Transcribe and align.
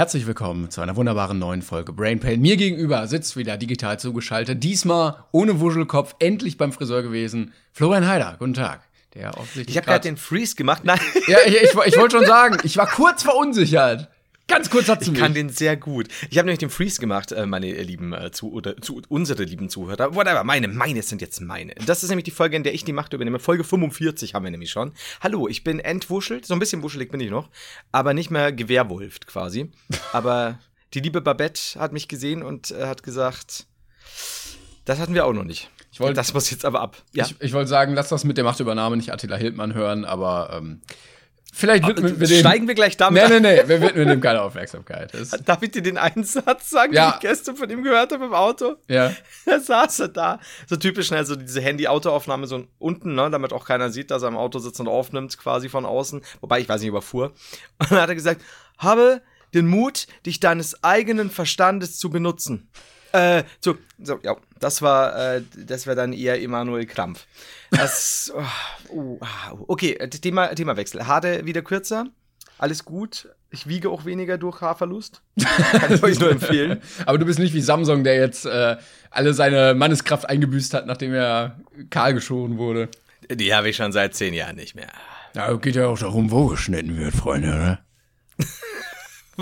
Herzlich 0.00 0.26
willkommen 0.26 0.70
zu 0.70 0.80
einer 0.80 0.96
wunderbaren 0.96 1.38
neuen 1.38 1.60
Folge 1.60 1.92
Brain 1.92 2.20
Pain. 2.20 2.40
Mir 2.40 2.56
gegenüber 2.56 3.06
sitzt 3.06 3.36
wieder 3.36 3.58
digital 3.58 4.00
zugeschaltet, 4.00 4.64
diesmal 4.64 5.24
ohne 5.30 5.60
Wuschelkopf, 5.60 6.14
endlich 6.20 6.56
beim 6.56 6.72
Friseur 6.72 7.02
gewesen, 7.02 7.52
Florian 7.74 8.08
Heider. 8.08 8.36
Guten 8.38 8.54
Tag. 8.54 8.80
Der 9.12 9.36
offensichtlich 9.36 9.68
ich 9.68 9.76
habe 9.76 9.86
gerade 9.86 10.08
den 10.08 10.16
Freeze 10.16 10.56
gemacht. 10.56 10.84
Nein. 10.86 10.98
Ja, 11.26 11.36
ich, 11.44 11.54
ich, 11.54 11.74
ich 11.84 11.98
wollte 11.98 12.16
schon 12.16 12.24
sagen, 12.24 12.56
ich 12.62 12.78
war 12.78 12.86
kurz 12.86 13.24
verunsichert. 13.24 14.08
Ganz 14.50 14.68
kurz 14.68 14.86
sie 14.86 15.12
Ich 15.12 15.18
kann 15.18 15.32
den 15.32 15.48
sehr 15.48 15.76
gut. 15.76 16.08
Ich 16.28 16.36
habe 16.36 16.46
nämlich 16.46 16.58
den 16.58 16.70
Freeze 16.70 17.00
gemacht, 17.00 17.32
äh, 17.32 17.46
meine 17.46 17.70
lieben 17.82 18.12
äh, 18.12 18.32
zu 18.32 18.52
oder 18.52 18.76
zu 18.78 19.00
unsere 19.08 19.44
lieben 19.44 19.68
Zuhörer. 19.68 20.14
Whatever, 20.14 20.42
meine, 20.44 20.68
meine 20.68 21.02
sind 21.02 21.20
jetzt 21.20 21.40
meine. 21.40 21.74
Das 21.86 22.02
ist 22.02 22.08
nämlich 22.08 22.24
die 22.24 22.32
Folge, 22.32 22.56
in 22.56 22.64
der 22.64 22.74
ich 22.74 22.84
die 22.84 22.92
Macht 22.92 23.12
übernehme. 23.12 23.38
Folge 23.38 23.62
45 23.62 24.34
haben 24.34 24.44
wir 24.44 24.50
nämlich 24.50 24.70
schon. 24.70 24.92
Hallo, 25.20 25.46
ich 25.46 25.62
bin 25.62 25.78
entwuschelt, 25.78 26.46
so 26.46 26.54
ein 26.54 26.58
bisschen 26.58 26.82
wuschelig 26.82 27.10
bin 27.10 27.20
ich 27.20 27.30
noch, 27.30 27.48
aber 27.92 28.12
nicht 28.12 28.30
mehr 28.30 28.52
gewehrwolft 28.52 29.26
quasi. 29.26 29.70
aber 30.12 30.58
die 30.94 31.00
liebe 31.00 31.20
Babette 31.20 31.78
hat 31.78 31.92
mich 31.92 32.08
gesehen 32.08 32.42
und 32.42 32.72
äh, 32.72 32.86
hat 32.86 33.04
gesagt, 33.04 33.66
das 34.84 34.98
hatten 34.98 35.14
wir 35.14 35.26
auch 35.26 35.32
noch 35.32 35.44
nicht. 35.44 35.70
Ich 35.92 36.00
wollt, 36.00 36.16
das 36.16 36.34
muss 36.34 36.50
jetzt 36.50 36.64
aber 36.64 36.80
ab. 36.80 36.96
Ja? 37.12 37.24
Ich, 37.26 37.36
ich 37.40 37.52
wollte 37.52 37.68
sagen, 37.68 37.94
lass 37.94 38.08
das 38.08 38.24
mit 38.24 38.36
der 38.36 38.44
Machtübernahme 38.44 38.96
nicht 38.96 39.12
Attila 39.12 39.36
Hildmann 39.36 39.74
hören, 39.74 40.04
aber 40.04 40.50
ähm, 40.52 40.80
Vielleicht 41.52 41.86
widmen 41.86 42.20
wir 42.20 42.26
dem. 42.26 42.38
Steigen 42.38 42.68
wir 42.68 42.74
gleich 42.74 42.96
damit 42.96 43.28
Nee, 43.28 43.40
nee, 43.40 43.56
nee, 43.56 43.68
wir 43.68 43.80
widmen 43.80 44.08
dem 44.08 44.20
keine 44.20 44.42
Aufmerksamkeit. 44.42 45.12
Das 45.12 45.30
Darf 45.44 45.62
ich 45.62 45.72
dir 45.72 45.82
den 45.82 45.98
einen 45.98 46.24
Satz 46.24 46.70
sagen, 46.70 46.92
ja. 46.92 47.10
den 47.10 47.14
ich 47.14 47.20
gestern 47.20 47.56
von 47.56 47.68
ihm 47.70 47.82
gehört 47.82 48.12
habe 48.12 48.24
im 48.24 48.34
Auto? 48.34 48.76
Ja. 48.88 49.12
Da 49.46 49.58
saß 49.58 50.00
er 50.00 50.08
da. 50.08 50.40
So 50.68 50.76
typisch 50.76 51.08
schnell, 51.08 51.24
so 51.24 51.34
diese 51.34 51.60
Handy-Auto-Aufnahme 51.60 52.46
so 52.46 52.66
unten, 52.78 53.14
ne, 53.14 53.30
damit 53.30 53.52
auch 53.52 53.64
keiner 53.64 53.90
sieht, 53.90 54.10
dass 54.10 54.22
er 54.22 54.28
im 54.28 54.36
Auto 54.36 54.58
sitzt 54.58 54.78
und 54.78 54.86
aufnimmt, 54.86 55.38
quasi 55.38 55.68
von 55.68 55.84
außen. 55.84 56.22
Wobei, 56.40 56.60
ich 56.60 56.68
weiß 56.68 56.80
nicht, 56.80 56.88
überfuhr. 56.88 57.26
Und 57.78 57.90
dann 57.90 58.00
hat 58.00 58.08
er 58.08 58.14
gesagt, 58.14 58.42
habe 58.78 59.22
den 59.54 59.66
Mut, 59.66 60.06
dich 60.26 60.38
deines 60.38 60.84
eigenen 60.84 61.30
Verstandes 61.30 61.98
zu 61.98 62.10
benutzen. 62.10 62.68
Äh, 63.12 63.44
so, 63.60 63.76
so, 64.02 64.18
ja, 64.22 64.36
das 64.58 64.82
war, 64.82 65.36
äh, 65.36 65.42
das 65.56 65.86
wäre 65.86 65.96
dann 65.96 66.12
eher 66.12 66.40
Emanuel 66.40 66.86
Krampf. 66.86 67.26
Das, 67.70 68.32
oh, 68.88 68.94
uh, 68.94 69.20
okay, 69.68 69.94
Thema, 70.08 70.54
Themawechsel. 70.54 71.06
Hade 71.06 71.44
wieder 71.44 71.62
kürzer, 71.62 72.06
alles 72.58 72.84
gut. 72.84 73.28
Ich 73.52 73.66
wiege 73.66 73.90
auch 73.90 74.04
weniger 74.04 74.38
durch 74.38 74.60
Haarverlust. 74.60 75.22
Kann 75.72 75.94
ich 75.94 76.02
euch 76.02 76.20
nur 76.20 76.30
empfehlen. 76.30 76.80
Aber 77.06 77.18
du 77.18 77.24
bist 77.24 77.40
nicht 77.40 77.52
wie 77.52 77.60
Samsung, 77.60 78.04
der 78.04 78.16
jetzt 78.16 78.46
äh, 78.46 78.76
alle 79.10 79.34
seine 79.34 79.74
Manneskraft 79.74 80.28
eingebüßt 80.28 80.74
hat, 80.74 80.86
nachdem 80.86 81.12
er 81.14 81.58
kahl 81.88 82.14
geschoren 82.14 82.58
wurde. 82.58 82.88
Die 83.28 83.52
habe 83.54 83.70
ich 83.70 83.76
schon 83.76 83.92
seit 83.92 84.14
zehn 84.14 84.34
Jahren 84.34 84.56
nicht 84.56 84.76
mehr. 84.76 84.92
Ja, 85.34 85.52
geht 85.54 85.74
ja 85.74 85.86
auch 85.86 85.98
darum, 85.98 86.30
wo 86.30 86.46
geschnitten 86.46 86.96
wird, 86.96 87.14
Freunde, 87.14 87.48
ne? 87.48 87.78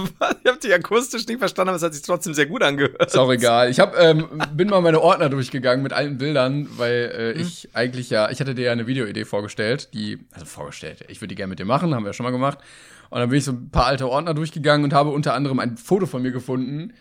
ich 0.42 0.50
habe 0.50 0.58
dich 0.58 0.72
akustisch 0.72 1.26
nicht 1.26 1.38
verstanden, 1.38 1.70
aber 1.70 1.76
es 1.76 1.82
hat 1.82 1.94
sich 1.94 2.02
trotzdem 2.02 2.34
sehr 2.34 2.46
gut 2.46 2.62
angehört. 2.62 3.06
Ist 3.06 3.16
auch 3.16 3.30
egal. 3.30 3.70
Ich 3.70 3.80
hab, 3.80 3.98
ähm, 3.98 4.42
bin 4.54 4.68
mal 4.68 4.80
meine 4.80 5.00
Ordner 5.00 5.28
durchgegangen 5.28 5.82
mit 5.82 5.92
alten 5.92 6.18
Bildern, 6.18 6.68
weil 6.76 7.34
äh, 7.36 7.38
hm. 7.38 7.46
ich 7.46 7.68
eigentlich 7.74 8.10
ja, 8.10 8.30
ich 8.30 8.40
hatte 8.40 8.54
dir 8.54 8.66
ja 8.66 8.72
eine 8.72 8.86
Videoidee 8.86 9.24
vorgestellt, 9.24 9.92
die, 9.94 10.18
also 10.32 10.46
vorgestellt, 10.46 11.04
ich 11.08 11.20
würde 11.20 11.28
die 11.28 11.34
gerne 11.34 11.50
mit 11.50 11.58
dir 11.58 11.64
machen, 11.64 11.94
haben 11.94 12.04
wir 12.04 12.10
ja 12.10 12.14
schon 12.14 12.24
mal 12.24 12.30
gemacht. 12.30 12.58
Und 13.10 13.20
dann 13.20 13.30
bin 13.30 13.38
ich 13.38 13.44
so 13.44 13.52
ein 13.52 13.70
paar 13.70 13.86
alte 13.86 14.08
Ordner 14.08 14.34
durchgegangen 14.34 14.84
und 14.84 14.92
habe 14.92 15.10
unter 15.10 15.34
anderem 15.34 15.58
ein 15.60 15.76
Foto 15.76 16.06
von 16.06 16.22
mir 16.22 16.32
gefunden, 16.32 16.92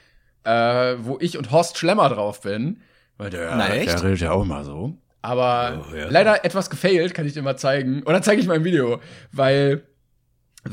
äh, 0.43 0.95
wo 0.99 1.17
ich 1.19 1.37
und 1.37 1.51
Horst 1.51 1.77
Schlemmer 1.77 2.09
drauf 2.09 2.41
bin. 2.41 2.81
Weil 3.17 3.29
der, 3.29 3.55
Na, 3.55 3.67
der 3.67 4.03
redet 4.03 4.21
ja 4.21 4.31
auch 4.31 4.43
immer 4.43 4.63
so. 4.63 4.97
Aber 5.21 5.85
oh, 5.91 5.95
ja. 5.95 6.07
leider 6.09 6.45
etwas 6.45 6.69
gefailt, 6.69 7.13
kann 7.13 7.25
ich 7.25 7.33
dir 7.33 7.41
mal 7.41 7.57
zeigen. 7.57 8.03
Oder 8.03 8.21
zeige 8.21 8.39
ich 8.39 8.47
mal 8.47 8.53
ein 8.53 8.63
Video, 8.63 9.01
weil 9.31 9.83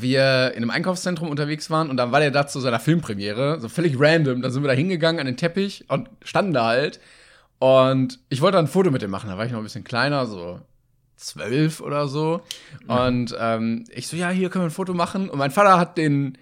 wir 0.03 0.53
in 0.53 0.59
einem 0.59 0.71
Einkaufszentrum 0.71 1.29
unterwegs 1.29 1.71
waren 1.71 1.91
und 1.91 1.97
dann 1.97 2.13
war 2.13 2.21
der 2.21 2.31
da 2.31 2.47
zu 2.47 2.61
seiner 2.61 2.81
Filmpremiere, 2.81 3.61
so 3.61 3.69
völlig 3.69 3.99
random. 3.99 4.43
Dann 4.43 4.51
sind 4.51 4.63
wir 4.63 4.69
da 4.69 4.75
hingegangen 4.75 5.21
an 5.21 5.27
den 5.27 5.37
Teppich 5.37 5.85
und 5.89 6.09
standen 6.23 6.53
da 6.53 6.67
halt. 6.67 7.01
Und 7.59 8.19
ich 8.29 8.41
wollte 8.41 8.59
ein 8.59 8.67
Foto 8.67 8.91
mit 8.91 9.03
dem 9.03 9.11
machen, 9.11 9.31
da 9.31 9.39
war 9.39 9.47
ich 9.47 9.53
noch 9.53 9.59
ein 9.59 9.65
bisschen 9.65 9.85
kleiner, 9.85 10.27
so 10.27 10.61
zwölf 11.17 11.81
oder 11.81 12.09
so. 12.09 12.43
Und 12.87 13.35
ähm, 13.39 13.85
ich 13.95 14.09
so, 14.09 14.17
ja, 14.17 14.31
hier 14.31 14.51
können 14.51 14.65
wir 14.65 14.69
ein 14.69 14.73
Foto 14.73 14.95
machen. 14.95 15.31
Und 15.31 15.39
mein 15.39 15.51
Vater 15.51 15.79
hat 15.79 15.97
den, 15.97 16.37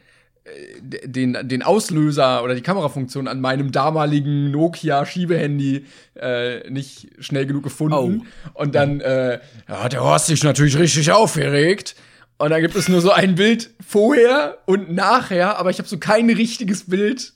äh, 0.45 1.07
den, 1.07 1.37
den 1.49 1.63
Auslöser 1.63 2.43
oder 2.43 2.55
die 2.55 2.63
Kamerafunktion 2.63 3.29
an 3.29 3.41
meinem 3.41 3.71
damaligen 3.71 4.51
Nokia-Schiebehandy 4.51 5.87
äh, 6.15 6.71
nicht 6.71 7.11
schnell 7.19 7.47
genug 7.47 7.63
gefunden. 7.63 8.23
Oh. 8.55 8.61
Und 8.63 8.75
dann 8.75 9.01
äh, 9.01 9.39
hat 9.69 9.93
der 9.93 10.03
Horst 10.03 10.27
sich 10.27 10.43
natürlich 10.43 10.79
richtig 10.79 11.13
aufgeregt. 11.13 11.95
Und 12.43 12.51
da 12.51 12.59
gibt 12.59 12.75
es 12.75 12.89
nur 12.89 13.01
so 13.01 13.13
ein 13.13 13.37
Bild 13.37 13.71
vorher 13.89 14.59
und 14.67 14.93
nachher, 14.93 15.61
aber 15.61 15.71
ich 15.71 15.79
habe 15.79 15.89
so 15.89 15.97
kein 15.99 16.29
richtiges 16.29 16.91
Bild, 16.91 17.35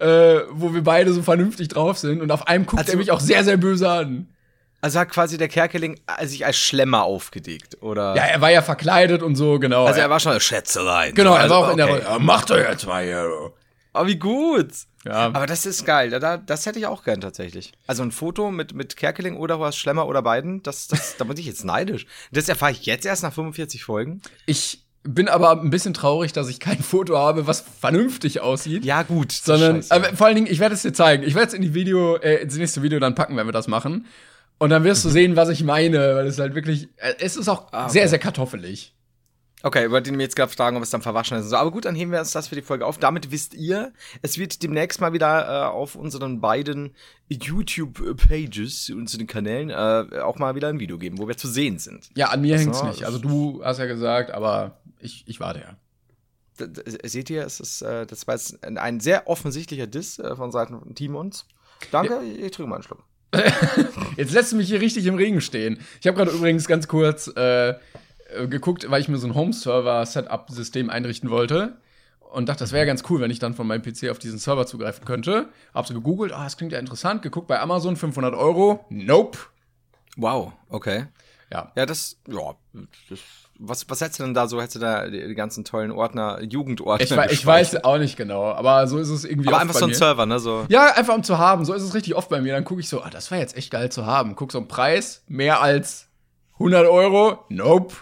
äh, 0.00 0.38
wo 0.50 0.72
wir 0.72 0.82
beide 0.82 1.12
so 1.12 1.22
vernünftig 1.22 1.68
drauf 1.68 1.98
sind. 1.98 2.22
Und 2.22 2.30
auf 2.30 2.48
einem 2.48 2.64
guckt 2.64 2.80
also, 2.80 2.92
er 2.92 2.96
mich 2.96 3.10
auch 3.10 3.20
sehr, 3.20 3.44
sehr 3.44 3.58
böse 3.58 3.86
an. 3.86 4.28
Also 4.80 4.98
hat 4.98 5.10
quasi 5.10 5.36
der 5.36 5.48
Kerkeling 5.48 6.00
sich 6.22 6.46
als 6.46 6.56
Schlemmer 6.56 7.02
aufgedeckt, 7.02 7.82
oder? 7.82 8.16
Ja, 8.16 8.22
er 8.22 8.40
war 8.40 8.50
ja 8.50 8.62
verkleidet 8.62 9.22
und 9.22 9.36
so, 9.36 9.58
genau. 9.58 9.84
Also 9.84 10.00
er 10.00 10.08
war 10.08 10.20
schon 10.20 10.32
eine 10.32 10.40
Schätzelein. 10.40 11.14
Genau, 11.14 11.34
er 11.34 11.50
war 11.50 11.58
auch 11.58 11.62
okay. 11.64 11.72
in 11.72 11.76
der 11.76 11.86
Rolle. 11.88 12.02
Ja, 12.04 12.18
mach 12.18 12.46
doch 12.46 12.56
jetzt 12.56 12.86
mal 12.86 13.04
hier. 13.04 13.28
Oh, 13.92 14.06
wie 14.06 14.16
gut. 14.16 14.70
Ja. 15.06 15.26
Aber 15.26 15.46
das 15.46 15.66
ist 15.66 15.84
geil. 15.84 16.10
Da, 16.10 16.36
das 16.36 16.66
hätte 16.66 16.78
ich 16.78 16.86
auch 16.86 17.04
gern 17.04 17.20
tatsächlich. 17.20 17.72
Also 17.86 18.02
ein 18.02 18.12
Foto 18.12 18.50
mit, 18.50 18.74
mit 18.74 18.96
Kerkeling 18.96 19.36
oder 19.36 19.60
was 19.60 19.76
Schlemmer 19.76 20.06
oder 20.06 20.22
beiden, 20.22 20.62
das, 20.62 20.88
das, 20.88 21.16
da 21.16 21.24
bin 21.24 21.36
ich 21.36 21.46
jetzt 21.46 21.64
neidisch. 21.64 22.06
Das 22.32 22.48
erfahre 22.48 22.72
ich 22.72 22.84
jetzt 22.86 23.06
erst 23.06 23.22
nach 23.22 23.32
45 23.32 23.84
Folgen. 23.84 24.20
Ich 24.46 24.84
bin 25.04 25.28
aber 25.28 25.60
ein 25.60 25.70
bisschen 25.70 25.94
traurig, 25.94 26.32
dass 26.32 26.48
ich 26.48 26.58
kein 26.58 26.82
Foto 26.82 27.16
habe, 27.16 27.46
was 27.46 27.60
vernünftig 27.60 28.40
aussieht. 28.40 28.84
Ja, 28.84 29.02
gut. 29.02 29.30
Sondern, 29.32 29.84
aber 29.88 30.16
vor 30.16 30.26
allen 30.26 30.36
Dingen, 30.36 30.48
ich 30.50 30.58
werde 30.58 30.74
es 30.74 30.82
dir 30.82 30.92
zeigen. 30.92 31.22
Ich 31.22 31.34
werde 31.34 31.48
es 31.48 31.54
in 31.54 31.62
die 31.62 31.74
Video, 31.74 32.16
äh, 32.16 32.42
ins 32.42 32.56
nächste 32.56 32.82
Video 32.82 32.98
dann 32.98 33.14
packen, 33.14 33.36
wenn 33.36 33.46
wir 33.46 33.52
das 33.52 33.68
machen. 33.68 34.06
Und 34.58 34.70
dann 34.70 34.84
wirst 34.84 35.04
du 35.04 35.08
sehen, 35.10 35.36
was 35.36 35.48
ich 35.48 35.62
meine, 35.62 36.16
weil 36.16 36.26
es 36.26 36.38
halt 36.38 36.54
wirklich, 36.54 36.88
äh, 36.96 37.14
es 37.20 37.36
ist 37.36 37.48
auch 37.48 37.72
ah, 37.72 37.84
okay. 37.84 37.92
sehr, 37.92 38.08
sehr 38.08 38.18
kartoffelig. 38.18 38.95
Okay, 39.66 39.90
wollte 39.90 40.10
ihn 40.10 40.16
mir 40.16 40.22
jetzt 40.22 40.36
gerade 40.36 40.52
fragen, 40.52 40.76
ob 40.76 40.84
es 40.84 40.90
dann 40.90 41.02
verwaschen 41.02 41.36
ist. 41.36 41.52
Aber 41.52 41.72
gut, 41.72 41.86
dann 41.86 41.96
heben 41.96 42.12
wir 42.12 42.20
uns 42.20 42.30
das 42.30 42.46
für 42.46 42.54
die 42.54 42.62
Folge 42.62 42.86
auf. 42.86 42.98
Damit 42.98 43.32
wisst 43.32 43.52
ihr, 43.52 43.92
es 44.22 44.38
wird 44.38 44.62
demnächst 44.62 45.00
mal 45.00 45.12
wieder 45.12 45.44
äh, 45.44 45.66
auf 45.66 45.96
unseren 45.96 46.40
beiden 46.40 46.94
YouTube-Pages, 47.28 48.90
unseren 48.90 49.26
Kanälen, 49.26 49.70
äh, 49.70 50.20
auch 50.20 50.38
mal 50.38 50.54
wieder 50.54 50.68
ein 50.68 50.78
Video 50.78 50.98
geben, 50.98 51.18
wo 51.18 51.26
wir 51.26 51.36
zu 51.36 51.48
sehen 51.48 51.80
sind. 51.80 52.10
Ja, 52.14 52.28
an 52.28 52.42
mir 52.42 52.56
hängt 52.56 52.76
es 52.76 52.82
nicht. 52.84 53.02
Also 53.02 53.18
du 53.18 53.60
hast 53.64 53.78
ja 53.78 53.86
gesagt, 53.86 54.30
aber 54.30 54.78
ich, 55.00 55.24
ich 55.26 55.40
warte 55.40 55.58
ja. 55.58 56.68
seht 57.02 57.28
ihr, 57.30 57.44
es 57.44 57.58
ist, 57.58 57.82
äh, 57.82 58.06
das 58.06 58.28
war 58.28 58.36
jetzt 58.36 58.64
ein 58.64 59.00
sehr 59.00 59.26
offensichtlicher 59.26 59.88
Diss 59.88 60.20
äh, 60.20 60.36
von 60.36 60.52
Seiten 60.52 60.78
von 60.78 60.94
Timons. 60.94 61.44
Danke, 61.90 62.14
ja. 62.14 62.22
ich, 62.22 62.38
ich 62.38 62.52
trinke 62.52 62.70
mal 62.70 62.76
einen 62.76 62.84
Schluck. 62.84 63.02
Jetzt 64.16 64.32
lässt 64.32 64.52
du 64.52 64.56
mich 64.56 64.68
hier 64.68 64.80
richtig 64.80 65.04
im 65.06 65.16
Regen 65.16 65.40
stehen. 65.40 65.80
Ich 66.00 66.06
habe 66.06 66.16
gerade 66.16 66.30
übrigens 66.30 66.68
ganz 66.68 66.86
kurz 66.86 67.26
äh, 67.36 67.74
äh, 68.36 68.48
geguckt, 68.48 68.90
weil 68.90 69.00
ich 69.00 69.08
mir 69.08 69.18
so 69.18 69.26
ein 69.26 69.34
Home-Server-Setup-System 69.34 70.90
einrichten 70.90 71.30
wollte 71.30 71.76
und 72.20 72.48
dachte, 72.48 72.60
das 72.60 72.72
wäre 72.72 72.86
ganz 72.86 73.02
cool, 73.08 73.20
wenn 73.20 73.30
ich 73.30 73.38
dann 73.38 73.54
von 73.54 73.66
meinem 73.66 73.82
PC 73.82 74.10
auf 74.10 74.18
diesen 74.18 74.38
Server 74.38 74.66
zugreifen 74.66 75.04
könnte. 75.04 75.48
Hab 75.74 75.86
so 75.86 75.94
gegoogelt, 75.94 76.32
ah, 76.32 76.44
das 76.44 76.56
klingt 76.56 76.72
ja 76.72 76.78
interessant, 76.78 77.22
geguckt 77.22 77.46
bei 77.46 77.60
Amazon 77.60 77.96
500 77.96 78.34
Euro. 78.34 78.84
Nope. 78.90 79.38
Wow, 80.16 80.52
okay. 80.68 81.06
Ja. 81.52 81.72
Ja, 81.76 81.86
das, 81.86 82.16
ja, 82.26 82.56
das, 83.08 83.20
was, 83.58 83.88
was 83.88 84.00
hättest 84.00 84.18
du 84.18 84.24
denn 84.24 84.34
da 84.34 84.48
so? 84.48 84.60
Hättest 84.60 84.76
du 84.76 84.80
da 84.80 85.08
die, 85.08 85.26
die 85.28 85.34
ganzen 85.34 85.64
tollen 85.64 85.92
Ordner, 85.92 86.42
Jugendordner? 86.42 87.26
Ich, 87.26 87.32
ich 87.32 87.46
weiß 87.46 87.84
auch 87.84 87.98
nicht 87.98 88.16
genau, 88.16 88.52
aber 88.52 88.86
so 88.86 88.98
ist 88.98 89.08
es 89.08 89.24
irgendwie. 89.24 89.48
Aber 89.48 89.60
einfach 89.60 89.74
so 89.74 89.86
ein. 89.86 89.94
Server, 89.94 90.26
ne? 90.26 90.38
So. 90.38 90.66
Ja, 90.68 90.94
einfach 90.94 91.14
um 91.14 91.22
zu 91.22 91.38
haben. 91.38 91.64
So 91.64 91.72
ist 91.72 91.82
es 91.82 91.94
richtig 91.94 92.16
oft 92.16 92.28
bei 92.28 92.40
mir. 92.40 92.52
Dann 92.52 92.64
gucke 92.64 92.80
ich 92.80 92.88
so, 92.88 93.02
ah, 93.02 93.10
das 93.10 93.30
war 93.30 93.38
jetzt 93.38 93.56
echt 93.56 93.70
geil 93.70 93.90
zu 93.90 94.06
haben. 94.06 94.34
Guck 94.34 94.52
so 94.52 94.58
einen 94.58 94.68
Preis, 94.68 95.22
mehr 95.28 95.62
als 95.62 96.08
100 96.54 96.86
Euro. 96.86 97.44
Nope. 97.48 97.94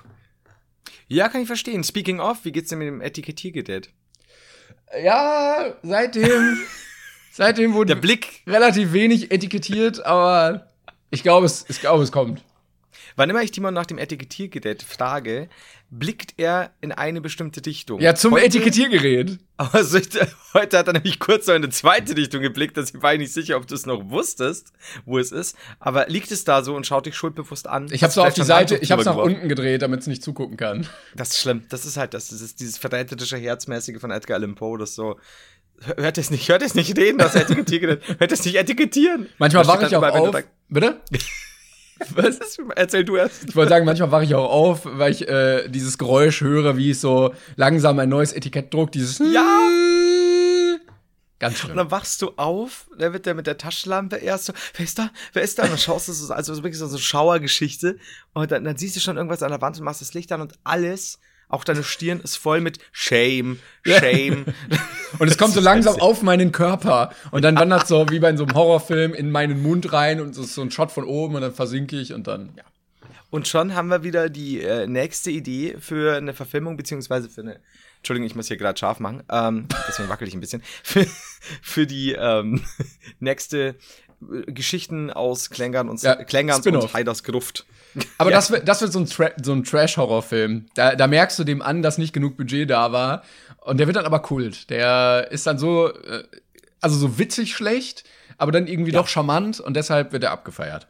Ja, 1.09 1.29
kann 1.29 1.43
ich 1.43 1.47
verstehen. 1.47 1.85
Speaking 1.85 2.21
of, 2.21 2.45
wie 2.45 2.53
geht's 2.53 2.71
denn 2.71 2.79
mit 2.79 2.89
dem 2.89 3.01
Etikettiergerät? 3.01 3.91
Ja, 5.03 5.75
seitdem, 5.83 6.59
seitdem 7.33 7.75
wurde 7.75 7.95
der 7.95 8.01
Blick 8.01 8.43
relativ 8.47 8.93
wenig 8.93 9.31
etikettiert, 9.31 10.05
aber 10.05 10.69
ich 11.11 11.23
glaube, 11.23 11.47
es, 11.47 11.65
ich 11.69 11.81
glaube, 11.81 12.03
es 12.03 12.13
kommt. 12.13 12.43
Wann 13.17 13.31
immer 13.31 13.43
ich 13.43 13.53
Timon 13.53 13.75
nach 13.75 13.87
dem 13.87 13.99
Etikettiergerät 13.99 14.83
frage, 14.83 15.49
blickt 15.99 16.35
er 16.37 16.71
in 16.81 16.93
eine 16.93 17.21
bestimmte 17.21 17.63
Dichtung. 17.63 18.01
Ja, 18.01 18.15
zum 18.15 18.33
heute, 18.33 18.47
Etikettiergerät. 18.47 19.39
Aber 19.57 19.85
so, 19.85 19.99
heute 20.55 20.79
hat 20.79 20.89
er 20.89 20.95
nämlich 20.95 21.21
kurz 21.21 21.47
so 21.47 21.53
in 21.53 21.63
eine 21.63 21.71
zweite 21.71 22.15
Dichtung 22.15 22.43
geblickt, 22.43 22.77
dass 22.77 22.93
ich 22.93 23.03
war 23.03 23.17
nicht 23.17 23.33
sicher, 23.33 23.57
ob 23.57 23.67
du 23.67 23.75
es 23.75 23.87
noch 23.87 24.11
wusstest, 24.11 24.73
wo 25.05 25.19
es 25.19 25.31
ist. 25.31 25.57
Aber 25.79 26.07
liegt 26.09 26.31
es 26.33 26.45
da 26.45 26.63
so 26.63 26.75
und 26.75 26.87
schaut 26.87 27.07
dich 27.07 27.15
schuldbewusst 27.15 27.69
an? 27.69 27.89
Ich 27.93 28.03
habe 28.03 28.13
so 28.13 28.25
auf 28.25 28.35
die 28.35 28.43
Seite, 28.43 28.77
ich 28.77 28.91
habe 28.91 29.03
es 29.03 29.07
nach 29.07 29.17
unten 29.17 29.49
gedreht, 29.49 29.83
damit 29.83 30.01
es 30.01 30.07
nicht 30.07 30.23
zugucken 30.23 30.57
kann. 30.57 30.87
Das 31.15 31.31
ist 31.31 31.41
schlimm. 31.41 31.63
Das 31.69 31.87
ist 31.87 31.97
halt 31.97 32.13
das, 32.13 32.29
das 32.29 32.41
ist 32.41 32.61
dieses 32.61 32.77
verräterische 32.77 33.37
Herzmäßige 33.37 34.01
von 34.01 34.11
Edgar 34.11 34.37
Allan 34.37 34.57
Poe, 34.57 34.79
das 34.79 34.95
so 34.95 35.17
Hört 35.97 36.19
es 36.19 36.31
nicht, 36.31 36.49
hört 36.49 36.63
es 36.63 36.75
nicht 36.75 36.97
reden, 36.97 37.19
das 37.19 37.35
Etikettieren. 37.35 38.01
hört 38.19 38.33
es 38.33 38.45
nicht 38.45 38.57
etikettieren. 38.57 39.29
Manchmal 39.39 39.67
wache 39.67 39.87
ich 39.87 39.97
auch 39.97 40.03
auf. 40.03 40.43
Bitte? 40.69 41.01
Was? 42.15 42.59
Erzähl 42.77 43.05
du 43.05 43.17
erst. 43.17 43.45
Ich 43.49 43.57
wollte 43.57 43.71
sagen, 43.71 43.85
manchmal 43.85 44.11
wache 44.11 44.25
ich 44.25 44.35
auch 44.35 44.51
auf, 44.51 44.81
weil 44.85 45.13
ich 45.13 45.29
äh, 45.29 45.69
dieses 45.69 45.99
Geräusch 45.99 46.41
höre, 46.41 46.77
wie 46.77 46.91
es 46.91 47.01
so 47.01 47.35
langsam 47.57 47.99
ein 47.99 48.09
neues 48.09 48.33
Etikett 48.33 48.73
druckt. 48.73 48.95
Dieses 48.95 49.19
Ja! 49.19 49.71
Ganz 51.39 51.59
schön. 51.59 51.71
Und 51.73 51.77
dann 51.77 51.91
wachst 51.91 52.23
du 52.23 52.33
auf, 52.37 52.89
da 52.97 53.13
wird 53.13 53.27
der 53.27 53.35
mit 53.35 53.47
der 53.47 53.59
Taschenlampe 53.59 54.17
erst 54.17 54.47
so, 54.47 54.53
wer 54.77 54.85
ist 54.85 54.99
da? 54.99 55.11
Wer 55.33 55.43
ist 55.43 55.59
da? 55.59 55.65
Und 55.65 55.71
dann 55.71 55.79
schaust 55.79 56.09
du 56.09 56.13
so, 56.13 56.33
also 56.33 56.55
wirklich 56.57 56.79
so 56.79 56.87
eine 56.87 56.99
Schauergeschichte. 56.99 57.99
Und 58.33 58.51
dann, 58.51 58.65
dann 58.65 58.77
siehst 58.77 58.97
du 58.97 59.01
schon 59.01 59.17
irgendwas 59.17 59.43
an 59.43 59.51
der 59.51 59.61
Wand 59.61 59.79
und 59.79 59.85
machst 59.85 60.01
das 60.01 60.15
Licht 60.15 60.31
an 60.33 60.41
und 60.41 60.55
alles 60.65 61.19
auch 61.55 61.65
deine 61.65 61.83
Stirn 61.83 62.21
ist 62.21 62.37
voll 62.37 62.61
mit 62.61 62.79
Shame, 62.93 63.59
Shame. 63.87 64.45
und 65.19 65.29
es 65.29 65.39
kommt 65.39 65.55
so 65.55 65.61
langsam 65.61 66.01
auf 66.01 66.23
meinen 66.23 66.53
Körper. 66.53 67.15
Und 67.31 67.43
dann 67.43 67.57
wandert 67.57 67.87
so 67.87 68.07
wie 68.11 68.19
bei 68.19 68.37
so 68.37 68.45
einem 68.45 68.55
Horrorfilm 68.55 69.15
in 69.15 69.31
meinen 69.31 69.63
Mund 69.63 69.93
rein 69.93 70.21
und 70.21 70.31
es 70.31 70.39
ist 70.39 70.55
so 70.55 70.63
ein 70.63 70.71
Shot 70.71 70.93
von 70.93 71.05
oben 71.05 71.37
und 71.37 71.43
dann 71.43 71.55
versinke 71.55 71.97
ich 71.97 72.13
und 72.13 72.27
dann, 72.27 72.53
ja. 72.57 72.65
Und 73.35 73.49
schon 73.49 73.75
haben 73.75 73.89
wir 73.89 74.05
wieder 74.05 74.31
die 74.31 74.61
äh, 74.61 74.87
nächste 74.87 75.33
Idee 75.33 75.77
für 75.81 76.17
eine 76.17 76.35
Verfilmung, 76.35 76.77
beziehungsweise 76.77 77.29
für 77.29 77.41
eine. 77.41 77.61
Entschuldigung, 77.97 78.29
ich 78.29 78.37
muss 78.37 78.47
hier 78.47 78.57
gerade 78.57 78.79
scharf 78.79 79.01
machen. 79.01 79.25
Ähm, 79.29 79.67
deswegen 79.89 80.09
wackel 80.09 80.29
ich 80.29 80.35
ein 80.35 80.41
bisschen. 80.41 80.63
Für, 80.85 81.05
für 81.61 81.87
die 81.87 82.13
ähm, 82.13 82.63
nächste 83.19 83.75
Geschichten 84.47 85.11
aus 85.11 85.51
Klängern 85.51 85.89
und 85.89 86.03
ja, 86.03 86.17
Klängerns 86.17 86.67
und 86.67 86.95
Heiders 86.95 87.25
Gruft. 87.25 87.67
Aber 88.19 88.31
ja. 88.31 88.37
das, 88.37 88.51
wird, 88.51 88.69
das 88.69 88.81
wird 88.81 88.93
so 88.93 88.99
ein, 88.99 89.07
Tra 89.07 89.31
so 89.43 89.53
ein 89.53 89.65
Trash-Horror-Film. 89.65 90.67
Da, 90.75 90.97
da 90.97 91.07
merkst 91.07 91.39
du 91.39 91.45
dem 91.45 91.63
an, 91.63 91.83
dass 91.83 91.99
nicht 91.99 92.13
genug 92.13 92.37
Budget 92.37 92.69
da 92.69 92.93
war. 92.93 93.23
Und 93.61 93.79
der 93.79 93.87
wird 93.87 93.97
dann 93.97 94.05
aber 94.05 94.21
Kult. 94.21 94.69
Der 94.71 95.29
ist 95.31 95.47
dann 95.47 95.59
so, 95.59 95.93
äh, 95.93 96.25
also 96.81 96.97
so 96.97 97.19
witzig 97.19 97.55
schlecht, 97.55 98.05
aber 98.37 98.53
dann 98.53 98.67
irgendwie 98.67 98.93
ja. 98.93 99.01
doch 99.01 99.09
charmant 99.09 99.61
und 99.61 99.75
deshalb 99.75 100.13
wird 100.13 100.25
er 100.25 100.33
abgefeiert. 100.33 100.89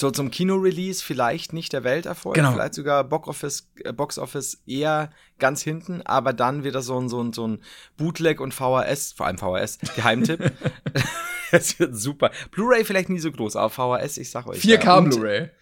So 0.00 0.10
zum 0.10 0.30
Kino-Release 0.30 1.04
vielleicht 1.04 1.52
nicht 1.52 1.74
der 1.74 1.84
Welterfolg, 1.84 2.34
genau. 2.34 2.52
vielleicht 2.52 2.72
sogar 2.72 3.04
Box 3.04 3.28
Office, 3.28 3.70
äh, 3.84 3.92
Box 3.92 4.18
Office 4.18 4.62
eher 4.66 5.10
ganz 5.38 5.60
hinten, 5.60 6.00
aber 6.00 6.32
dann 6.32 6.64
wieder 6.64 6.80
so 6.80 6.98
ein, 6.98 7.10
so 7.10 7.22
ein, 7.22 7.34
so 7.34 7.46
ein 7.46 7.62
Bootleg 7.98 8.40
und 8.40 8.54
VHS, 8.54 9.12
vor 9.12 9.26
allem 9.26 9.36
VHS, 9.36 9.78
Geheimtipp. 9.96 10.52
das 11.50 11.78
wird 11.78 11.94
super. 11.94 12.30
Blu-ray 12.50 12.86
vielleicht 12.86 13.10
nie 13.10 13.18
so 13.18 13.30
groß, 13.30 13.56
aber 13.56 13.68
VHS, 13.68 14.16
ich 14.16 14.30
sag 14.30 14.46
euch. 14.46 14.62
4K 14.62 15.02
Blu-ray. 15.02 15.50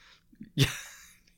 Ja, 0.55 0.69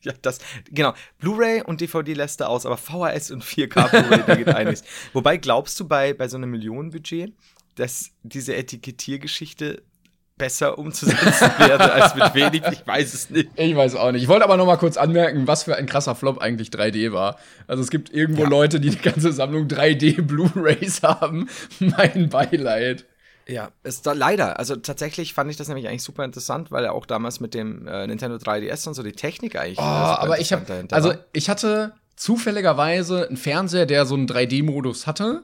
ja, 0.03 0.13
das, 0.21 0.41
genau. 0.71 0.93
Blu-ray 1.21 1.63
und 1.63 1.81
DVD 1.81 2.13
lässt 2.13 2.43
er 2.43 2.51
aus, 2.51 2.67
aber 2.67 2.77
VHS 2.77 3.31
und 3.31 3.43
4K 3.43 3.89
Blu-ray, 3.89 4.23
da 4.27 4.35
geht 4.35 4.49
einiges. 4.49 4.85
Wobei 5.15 5.39
glaubst 5.39 5.81
du 5.81 5.89
bei, 5.89 6.13
bei 6.13 6.29
so 6.29 6.37
einem 6.37 6.51
Millionenbudget, 6.51 7.33
dass 7.77 8.11
diese 8.23 8.55
Etikettiergeschichte 8.55 9.85
besser 10.41 10.79
umzusetzen 10.79 11.51
wäre 11.59 11.93
als 11.93 12.15
mit 12.15 12.35
wenig. 12.35 12.63
Ich 12.73 12.87
weiß 12.87 13.15
es 13.15 13.31
nicht. 13.31 13.51
Ich 13.55 13.77
weiß 13.77 13.95
auch 13.95 14.11
nicht. 14.11 14.23
Ich 14.23 14.29
wollte 14.29 14.45
aber 14.45 14.57
noch 14.57 14.67
mal 14.67 14.79
kurz 14.79 14.97
anmerken, 14.97 15.47
was 15.47 15.65
für 15.65 15.77
ein 15.77 15.87
krasser 15.87 16.15
Flop 16.15 16.39
eigentlich 16.39 16.71
3D 16.71 17.13
war. 17.13 17.37
Also 17.67 17.83
es 17.83 17.91
gibt 17.91 18.11
irgendwo 18.11 18.45
ja. 18.45 18.49
Leute, 18.49 18.81
die 18.81 18.91
die 18.91 18.99
ganze 18.99 19.33
Sammlung 19.33 19.69
3D 19.69 20.23
Blu-rays 20.23 21.03
haben. 21.05 21.49
mein 21.79 22.31
Beileid. 22.31 23.05
Ja, 23.47 23.71
ist 23.83 24.07
da 24.07 24.13
leider. 24.13 24.59
Also 24.59 24.77
tatsächlich 24.77 25.35
fand 25.35 25.51
ich 25.51 25.57
das 25.57 25.69
nämlich 25.69 25.89
eigentlich 25.89 26.03
super 26.03 26.25
interessant, 26.25 26.71
weil 26.71 26.85
er 26.85 26.95
auch 26.95 27.05
damals 27.05 27.41
mit 27.41 27.53
dem 27.53 27.87
äh, 27.87 28.07
Nintendo 28.07 28.37
3DS 28.37 28.89
und 28.89 28.95
so 28.95 29.03
die 29.03 29.13
Technik 29.13 29.57
eigentlich. 29.57 29.79
Oh, 29.79 29.83
aber 29.83 30.41
ich 30.41 30.53
habe, 30.53 30.65
also 30.91 31.13
ich 31.33 31.51
hatte 31.51 31.93
zufälligerweise 32.17 33.27
einen 33.29 33.37
Fernseher, 33.37 33.87
der 33.87 34.07
so 34.07 34.15
einen 34.15 34.27
3D-Modus 34.27 35.07
hatte. 35.07 35.43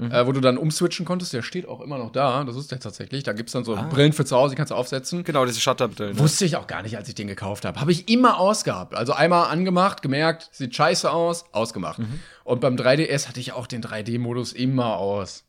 Mhm. 0.00 0.10
Äh, 0.12 0.26
wo 0.26 0.32
du 0.32 0.40
dann 0.40 0.56
umswitchen 0.56 1.04
konntest, 1.04 1.32
der 1.32 1.42
steht 1.42 1.68
auch 1.68 1.80
immer 1.80 1.98
noch 1.98 2.10
da. 2.10 2.44
Das 2.44 2.56
ist 2.56 2.70
der 2.70 2.80
tatsächlich. 2.80 3.22
Da 3.22 3.32
gibt 3.32 3.48
es 3.48 3.52
dann 3.52 3.64
so 3.64 3.76
ah. 3.76 3.82
Brillen 3.82 4.12
für 4.12 4.24
zu 4.24 4.36
Hause, 4.36 4.54
die 4.54 4.56
kannst 4.56 4.70
du 4.70 4.74
aufsetzen. 4.74 5.24
Genau, 5.24 5.44
diese 5.44 5.60
Shutterbrillen. 5.60 6.18
Wusste 6.18 6.44
ich 6.44 6.56
auch 6.56 6.66
gar 6.66 6.82
nicht, 6.82 6.96
als 6.96 7.08
ich 7.08 7.14
den 7.14 7.26
gekauft 7.26 7.64
habe. 7.64 7.80
Habe 7.80 7.92
ich 7.92 8.08
immer 8.08 8.38
ausgehabt. 8.38 8.94
Also 8.94 9.12
einmal 9.12 9.50
angemacht, 9.50 10.02
gemerkt, 10.02 10.48
sieht 10.52 10.74
scheiße 10.74 11.10
aus, 11.10 11.44
ausgemacht. 11.52 11.98
Mhm. 11.98 12.20
Und 12.44 12.60
beim 12.60 12.76
3DS 12.76 13.28
hatte 13.28 13.40
ich 13.40 13.52
auch 13.52 13.66
den 13.66 13.82
3D-Modus 13.82 14.52
immer 14.52 14.96
aus. 14.96 15.44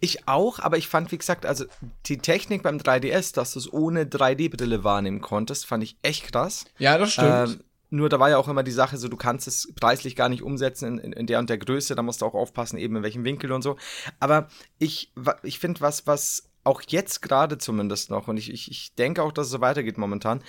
Ich 0.00 0.28
auch, 0.28 0.60
aber 0.60 0.78
ich 0.78 0.88
fand, 0.88 1.12
wie 1.12 1.18
gesagt, 1.18 1.46
also 1.46 1.64
die 2.06 2.18
Technik 2.18 2.62
beim 2.62 2.78
3DS, 2.78 3.34
dass 3.34 3.52
du 3.52 3.58
es 3.58 3.72
ohne 3.72 4.04
3D-Brille 4.04 4.84
wahrnehmen 4.84 5.20
konntest, 5.20 5.66
fand 5.66 5.82
ich 5.82 5.96
echt 6.02 6.32
krass. 6.32 6.64
Ja, 6.78 6.96
das 6.96 7.12
stimmt. 7.12 7.50
Ähm, 7.50 7.60
nur 7.94 8.08
da 8.08 8.18
war 8.18 8.30
ja 8.30 8.38
auch 8.38 8.48
immer 8.48 8.62
die 8.62 8.72
Sache 8.72 8.96
so, 8.96 9.08
du 9.08 9.16
kannst 9.16 9.46
es 9.46 9.72
preislich 9.74 10.16
gar 10.16 10.28
nicht 10.28 10.42
umsetzen 10.42 10.98
in, 10.98 11.12
in, 11.12 11.26
der 11.26 11.38
und 11.38 11.48
der 11.48 11.58
Größe, 11.58 11.94
da 11.94 12.02
musst 12.02 12.22
du 12.22 12.26
auch 12.26 12.34
aufpassen, 12.34 12.76
eben 12.76 12.96
in 12.96 13.02
welchem 13.02 13.24
Winkel 13.24 13.52
und 13.52 13.62
so. 13.62 13.76
Aber 14.18 14.48
ich, 14.78 15.12
ich 15.42 15.58
finde 15.58 15.80
was, 15.80 16.06
was 16.06 16.50
auch 16.64 16.82
jetzt 16.88 17.22
gerade 17.22 17.58
zumindest 17.58 18.10
noch, 18.10 18.26
und 18.26 18.36
ich, 18.36 18.50
ich, 18.50 18.70
ich 18.70 18.94
denke 18.94 19.22
auch, 19.22 19.32
dass 19.32 19.46
es 19.46 19.52
so 19.52 19.60
weitergeht 19.60 19.96
momentan, 19.96 20.42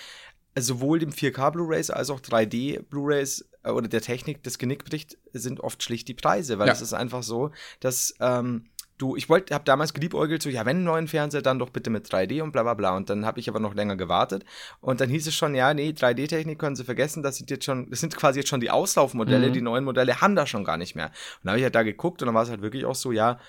sowohl 0.58 1.00
dem 1.00 1.12
4K 1.12 1.52
Blu-rays 1.52 1.90
als 1.90 2.10
auch 2.10 2.20
3D 2.20 2.82
Blu-rays 2.82 3.48
äh, 3.64 3.70
oder 3.70 3.88
der 3.88 4.02
Technik 4.02 4.42
das 4.44 4.58
Genick 4.58 4.86
bricht, 4.86 5.18
sind 5.34 5.60
oft 5.60 5.84
schlicht 5.84 6.08
die 6.08 6.14
Preise, 6.14 6.58
weil 6.58 6.68
ja. 6.68 6.74
es 6.74 6.82
ist 6.82 6.94
einfach 6.94 7.24
so, 7.24 7.52
dass 7.80 8.16
ähm, 8.22 8.70
du, 8.98 9.16
ich 9.16 9.30
wollte, 9.30 9.54
habe 9.54 9.66
damals 9.66 9.94
geliebäugelt, 9.94 10.42
so, 10.42 10.50
ja, 10.50 10.66
wenn 10.66 10.78
einen 10.78 10.86
neuen 10.86 11.08
Fernseher, 11.08 11.42
dann 11.42 11.60
doch 11.60 11.70
bitte 11.70 11.90
mit 11.90 12.08
3D 12.08 12.42
und 12.42 12.52
bla 12.52 12.64
bla 12.64 12.74
bla. 12.74 12.96
Und 12.96 13.10
dann 13.10 13.26
habe 13.26 13.40
ich 13.40 13.50
aber 13.50 13.60
noch 13.60 13.74
länger 13.74 13.96
gewartet. 13.96 14.46
Und 14.82 15.02
dann 15.02 15.10
hieß 15.10 15.28
es 15.28 15.36
schon, 15.36 15.56
ja, 15.56 15.74
nee, 15.74 15.90
3D-Technik 15.90 16.58
können 16.58 16.76
Sie 16.76 16.84
vergessen, 16.84 17.24
das 17.24 17.38
sind 17.38 17.50
jetzt 17.50 17.66
schon, 17.66 17.90
das 17.90 18.00
sind 18.00 18.16
quasi 18.16 18.40
jetzt 18.40 18.50
schon 18.50 18.62
die 18.62 18.72
Auslaufmodelle, 18.72 19.50
mhm. 19.50 19.54
die 19.54 19.62
neuen 19.62 19.84
Modelle 19.84 20.22
haben 20.22 20.36
da 20.36 20.48
schon 20.48 20.64
gar 20.64 20.78
nicht 20.78 20.96
mehr. 20.96 21.08
Und 21.08 21.14
dann 21.44 21.52
habe 21.52 21.60
ich 21.60 21.64
halt 21.64 21.76
da 21.76 21.84
geguckt 21.84 22.22
und 22.22 22.28
dann 22.28 22.36
war 22.36 22.44
es 22.44 22.50
halt 22.50 22.62
wirklich 22.62 22.86
auch 22.86 22.96
so, 22.96 23.12
ja, 23.12 23.40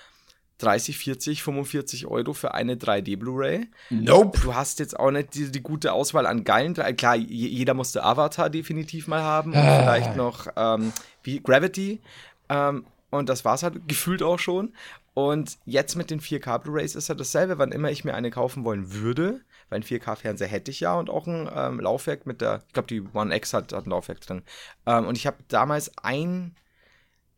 30, 0.59 0.97
40, 0.97 1.43
45 1.43 2.07
Euro 2.07 2.33
für 2.33 2.53
eine 2.53 2.75
3D 2.75 3.17
Blu-ray. 3.17 3.67
Nope. 3.91 4.39
Du 4.41 4.55
hast 4.55 4.79
jetzt 4.79 4.99
auch 4.99 5.11
nicht 5.11 5.35
die, 5.35 5.51
die 5.51 5.61
gute 5.61 5.93
Auswahl 5.93 6.25
an 6.25 6.43
geilen. 6.43 6.73
Klar, 6.73 7.15
jeder 7.15 7.75
musste 7.75 8.03
Avatar 8.03 8.49
definitiv 8.49 9.07
mal 9.07 9.21
haben 9.21 9.51
und 9.51 9.59
ah. 9.59 9.79
vielleicht 9.79 10.15
noch 10.15 10.47
ähm, 10.55 10.91
wie 11.21 11.41
Gravity. 11.41 12.01
Ähm, 12.49 12.85
und 13.09 13.29
das 13.29 13.45
war 13.45 13.55
es 13.55 13.63
halt 13.63 13.87
gefühlt 13.87 14.21
auch 14.21 14.39
schon. 14.39 14.73
Und 15.13 15.57
jetzt 15.65 15.95
mit 15.95 16.11
den 16.11 16.19
4K 16.19 16.59
Blu-rays 16.59 16.95
ist 16.95 17.07
ja 17.07 17.15
dasselbe, 17.15 17.57
wann 17.57 17.71
immer 17.71 17.89
ich 17.89 18.03
mir 18.03 18.13
eine 18.13 18.29
kaufen 18.29 18.63
wollen 18.65 18.93
würde, 18.93 19.41
weil 19.69 19.79
ein 19.79 19.83
4K-Fernseher 19.83 20.47
hätte 20.47 20.71
ich 20.71 20.79
ja 20.79 20.93
und 20.93 21.09
auch 21.09 21.25
ein 21.25 21.49
ähm, 21.53 21.79
Laufwerk 21.79 22.25
mit 22.25 22.41
der, 22.41 22.63
ich 22.67 22.73
glaube, 22.73 22.87
die 22.87 23.01
One 23.01 23.35
X 23.35 23.53
hat, 23.53 23.73
hat 23.73 23.87
ein 23.87 23.89
Laufwerk 23.89 24.21
drin. 24.21 24.43
Ähm, 24.85 25.07
und 25.07 25.17
ich 25.17 25.25
habe 25.25 25.37
damals 25.47 25.91
ein, 25.97 26.55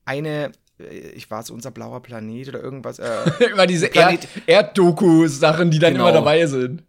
eine 0.05 0.51
äh, 0.79 1.09
ich 1.11 1.29
war 1.29 1.41
es 1.41 1.49
unser 1.51 1.71
blauer 1.71 2.01
Planet 2.01 2.49
oder 2.49 2.61
irgendwas. 2.61 2.99
Äh, 2.99 3.29
immer 3.51 3.67
diese 3.67 3.87
Erd 3.87 4.27
Erddoku-Sachen, 4.47 5.71
die 5.71 5.79
dann 5.79 5.93
genau. 5.93 6.05
immer 6.05 6.13
dabei 6.13 6.45
sind. 6.47 6.83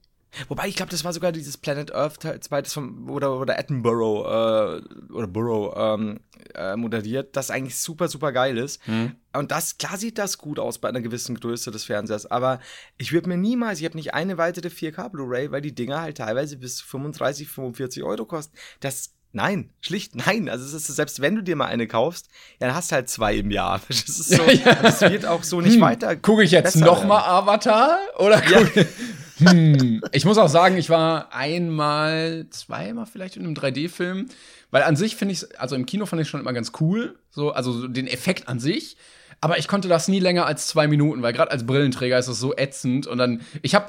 Wobei, 0.49 0.69
ich 0.69 0.77
glaube, 0.77 0.91
das 0.91 1.05
war 1.05 1.13
sogar 1.13 1.33
dieses 1.33 1.57
Planet 1.57 1.95
Earth 1.95 2.21
Teil 2.21 2.41
2, 2.41 2.63
das 2.63 2.73
vom, 2.73 3.11
oder, 3.11 3.39
oder 3.39 3.59
Attenborough, 3.59 4.27
äh, 4.27 5.13
oder 5.13 5.27
Burrow, 5.27 5.75
ähm, 5.77 6.21
äh, 6.55 6.77
moderiert, 6.77 7.37
das 7.37 7.51
eigentlich 7.51 7.77
super, 7.77 8.09
super 8.09 8.33
geil 8.33 8.57
ist. 8.59 8.87
Mhm. 8.87 9.17
Und 9.33 9.51
das, 9.51 9.79
klar 9.79 9.97
sieht 9.97 10.19
das 10.19 10.39
gut 10.39 10.59
aus 10.59 10.79
bei 10.79 10.89
einer 10.89 11.01
gewissen 11.01 11.39
Größe 11.39 11.71
des 11.71 11.85
Fernsehers, 11.85 12.27
aber 12.27 12.61
ich 12.97 13.13
würde 13.13 13.29
mir 13.29 13.37
niemals, 13.37 13.81
ich 13.81 13.85
habe 13.85 13.97
nicht 13.97 14.15
eine 14.15 14.39
weitere 14.39 14.69
4K 14.69 15.09
Blu-ray, 15.11 15.51
weil 15.51 15.61
die 15.61 15.75
Dinger 15.75 16.01
halt 16.01 16.19
teilweise 16.19 16.57
bis 16.57 16.81
35, 16.81 17.49
45 17.49 18.03
Euro 18.03 18.25
kosten. 18.25 18.57
Das 18.81 19.11
Nein, 19.33 19.71
schlicht 19.81 20.17
nein. 20.17 20.49
Also 20.49 20.65
es 20.65 20.73
ist 20.73 20.97
selbst 20.97 21.21
wenn 21.21 21.37
du 21.37 21.43
dir 21.43 21.55
mal 21.55 21.67
eine 21.67 21.87
kaufst, 21.87 22.29
dann 22.59 22.75
hast 22.75 22.91
du 22.91 22.97
halt 22.97 23.09
zwei 23.09 23.37
im 23.37 23.51
Jahr. 23.51 23.81
Das 23.89 24.09
ist 24.09 24.29
so, 24.29 24.43
ja, 24.43 24.53
ja. 24.65 24.75
das 24.75 25.01
wird 25.03 25.25
auch 25.25 25.45
so 25.45 25.61
nicht 25.61 25.75
hm, 25.75 25.83
weiter. 25.83 26.17
Gucke 26.17 26.43
ich 26.43 26.51
jetzt 26.51 26.77
noch 26.77 27.05
mal 27.05 27.21
Avatar 27.21 27.99
oder 28.19 28.43
ja. 28.49 28.67
hm. 29.41 30.03
Ich 30.13 30.25
muss 30.25 30.39
auch 30.39 30.49
sagen, 30.49 30.77
ich 30.77 30.91
war 30.91 31.35
einmal, 31.35 32.47
zweimal 32.51 33.07
vielleicht 33.07 33.37
in 33.37 33.45
einem 33.45 33.55
3D-Film, 33.55 34.27
weil 34.71 34.83
an 34.83 34.97
sich 34.97 35.17
finde 35.17 35.35
ich, 35.35 35.61
also 35.61 35.77
im 35.77 35.87
Kino 35.87 36.07
fand 36.07 36.23
ich 36.23 36.29
schon 36.29 36.41
immer 36.41 36.53
ganz 36.53 36.73
cool, 36.81 37.19
so 37.31 37.51
also 37.53 37.89
den 37.89 38.07
Effekt 38.07 38.49
an 38.49 38.61
sich. 38.61 38.97
Aber 39.41 39.59
ich 39.59 39.69
konnte 39.69 39.89
das 39.89 40.09
nie 40.09 40.21
länger 40.21 40.47
als 40.47 40.67
zwei 40.67 40.87
Minuten, 40.87 41.23
weil 41.23 41.33
gerade 41.33 41.51
als 41.51 41.67
Brillenträger 41.67 42.19
ist 42.19 42.29
das 42.29 42.39
so 42.39 42.55
ätzend. 42.57 43.07
Und 43.07 43.19
dann, 43.19 43.41
ich 43.63 43.75
habe 43.75 43.87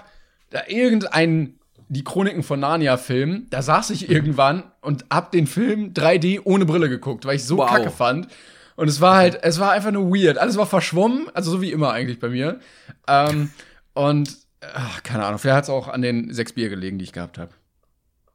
da 0.49 0.61
irgendein 0.67 1.55
die 1.89 2.05
Chroniken 2.05 2.41
von 2.41 2.61
Narnia-Film, 2.61 3.47
da 3.49 3.61
saß 3.61 3.89
ich 3.89 4.09
irgendwann 4.09 4.63
und 4.79 5.03
hab 5.11 5.33
den 5.33 5.45
Film 5.45 5.91
3D 5.91 6.39
ohne 6.45 6.65
Brille 6.65 6.87
geguckt, 6.87 7.25
weil 7.25 7.35
ich 7.35 7.43
so 7.43 7.57
wow. 7.57 7.69
kacke 7.69 7.91
fand. 7.91 8.29
Und 8.77 8.87
es 8.87 9.01
war 9.01 9.17
halt, 9.17 9.39
es 9.43 9.59
war 9.59 9.71
einfach 9.71 9.91
nur 9.91 10.09
weird. 10.09 10.37
Alles 10.37 10.55
war 10.55 10.65
verschwommen, 10.65 11.27
also 11.33 11.51
so 11.51 11.61
wie 11.61 11.69
immer 11.69 11.91
eigentlich 11.91 12.21
bei 12.21 12.29
mir. 12.29 12.61
Ähm, 13.09 13.51
und 13.93 14.37
ach, 14.61 15.03
keine 15.03 15.25
Ahnung, 15.25 15.39
vielleicht 15.39 15.57
hat 15.57 15.63
es 15.65 15.69
auch 15.69 15.87
an 15.87 16.01
den 16.01 16.33
sechs 16.33 16.53
Bier 16.53 16.69
gelegen, 16.69 16.99
die 16.99 17.05
ich 17.05 17.13
gehabt 17.13 17.37
habe. 17.37 17.51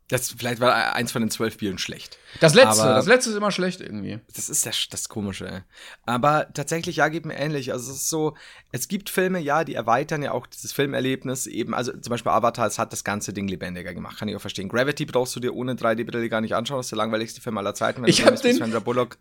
Das, 0.08 0.30
vielleicht 0.38 0.60
war 0.60 0.94
eins 0.94 1.10
von 1.10 1.20
den 1.20 1.32
zwölf 1.32 1.58
Bieren 1.58 1.78
schlecht. 1.78 2.18
Das 2.38 2.54
letzte, 2.54 2.84
aber 2.84 2.94
das 2.94 3.06
letzte 3.06 3.30
ist 3.30 3.36
immer 3.36 3.50
schlecht 3.50 3.80
irgendwie. 3.80 4.20
Das 4.36 4.48
ist 4.48 4.64
das, 4.64 4.86
das 4.88 5.08
Komische. 5.08 5.48
Ey. 5.48 5.60
Aber 6.04 6.46
tatsächlich, 6.54 6.96
ja, 6.96 7.08
geht 7.08 7.26
mir 7.26 7.34
ähnlich. 7.34 7.72
Also 7.72 7.90
es 7.90 8.02
ist 8.02 8.08
so, 8.08 8.36
es 8.70 8.86
gibt 8.86 9.10
Filme, 9.10 9.40
ja, 9.40 9.64
die 9.64 9.74
erweitern 9.74 10.22
ja 10.22 10.30
auch 10.30 10.46
dieses 10.46 10.72
Filmerlebnis 10.72 11.48
eben. 11.48 11.74
Also 11.74 11.90
zum 11.90 12.10
Beispiel 12.10 12.30
Avatar, 12.30 12.68
es 12.68 12.78
hat 12.78 12.92
das 12.92 13.02
ganze 13.02 13.32
Ding 13.32 13.48
lebendiger 13.48 13.94
gemacht, 13.94 14.16
kann 14.16 14.28
ich 14.28 14.36
auch 14.36 14.40
verstehen. 14.40 14.68
Gravity 14.68 15.06
brauchst 15.06 15.34
du 15.34 15.40
dir 15.40 15.52
ohne 15.56 15.74
3D-Brille 15.74 16.28
gar 16.28 16.40
nicht 16.40 16.54
anschauen. 16.54 16.78
Das 16.78 16.86
ist 16.86 16.92
der 16.92 16.98
langweiligste 16.98 17.40
Film 17.40 17.58
aller 17.58 17.74
Zeiten. 17.74 18.04
ich 18.06 18.24
habe 18.24 18.36
den, 18.36 18.62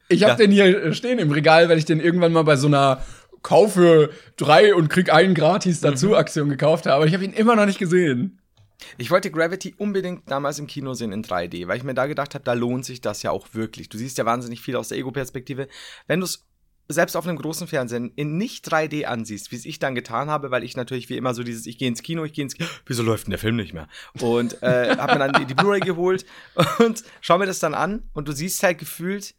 ich 0.07 0.23
hab 0.23 0.29
ja. 0.29 0.35
den 0.35 0.51
hier 0.51 0.93
stehen 0.93 1.17
im 1.17 1.31
Regal, 1.31 1.67
weil 1.67 1.79
ich 1.79 1.85
den 1.85 1.99
irgendwann 1.99 2.31
mal 2.31 2.43
bei 2.43 2.57
so 2.57 2.67
einer 2.67 3.01
kaufe 3.45 4.09
drei 4.37 4.73
und 4.73 4.89
krieg 4.89 5.13
einen 5.13 5.35
gratis 5.35 5.79
dazu 5.79 6.07
mhm. 6.07 6.13
Aktion 6.15 6.49
gekauft 6.49 6.87
habe. 6.87 6.95
Aber 6.95 7.05
ich 7.05 7.13
habe 7.13 7.23
ihn 7.23 7.31
immer 7.31 7.55
noch 7.55 7.67
nicht 7.67 7.77
gesehen. 7.77 8.41
Ich 8.97 9.11
wollte 9.11 9.29
Gravity 9.29 9.75
unbedingt 9.77 10.29
damals 10.29 10.57
im 10.57 10.65
Kino 10.65 10.95
sehen 10.95 11.11
in 11.11 11.23
3D, 11.23 11.67
weil 11.67 11.77
ich 11.77 11.83
mir 11.83 11.93
da 11.93 12.07
gedacht 12.07 12.33
habe, 12.33 12.43
da 12.43 12.53
lohnt 12.53 12.85
sich 12.85 13.01
das 13.01 13.21
ja 13.21 13.29
auch 13.29 13.49
wirklich. 13.53 13.87
Du 13.87 13.99
siehst 13.99 14.17
ja 14.17 14.25
wahnsinnig 14.25 14.61
viel 14.61 14.75
aus 14.75 14.89
der 14.89 14.97
Ego-Perspektive. 14.97 15.67
Wenn 16.07 16.21
du 16.21 16.25
es 16.25 16.43
selbst 16.87 17.15
auf 17.15 17.27
einem 17.27 17.37
großen 17.37 17.67
Fernsehen 17.67 18.11
in 18.15 18.35
nicht 18.37 18.67
3D 18.67 19.05
ansiehst, 19.05 19.51
wie 19.51 19.57
es 19.57 19.65
ich 19.65 19.77
dann 19.77 19.93
getan 19.93 20.29
habe, 20.29 20.49
weil 20.49 20.63
ich 20.63 20.75
natürlich 20.75 21.09
wie 21.09 21.17
immer 21.17 21.35
so 21.35 21.43
dieses, 21.43 21.67
ich 21.67 21.77
gehe 21.77 21.87
ins 21.87 22.01
Kino, 22.01 22.25
ich 22.25 22.33
gehe 22.33 22.43
ins 22.43 22.55
Kino, 22.55 22.67
wieso 22.87 23.03
läuft 23.03 23.27
denn 23.27 23.31
der 23.31 23.39
Film 23.39 23.57
nicht 23.57 23.73
mehr? 23.73 23.87
Und 24.19 24.61
äh, 24.63 24.97
habe 24.97 25.13
mir 25.13 25.19
dann 25.19 25.33
die, 25.33 25.45
die 25.45 25.53
Blu-ray 25.55 25.81
geholt 25.81 26.25
und 26.79 27.03
schau 27.21 27.37
mir 27.37 27.45
das 27.45 27.59
dann 27.59 27.75
an 27.75 28.09
und 28.13 28.27
du 28.27 28.31
siehst 28.31 28.61
halt 28.63 28.79
gefühlt, 28.79 29.35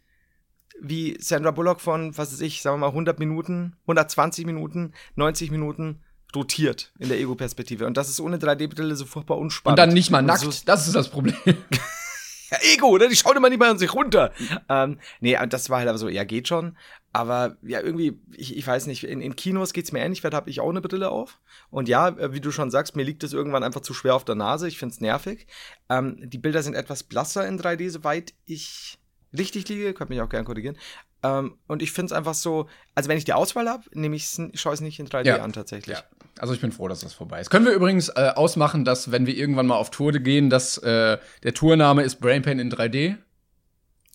wie 0.81 1.17
Sandra 1.21 1.51
Bullock 1.51 1.81
von, 1.81 2.17
was 2.17 2.33
weiß 2.33 2.41
ich, 2.41 2.63
sagen 2.63 2.77
wir 2.77 2.87
mal 2.87 2.89
100 2.89 3.19
Minuten, 3.19 3.77
120 3.83 4.47
Minuten, 4.47 4.93
90 5.17 5.51
Minuten 5.51 6.03
rotiert 6.35 6.93
in 6.99 7.09
der 7.09 7.19
Ego-Perspektive. 7.19 7.87
Und 7.87 7.97
das 7.97 8.09
ist 8.09 8.21
ohne 8.21 8.39
3D-Brille 8.39 8.97
so 8.97 9.07
furchtbar 9.07 9.39
unspannend. 9.39 9.79
Und 9.79 9.87
dann 9.87 9.95
nicht 9.95 10.11
mal 10.11 10.23
nackt, 10.23 10.41
so 10.41 10.51
das 10.65 10.87
ist 10.87 10.95
das 10.95 11.09
Problem. 11.09 11.37
ja, 11.47 12.59
Ego, 12.75 12.97
ne? 12.99 13.09
Die 13.09 13.17
schauen 13.17 13.37
immer 13.37 13.49
nicht 13.49 13.59
mal 13.59 13.71
an 13.71 13.79
sich 13.79 13.95
runter. 13.95 14.33
ähm, 14.69 14.99
nee, 15.21 15.39
das 15.49 15.71
war 15.71 15.79
halt 15.79 15.89
aber 15.89 15.99
so, 15.99 16.09
ja, 16.09 16.25
geht 16.25 16.49
schon. 16.49 16.77
Aber 17.13 17.57
ja, 17.63 17.81
irgendwie, 17.81 18.21
ich, 18.33 18.57
ich 18.57 18.67
weiß 18.67 18.87
nicht, 18.87 19.05
in, 19.05 19.23
in 19.23 19.37
Kinos 19.37 19.73
geht's 19.73 19.93
mir 19.93 20.01
ähnlich, 20.01 20.23
weil 20.23 20.31
da 20.31 20.37
habe 20.37 20.51
ich 20.51 20.61
auch 20.61 20.69
eine 20.69 20.83
Brille 20.83 21.11
auf. 21.11 21.41
Und 21.71 21.89
ja, 21.89 22.09
äh, 22.09 22.33
wie 22.33 22.41
du 22.41 22.51
schon 22.51 22.71
sagst, 22.71 22.97
mir 22.97 23.05
liegt 23.05 23.25
es 23.25 23.33
irgendwann 23.33 23.65
einfach 23.65 23.81
zu 23.81 23.95
schwer 23.95 24.15
auf 24.15 24.25
der 24.25 24.35
Nase. 24.35 24.69
Ich 24.69 24.79
find's 24.79 25.01
nervig. 25.01 25.47
Ähm, 25.89 26.19
die 26.23 26.39
Bilder 26.39 26.63
sind 26.63 26.75
etwas 26.75 27.05
blasser 27.05 27.49
in 27.49 27.59
3D, 27.59 27.89
soweit 27.91 28.35
ich 28.45 28.99
richtig 29.39 29.69
liege, 29.69 29.95
könnt 29.95 30.11
mich 30.11 30.21
auch 30.21 30.29
gerne 30.29 30.45
korrigieren. 30.45 30.77
Ähm, 31.23 31.59
und 31.67 31.83
ich 31.83 31.93
finde 31.93 32.07
es 32.07 32.13
einfach 32.13 32.35
so, 32.35 32.69
also 32.95 33.09
wenn 33.09 33.19
ich 33.19 33.25
die 33.25 33.33
Auswahl 33.33 33.69
habe, 33.69 33.85
nehme 33.93 34.17
ich 34.17 34.25
es, 34.25 34.41
schaue 34.55 34.75
es 34.75 34.81
nicht 34.81 34.99
in 34.99 35.09
3D 35.09 35.27
ja. 35.27 35.43
an 35.43 35.53
tatsächlich. 35.53 35.99
Ja. 35.99 36.05
Also 36.39 36.53
ich 36.53 36.61
bin 36.61 36.73
froh, 36.73 36.89
dass 36.89 37.01
das 37.01 37.15
vorbei 37.15 37.41
ist. 37.41 37.51
Können 37.51 37.65
wir 37.65 37.73
übrigens 37.73 38.09
äh, 38.11 38.33
ausmachen, 38.35 38.85
dass 38.85 39.11
wenn 39.11 39.27
wir 39.27 39.37
irgendwann 39.37 39.67
mal 39.67 39.77
auf 39.77 39.91
Tour 39.91 40.13
gehen, 40.13 40.51
dass 40.51 40.79
äh, 40.79 41.19
der 41.43 41.55
Tourname 41.55 42.03
ist 42.03 42.21
Brainpain 42.21 42.59
in 42.59 42.71
3D? 42.71 43.17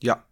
Ja. 0.01 0.23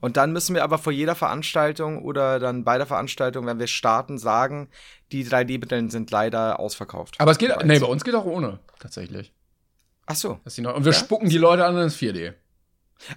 Und 0.00 0.16
dann 0.16 0.32
müssen 0.32 0.54
wir 0.54 0.64
aber 0.64 0.78
vor 0.78 0.92
jeder 0.92 1.14
Veranstaltung 1.14 2.02
oder 2.02 2.40
dann 2.40 2.64
bei 2.64 2.76
der 2.76 2.86
Veranstaltung, 2.86 3.46
wenn 3.46 3.60
wir 3.60 3.68
starten, 3.68 4.18
sagen, 4.18 4.68
die 5.12 5.24
3D-Brillen 5.24 5.90
sind 5.90 6.10
leider 6.10 6.58
ausverkauft. 6.58 7.20
Aber 7.20 7.30
es 7.30 7.38
geht, 7.38 7.52
nee, 7.64 7.78
bei 7.78 7.86
uns 7.86 8.02
geht 8.02 8.14
auch 8.14 8.24
ohne, 8.24 8.58
tatsächlich. 8.80 9.32
Ach 10.06 10.16
so. 10.16 10.40
und 10.44 10.84
wir 10.84 10.92
ja? 10.92 10.92
spucken 10.92 11.28
die 11.28 11.38
Leute 11.38 11.64
an, 11.64 11.76
dann 11.76 11.86
ist 11.86 11.96
4D. 11.96 12.34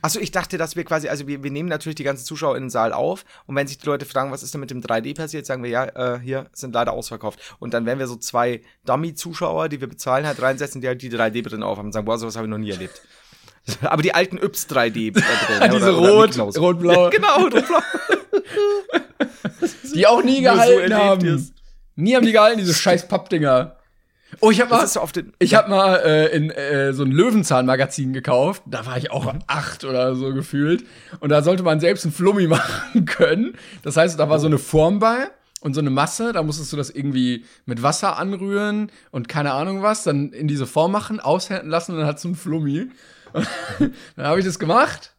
Achso, 0.02 0.20
ich 0.20 0.32
dachte, 0.32 0.58
dass 0.58 0.76
wir 0.76 0.84
quasi, 0.84 1.08
also 1.08 1.28
wir, 1.28 1.44
wir 1.44 1.52
nehmen 1.52 1.70
natürlich 1.70 1.96
die 1.96 2.04
ganzen 2.04 2.26
Zuschauer 2.26 2.56
in 2.58 2.64
den 2.64 2.70
Saal 2.70 2.94
auf 2.94 3.26
und 3.46 3.56
wenn 3.56 3.68
sich 3.68 3.78
die 3.78 3.86
Leute 3.86 4.06
fragen, 4.06 4.32
was 4.32 4.44
ist 4.44 4.54
denn 4.54 4.62
mit 4.62 4.72
dem 4.72 4.82
3D 4.82 5.16
passiert, 5.16 5.46
sagen 5.46 5.64
wir, 5.64 5.70
ja, 5.70 5.86
äh, 5.86 6.20
hier 6.20 6.48
sind 6.54 6.74
leider 6.74 6.94
ausverkauft. 6.94 7.40
Und 7.60 7.74
dann 7.74 7.86
werden 7.86 8.00
wir 8.00 8.08
so 8.08 8.16
zwei 8.16 8.62
Dummy-Zuschauer, 8.86 9.70
die 9.70 9.82
wir 9.82 9.88
bezahlen, 9.88 10.26
halt 10.26 10.42
reinsetzen, 10.42 10.82
die 10.82 10.88
halt 10.88 11.02
die 11.02 11.12
3D-Brillen 11.12 11.64
aufhaben 11.64 11.88
und 11.88 11.94
sagen, 11.94 12.06
boah, 12.06 12.18
sowas 12.18 12.36
habe 12.36 12.48
ich 12.48 12.52
noch 12.52 12.58
nie 12.58 12.72
erlebt. 12.72 13.02
Aber 13.82 14.02
die 14.02 14.14
alten 14.14 14.38
Yps 14.38 14.68
3D. 14.70 15.18
Äh, 15.18 15.70
Diese 15.70 15.96
oder, 15.96 16.12
rot, 16.12 16.38
rot-blau. 16.58 17.10
genau, 17.12 17.36
rot-blau. 17.44 17.80
die 19.94 20.08
auch 20.08 20.24
nie 20.24 20.42
gehalten 20.42 20.92
so 20.92 20.96
haben. 20.96 21.52
Nie 21.96 22.16
haben 22.16 22.26
die 22.26 22.34
gehalten, 22.34 22.60
diese 22.60 22.74
scheiß 22.74 23.08
Pappdinger. 23.08 23.78
Oh, 24.42 24.52
ich 24.52 24.60
habe 24.60 24.72
mal, 24.72 24.88
so 24.88 25.02
ich 25.40 25.56
hab 25.56 25.70
mal 25.70 25.98
äh, 25.98 26.36
in 26.36 26.50
äh, 26.50 26.94
so 26.94 27.04
ein 27.04 27.12
Löwenzahn-Magazin 27.12 28.12
gekauft. 28.12 28.64
Da 28.66 28.86
war 28.86 28.98
ich 28.98 29.12
auch 29.12 29.32
acht 29.48 29.86
oder 29.86 30.16
so 30.16 30.34
gefühlt. 30.34 30.84
Und 31.20 31.30
da 31.30 31.42
sollte 31.42 31.64
man 31.64 31.80
selbst 31.80 32.06
ein 32.06 32.12
Flummi 32.12 32.48
machen 32.48 33.06
können. 33.06 33.54
Das 33.84 33.98
heißt, 33.98 34.20
da 34.20 34.30
war 34.30 34.40
so 34.40 34.48
eine 34.48 34.58
Form 34.58 35.00
bei 35.00 35.30
und 35.62 35.74
so 35.74 35.80
eine 35.80 35.90
Masse. 35.90 36.34
Da 36.34 36.44
musstest 36.44 36.74
du 36.74 36.78
das 36.78 36.90
irgendwie 36.90 37.46
mit 37.66 37.82
Wasser 37.84 38.18
anrühren 38.18 38.92
und 39.12 39.30
keine 39.30 39.54
Ahnung 39.54 39.82
was. 39.82 40.04
Dann 40.04 40.32
in 40.32 40.48
diese 40.48 40.66
Form 40.66 40.92
machen, 40.92 41.20
aushärten 41.20 41.70
lassen 41.70 41.94
und 41.94 42.00
dann 42.00 42.08
hat 42.08 42.20
so 42.20 42.30
ein 42.30 42.36
Flummi. 42.36 42.90
dann 44.16 44.26
habe 44.26 44.40
ich 44.40 44.46
das 44.46 44.60
gemacht. 44.60 45.16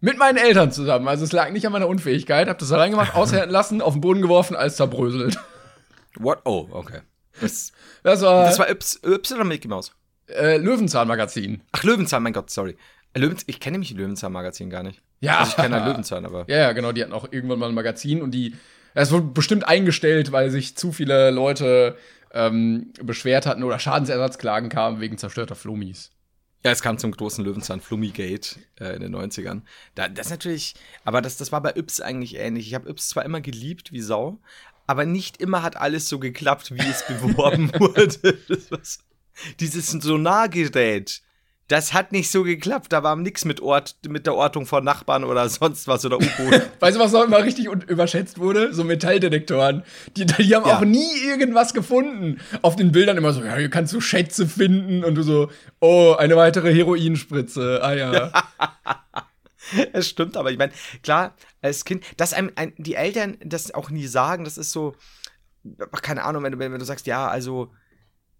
Mit 0.00 0.18
meinen 0.18 0.36
Eltern 0.36 0.72
zusammen. 0.72 1.08
Also 1.08 1.24
es 1.24 1.32
lag 1.32 1.50
nicht 1.50 1.66
an 1.66 1.72
meiner 1.72 1.88
Unfähigkeit. 1.88 2.48
Hab 2.48 2.58
das 2.58 2.68
da 2.68 2.78
reingemacht, 2.78 3.14
aushärten 3.16 3.50
lassen, 3.50 3.82
auf 3.82 3.94
den 3.94 4.00
Boden 4.00 4.22
geworfen, 4.22 4.56
alles 4.56 4.76
zerbröselt. 4.76 5.38
What? 6.18 6.40
Oh, 6.44 6.68
okay. 6.70 7.00
Das, 7.40 7.72
das 8.02 8.22
war. 8.22 8.44
Das 8.44 8.58
war 8.58 8.68
Yps, 8.70 9.00
Yps 9.04 9.32
oder 9.32 9.44
Mickey 9.44 9.68
Mouse? 9.68 9.92
Äh, 10.28 10.56
Löwenzahn-Magazin. 10.58 11.62
Ach, 11.72 11.82
Löwenzahn, 11.84 12.22
mein 12.22 12.32
Gott, 12.32 12.50
sorry. 12.50 12.76
Äh, 13.12 13.20
Löwen, 13.20 13.36
ich 13.46 13.60
kenne 13.60 13.74
nämlich 13.74 13.92
Löwenzahn-Magazin 13.92 14.70
gar 14.70 14.82
nicht. 14.82 15.02
Ja. 15.20 15.38
Also 15.38 15.50
ich 15.50 15.56
kenne 15.56 15.76
halt 15.76 15.86
Löwenzahn, 15.86 16.26
aber. 16.26 16.44
Ja, 16.48 16.58
ja, 16.58 16.72
genau. 16.72 16.92
Die 16.92 17.02
hatten 17.02 17.12
auch 17.12 17.30
irgendwann 17.30 17.58
mal 17.58 17.68
ein 17.68 17.74
Magazin 17.74 18.22
und 18.22 18.32
die. 18.32 18.54
Es 18.94 19.10
wurde 19.12 19.26
bestimmt 19.26 19.68
eingestellt, 19.68 20.32
weil 20.32 20.50
sich 20.50 20.76
zu 20.76 20.90
viele 20.90 21.30
Leute 21.30 21.96
ähm, 22.32 22.92
beschwert 23.02 23.46
hatten 23.46 23.62
oder 23.62 23.78
Schadensersatzklagen 23.78 24.70
kamen 24.70 25.00
wegen 25.00 25.18
zerstörter 25.18 25.54
Flummis. 25.54 26.12
Ja, 26.64 26.72
es 26.72 26.82
kam 26.82 26.98
zum 26.98 27.12
großen 27.12 27.44
Löwenzahn 27.44 27.80
Flummigate 27.80 28.56
äh, 28.80 28.96
in 28.96 29.02
den 29.02 29.14
90ern. 29.14 29.62
Da, 29.94 30.08
das 30.08 30.30
natürlich, 30.30 30.74
aber 31.04 31.22
das, 31.22 31.36
das 31.36 31.52
war 31.52 31.60
bei 31.60 31.74
Yps 31.76 32.00
eigentlich 32.00 32.36
ähnlich. 32.36 32.66
Ich 32.66 32.74
habe 32.74 32.88
Yps 32.88 33.10
zwar 33.10 33.24
immer 33.24 33.40
geliebt 33.40 33.92
wie 33.92 34.00
Sau, 34.00 34.40
aber 34.86 35.06
nicht 35.06 35.40
immer 35.40 35.62
hat 35.62 35.76
alles 35.76 36.08
so 36.08 36.18
geklappt, 36.18 36.72
wie 36.72 36.88
es 36.88 37.04
beworben 37.06 37.72
wurde. 37.78 38.38
Dieses 39.60 39.90
Sonargerät, 39.90 41.22
das 41.68 41.92
hat 41.92 42.12
nicht 42.12 42.30
so 42.30 42.44
geklappt. 42.44 42.92
Da 42.92 43.02
war 43.02 43.16
nichts 43.16 43.44
mit 43.44 43.60
Ort, 43.60 43.96
mit 44.08 44.26
der 44.26 44.34
Ortung 44.34 44.66
von 44.66 44.84
Nachbarn 44.84 45.24
oder 45.24 45.48
sonst 45.48 45.88
was 45.88 46.04
oder 46.04 46.16
U-Boot. 46.16 46.62
weißt 46.80 46.96
du, 46.96 47.00
was 47.00 47.12
noch 47.12 47.24
immer 47.24 47.42
richtig 47.42 47.66
überschätzt 47.66 48.38
wurde? 48.38 48.72
So 48.72 48.84
Metalldetektoren. 48.84 49.82
Die, 50.16 50.26
die 50.26 50.54
haben 50.54 50.66
ja. 50.66 50.78
auch 50.78 50.84
nie 50.84 51.10
irgendwas 51.26 51.74
gefunden. 51.74 52.40
Auf 52.62 52.76
den 52.76 52.92
Bildern 52.92 53.16
immer 53.16 53.32
so, 53.32 53.42
ja, 53.42 53.56
hier 53.56 53.70
kannst 53.70 53.92
du 53.92 54.00
Schätze 54.00 54.46
finden 54.46 55.02
und 55.02 55.16
du 55.16 55.22
so, 55.22 55.50
oh, 55.80 56.14
eine 56.16 56.36
weitere 56.36 56.72
Heroinspritze. 56.72 57.80
Ah 57.82 57.94
ja. 57.94 58.32
es 59.92 60.08
stimmt, 60.08 60.36
aber 60.36 60.50
ich 60.50 60.58
meine, 60.58 60.72
klar, 61.02 61.34
als 61.62 61.84
Kind, 61.84 62.04
dass 62.16 62.32
einem 62.32 62.52
ein, 62.56 62.72
die 62.76 62.94
Eltern 62.94 63.38
das 63.44 63.72
auch 63.74 63.90
nie 63.90 64.06
sagen, 64.06 64.44
das 64.44 64.58
ist 64.58 64.72
so, 64.72 64.94
keine 66.02 66.24
Ahnung, 66.24 66.42
wenn 66.42 66.52
du, 66.52 66.58
wenn, 66.58 66.72
du 66.72 66.84
sagst, 66.84 67.06
ja, 67.06 67.28
also, 67.28 67.72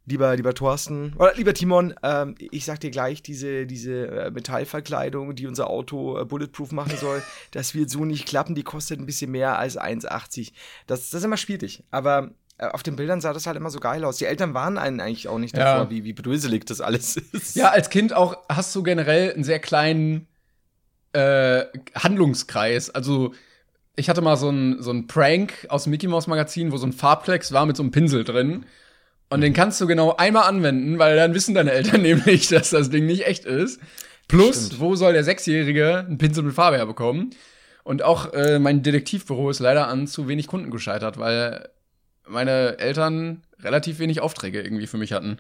lieber, 0.07 0.37
lieber 0.37 0.55
Thorsten, 0.55 1.15
oder 1.19 1.35
lieber 1.35 1.55
Timon, 1.55 1.95
ähm, 2.03 2.35
ich 2.39 2.65
sag 2.65 2.81
dir 2.81 2.91
gleich, 2.91 3.23
diese, 3.23 3.67
diese 3.67 4.07
äh, 4.07 4.31
Metallverkleidung, 4.31 5.35
die 5.35 5.47
unser 5.47 5.69
Auto 5.69 6.19
äh, 6.19 6.25
bulletproof 6.25 6.73
machen 6.73 6.97
soll, 6.97 7.23
das 7.51 7.75
wird 7.75 7.91
so 7.91 8.05
nicht 8.05 8.27
klappen, 8.27 8.55
die 8.55 8.63
kostet 8.63 9.01
ein 9.01 9.07
bisschen 9.07 9.31
mehr 9.31 9.59
als 9.59 9.79
1,80. 9.79 10.53
Das, 10.87 11.11
das 11.11 11.21
ist 11.21 11.25
immer 11.25 11.37
schwierig, 11.37 11.83
aber 11.91 12.31
äh, 12.59 12.69
auf 12.69 12.83
den 12.83 12.97
Bildern 12.97 13.21
sah 13.21 13.33
das 13.33 13.47
halt 13.47 13.57
immer 13.57 13.71
so 13.71 13.81
geil 13.81 14.05
aus. 14.05 14.17
Die 14.17 14.25
Eltern 14.25 14.55
waren 14.55 14.79
einen 14.79 15.01
eigentlich 15.01 15.29
auch 15.29 15.39
nicht 15.39 15.57
davor, 15.57 15.85
ja. 15.85 15.91
wie, 15.91 16.05
wie 16.05 16.13
bröselig 16.13 16.65
das 16.67 16.81
alles 16.81 17.17
ist. 17.33 17.57
Ja, 17.57 17.71
als 17.71 17.91
Kind 17.91 18.13
auch 18.15 18.37
hast 18.49 18.75
du 18.75 18.83
generell 18.83 19.33
einen 19.33 19.45
sehr 19.45 19.59
kleinen 19.59 20.29
äh, 21.17 21.67
Handlungskreis. 21.95 22.91
Also 22.91 23.33
ich 23.97 24.11
hatte 24.11 24.21
mal 24.21 24.37
so 24.37 24.51
ein, 24.51 24.83
so 24.83 24.91
ein 24.91 25.07
Prank 25.07 25.67
aus 25.71 25.85
dem 25.85 25.91
Mickey 25.91 26.07
Mouse 26.07 26.27
Magazin, 26.27 26.71
wo 26.71 26.77
so 26.77 26.87
ein 26.87 26.93
Farbplex 26.93 27.53
war 27.53 27.65
mit 27.65 27.77
so 27.77 27.83
einem 27.83 27.93
Pinsel 27.93 28.25
drin. 28.25 28.67
Und 29.31 29.41
den 29.41 29.55
kannst 29.55 29.81
du 29.81 29.87
genau 29.87 30.15
einmal 30.17 30.45
anwenden, 30.45 30.99
weil 30.99 31.17
dann 31.17 31.35
wissen 31.35 31.55
deine 31.55 31.73
Eltern 31.73 32.03
nämlich, 32.03 32.49
dass 32.49 32.71
das 32.71 32.91
Ding 32.91 33.07
nicht 33.07 33.27
echt 33.27 33.45
ist. 33.45 33.81
Plus, 34.29 34.67
Stimmt. 34.67 34.81
wo 34.81 34.95
soll 34.95 35.15
der 35.15 35.25
Sechsjährige 35.25 36.05
einen 36.07 36.19
Pinsel 36.19 36.45
mit 36.45 36.55
Farbe 36.55 36.77
herbekommen? 36.77 37.31
Und 37.83 38.03
auch 38.03 38.33
äh, 38.35 38.59
mein 38.59 38.83
Detektivbüro 38.83 39.49
ist 39.49 39.61
leider 39.61 39.89
an 39.89 40.07
zu 40.07 40.29
wenig 40.29 40.49
Kunden 40.49 40.71
gescheitert, 40.71 41.19
weil 41.19 41.69
meine 42.29 42.79
Eltern 42.79 43.43
relativ 43.61 44.01
wenig 44.01 44.21
Aufträge 44.21 44.61
irgendwie 44.61 44.89
für 44.89 44.99
mich 44.99 45.13
hatten. 45.13 45.39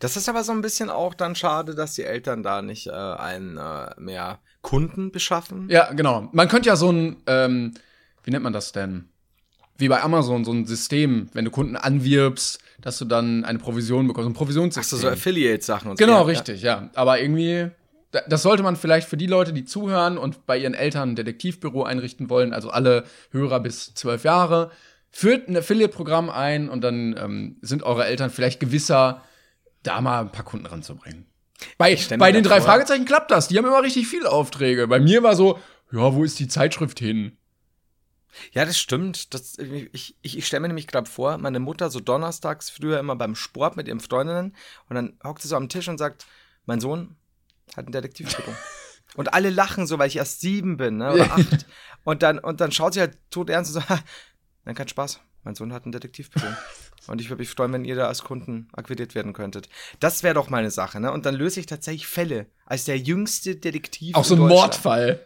Das 0.00 0.16
ist 0.16 0.28
aber 0.28 0.44
so 0.44 0.52
ein 0.52 0.62
bisschen 0.62 0.90
auch 0.90 1.14
dann 1.14 1.34
schade, 1.34 1.74
dass 1.74 1.94
die 1.94 2.04
Eltern 2.04 2.42
da 2.42 2.62
nicht 2.62 2.86
äh, 2.86 2.92
einen 2.92 3.56
äh, 3.56 3.90
mehr 3.98 4.38
Kunden 4.62 5.12
beschaffen. 5.12 5.68
Ja, 5.70 5.92
genau. 5.92 6.28
Man 6.32 6.48
könnte 6.48 6.68
ja 6.68 6.76
so 6.76 6.90
ein, 6.90 7.16
ähm, 7.26 7.74
wie 8.24 8.30
nennt 8.30 8.44
man 8.44 8.52
das 8.52 8.72
denn? 8.72 9.08
Wie 9.78 9.88
bei 9.88 10.02
Amazon, 10.02 10.44
so 10.44 10.52
ein 10.52 10.66
System, 10.66 11.28
wenn 11.34 11.44
du 11.44 11.50
Kunden 11.50 11.76
anwirbst, 11.76 12.58
dass 12.80 12.98
du 12.98 13.04
dann 13.04 13.44
eine 13.44 13.58
Provision 13.58 14.06
bekommst, 14.06 14.28
ein 14.28 14.34
Provisionssystem. 14.34 14.98
Ach 14.98 15.02
so, 15.02 15.08
so 15.08 15.12
Affiliate-Sachen 15.12 15.90
und 15.90 15.98
so. 15.98 16.04
Genau, 16.04 16.20
ja, 16.20 16.24
richtig, 16.24 16.62
ja. 16.62 16.82
ja. 16.82 16.90
Aber 16.94 17.20
irgendwie, 17.20 17.70
das 18.28 18.42
sollte 18.42 18.62
man 18.62 18.76
vielleicht 18.76 19.08
für 19.08 19.16
die 19.16 19.26
Leute, 19.26 19.52
die 19.52 19.64
zuhören 19.64 20.18
und 20.18 20.46
bei 20.46 20.56
ihren 20.58 20.74
Eltern 20.74 21.10
ein 21.10 21.16
Detektivbüro 21.16 21.84
einrichten 21.84 22.30
wollen, 22.30 22.52
also 22.52 22.70
alle 22.70 23.04
Hörer 23.30 23.60
bis 23.60 23.94
zwölf 23.94 24.24
Jahre, 24.24 24.70
führt 25.10 25.48
ein 25.48 25.56
Affiliate-Programm 25.56 26.30
ein 26.30 26.68
und 26.68 26.82
dann 26.82 27.16
ähm, 27.18 27.56
sind 27.62 27.82
eure 27.82 28.06
Eltern 28.06 28.30
vielleicht 28.30 28.60
gewisser, 28.60 29.22
da 29.86 30.00
mal 30.00 30.20
ein 30.20 30.32
paar 30.32 30.44
Kunden 30.44 30.66
ranzubringen. 30.66 31.26
Bei, 31.78 31.96
bei 32.18 32.32
den 32.32 32.44
drei 32.44 32.60
Fragezeichen 32.60 33.04
klappt 33.04 33.30
das. 33.30 33.48
Die 33.48 33.56
haben 33.56 33.64
immer 33.64 33.82
richtig 33.82 34.06
viele 34.06 34.30
Aufträge. 34.30 34.86
Bei 34.88 35.00
mir 35.00 35.22
war 35.22 35.36
so, 35.36 35.58
ja, 35.90 36.14
wo 36.14 36.24
ist 36.24 36.38
die 36.38 36.48
Zeitschrift 36.48 36.98
hin? 36.98 37.38
Ja, 38.52 38.64
das 38.64 38.78
stimmt. 38.78 39.32
Das, 39.34 39.58
ich 39.58 40.16
ich, 40.20 40.38
ich 40.38 40.46
stelle 40.46 40.60
mir 40.60 40.68
nämlich 40.68 40.86
gerade 40.86 41.10
vor, 41.10 41.38
meine 41.38 41.60
Mutter 41.60 41.90
so 41.90 42.00
donnerstags 42.00 42.70
früher 42.70 42.98
immer 42.98 43.16
beim 43.16 43.34
Sport 43.34 43.76
mit 43.76 43.88
ihren 43.88 44.00
Freundinnen 44.00 44.54
und 44.88 44.96
dann 44.96 45.18
hockt 45.24 45.42
sie 45.42 45.48
so 45.48 45.56
am 45.56 45.68
Tisch 45.68 45.88
und 45.88 45.98
sagt, 45.98 46.26
mein 46.66 46.80
Sohn 46.80 47.16
hat 47.76 47.86
ein 47.86 47.92
Detektivbüro. 47.92 48.54
und 49.14 49.32
alle 49.32 49.50
lachen 49.50 49.86
so, 49.86 49.98
weil 49.98 50.08
ich 50.08 50.16
erst 50.16 50.40
sieben 50.40 50.76
bin 50.76 50.98
ne, 50.98 51.12
oder 51.12 51.32
acht. 51.32 51.66
und, 52.04 52.22
dann, 52.22 52.38
und 52.38 52.60
dann 52.60 52.72
schaut 52.72 52.94
sie 52.94 53.00
halt 53.00 53.18
tot 53.30 53.48
ernst 53.48 53.74
und 53.74 53.82
so, 53.82 53.94
dann 54.64 54.74
kein 54.74 54.88
Spaß. 54.88 55.20
Mein 55.46 55.54
Sohn 55.54 55.72
hat 55.72 55.86
ein 55.86 55.92
Detektivbüro. 55.92 56.44
Und 57.06 57.20
ich 57.20 57.30
würde 57.30 57.38
mich 57.38 57.48
freuen, 57.48 57.72
wenn 57.72 57.84
ihr 57.84 57.94
da 57.94 58.08
als 58.08 58.24
Kunden 58.24 58.68
akquiriert 58.72 59.14
werden 59.14 59.32
könntet. 59.32 59.68
Das 60.00 60.24
wäre 60.24 60.34
doch 60.34 60.50
mal 60.50 60.58
eine 60.58 60.72
Sache, 60.72 60.98
ne? 60.98 61.12
Und 61.12 61.24
dann 61.24 61.36
löse 61.36 61.60
ich 61.60 61.66
tatsächlich 61.66 62.08
Fälle 62.08 62.46
als 62.64 62.84
der 62.84 62.98
jüngste 62.98 63.54
Detektiv. 63.54 64.16
Auch 64.16 64.24
so 64.24 64.34
ein 64.34 64.40
Mordfall. 64.40 65.24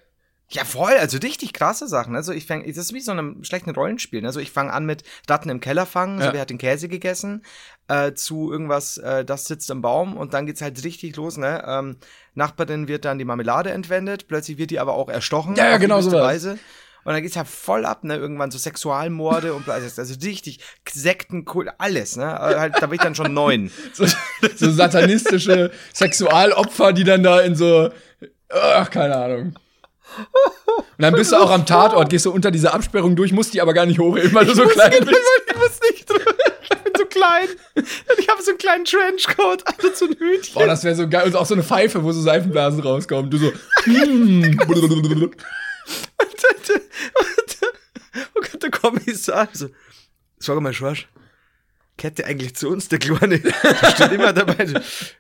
Ja, 0.51 0.65
voll, 0.65 0.93
also 0.93 1.17
richtig 1.17 1.55
krasse 1.55 1.89
Sachen. 1.89 2.15
Also 2.17 2.33
ich 2.33 2.45
fange, 2.45 2.67
das 2.67 2.77
ist 2.77 2.93
wie 2.93 3.01
so 3.01 3.13
einem 3.13 3.45
schlechten 3.45 3.71
Rollenspiel. 3.71 4.27
Also 4.27 4.41
ich 4.41 4.51
fange 4.51 4.75
an 4.75 4.85
mit 4.85 5.05
Datten 5.27 5.49
im 5.49 5.61
Keller 5.61 5.87
fangen, 5.87 6.19
ja. 6.19 6.27
so 6.27 6.33
wer 6.35 6.43
hat 6.43 6.51
den 6.51 6.59
Käse 6.59 6.89
gegessen, 6.89 7.43
äh, 7.89 8.13
zu 8.13 8.53
irgendwas, 8.53 8.99
äh, 8.99 9.25
das 9.25 9.47
sitzt 9.47 9.71
im 9.71 9.81
Baum 9.81 10.19
und 10.19 10.35
dann 10.35 10.45
geht's 10.45 10.61
halt 10.61 10.85
richtig 10.85 11.17
los, 11.17 11.39
ne? 11.39 11.65
Ähm, 11.67 11.97
Nachbarin 12.35 12.89
wird 12.89 13.07
dann 13.07 13.19
die 13.19 13.25
Marmelade 13.25 13.71
entwendet, 13.71 14.29
plötzlich 14.29 14.59
wird 14.59 14.71
die 14.71 14.81
aber 14.81 14.95
auch 14.95 15.09
erstochen. 15.09 15.55
Ja, 15.55 15.71
ja 15.71 15.79
genau 15.79 16.03
so. 16.03 16.13
Weise. 16.13 16.59
Und 17.05 17.15
dann 17.15 17.23
geht's 17.23 17.37
halt 17.37 17.49
voll 17.49 17.85
ab, 17.85 18.05
ne? 18.05 18.17
Irgendwann 18.17 18.51
so 18.51 18.59
Sexualmorde 18.59 19.55
und 19.55 19.69
also, 19.69 20.01
also 20.01 20.15
richtig 20.23 20.61
Sekten, 20.91 21.45
alles, 21.79 22.17
ne? 22.17 22.25
Äh, 22.25 22.59
halt, 22.59 22.75
da 22.81 22.87
bin 22.87 22.97
ich 22.97 23.01
dann 23.01 23.15
schon 23.15 23.33
neun. 23.33 23.71
so, 23.93 24.07
so 24.57 24.71
satanistische 24.71 25.71
Sexualopfer, 25.95 26.93
die 26.93 27.05
dann 27.05 27.23
da 27.23 27.41
in 27.41 27.55
so, 27.55 27.91
ach, 28.51 28.91
keine 28.91 29.17
Ahnung. 29.17 29.55
Und 30.77 30.85
dann 30.99 31.15
bist 31.15 31.33
du 31.33 31.37
auch 31.37 31.51
am 31.51 31.65
Tatort, 31.67 32.11
gehst 32.11 32.27
du 32.27 32.33
unter 32.33 32.51
diese 32.51 32.75
Absperrung 32.75 33.17
durch, 33.17 33.33
musst 33.33 33.55
die 33.55 33.61
aber 33.61 33.73
gar 33.73 33.87
nicht 33.87 33.99
hochheben, 33.99 34.35
weil 34.35 34.45
du 34.45 34.55
so 34.55 34.65
klein 34.67 35.05
bist. 35.05 35.21
Ich 35.49 35.57
muss 35.57 35.81
nicht 35.91 36.11
drüber. 36.11 36.35
Ich 36.63 36.69
bin 36.69 36.93
so 36.97 37.05
klein. 37.07 37.49
Ich 38.19 38.29
habe 38.29 38.43
so 38.43 38.51
einen 38.51 38.59
kleinen 38.59 38.85
Trenchcoat, 38.85 39.65
also 39.67 39.95
so 39.95 40.07
ein 40.07 40.17
Hütchen. 40.19 40.55
Boah, 40.55 40.67
das 40.67 40.85
wäre 40.85 40.95
so 40.95 41.09
geil. 41.09 41.27
Und 41.27 41.37
auch 41.37 41.47
so 41.47 41.55
eine 41.55 41.63
Pfeife, 41.63 42.03
wo 42.03 42.13
so 42.13 42.21
Seifenblasen 42.21 42.81
rauskommen. 42.81 43.31
Du 43.31 43.39
so. 43.39 43.53
mm. 43.87 44.59
Und, 46.45 47.59
oh 48.35 48.41
Gott, 48.41 48.63
der 48.63 48.71
Kommissar 48.71 49.49
so. 49.53 49.69
Sag 50.39 50.61
mal, 50.61 50.73
Schwarz 50.73 51.07
Kette 52.01 52.25
eigentlich 52.25 52.57
zu 52.57 52.71
uns, 52.71 52.89
der 52.89 52.99
Kleine. 52.99 53.41
Da 53.41 53.91
steht 53.91 54.13
immer 54.13 54.33
dabei. 54.33 54.67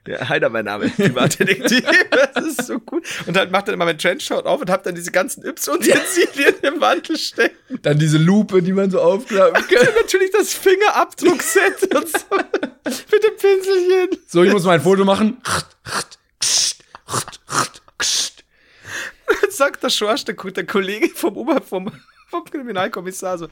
Ja, 0.08 0.30
Heider, 0.30 0.48
mein 0.48 0.64
Name, 0.64 0.88
Privatdetektiv. 0.88 1.84
Das 2.34 2.46
ist 2.46 2.66
so 2.68 2.80
cool. 2.90 3.02
Und 3.26 3.36
dann 3.36 3.50
macht 3.50 3.68
er 3.68 3.74
immer 3.74 3.84
mein 3.84 3.98
Trenchcoat 3.98 4.46
auf 4.46 4.62
und 4.62 4.70
hab 4.70 4.82
dann 4.84 4.94
diese 4.94 5.10
ganzen 5.10 5.44
Yps-Utensilien 5.44 6.54
im 6.62 6.80
Wandel 6.80 7.18
stecken. 7.18 7.78
Dann 7.82 7.98
diese 7.98 8.16
Lupe, 8.16 8.62
die 8.62 8.72
man 8.72 8.90
so 8.90 8.98
aufklappt. 9.00 9.68
kann. 9.68 9.88
natürlich 9.96 10.30
das 10.30 10.54
Fingerabdruckset 10.54 11.94
und 11.94 12.08
so. 12.08 12.18
Mit 12.32 13.24
dem 13.24 13.36
Pinselchen. 13.36 14.18
So, 14.26 14.42
ich 14.42 14.52
muss 14.52 14.64
mal 14.64 14.72
ein 14.72 14.80
Foto 14.80 15.04
machen. 15.04 15.42
Sagt 19.50 19.82
der 19.82 19.90
Schorsch, 19.90 20.24
der, 20.24 20.34
der 20.34 20.66
Kollege 20.66 21.08
vom 21.08 21.36
Ober, 21.36 21.60
vom 21.60 21.90
vom 22.30 22.44
Kriminalkommissar 22.44 23.36
so, 23.38 23.48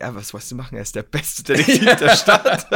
ja, 0.00 0.14
was 0.14 0.32
wolltest 0.32 0.52
du 0.52 0.56
machen? 0.56 0.76
Er 0.76 0.82
ist 0.82 0.96
der 0.96 1.02
beste 1.02 1.42
Detektiv 1.54 1.96
der 1.96 2.16
Stadt. 2.16 2.66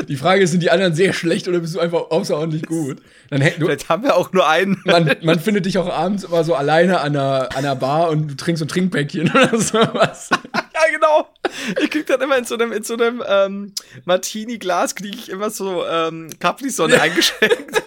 Die 0.08 0.16
Frage 0.16 0.42
ist, 0.42 0.50
sind 0.50 0.62
die 0.62 0.70
anderen 0.70 0.94
sehr 0.94 1.12
schlecht 1.12 1.46
oder 1.46 1.60
bist 1.60 1.76
du 1.76 1.80
einfach 1.80 2.10
außerordentlich 2.10 2.66
gut? 2.66 2.98
Dann, 3.30 3.40
du, 3.40 3.66
Vielleicht 3.66 3.88
haben 3.88 4.02
wir 4.02 4.16
auch 4.16 4.32
nur 4.32 4.48
einen. 4.48 4.82
Man, 4.84 5.14
man 5.22 5.38
findet 5.38 5.64
dich 5.64 5.78
auch 5.78 5.88
abends 5.88 6.24
immer 6.24 6.42
so 6.42 6.56
alleine 6.56 7.00
an 7.00 7.16
einer, 7.16 7.48
an 7.52 7.58
einer 7.58 7.76
Bar 7.76 8.10
und 8.10 8.28
du 8.28 8.34
trinkst 8.34 8.58
so 8.58 8.64
ein 8.64 8.68
Trinkpäckchen 8.68 9.30
oder 9.30 9.56
sowas. 9.58 10.28
ja, 10.52 10.80
genau. 10.92 11.28
Ich 11.80 11.90
krieg 11.90 12.06
dann 12.06 12.20
immer 12.20 12.36
in 12.36 12.44
so 12.44 12.54
einem, 12.54 12.72
in 12.72 12.82
so 12.82 12.94
einem 12.94 13.22
ähm, 13.26 13.72
Martini-Glas 14.04 14.96
kriege 14.96 15.16
ich 15.16 15.28
immer 15.28 15.50
so 15.50 15.86
ähm, 15.86 16.30
Capri-Sonne 16.40 17.00
eingeschenkt 17.00 17.82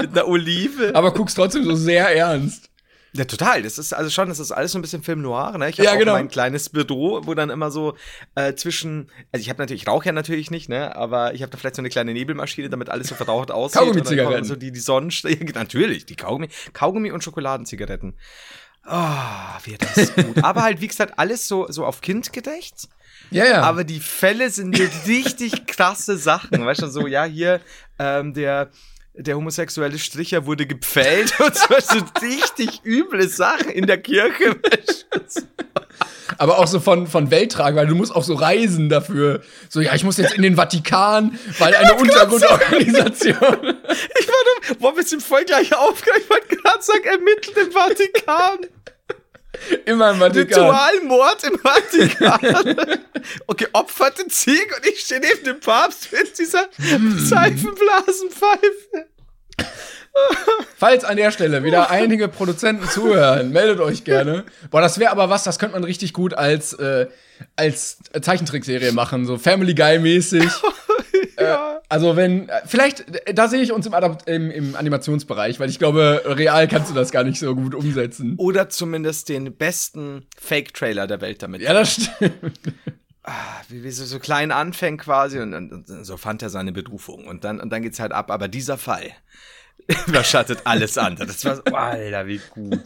mit 0.00 0.12
einer 0.12 0.28
Olive. 0.28 0.92
Aber 0.94 1.12
guckst 1.12 1.36
trotzdem 1.36 1.64
so 1.64 1.74
sehr 1.74 2.14
ernst. 2.14 2.70
Ja, 3.12 3.24
total. 3.24 3.62
Das 3.62 3.78
ist 3.78 3.92
also 3.92 4.08
schon, 4.10 4.28
das 4.28 4.38
ist 4.38 4.52
alles 4.52 4.72
so 4.72 4.78
ein 4.78 4.82
bisschen 4.82 5.02
Film 5.02 5.20
noir, 5.22 5.56
ne? 5.58 5.68
Ich 5.68 5.78
habe 5.78 5.84
ja, 5.84 5.96
genau. 5.96 6.12
mein 6.12 6.28
kleines 6.28 6.68
Büro, 6.68 7.22
wo 7.24 7.34
dann 7.34 7.50
immer 7.50 7.70
so 7.70 7.96
äh, 8.36 8.54
zwischen, 8.54 9.10
also 9.32 9.42
ich 9.42 9.48
habe 9.48 9.60
natürlich, 9.60 9.82
ich 9.82 9.88
rauche 9.88 10.06
ja 10.06 10.12
natürlich 10.12 10.50
nicht, 10.50 10.68
ne? 10.68 10.94
Aber 10.94 11.34
ich 11.34 11.42
habe 11.42 11.50
da 11.50 11.58
vielleicht 11.58 11.76
so 11.76 11.82
eine 11.82 11.88
kleine 11.88 12.12
Nebelmaschine, 12.12 12.70
damit 12.70 12.88
alles 12.88 13.08
so 13.08 13.14
verraucht 13.16 13.50
aussieht. 13.50 13.80
Kaugummi-Zigaretten. 13.80 14.44
So 14.44 14.54
die, 14.54 14.70
die 14.70 14.80
Sonnensträhne, 14.80 15.50
natürlich, 15.54 16.06
die 16.06 16.16
Kaugummi, 16.16 16.48
Kaugummi 16.72 17.10
und 17.10 17.24
Schokoladenzigaretten. 17.24 18.14
Oh, 18.86 19.64
wird 19.64 19.82
das 19.82 20.14
gut. 20.14 20.38
Aber 20.44 20.62
halt, 20.62 20.80
wie 20.80 20.88
gesagt, 20.88 21.18
alles 21.18 21.48
so, 21.48 21.66
so 21.70 21.84
auf 21.84 22.00
Kind 22.00 22.32
gedächt. 22.32 22.88
Ja, 23.30 23.44
ja. 23.44 23.62
Aber 23.62 23.84
die 23.84 24.00
Fälle 24.00 24.50
sind 24.50 24.78
richtig 25.06 25.66
krasse 25.66 26.16
Sachen. 26.16 26.64
Weißt 26.64 26.82
du, 26.82 26.88
so, 26.88 27.06
ja, 27.06 27.24
hier, 27.24 27.60
ähm, 27.98 28.34
der, 28.34 28.70
der 29.22 29.36
homosexuelle 29.36 29.98
Stricher 29.98 30.46
wurde 30.46 30.66
gepfählt 30.66 31.38
und 31.40 31.54
so, 31.54 31.66
so 31.78 32.04
richtig 32.22 32.82
üble 32.84 33.28
Sachen 33.28 33.70
in 33.70 33.86
der 33.86 33.98
Kirche. 33.98 34.56
Aber 36.38 36.58
auch 36.58 36.66
so 36.66 36.80
von, 36.80 37.06
von 37.06 37.30
Welttragen, 37.30 37.76
weil 37.76 37.86
du 37.86 37.94
musst 37.94 38.14
auch 38.14 38.24
so 38.24 38.34
reisen 38.34 38.88
dafür. 38.88 39.42
So, 39.68 39.80
ja, 39.80 39.94
ich 39.94 40.04
muss 40.04 40.16
jetzt 40.16 40.34
in 40.34 40.42
den 40.42 40.56
Vatikan, 40.56 41.38
weil 41.58 41.74
eine 41.74 41.94
Untergrundorganisation. 41.94 43.36
ich 43.36 44.28
war 44.28 44.68
doch, 44.68 44.76
boah, 44.78 44.96
wir 44.96 45.02
sind 45.02 45.22
voll 45.22 45.44
gleich 45.44 45.74
aufgeregt. 45.76 46.22
Ich 46.24 46.30
wollte 46.30 46.56
gerade 46.56 46.82
sagen, 46.82 47.04
ermittelt 47.04 47.56
im 47.56 47.72
Vatikan. 47.72 48.58
Immer 49.84 50.12
im 50.12 50.18
Vatikan. 50.18 50.62
Ritualmord 50.62 51.44
im 51.44 51.58
Vatikan. 51.58 53.00
Okay, 53.46 53.66
opferte 53.72 54.26
Zieg 54.28 54.74
und 54.74 54.86
ich 54.86 55.00
stehe 55.00 55.20
neben 55.20 55.44
dem 55.44 55.60
Papst 55.60 56.10
mit 56.12 56.38
dieser 56.38 56.68
hm. 56.76 57.18
Seifenblasenpfeife. 57.18 59.09
Falls 60.76 61.04
an 61.04 61.16
der 61.16 61.30
Stelle 61.30 61.62
wieder 61.62 61.90
einige 61.90 62.28
Produzenten 62.28 62.88
zuhören, 62.88 63.50
meldet 63.50 63.80
euch 63.80 64.04
gerne. 64.04 64.44
Boah, 64.70 64.80
das 64.80 64.98
wäre 64.98 65.10
aber 65.10 65.28
was, 65.28 65.44
das 65.44 65.58
könnte 65.58 65.74
man 65.74 65.84
richtig 65.84 66.12
gut 66.12 66.34
als, 66.34 66.72
äh, 66.72 67.06
als 67.56 67.98
Zeichentrickserie 68.20 68.92
machen, 68.92 69.26
so 69.26 69.36
Family 69.36 69.74
Guy-mäßig. 69.74 70.44
ja. 71.38 71.74
äh, 71.74 71.80
also 71.88 72.16
wenn, 72.16 72.50
vielleicht, 72.64 73.04
da 73.34 73.48
sehe 73.48 73.60
ich 73.60 73.72
uns 73.72 73.86
im, 73.86 73.94
im, 74.26 74.50
im, 74.50 74.76
Animationsbereich, 74.76 75.60
weil 75.60 75.68
ich 75.68 75.78
glaube, 75.78 76.22
real 76.24 76.66
kannst 76.68 76.90
du 76.90 76.94
das 76.94 77.10
gar 77.10 77.24
nicht 77.24 77.38
so 77.38 77.54
gut 77.54 77.74
umsetzen. 77.74 78.34
Oder 78.38 78.68
zumindest 78.68 79.28
den 79.28 79.54
besten 79.54 80.26
Fake-Trailer 80.38 81.06
der 81.06 81.20
Welt 81.20 81.42
damit. 81.42 81.62
Ja, 81.62 81.74
das 81.74 81.94
stimmt. 81.94 82.58
Ah, 83.22 83.60
wie, 83.68 83.84
wie 83.84 83.90
so, 83.90 84.04
so 84.04 84.18
klein 84.18 84.50
anfängt 84.50 85.02
quasi 85.02 85.40
und, 85.40 85.52
und, 85.52 85.72
und, 85.72 86.04
so 86.06 86.16
fand 86.16 86.42
er 86.42 86.48
seine 86.48 86.72
Berufung 86.72 87.26
und 87.26 87.44
dann, 87.44 87.60
und 87.60 87.70
dann 87.70 87.82
geht's 87.82 88.00
halt 88.00 88.12
ab. 88.12 88.30
Aber 88.30 88.48
dieser 88.48 88.78
Fall, 88.78 89.12
überschattet 90.06 90.60
alles 90.64 90.98
andere. 90.98 91.26
Das 91.26 91.44
war 91.44 91.56
so, 91.56 91.62
Alter, 91.72 92.26
wie 92.26 92.40
gut. 92.50 92.80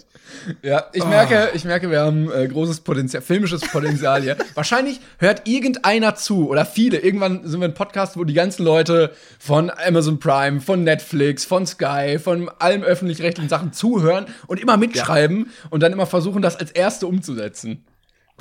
Ja, 0.62 0.87
ich 0.92 1.03
oh. 1.03 1.07
merke, 1.07 1.51
ich 1.55 1.64
merke, 1.64 1.90
wir 1.90 2.01
haben 2.01 2.31
äh, 2.31 2.47
großes 2.49 2.81
Potenzial, 2.81 3.23
filmisches 3.23 3.61
Potenzial 3.62 4.23
hier. 4.23 4.37
Wahrscheinlich 4.55 5.01
hört 5.18 5.47
irgendeiner 5.47 6.14
zu 6.14 6.49
oder 6.49 6.64
viele. 6.64 6.99
Irgendwann 6.99 7.47
sind 7.47 7.61
wir 7.61 7.68
ein 7.68 7.75
Podcast, 7.75 8.16
wo 8.16 8.25
die 8.25 8.35
ganzen 8.35 8.64
Leute 8.64 9.12
von 9.38 9.70
Amazon 9.70 10.18
Prime, 10.18 10.61
von 10.61 10.83
Netflix, 10.83 11.44
von 11.44 11.66
Sky, 11.66 12.18
von 12.18 12.51
allen 12.59 12.83
öffentlich-rechtlichen 12.83 13.49
Sachen 13.49 13.73
zuhören 13.73 14.27
und 14.47 14.61
immer 14.61 14.77
mitschreiben 14.77 15.47
ja. 15.47 15.68
und 15.70 15.83
dann 15.83 15.92
immer 15.92 16.07
versuchen, 16.07 16.42
das 16.42 16.57
als 16.57 16.70
erste 16.70 17.07
umzusetzen. 17.07 17.85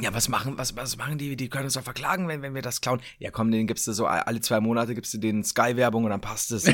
Ja, 0.02 0.12
was 0.12 0.28
machen, 0.28 0.58
was, 0.58 0.76
was 0.76 0.98
machen 0.98 1.20
die? 1.20 1.36
Die 1.36 1.50
können 1.50 1.66
uns 1.66 1.76
doch 1.76 1.84
verklagen, 1.84 2.28
wenn, 2.28 2.42
wenn 2.42 2.56
wir 2.56 2.64
das 2.64 2.82
klauen. 2.82 3.00
Ja, 3.20 3.30
komm, 3.30 3.52
den 3.52 3.68
gibst 3.68 3.86
du 3.86 3.94
so 3.94 4.08
alle 4.08 4.42
zwei 4.42 4.60
Monate 4.60 4.96
gibst 4.96 5.14
du 5.14 5.20
denen 5.20 5.44
Sky-Werbung 5.44 6.06
und 6.06 6.10
dann 6.10 6.20
passt 6.20 6.52
es. 6.52 6.64
dann 6.64 6.74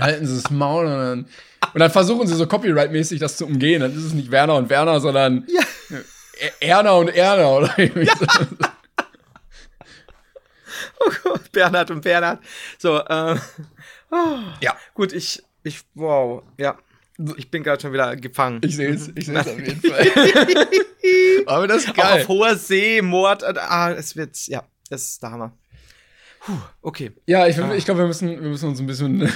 halten 0.00 0.26
sie 0.26 0.40
das 0.40 0.50
Maul 0.50 0.86
und 0.86 0.92
dann, 0.92 1.26
und 1.72 1.80
dann 1.80 1.90
versuchen 1.90 2.28
sie 2.28 2.34
so 2.34 2.46
Copyright-mäßig 2.46 3.18
das 3.18 3.36
zu 3.36 3.46
umgehen. 3.46 3.80
Dann 3.80 3.92
ist 3.92 4.04
es 4.04 4.14
nicht 4.14 4.30
Werner 4.30 4.54
und 4.54 4.70
Werner, 4.70 5.00
sondern 5.00 5.44
ja. 5.48 5.62
Erna 6.60 6.92
und 6.92 7.08
Erna 7.08 7.48
oder 7.48 7.76
ja. 7.80 8.14
Oh 11.00 11.10
Gott, 11.24 11.50
Bernhard 11.52 11.90
und 11.90 12.02
Bernhard. 12.02 12.38
So, 12.78 13.04
ähm. 13.08 13.40
Oh, 14.10 14.38
ja. 14.60 14.76
Gut, 14.94 15.12
ich, 15.12 15.42
ich, 15.64 15.80
wow, 15.94 16.42
ja. 16.56 16.78
Ich 17.36 17.50
bin 17.50 17.62
gerade 17.62 17.80
schon 17.80 17.92
wieder 17.92 18.16
gefangen. 18.16 18.60
Ich 18.64 18.76
sehe 18.76 18.90
es, 18.90 19.10
ich 19.14 19.26
sehe 19.26 19.38
es 19.38 19.46
auf 19.46 19.58
jeden 19.58 19.80
Fall. 19.80 20.06
Aber 21.46 21.68
das 21.68 21.84
ist 21.84 21.94
geil. 21.94 22.04
Auch 22.04 22.20
auf 22.20 22.28
hoher 22.28 22.56
See, 22.56 23.02
Mord, 23.02 23.44
ah, 23.44 23.92
es 23.92 24.16
wird, 24.16 24.36
ja, 24.46 24.64
das 24.90 25.02
ist 25.02 25.22
der 25.22 25.30
Hammer. 25.30 25.52
Puh, 26.44 26.52
okay. 26.82 27.12
Ja, 27.26 27.46
ich, 27.46 27.56
ich 27.56 27.84
glaube, 27.86 28.00
wir 28.00 28.06
müssen, 28.06 28.28
wir 28.28 28.50
müssen 28.50 28.68
uns 28.68 28.78
ein 28.78 28.86
bisschen 28.86 29.20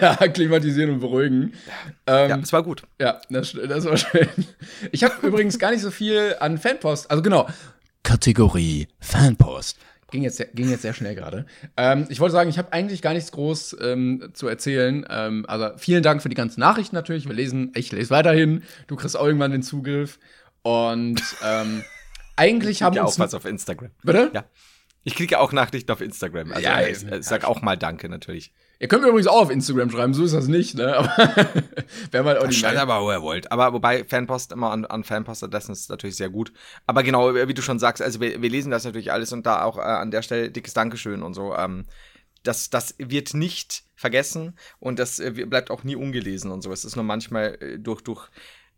ja, 0.00 0.14
klimatisieren 0.16 0.90
und 0.90 1.00
beruhigen. 1.00 1.54
Ähm, 2.06 2.30
ja, 2.30 2.38
es 2.38 2.52
war 2.52 2.62
gut. 2.62 2.82
Ja, 3.00 3.20
das, 3.30 3.52
das 3.52 3.84
war 3.86 3.96
schön. 3.96 4.28
Ich 4.92 5.02
habe 5.02 5.26
übrigens 5.26 5.58
gar 5.58 5.70
nicht 5.70 5.80
so 5.80 5.90
viel 5.90 6.36
an 6.38 6.58
Fanpost. 6.58 7.10
Also 7.10 7.22
genau. 7.22 7.48
Kategorie 8.02 8.88
Fanpost. 8.98 9.78
Ging 10.10 10.22
jetzt, 10.22 10.44
ging 10.54 10.68
jetzt 10.68 10.82
sehr 10.82 10.94
schnell 10.94 11.14
gerade. 11.14 11.46
Ähm, 11.76 12.06
ich 12.08 12.20
wollte 12.20 12.32
sagen, 12.32 12.50
ich 12.50 12.58
habe 12.58 12.72
eigentlich 12.72 13.02
gar 13.02 13.14
nichts 13.14 13.32
groß 13.32 13.76
ähm, 13.80 14.30
zu 14.34 14.48
erzählen. 14.48 15.06
Ähm, 15.08 15.44
also 15.48 15.70
vielen 15.76 16.02
Dank 16.02 16.22
für 16.22 16.28
die 16.28 16.34
ganzen 16.34 16.60
Nachrichten 16.60 16.96
natürlich. 16.96 17.26
Wir 17.26 17.34
lesen, 17.34 17.72
ich 17.74 17.92
lese 17.92 18.10
weiterhin. 18.10 18.62
Du 18.86 18.96
kriegst 18.96 19.16
auch 19.16 19.26
irgendwann 19.26 19.52
den 19.52 19.62
Zugriff. 19.62 20.18
Und 20.62 21.22
ähm, 21.44 21.84
eigentlich 22.36 22.82
haben 22.82 22.96
ja 22.96 23.04
auch 23.04 23.18
was 23.18 23.34
auf 23.34 23.44
Instagram. 23.44 23.90
Bitte? 24.02 24.30
Ja. 24.34 24.44
Ich 25.02 25.14
kriege 25.14 25.38
auch 25.38 25.52
Nachrichten 25.52 25.90
auf 25.92 26.00
Instagram. 26.00 26.52
Also 26.52 26.62
ja, 26.62 26.82
ich, 26.82 27.04
ich 27.04 27.24
sag 27.24 27.44
auch 27.44 27.62
mal 27.62 27.76
Danke 27.76 28.08
natürlich. 28.08 28.52
Ihr 28.82 28.88
könnt 28.88 29.02
mir 29.02 29.10
übrigens 29.10 29.26
auch 29.26 29.42
auf 29.42 29.50
Instagram 29.50 29.90
schreiben, 29.90 30.14
so 30.14 30.24
ist 30.24 30.32
das 30.32 30.48
nicht, 30.48 30.74
ne? 30.74 30.96
Aber 30.96 31.12
wer 32.10 32.22
mal 32.22 32.38
auch 32.38 32.46
nicht. 32.46 32.58
Schreibt 32.58 32.78
aber, 32.78 33.02
wo 33.02 33.12
ihr 33.12 33.20
wollt. 33.20 33.52
Aber 33.52 33.74
wobei 33.74 34.04
Fanpost 34.04 34.52
immer 34.52 34.70
an, 34.70 34.86
an 34.86 35.04
Fanpost-Adressen 35.04 35.72
ist 35.72 35.90
natürlich 35.90 36.16
sehr 36.16 36.30
gut. 36.30 36.50
Aber 36.86 37.02
genau, 37.02 37.34
wie 37.34 37.52
du 37.52 37.60
schon 37.60 37.78
sagst, 37.78 38.02
also 38.02 38.20
wir, 38.22 38.40
wir 38.40 38.48
lesen 38.48 38.70
das 38.70 38.84
natürlich 38.84 39.12
alles 39.12 39.34
und 39.34 39.44
da 39.44 39.64
auch 39.64 39.76
äh, 39.76 39.82
an 39.82 40.10
der 40.10 40.22
Stelle 40.22 40.50
dickes 40.50 40.72
Dankeschön 40.72 41.22
und 41.22 41.34
so. 41.34 41.54
Ähm, 41.54 41.84
das, 42.42 42.70
das 42.70 42.94
wird 42.96 43.34
nicht 43.34 43.84
vergessen 43.96 44.56
und 44.78 44.98
das 44.98 45.20
äh, 45.20 45.30
bleibt 45.30 45.70
auch 45.70 45.84
nie 45.84 45.94
ungelesen 45.94 46.50
und 46.50 46.62
so. 46.62 46.72
Es 46.72 46.86
ist 46.86 46.96
nur 46.96 47.04
manchmal 47.04 47.58
äh, 47.60 47.78
durch, 47.78 48.00
durch 48.00 48.30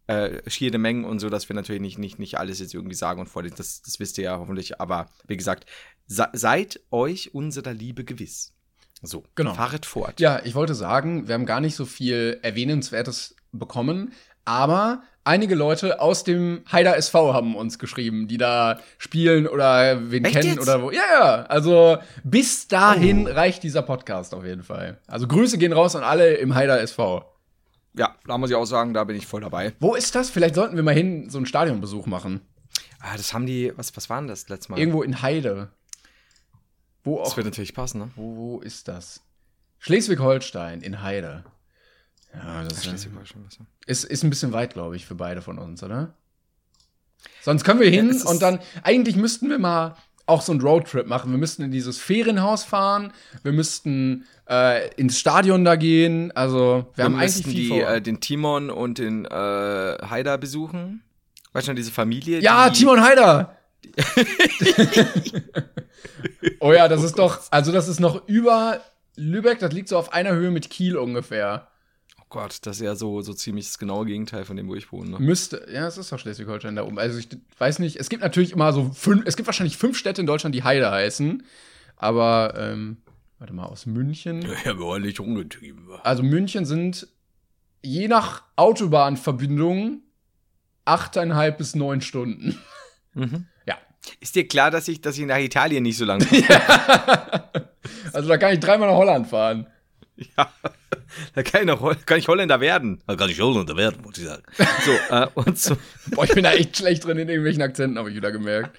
äh, 0.08 0.50
schiere 0.50 0.78
Mengen 0.78 1.04
und 1.04 1.20
so, 1.20 1.30
dass 1.30 1.48
wir 1.48 1.54
natürlich 1.54 1.80
nicht, 1.80 1.98
nicht, 1.98 2.18
nicht 2.18 2.38
alles 2.38 2.58
jetzt 2.58 2.74
irgendwie 2.74 2.96
sagen 2.96 3.20
und 3.20 3.28
vorlesen. 3.28 3.54
Das, 3.56 3.82
das 3.82 4.00
wisst 4.00 4.18
ihr 4.18 4.24
ja 4.24 4.38
hoffentlich. 4.40 4.80
Aber 4.80 5.10
wie 5.28 5.36
gesagt, 5.36 5.64
seid 6.08 6.80
euch 6.90 7.32
unserer 7.34 7.72
Liebe 7.72 8.02
gewiss. 8.02 8.52
So, 9.02 9.24
genau. 9.34 9.54
fahret 9.54 9.84
fort. 9.84 10.20
Ja, 10.20 10.40
ich 10.44 10.54
wollte 10.54 10.74
sagen, 10.74 11.26
wir 11.26 11.34
haben 11.34 11.46
gar 11.46 11.60
nicht 11.60 11.74
so 11.74 11.84
viel 11.84 12.38
Erwähnenswertes 12.42 13.34
bekommen, 13.50 14.12
aber 14.44 15.02
einige 15.24 15.54
Leute 15.54 16.00
aus 16.00 16.24
dem 16.24 16.62
Heider 16.70 16.96
SV 16.96 17.34
haben 17.34 17.56
uns 17.56 17.78
geschrieben, 17.78 18.28
die 18.28 18.38
da 18.38 18.80
spielen 18.98 19.46
oder 19.46 20.10
wen 20.10 20.24
Echt 20.24 20.34
kennen 20.34 20.54
jetzt? 20.54 20.62
oder 20.62 20.82
wo. 20.82 20.90
Ja, 20.90 21.02
ja. 21.12 21.42
Also 21.44 21.98
bis 22.24 22.68
dahin 22.68 23.26
oh. 23.26 23.32
reicht 23.32 23.62
dieser 23.62 23.82
Podcast 23.82 24.34
auf 24.34 24.44
jeden 24.44 24.62
Fall. 24.62 25.00
Also 25.06 25.26
Grüße 25.26 25.58
gehen 25.58 25.72
raus 25.72 25.96
an 25.96 26.04
alle 26.04 26.34
im 26.34 26.54
Heider 26.54 26.80
SV. 26.80 27.24
Ja, 27.94 28.14
da 28.26 28.38
muss 28.38 28.50
ich 28.50 28.56
auch 28.56 28.64
sagen, 28.64 28.94
da 28.94 29.04
bin 29.04 29.16
ich 29.16 29.26
voll 29.26 29.42
dabei. 29.42 29.74
Wo 29.80 29.94
ist 29.94 30.14
das? 30.14 30.30
Vielleicht 30.30 30.54
sollten 30.54 30.76
wir 30.76 30.82
mal 30.82 30.94
hin 30.94 31.28
so 31.28 31.38
einen 31.38 31.46
Stadionbesuch 31.46 32.06
machen. 32.06 32.40
Ah, 33.00 33.16
das 33.16 33.34
haben 33.34 33.46
die, 33.46 33.72
was, 33.76 33.94
was 33.96 34.08
waren 34.08 34.28
das 34.28 34.48
letztes 34.48 34.68
Mal? 34.68 34.78
Irgendwo 34.78 35.02
in 35.02 35.22
Heide. 35.22 35.70
Wo 37.04 37.18
auch, 37.18 37.24
das 37.24 37.36
wird 37.36 37.46
natürlich 37.46 37.74
passen, 37.74 37.98
ne? 37.98 38.10
Wo, 38.16 38.36
wo 38.36 38.60
ist 38.60 38.88
das? 38.88 39.22
Schleswig-Holstein 39.78 40.80
in 40.80 41.02
Heide. 41.02 41.44
Ja, 42.34 42.64
das 42.64 42.84
ja, 42.84 42.92
ist, 43.86 44.04
ist 44.04 44.22
ein 44.22 44.30
bisschen 44.30 44.52
weit, 44.52 44.72
glaube 44.72 44.96
ich, 44.96 45.04
für 45.04 45.14
beide 45.14 45.42
von 45.42 45.58
uns, 45.58 45.82
oder? 45.82 46.14
Sonst 47.42 47.64
können 47.64 47.80
wir 47.80 47.90
hin 47.90 48.10
ja, 48.12 48.30
und 48.30 48.40
dann, 48.40 48.58
eigentlich 48.82 49.16
müssten 49.16 49.48
wir 49.50 49.58
mal 49.58 49.96
auch 50.26 50.40
so 50.40 50.52
einen 50.52 50.60
Roadtrip 50.60 51.06
machen. 51.06 51.30
Wir 51.30 51.38
müssten 51.38 51.62
in 51.62 51.72
dieses 51.72 51.98
Ferienhaus 51.98 52.64
fahren, 52.64 53.12
wir 53.42 53.52
müssten 53.52 54.24
äh, 54.48 54.88
ins 54.94 55.18
Stadion 55.18 55.64
da 55.64 55.76
gehen. 55.76 56.32
Also, 56.32 56.86
wir, 56.94 56.96
wir 56.96 57.04
haben 57.04 57.16
eigentlich 57.16 57.44
viel 57.44 57.54
die, 57.54 57.80
äh, 57.80 58.00
den 58.00 58.20
Timon 58.20 58.70
und 58.70 58.98
den 58.98 59.24
äh, 59.24 59.28
Haider 59.28 60.38
besuchen. 60.38 61.02
Weißt 61.52 61.66
du 61.66 61.72
noch, 61.72 61.76
diese 61.76 61.92
Familie? 61.92 62.40
Ja, 62.40 62.70
die 62.70 62.78
Timon 62.78 63.02
Haider! 63.02 63.56
Oh 66.60 66.72
ja, 66.72 66.88
das 66.88 67.02
ist 67.02 67.18
doch, 67.18 67.40
also 67.50 67.72
das 67.72 67.88
ist 67.88 68.00
noch 68.00 68.28
über 68.28 68.80
Lübeck, 69.16 69.58
das 69.58 69.72
liegt 69.72 69.88
so 69.88 69.98
auf 69.98 70.12
einer 70.12 70.32
Höhe 70.32 70.50
mit 70.50 70.70
Kiel 70.70 70.96
ungefähr. 70.96 71.68
Gott, 72.32 72.60
das 72.62 72.76
ist 72.76 72.82
ja 72.82 72.94
so, 72.94 73.20
so 73.20 73.34
ziemlich 73.34 73.66
das 73.66 73.78
genaue 73.78 74.06
Gegenteil 74.06 74.46
von 74.46 74.56
dem, 74.56 74.66
wo 74.66 74.74
ich 74.74 74.90
wohne. 74.90 75.10
Ne? 75.10 75.18
Müsste, 75.18 75.66
ja, 75.70 75.86
es 75.86 75.98
ist 75.98 76.10
doch 76.10 76.18
Schleswig-Holstein 76.18 76.74
da 76.76 76.84
oben. 76.84 76.98
Also 76.98 77.18
ich 77.18 77.28
weiß 77.58 77.78
nicht, 77.78 77.96
es 77.96 78.08
gibt 78.08 78.22
natürlich 78.22 78.52
immer 78.52 78.72
so 78.72 78.90
fünf, 78.90 79.24
es 79.26 79.36
gibt 79.36 79.46
wahrscheinlich 79.46 79.76
fünf 79.76 79.98
Städte 79.98 80.22
in 80.22 80.26
Deutschland, 80.26 80.54
die 80.54 80.64
Heide 80.64 80.90
heißen. 80.90 81.42
Aber, 81.96 82.54
ähm, 82.56 83.02
warte 83.38 83.52
mal, 83.52 83.66
aus 83.66 83.84
München. 83.84 84.40
Ja, 84.40 84.64
wir 84.64 84.78
wollen 84.78 85.02
nicht 85.02 85.20
ungetrieben. 85.20 85.86
Also 86.04 86.22
München 86.22 86.64
sind 86.64 87.06
je 87.82 88.08
nach 88.08 88.44
Autobahnverbindung 88.56 90.00
achteinhalb 90.86 91.58
bis 91.58 91.74
neun 91.74 92.00
Stunden. 92.00 92.58
Mhm. 93.12 93.46
Ist 94.20 94.34
dir 94.34 94.46
klar, 94.46 94.70
dass 94.70 94.88
ich, 94.88 95.00
dass 95.00 95.18
ich 95.18 95.26
nach 95.26 95.38
Italien 95.38 95.82
nicht 95.82 95.96
so 95.96 96.04
lange 96.04 96.26
ja. 96.30 97.50
Also 98.12 98.28
da 98.28 98.36
kann 98.36 98.52
ich 98.52 98.60
dreimal 98.60 98.88
nach 98.88 98.96
Holland 98.96 99.28
fahren. 99.28 99.66
Ja. 100.16 100.52
Da 101.34 101.42
kann 101.42 101.62
ich, 101.62 101.66
noch, 101.66 102.06
kann 102.06 102.18
ich 102.18 102.28
Holländer 102.28 102.60
werden. 102.60 103.02
Da 103.06 103.16
kann 103.16 103.30
ich 103.30 103.40
Holländer 103.40 103.76
werden, 103.76 104.02
muss 104.02 104.18
ich 104.18 104.24
sagen. 104.24 104.42
So, 104.84 105.14
äh, 105.14 105.26
und 105.34 105.58
so. 105.58 105.76
Boah, 106.10 106.24
ich 106.24 106.34
bin 106.34 106.44
da 106.44 106.52
echt 106.52 106.76
schlecht 106.76 107.04
drin 107.04 107.18
in 107.18 107.28
irgendwelchen 107.28 107.62
Akzenten, 107.62 107.98
habe 107.98 108.10
ich 108.10 108.16
wieder 108.16 108.32
gemerkt. 108.32 108.78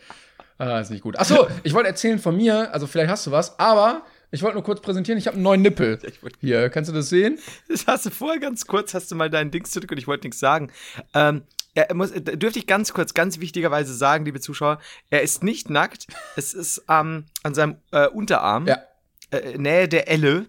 Ah, 0.58 0.80
ist 0.80 0.92
nicht 0.92 1.04
gut. 1.04 1.18
Achso, 1.18 1.48
ich 1.64 1.74
wollte 1.74 1.90
erzählen 1.90 2.20
von 2.20 2.36
mir, 2.36 2.74
also 2.74 2.88
vielleicht 2.88 3.10
hast 3.10 3.28
du 3.28 3.32
was, 3.32 3.60
aber 3.60 4.04
ich 4.32 4.42
wollte 4.42 4.56
nur 4.56 4.64
kurz 4.64 4.82
präsentieren, 4.82 5.18
ich 5.18 5.28
habe 5.28 5.36
einen 5.36 5.44
neuen 5.44 5.62
Nippel. 5.62 6.00
Hier, 6.40 6.70
kannst 6.70 6.90
du 6.90 6.94
das 6.94 7.10
sehen? 7.10 7.40
Das 7.68 7.86
hast 7.88 8.06
du 8.06 8.10
vorher 8.10 8.40
ganz 8.40 8.66
kurz, 8.66 8.94
hast 8.94 9.12
du 9.12 9.16
mal 9.16 9.30
deinen 9.30 9.52
Dings 9.52 9.72
zurück 9.72 9.92
und 9.92 9.98
ich 9.98 10.08
wollte 10.08 10.28
nichts 10.28 10.40
sagen. 10.40 10.72
Ähm, 11.14 11.44
er 11.76 11.94
muss, 11.94 12.12
dürfte 12.14 12.60
ich 12.60 12.68
ganz 12.68 12.94
kurz, 12.94 13.14
ganz 13.14 13.40
wichtigerweise 13.40 13.94
sagen, 13.94 14.26
liebe 14.26 14.40
Zuschauer, 14.40 14.80
er 15.10 15.22
ist 15.22 15.44
nicht 15.44 15.70
nackt. 15.70 16.08
Es 16.36 16.54
ist 16.54 16.84
ähm, 16.90 17.26
an 17.44 17.54
seinem 17.54 17.78
äh, 17.92 18.08
Unterarm, 18.08 18.68
ja. 18.68 18.78
äh, 19.32 19.58
Nähe 19.58 19.88
der 19.88 20.08
Elle, 20.08 20.48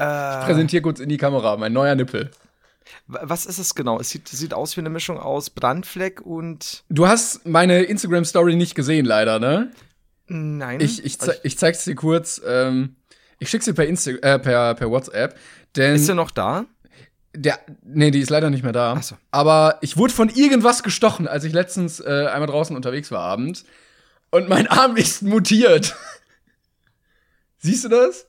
ich 0.00 0.46
präsentiere 0.46 0.80
kurz 0.80 0.98
in 0.98 1.10
die 1.10 1.18
Kamera, 1.18 1.58
mein 1.58 1.74
neuer 1.74 1.94
Nippel. 1.94 2.30
Was 3.06 3.44
ist 3.44 3.58
es 3.58 3.74
genau? 3.74 4.00
Es 4.00 4.08
sieht, 4.08 4.28
sieht 4.28 4.54
aus 4.54 4.76
wie 4.76 4.80
eine 4.80 4.88
Mischung 4.88 5.18
aus 5.18 5.50
Brandfleck 5.50 6.22
und. 6.22 6.84
Du 6.88 7.06
hast 7.06 7.46
meine 7.46 7.82
Instagram-Story 7.82 8.56
nicht 8.56 8.74
gesehen, 8.74 9.04
leider, 9.04 9.38
ne? 9.38 9.72
Nein. 10.26 10.80
Ich, 10.80 11.04
ich, 11.04 11.18
ze 11.18 11.38
ich 11.42 11.58
zeig's 11.58 11.84
dir 11.84 11.94
kurz. 11.96 12.40
Ähm, 12.46 12.96
ich 13.38 13.50
schick's 13.50 13.66
dir 13.66 13.74
per, 13.74 13.86
Insta 13.86 14.12
äh, 14.12 14.38
per, 14.38 14.74
per 14.74 14.90
WhatsApp. 14.90 15.38
Denn 15.76 15.96
ist 15.96 16.08
er 16.08 16.14
noch 16.14 16.30
da? 16.30 16.64
Der, 17.34 17.60
nee, 17.82 18.10
die 18.10 18.20
ist 18.20 18.30
leider 18.30 18.50
nicht 18.50 18.64
mehr 18.64 18.72
da. 18.72 18.94
Ach 18.98 19.02
so. 19.02 19.16
Aber 19.30 19.78
ich 19.82 19.96
wurde 19.96 20.12
von 20.12 20.28
irgendwas 20.28 20.82
gestochen, 20.82 21.28
als 21.28 21.44
ich 21.44 21.52
letztens 21.52 22.00
äh, 22.00 22.26
einmal 22.32 22.48
draußen 22.48 22.74
unterwegs 22.74 23.10
war 23.10 23.20
abends. 23.20 23.64
Und 24.30 24.48
mein 24.48 24.66
Arm 24.66 24.96
ist 24.96 25.22
mutiert. 25.22 25.96
Siehst 27.58 27.84
du 27.84 27.88
das? 27.88 28.26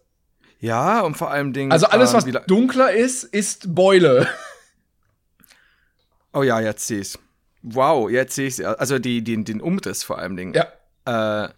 Ja, 0.60 1.02
und 1.02 1.18
vor 1.18 1.32
allem 1.32 1.54
Dingen. 1.54 1.72
Also 1.72 1.88
alles, 1.88 2.14
was 2.14 2.26
dunkler 2.46 2.92
ist, 2.92 3.24
ist 3.24 3.74
Beule. 3.74 4.28
Oh 6.34 6.44
ja, 6.44 6.62
jetzt 6.62 6.88
sehe 6.88 7.02
ich's. 7.02 7.20
Wow, 7.62 8.10
jetzt 8.10 8.36
sehe 8.36 8.48
ich's. 8.48 8.62
Also 8.62 9.00
die, 9.00 9.22
die, 9.22 9.44
den 9.44 9.60
Umriss 9.60 10.04
vor 10.06 10.18
allem 10.18 10.38
Dingen. 10.38 10.54
Ja. 10.54 11.46
Äh, 11.46 11.50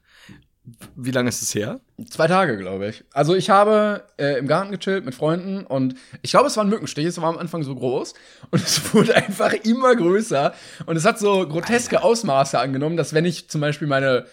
wie 0.95 1.11
lange 1.11 1.29
ist 1.29 1.41
es 1.41 1.53
her? 1.53 1.81
Zwei 2.09 2.27
Tage, 2.27 2.57
glaube 2.57 2.87
ich. 2.87 3.03
Also 3.11 3.35
ich 3.35 3.49
habe 3.49 4.03
äh, 4.17 4.37
im 4.37 4.47
Garten 4.47 4.71
gechillt 4.71 5.03
mit 5.03 5.13
Freunden 5.13 5.65
und 5.65 5.95
ich 6.21 6.31
glaube, 6.31 6.47
es 6.47 6.55
war 6.55 6.63
ein 6.63 6.69
Mückenstich. 6.69 7.05
Es 7.05 7.21
war 7.21 7.29
am 7.29 7.37
Anfang 7.37 7.63
so 7.63 7.75
groß 7.75 8.13
und 8.51 8.63
es 8.63 8.93
wurde 8.93 9.15
einfach 9.15 9.53
immer 9.53 9.95
größer 9.95 10.53
und 10.85 10.95
es 10.95 11.05
hat 11.05 11.19
so 11.19 11.47
groteske 11.47 11.97
Alter. 11.97 12.07
Ausmaße 12.07 12.59
angenommen, 12.59 12.97
dass 12.97 13.13
wenn 13.13 13.25
ich 13.25 13.49
zum 13.49 13.61
Beispiel 13.61 13.87
meine 13.87 14.25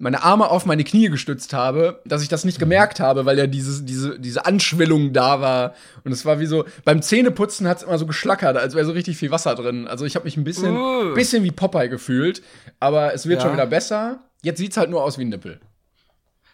meine 0.00 0.22
Arme 0.22 0.48
auf 0.48 0.64
meine 0.64 0.84
Knie 0.84 1.08
gestützt 1.08 1.52
habe, 1.52 2.00
dass 2.04 2.22
ich 2.22 2.28
das 2.28 2.44
nicht 2.44 2.60
gemerkt 2.60 3.00
habe, 3.00 3.26
weil 3.26 3.36
ja 3.36 3.48
diese, 3.48 3.82
diese, 3.82 4.18
diese 4.18 4.46
Anschwellung 4.46 5.12
da 5.12 5.40
war. 5.40 5.74
Und 6.04 6.12
es 6.12 6.24
war 6.24 6.38
wie 6.38 6.46
so, 6.46 6.66
beim 6.84 7.02
Zähneputzen 7.02 7.66
hat 7.66 7.78
es 7.78 7.82
immer 7.82 7.98
so 7.98 8.06
geschlackert, 8.06 8.56
als 8.56 8.74
wäre 8.74 8.86
so 8.86 8.92
richtig 8.92 9.16
viel 9.16 9.32
Wasser 9.32 9.56
drin. 9.56 9.88
Also 9.88 10.04
ich 10.04 10.14
habe 10.14 10.24
mich 10.24 10.36
ein 10.36 10.44
bisschen, 10.44 10.76
uh. 10.76 11.14
bisschen 11.14 11.42
wie 11.42 11.50
Popeye 11.50 11.88
gefühlt, 11.88 12.42
aber 12.78 13.12
es 13.12 13.26
wird 13.26 13.40
ja. 13.40 13.46
schon 13.46 13.54
wieder 13.54 13.66
besser. 13.66 14.20
Jetzt 14.42 14.58
sieht's 14.58 14.76
halt 14.76 14.88
nur 14.88 15.02
aus 15.02 15.18
wie 15.18 15.24
ein 15.24 15.30
Nippel. 15.30 15.58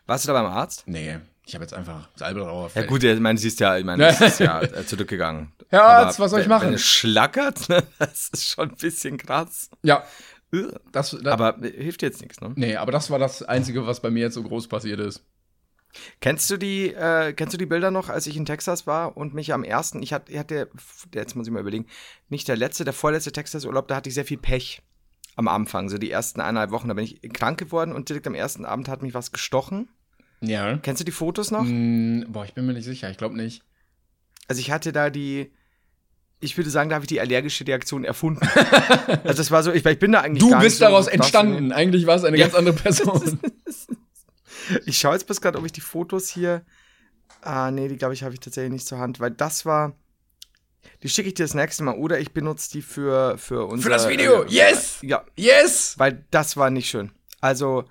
Warst 0.07 0.25
du 0.25 0.33
da 0.33 0.43
beim 0.43 0.53
Arzt? 0.53 0.85
Nee. 0.87 1.19
Ich 1.47 1.55
habe 1.55 1.64
jetzt 1.64 1.75
einfach 1.75 2.09
Salbe 2.17 2.40
drauf. 2.40 2.75
Ja 2.75 2.87
gut, 2.87 3.05
ich 3.05 3.21
meine, 3.21 3.38
sie 3.38 3.49
ist 3.49 3.61
ja, 3.61 3.77
ich 3.77 3.85
meine, 3.85 4.12
sie 4.14 4.25
ist 4.25 4.40
ja 4.40 4.62
äh, 4.62 4.87
zurückgegangen. 4.87 5.53
Herr 5.69 5.85
Arzt, 5.85 6.19
was 6.19 6.31
soll 6.31 6.40
ich 6.40 6.47
machen? 6.47 6.69
Wenn 6.69 6.75
es 6.75 6.85
schlackert, 6.85 7.69
ne? 7.69 7.83
das 7.99 8.31
ist 8.33 8.49
schon 8.49 8.71
ein 8.71 8.77
bisschen 8.77 9.19
krass. 9.19 9.69
Ja, 9.83 10.05
das, 10.93 11.11
das, 11.11 11.27
aber 11.27 11.57
hilft 11.61 12.03
jetzt 12.03 12.23
nichts, 12.23 12.40
ne? 12.40 12.53
Nee, 12.55 12.77
aber 12.77 12.93
das 12.93 13.11
war 13.11 13.19
das 13.19 13.43
Einzige, 13.43 13.87
was 13.87 14.01
bei 14.01 14.11
mir 14.11 14.21
jetzt 14.21 14.35
so 14.35 14.43
groß 14.43 14.69
passiert 14.69 15.01
ist. 15.01 15.23
Kennst 16.21 16.51
du 16.51 16.57
die, 16.57 16.93
äh, 16.93 17.33
kennst 17.35 17.55
du 17.55 17.59
die 17.59 17.67
Bilder 17.67 17.90
noch, 17.90 18.09
als 18.09 18.27
ich 18.27 18.37
in 18.37 18.47
Texas 18.47 18.87
war 18.87 19.17
und 19.17 19.35
mich 19.35 19.53
am 19.53 19.64
ersten, 19.64 20.03
ich 20.03 20.12
hatte, 20.12 20.33
ich 20.33 20.38
hatte, 20.38 20.69
jetzt 21.14 21.37
muss 21.37 21.47
ich 21.47 21.53
mal 21.53 21.61
überlegen, 21.61 21.87
nicht 22.29 22.49
der 22.49 22.57
letzte, 22.57 22.85
der 22.85 22.93
vorletzte 22.93 23.33
Texas-Urlaub, 23.33 23.87
da 23.88 23.97
hatte 23.97 24.09
ich 24.09 24.14
sehr 24.14 24.25
viel 24.25 24.38
Pech 24.38 24.83
am 25.37 25.49
Anfang, 25.49 25.88
so 25.88 25.99
die 25.99 26.11
ersten 26.11 26.40
eineinhalb 26.40 26.70
Wochen, 26.70 26.88
da 26.88 26.94
bin 26.94 27.05
ich 27.05 27.20
krank 27.33 27.59
geworden 27.59 27.92
und 27.92 28.09
direkt 28.09 28.27
am 28.27 28.35
ersten 28.35 28.64
Abend 28.64 28.88
hat 28.88 29.03
mich 29.03 29.14
was 29.14 29.33
gestochen. 29.33 29.88
Ja. 30.40 30.77
Kennst 30.79 31.01
du 31.01 31.05
die 31.05 31.12
Fotos 31.12 31.51
noch? 31.51 31.64
Mm, 31.64 32.25
boah, 32.29 32.44
ich 32.44 32.55
bin 32.55 32.66
mir 32.66 32.75
nicht 32.75 32.85
sicher, 32.85 33.11
ich 33.11 33.16
glaube 33.16 33.37
nicht. 33.37 33.62
Also 34.47 34.61
ich 34.61 34.70
hatte 34.70 34.92
da 34.92 35.11
die, 35.11 35.51
ich 36.40 36.57
würde 36.57 36.70
sagen, 36.70 36.90
da 36.90 36.97
habe 36.97 37.05
ich 37.05 37.09
die 37.09 37.20
allergische 37.20 37.66
Reaktion 37.66 38.05
erfunden. 38.05 38.47
also 39.25 39.37
das 39.38 39.51
war 39.51 39.62
so, 39.62 39.73
ich, 39.73 39.85
ich 39.85 39.99
bin 39.99 40.12
da 40.12 40.20
eigentlich. 40.20 40.42
Du 40.42 40.59
bist 40.59 40.81
daraus 40.81 41.07
so 41.07 41.11
entstanden. 41.11 41.73
Eigentlich 41.73 42.07
war 42.07 42.16
es 42.16 42.25
eine 42.25 42.37
ja. 42.37 42.44
ganz 42.44 42.55
andere 42.55 42.75
Person. 42.75 43.40
ich 44.87 44.99
schaue 44.99 45.14
jetzt 45.14 45.27
bis 45.27 45.40
gerade, 45.40 45.59
ob 45.59 45.64
ich 45.64 45.73
die 45.73 45.81
Fotos 45.81 46.29
hier. 46.29 46.64
Ah, 47.40 47.70
nee, 47.70 47.88
die 47.88 47.97
glaube 47.97 48.14
ich 48.14 48.23
habe 48.23 48.35
ich 48.35 48.40
tatsächlich 48.40 48.73
nicht 48.73 48.87
zur 48.87 48.99
Hand, 48.99 49.20
weil 49.20 49.31
das 49.31 49.66
war. 49.66 49.97
Die 51.03 51.09
schicke 51.09 51.29
ich 51.29 51.35
dir 51.35 51.44
das 51.44 51.55
nächste 51.55 51.83
Mal 51.83 51.97
oder 51.97 52.18
ich 52.18 52.33
benutze 52.33 52.70
die 52.70 52.83
für 52.83 53.38
für 53.38 53.66
unser. 53.66 53.85
Für 53.85 53.90
das 53.90 54.09
Video. 54.09 54.42
Äh, 54.44 54.51
yes. 54.51 54.99
Ja. 55.03 55.25
Yes. 55.37 55.94
Weil 55.99 56.25
das 56.31 56.57
war 56.57 56.70
nicht 56.70 56.88
schön. 56.88 57.12
Also 57.40 57.85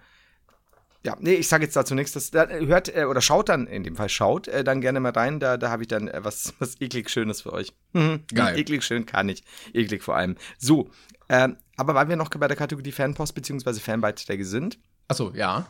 ja, 1.06 1.18
nee, 1.20 1.34
ich 1.34 1.50
sage 1.50 1.66
jetzt 1.66 1.76
dazu 1.76 1.96
nichts. 1.96 2.14
Das, 2.14 2.32
da, 2.32 2.48
hört 2.48 2.96
äh, 2.96 3.04
oder 3.04 3.20
schaut 3.20 3.50
dann, 3.50 3.68
in 3.68 3.84
dem 3.84 3.98
Fall 3.98 4.08
schaut, 4.08 4.48
äh, 4.48 4.64
dann 4.64 4.80
gerne 4.80 5.02
mal 5.02 5.12
rein. 5.12 5.40
Da, 5.40 5.58
da 5.58 5.70
habe 5.70 5.84
ich 5.84 5.90
dann 5.90 6.08
äh, 6.08 6.24
was, 6.24 6.54
was 6.60 6.80
eklig 6.80 7.10
Schönes 7.10 7.42
für 7.42 7.52
euch. 7.52 7.74
Mhm, 7.92 8.24
geil. 8.34 8.58
Eklig 8.58 8.84
schön 8.84 9.06
kann 9.06 9.28
ich. 9.28 9.44
Eklig 9.74 10.02
vor 10.02 10.16
allem. 10.16 10.38
So, 10.58 10.90
ähm, 11.30 11.58
aber 11.76 11.94
weil 11.94 12.08
wir 12.08 12.16
noch 12.16 12.30
bei 12.30 12.48
der 12.48 12.58
Kategorie 12.58 12.92
Fanpost 12.92 13.36
bzw. 13.36 13.74
Fanbeiträge 13.74 14.46
sind. 14.46 14.80
Achso, 15.10 15.32
ja. 15.36 15.68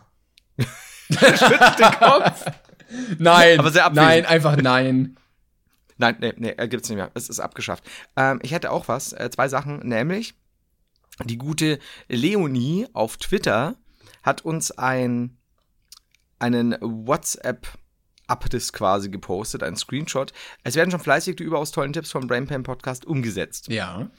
Schüttelt 1.10 1.80
den 1.80 1.92
Kopf. 2.00 2.46
Nein, 3.18 3.60
aber 3.60 3.72
sehr 3.72 3.90
nein, 3.90 4.24
einfach 4.26 4.56
nein. 4.56 5.18
Nein, 6.04 6.18
nee, 6.20 6.34
nee, 6.36 6.50
äh, 6.58 6.68
gibt's 6.68 6.90
nicht 6.90 6.98
mehr. 6.98 7.12
Es 7.14 7.30
ist 7.30 7.40
abgeschafft. 7.40 7.86
Ähm, 8.18 8.42
ich 8.44 8.52
hätte 8.52 8.72
auch 8.72 8.90
was, 8.90 9.14
äh, 9.14 9.30
zwei 9.30 9.48
Sachen, 9.48 9.80
nämlich 9.88 10.36
die 11.24 11.38
gute 11.38 11.80
Leonie 12.10 12.88
auf 12.92 13.16
Twitter 13.16 13.78
hat 14.22 14.42
uns 14.42 14.72
ein, 14.72 15.38
einen 16.40 16.76
WhatsApp 16.82 17.68
Abriss 18.28 18.74
quasi 18.74 19.10
gepostet, 19.10 19.64
ein 19.64 19.78
Screenshot. 19.78 20.34
Es 20.66 20.76
werden 20.76 20.92
schon 20.92 21.00
fleißig 21.00 21.38
die 21.38 21.44
überaus 21.44 21.72
tollen 21.72 21.94
Tipps 21.94 22.12
vom 22.12 22.28
Brainpan 22.28 22.64
Podcast 22.64 23.06
umgesetzt. 23.06 23.70
Ja. 23.70 24.10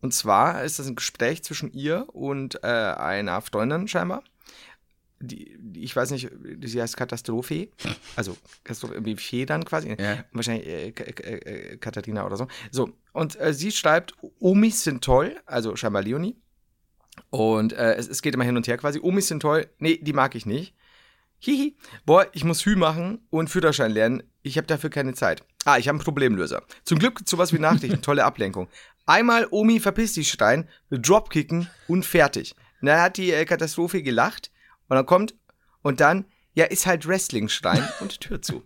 Und 0.00 0.14
zwar 0.14 0.64
ist 0.64 0.78
das 0.78 0.86
ein 0.86 0.96
Gespräch 0.96 1.44
zwischen 1.44 1.70
ihr 1.70 2.06
und 2.14 2.62
äh, 2.62 2.66
einer 2.66 3.42
Freundin 3.42 3.88
scheinbar. 3.88 4.22
Die, 5.18 5.56
die, 5.58 5.82
ich 5.82 5.96
weiß 5.96 6.10
nicht, 6.10 6.30
sie 6.62 6.80
heißt 6.80 6.96
Katastrophe. 6.96 7.70
Also 8.16 8.36
Katastrophe, 8.64 9.04
wie 9.04 9.16
Fee 9.16 9.46
dann 9.46 9.64
quasi. 9.64 9.96
Ja. 9.98 10.24
Wahrscheinlich 10.32 10.66
äh, 10.66 10.88
äh, 10.88 11.76
Katharina 11.78 12.26
oder 12.26 12.36
so. 12.36 12.48
So, 12.70 12.90
und 13.12 13.40
äh, 13.40 13.54
sie 13.54 13.72
schreibt, 13.72 14.14
Omis 14.40 14.84
sind 14.84 15.02
toll, 15.02 15.36
also 15.46 15.74
scheinbar 15.76 16.02
Leonie. 16.02 16.36
Und 17.30 17.72
äh, 17.72 17.94
es, 17.94 18.08
es 18.08 18.20
geht 18.20 18.34
immer 18.34 18.44
hin 18.44 18.56
und 18.56 18.68
her 18.68 18.76
quasi. 18.76 19.00
Omis 19.02 19.28
sind 19.28 19.40
toll. 19.40 19.68
Nee, 19.78 19.98
die 20.02 20.12
mag 20.12 20.34
ich 20.34 20.44
nicht. 20.44 20.74
Hihi. 21.38 21.76
Boah, 22.04 22.26
ich 22.32 22.44
muss 22.44 22.64
Hü 22.64 22.76
machen 22.76 23.26
und 23.30 23.48
Führerschein 23.48 23.90
lernen. 23.90 24.22
Ich 24.42 24.56
habe 24.56 24.66
dafür 24.66 24.90
keine 24.90 25.14
Zeit. 25.14 25.44
Ah, 25.64 25.78
ich 25.78 25.88
habe 25.88 25.96
einen 25.96 26.04
Problemlöser. 26.04 26.62
Zum 26.84 26.98
Glück 26.98 27.16
gibt's 27.16 27.30
sowas 27.30 27.52
wie 27.52 27.58
Nachrichten. 27.58 28.02
Tolle 28.02 28.24
Ablenkung. 28.24 28.68
Einmal 29.06 29.46
Omi 29.50 29.80
verpiss 29.80 30.14
dich 30.14 30.28
schreien, 30.28 30.68
Dropkicken 30.90 31.68
und 31.88 32.04
fertig. 32.04 32.54
Und 32.80 32.88
dann 32.88 33.00
hat 33.00 33.16
die 33.16 33.32
äh, 33.32 33.44
Katastrophe 33.44 34.02
gelacht 34.02 34.50
und 34.88 34.96
dann 34.96 35.06
kommt 35.06 35.34
und 35.82 36.00
dann, 36.00 36.24
ja, 36.54 36.64
ist 36.64 36.86
halt 36.86 37.06
Wrestling 37.06 37.48
schreien 37.48 37.86
und 38.00 38.20
Tür 38.20 38.40
zu. 38.42 38.64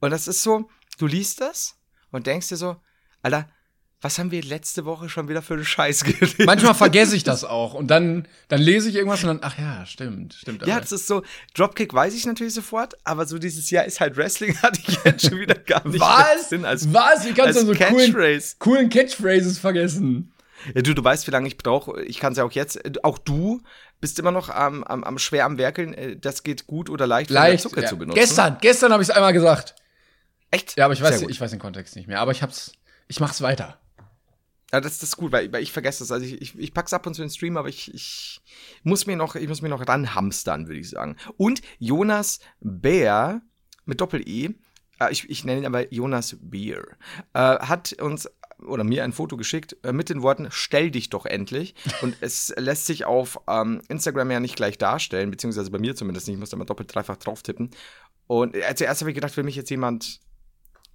Und 0.00 0.10
das 0.10 0.28
ist 0.28 0.42
so, 0.42 0.68
du 0.98 1.06
liest 1.06 1.40
das 1.40 1.76
und 2.10 2.26
denkst 2.26 2.48
dir 2.48 2.56
so, 2.56 2.76
Alter, 3.22 3.48
was 4.02 4.18
haben 4.18 4.30
wir 4.30 4.42
letzte 4.42 4.84
Woche 4.84 5.08
schon 5.08 5.28
wieder 5.28 5.40
für 5.40 5.54
einen 5.54 5.64
Scheiß 5.64 6.04
geredet? 6.04 6.44
Manchmal 6.46 6.74
vergesse 6.74 7.16
ich 7.16 7.24
das 7.24 7.44
auch 7.58 7.72
und 7.74 7.88
dann, 7.88 8.28
dann 8.48 8.60
lese 8.60 8.90
ich 8.90 8.94
irgendwas 8.94 9.22
und 9.24 9.28
dann, 9.28 9.38
ach 9.42 9.58
ja, 9.58 9.86
stimmt, 9.86 10.34
stimmt. 10.34 10.66
Ja, 10.66 10.74
aber- 10.74 10.82
das 10.82 10.92
ist 10.92 11.06
so, 11.06 11.22
Dropkick 11.54 11.92
weiß 11.94 12.14
ich 12.14 12.26
natürlich 12.26 12.54
sofort, 12.54 12.94
aber 13.04 13.26
so 13.26 13.38
dieses 13.38 13.70
Jahr 13.70 13.84
ist 13.86 14.00
halt 14.00 14.16
Wrestling, 14.16 14.56
hatte 14.62 14.80
ich 14.86 14.98
jetzt 15.02 15.26
schon 15.26 15.40
wieder 15.40 15.54
gar 15.56 15.86
nicht 15.88 15.98
was? 15.98 16.50
Sinn 16.50 16.64
als, 16.66 16.92
was? 16.92 17.24
Wie 17.26 17.32
kannst 17.32 17.60
du 17.60 17.66
so 17.66 17.72
coolen, 17.74 18.12
Catchphrase. 18.12 18.56
coolen 18.58 18.90
Catchphrases 18.90 19.58
vergessen? 19.58 20.32
Ja, 20.74 20.82
du, 20.82 20.94
du 20.94 21.02
weißt, 21.04 21.26
wie 21.26 21.30
lange 21.30 21.48
ich 21.48 21.56
brauche. 21.58 22.02
Ich 22.02 22.18
kann 22.18 22.32
es 22.32 22.38
ja 22.38 22.44
auch 22.44 22.52
jetzt. 22.52 22.80
Auch 23.04 23.18
du 23.18 23.60
bist 24.00 24.18
immer 24.18 24.30
noch 24.30 24.48
am, 24.48 24.84
am, 24.84 25.04
am 25.04 25.18
schwer 25.18 25.44
am 25.44 25.58
Werkeln. 25.58 25.94
Äh, 25.94 26.16
Das 26.16 26.42
geht 26.42 26.66
gut 26.66 26.90
oder 26.90 27.06
leicht, 27.06 27.30
Leicht. 27.30 27.62
Zucker 27.62 27.82
ja. 27.82 27.88
zu 27.88 27.96
benutzen. 27.98 28.18
Gestern, 28.18 28.58
gestern 28.60 28.92
habe 28.92 29.02
ich 29.02 29.08
es 29.08 29.14
einmal 29.14 29.32
gesagt. 29.32 29.74
Echt? 30.50 30.76
Ja, 30.76 30.84
aber 30.84 30.94
ich 30.94 31.02
weiß, 31.02 31.22
ich 31.22 31.40
weiß 31.40 31.50
den 31.50 31.60
Kontext 31.60 31.96
nicht 31.96 32.06
mehr. 32.06 32.20
Aber 32.20 32.32
ich 32.32 32.42
hab's, 32.42 32.72
ich 33.08 33.20
mach's 33.20 33.40
weiter. 33.40 33.78
Ja, 34.72 34.80
das, 34.80 34.98
das 34.98 35.10
ist 35.10 35.16
gut, 35.16 35.32
weil, 35.32 35.52
weil 35.52 35.62
ich 35.62 35.72
vergesse 35.72 36.00
das. 36.00 36.10
Also 36.10 36.26
ich, 36.26 36.40
ich, 36.40 36.58
ich 36.58 36.74
pack's 36.74 36.92
ab 36.92 37.06
und 37.06 37.14
zu 37.14 37.22
in 37.22 37.28
den 37.28 37.34
Stream, 37.34 37.56
aber 37.56 37.68
ich, 37.68 37.92
ich 37.94 38.40
muss 38.82 39.06
mir 39.06 39.16
noch, 39.16 39.36
ich 39.36 39.48
muss 39.48 39.62
mir 39.62 39.68
noch 39.68 39.86
ranhamstern, 39.86 40.66
würde 40.66 40.80
ich 40.80 40.90
sagen. 40.90 41.16
Und 41.36 41.62
Jonas 41.78 42.40
Bär 42.60 43.42
mit 43.84 44.00
Doppel-E, 44.00 44.50
äh, 44.98 45.12
ich, 45.12 45.30
ich 45.30 45.44
nenne 45.44 45.60
ihn 45.60 45.66
aber 45.66 45.92
Jonas 45.92 46.36
Beer, 46.40 46.84
äh, 47.32 47.38
hat 47.38 47.92
uns 47.94 48.28
oder 48.64 48.84
mir 48.84 49.04
ein 49.04 49.12
Foto 49.12 49.36
geschickt 49.36 49.76
äh, 49.82 49.92
mit 49.92 50.08
den 50.08 50.22
Worten, 50.22 50.48
stell 50.50 50.90
dich 50.90 51.10
doch 51.10 51.26
endlich. 51.26 51.74
Und 52.02 52.16
es 52.20 52.52
lässt 52.56 52.86
sich 52.86 53.04
auf 53.04 53.40
ähm, 53.48 53.82
Instagram 53.88 54.30
ja 54.30 54.40
nicht 54.40 54.56
gleich 54.56 54.78
darstellen, 54.78 55.30
beziehungsweise 55.30 55.70
bei 55.70 55.78
mir 55.78 55.94
zumindest 55.94 56.26
nicht. 56.26 56.34
Ich 56.34 56.40
muss 56.40 56.50
da 56.50 56.56
mal 56.56 56.64
doppelt, 56.64 56.94
dreifach 56.94 57.16
drauf 57.16 57.42
tippen. 57.42 57.70
Und 58.26 58.56
äh, 58.56 58.74
zuerst 58.74 59.00
habe 59.00 59.10
ich 59.10 59.14
gedacht, 59.14 59.36
will 59.36 59.44
mich 59.44 59.56
jetzt 59.56 59.70
jemand, 59.70 60.20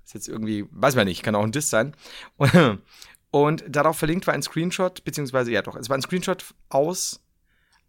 ist 0.04 0.14
jetzt 0.14 0.28
irgendwie, 0.28 0.66
weiß 0.72 0.96
man 0.96 1.08
nicht, 1.08 1.24
kann 1.24 1.36
auch 1.36 1.44
ein 1.44 1.52
Diss 1.52 1.70
sein. 1.70 1.96
Und, 2.38 2.80
und 3.32 3.64
darauf 3.70 3.98
verlinkt 3.98 4.28
war 4.28 4.34
ein 4.34 4.44
Screenshot, 4.44 5.04
beziehungsweise, 5.04 5.52
ja 5.52 5.62
doch, 5.62 5.76
es 5.76 5.90
war 5.90 5.98
ein 5.98 6.02
Screenshot 6.02 6.46
aus 6.70 7.22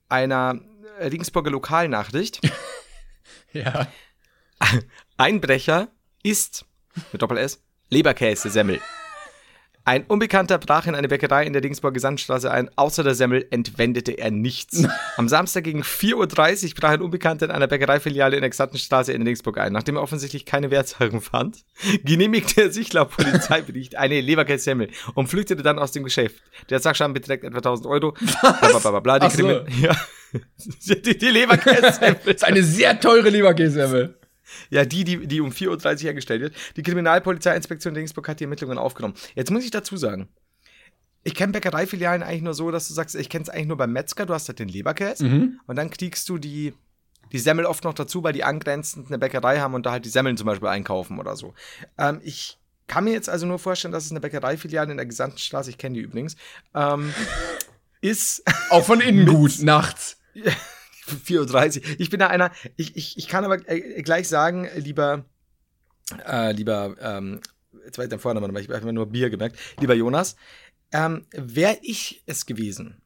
einer 0.08 0.60
Regensburger 1.00 1.50
Lokalnachricht. 1.50 2.40
Ja. 3.52 3.86
Einbrecher 5.16 5.88
isst, 6.22 6.64
mit 7.12 7.20
Doppel-S, 7.20 7.62
Leberkäse-Semmel. 7.90 8.80
Ein 9.84 10.04
Unbekannter 10.04 10.58
brach 10.58 10.86
in 10.86 10.94
eine 10.94 11.08
Bäckerei 11.08 11.44
in 11.44 11.52
der 11.52 11.60
Dingsburger 11.60 11.98
Sandstraße 11.98 12.48
ein. 12.48 12.70
Außer 12.76 13.02
der 13.02 13.16
Semmel 13.16 13.46
entwendete 13.50 14.12
er 14.12 14.30
nichts. 14.30 14.84
Am 15.16 15.28
Samstag 15.28 15.64
gegen 15.64 15.82
4.30 15.82 16.14
Uhr 16.68 16.74
brach 16.76 16.90
ein 16.90 17.00
Unbekannter 17.00 17.46
in 17.46 17.50
einer 17.50 17.66
Bäckereifiliale 17.66 18.36
in 18.36 18.42
der 18.42 18.50
Gesandtenstraße 18.50 19.12
in 19.12 19.24
Dingsburg 19.24 19.58
ein. 19.58 19.72
Nachdem 19.72 19.96
er 19.96 20.02
offensichtlich 20.02 20.46
keine 20.46 20.70
Wertsachen 20.70 21.20
fand, 21.20 21.64
genehmigte 22.04 22.62
er 22.62 22.70
sich 22.70 22.92
laut 22.92 23.10
Polizeibericht 23.10 23.96
eine 23.96 24.20
Leberkäse-Semmel 24.20 24.88
und 25.14 25.26
flüchtete 25.26 25.64
dann 25.64 25.80
aus 25.80 25.90
dem 25.90 26.04
Geschäft. 26.04 26.36
Der 26.70 26.78
Sachschaden 26.78 27.12
beträgt 27.12 27.42
etwa 27.42 27.56
1000 27.58 27.88
Euro. 27.88 28.12
Blablabla. 28.60 29.18
Die, 29.18 29.36
so. 29.36 29.48
Ja. 29.80 29.96
die, 30.86 31.18
die 31.18 31.26
Leberkäse-Semmel. 31.26 32.20
Das 32.24 32.34
ist 32.34 32.44
eine 32.44 32.62
sehr 32.62 33.00
teure 33.00 33.30
Leberkäse. 33.30 34.21
Ja, 34.70 34.84
die, 34.84 35.04
die, 35.04 35.26
die 35.26 35.40
um 35.40 35.50
4.30 35.50 35.68
Uhr 35.94 36.00
hergestellt 36.00 36.40
wird. 36.42 36.54
Die 36.76 36.82
Kriminalpolizeiinspektion 36.82 37.94
Dingsburg 37.94 38.28
hat 38.28 38.40
die 38.40 38.44
Ermittlungen 38.44 38.78
aufgenommen. 38.78 39.14
Jetzt 39.34 39.50
muss 39.50 39.64
ich 39.64 39.70
dazu 39.70 39.96
sagen, 39.96 40.28
ich 41.24 41.34
kenne 41.34 41.52
Bäckereifilialen 41.52 42.22
eigentlich 42.22 42.42
nur 42.42 42.54
so, 42.54 42.70
dass 42.70 42.88
du 42.88 42.94
sagst, 42.94 43.14
ich 43.14 43.28
kenne 43.28 43.44
es 43.44 43.48
eigentlich 43.48 43.68
nur 43.68 43.76
beim 43.76 43.92
Metzger, 43.92 44.26
du 44.26 44.34
hast 44.34 44.48
halt 44.48 44.58
den 44.58 44.68
Leberkäse 44.68 45.24
Mhm. 45.24 45.60
und 45.66 45.76
dann 45.76 45.90
kriegst 45.90 46.28
du 46.28 46.38
die, 46.38 46.74
die 47.30 47.38
Semmel 47.38 47.64
oft 47.64 47.84
noch 47.84 47.94
dazu, 47.94 48.22
weil 48.24 48.32
die 48.32 48.42
angrenzend 48.44 49.06
eine 49.06 49.18
Bäckerei 49.18 49.60
haben 49.60 49.74
und 49.74 49.86
da 49.86 49.92
halt 49.92 50.04
die 50.04 50.08
Semmeln 50.10 50.36
zum 50.36 50.46
Beispiel 50.46 50.68
einkaufen 50.68 51.18
oder 51.20 51.36
so. 51.36 51.54
Ähm, 51.96 52.20
ich 52.24 52.58
kann 52.88 53.04
mir 53.04 53.12
jetzt 53.12 53.28
also 53.28 53.46
nur 53.46 53.58
vorstellen, 53.60 53.92
dass 53.92 54.04
es 54.04 54.10
eine 54.10 54.20
Bäckereifiliale 54.20 54.90
in 54.90 54.96
der 54.96 55.06
gesamten 55.06 55.38
Straße, 55.38 55.70
ich 55.70 55.78
kenne 55.78 55.94
die 55.94 56.00
übrigens, 56.00 56.36
ähm, 56.74 57.14
ist 58.00 58.42
Auch 58.70 58.84
von 58.84 59.00
innen 59.00 59.26
gut, 59.26 59.60
nachts. 59.62 60.18
4.30 61.16 61.78
Uhr. 61.78 62.00
Ich 62.00 62.10
bin 62.10 62.20
da 62.20 62.28
einer, 62.28 62.50
ich, 62.76 62.96
ich, 62.96 63.16
ich 63.18 63.28
kann 63.28 63.44
aber 63.44 63.58
äh, 63.68 64.02
gleich 64.02 64.28
sagen, 64.28 64.68
lieber, 64.76 65.24
äh, 66.26 66.52
lieber, 66.52 66.96
ähm, 67.00 67.40
jetzt 67.84 67.98
weiß 67.98 68.04
ich 68.04 68.10
den 68.10 68.18
Vornamen, 68.18 68.50
aber 68.50 68.60
ich 68.60 68.66
habe 68.66 68.76
einfach 68.76 68.92
nur 68.92 69.06
Bier 69.06 69.30
gemerkt, 69.30 69.58
lieber 69.80 69.94
Jonas, 69.94 70.36
ähm, 70.92 71.26
wäre 71.32 71.78
ich 71.82 72.22
es 72.26 72.46
gewesen, 72.46 73.02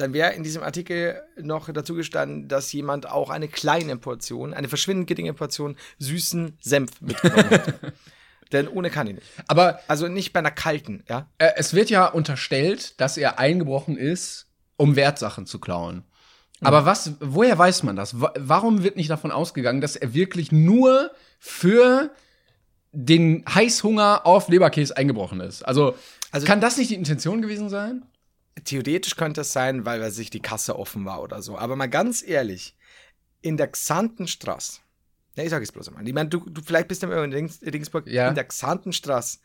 dann 0.00 0.12
wäre 0.14 0.32
in 0.32 0.42
diesem 0.42 0.62
Artikel 0.62 1.22
noch 1.36 1.70
dazu 1.70 1.94
gestanden, 1.94 2.48
dass 2.48 2.72
jemand 2.72 3.08
auch 3.08 3.30
eine 3.30 3.48
kleine 3.48 3.96
Portion, 3.96 4.54
eine 4.54 4.68
verschwindend 4.68 5.08
geringe 5.08 5.34
Portion 5.34 5.76
süßen 5.98 6.56
Senf 6.60 7.00
mitgenommen 7.00 7.48
hätte. 7.48 7.92
Denn 8.52 8.66
ohne 8.66 8.90
kann 8.90 9.06
ich 9.06 9.14
nicht. 9.14 9.26
Aber 9.46 9.80
Also 9.86 10.08
nicht 10.08 10.32
bei 10.32 10.40
einer 10.40 10.50
kalten, 10.50 11.04
ja. 11.08 11.30
äh, 11.38 11.50
es 11.56 11.74
wird 11.74 11.88
ja 11.88 12.06
unterstellt, 12.06 13.00
dass 13.00 13.16
er 13.16 13.38
eingebrochen 13.38 13.96
ist, 13.96 14.48
um 14.76 14.96
Wertsachen 14.96 15.46
zu 15.46 15.60
klauen. 15.60 16.04
Aber 16.62 16.84
was, 16.84 17.12
woher 17.20 17.56
weiß 17.58 17.82
man 17.84 17.96
das? 17.96 18.20
Wa- 18.20 18.34
Warum 18.38 18.82
wird 18.82 18.96
nicht 18.96 19.08
davon 19.10 19.30
ausgegangen, 19.32 19.80
dass 19.80 19.96
er 19.96 20.12
wirklich 20.14 20.52
nur 20.52 21.10
für 21.38 22.10
den 22.92 23.44
Heißhunger 23.48 24.26
auf 24.26 24.48
Leberkäse 24.48 24.96
eingebrochen 24.96 25.40
ist? 25.40 25.62
Also, 25.62 25.94
Also- 26.30 26.46
kann 26.46 26.60
das 26.60 26.76
nicht 26.76 26.90
die 26.90 26.94
Intention 26.96 27.40
gewesen 27.42 27.68
sein? 27.70 28.04
Theoretisch 28.64 29.16
könnte 29.16 29.40
es 29.42 29.52
sein, 29.52 29.86
weil 29.86 30.00
weil 30.02 30.10
sich 30.10 30.28
die 30.28 30.40
Kasse 30.40 30.78
offen 30.78 31.04
war 31.06 31.22
oder 31.22 31.40
so. 31.40 31.56
Aber 31.56 31.76
mal 31.76 31.88
ganz 31.88 32.22
ehrlich, 32.22 32.76
in 33.40 33.56
der 33.56 33.68
Xantenstraße, 33.68 34.80
ja, 35.36 35.44
ich 35.44 35.50
sag 35.50 35.62
es 35.62 35.72
bloß 35.72 35.88
einmal. 35.88 36.06
Ich 36.06 36.12
meine, 36.12 36.28
du, 36.28 36.40
du 36.40 36.60
vielleicht 36.60 36.88
bist 36.88 37.02
du 37.02 37.06
in 37.10 37.30
Dingsburg, 37.30 38.06
Ja. 38.06 38.28
in 38.28 38.34
der 38.34 38.44
Xantenstraße 38.44 39.38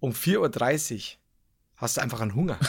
um 0.00 0.12
4.30 0.12 1.14
Uhr 1.14 1.18
hast 1.76 1.96
du 1.96 2.00
einfach 2.02 2.20
einen 2.20 2.34
Hunger. 2.34 2.58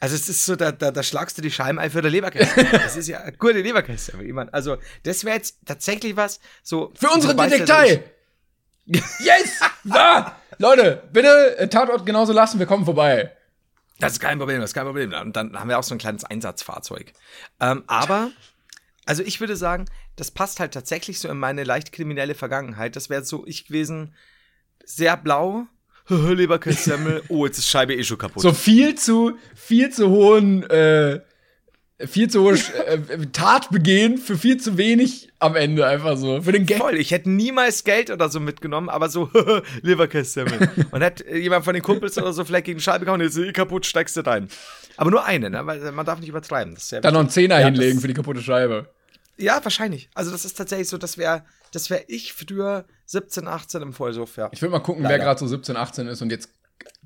Also 0.00 0.14
es 0.14 0.28
ist 0.28 0.46
so, 0.46 0.54
da, 0.54 0.70
da, 0.70 0.90
da 0.92 1.02
schlagst 1.02 1.38
du 1.38 1.42
die 1.42 1.50
Scheibenei 1.50 1.90
für 1.90 2.02
der 2.02 2.10
Leberkäse. 2.10 2.64
Das 2.72 2.96
ist 2.96 3.08
ja 3.08 3.20
eine 3.20 3.36
gute 3.36 3.60
Leberkäse. 3.60 4.12
ich 4.22 4.32
mein, 4.32 4.48
Also 4.52 4.76
das 5.02 5.24
wäre 5.24 5.36
jetzt 5.36 5.58
tatsächlich 5.66 6.16
was, 6.16 6.40
so... 6.62 6.92
Für 6.94 7.10
unsere 7.10 7.34
Detektei! 7.34 8.04
yes! 8.86 9.60
Da! 9.84 10.36
Leute, 10.58 11.02
bitte 11.12 11.58
äh, 11.58 11.68
Tatort 11.68 12.06
genauso 12.06 12.32
lassen, 12.32 12.58
wir 12.58 12.66
kommen 12.66 12.84
vorbei. 12.84 13.32
Das 13.98 14.12
ist 14.12 14.20
kein 14.20 14.38
Problem, 14.38 14.60
das 14.60 14.70
ist 14.70 14.74
kein 14.74 14.84
Problem. 14.84 15.12
Und 15.12 15.34
dann 15.36 15.58
haben 15.58 15.68
wir 15.68 15.78
auch 15.78 15.82
so 15.82 15.94
ein 15.94 15.98
kleines 15.98 16.24
Einsatzfahrzeug. 16.24 17.12
Ähm, 17.60 17.82
aber, 17.86 18.30
also 19.04 19.22
ich 19.22 19.40
würde 19.40 19.56
sagen, 19.56 19.86
das 20.16 20.30
passt 20.30 20.60
halt 20.60 20.74
tatsächlich 20.74 21.18
so 21.18 21.28
in 21.28 21.38
meine 21.38 21.64
leicht 21.64 21.92
kriminelle 21.92 22.34
Vergangenheit. 22.34 22.94
Das 22.94 23.10
wäre 23.10 23.24
so 23.24 23.44
ich 23.46 23.66
gewesen, 23.66 24.14
sehr 24.84 25.16
blau, 25.16 25.66
Leberkässemmel, 26.34 27.22
oh, 27.28 27.46
jetzt 27.46 27.58
ist 27.58 27.68
Scheibe 27.68 27.94
eh 27.94 28.04
schon 28.04 28.18
kaputt. 28.18 28.42
So 28.42 28.52
viel 28.52 28.94
zu, 28.94 29.36
viel 29.54 29.90
zu 29.90 30.08
hohen, 30.08 30.62
äh, 30.70 31.20
viel 32.06 32.28
zu 32.30 32.42
hohe 32.42 32.54
äh, 32.86 33.26
Tat 33.32 33.70
begehen 33.70 34.18
für 34.18 34.38
viel 34.38 34.58
zu 34.58 34.78
wenig 34.78 35.30
am 35.38 35.54
Ende 35.56 35.86
einfach 35.86 36.16
so. 36.16 36.42
Für 36.42 36.52
den 36.52 36.66
Gag. 36.66 36.78
Voll, 36.78 36.96
ich 36.96 37.10
hätte 37.10 37.30
niemals 37.30 37.84
Geld 37.84 38.10
oder 38.10 38.28
so 38.28 38.40
mitgenommen, 38.40 38.88
aber 38.88 39.08
so 39.08 39.30
Leberkässemmel. 39.82 40.70
Und 40.90 41.02
hätte 41.02 41.36
jemand 41.36 41.64
von 41.64 41.74
den 41.74 41.82
Kumpels 41.82 42.16
oder 42.18 42.32
so 42.32 42.44
vielleicht 42.44 42.66
gegen 42.66 42.80
Scheibe 42.80 43.04
gehauen, 43.04 43.20
jetzt 43.20 43.36
ist 43.36 43.46
eh 43.46 43.52
kaputt, 43.52 43.86
steigst 43.86 44.16
du 44.16 44.20
rein. 44.22 44.48
Aber 44.96 45.10
nur 45.10 45.24
eine, 45.24 45.50
ne? 45.50 45.66
Weil 45.66 45.92
man 45.92 46.06
darf 46.06 46.18
nicht 46.20 46.28
übertreiben. 46.28 46.74
Das 46.74 46.84
ist 46.90 47.04
Dann 47.04 47.14
noch 47.14 47.20
einen 47.20 47.30
Zehner 47.30 47.60
Ja, 47.60 47.66
hinlegen 47.66 48.00
für 48.00 48.08
die 48.08 48.14
kaputte 48.14 48.42
Scheibe. 48.42 48.88
Ja, 49.36 49.60
wahrscheinlich. 49.62 50.10
Also 50.14 50.32
das 50.32 50.44
ist 50.44 50.54
tatsächlich 50.54 50.88
so, 50.88 50.98
das 50.98 51.16
wäre 51.18 51.44
das 51.72 51.90
wäre 51.90 52.04
ich 52.08 52.32
früher 52.32 52.84
17, 53.08 53.48
18 53.48 53.82
im 53.82 53.92
Vollsuff, 53.94 54.36
ja. 54.36 54.50
Ich 54.52 54.60
will 54.60 54.68
mal 54.68 54.80
gucken, 54.80 55.02
wer 55.02 55.10
Leider. 55.10 55.24
gerade 55.24 55.40
so 55.40 55.46
17, 55.46 55.76
18 55.76 56.08
ist 56.08 56.20
und 56.20 56.30
jetzt 56.30 56.50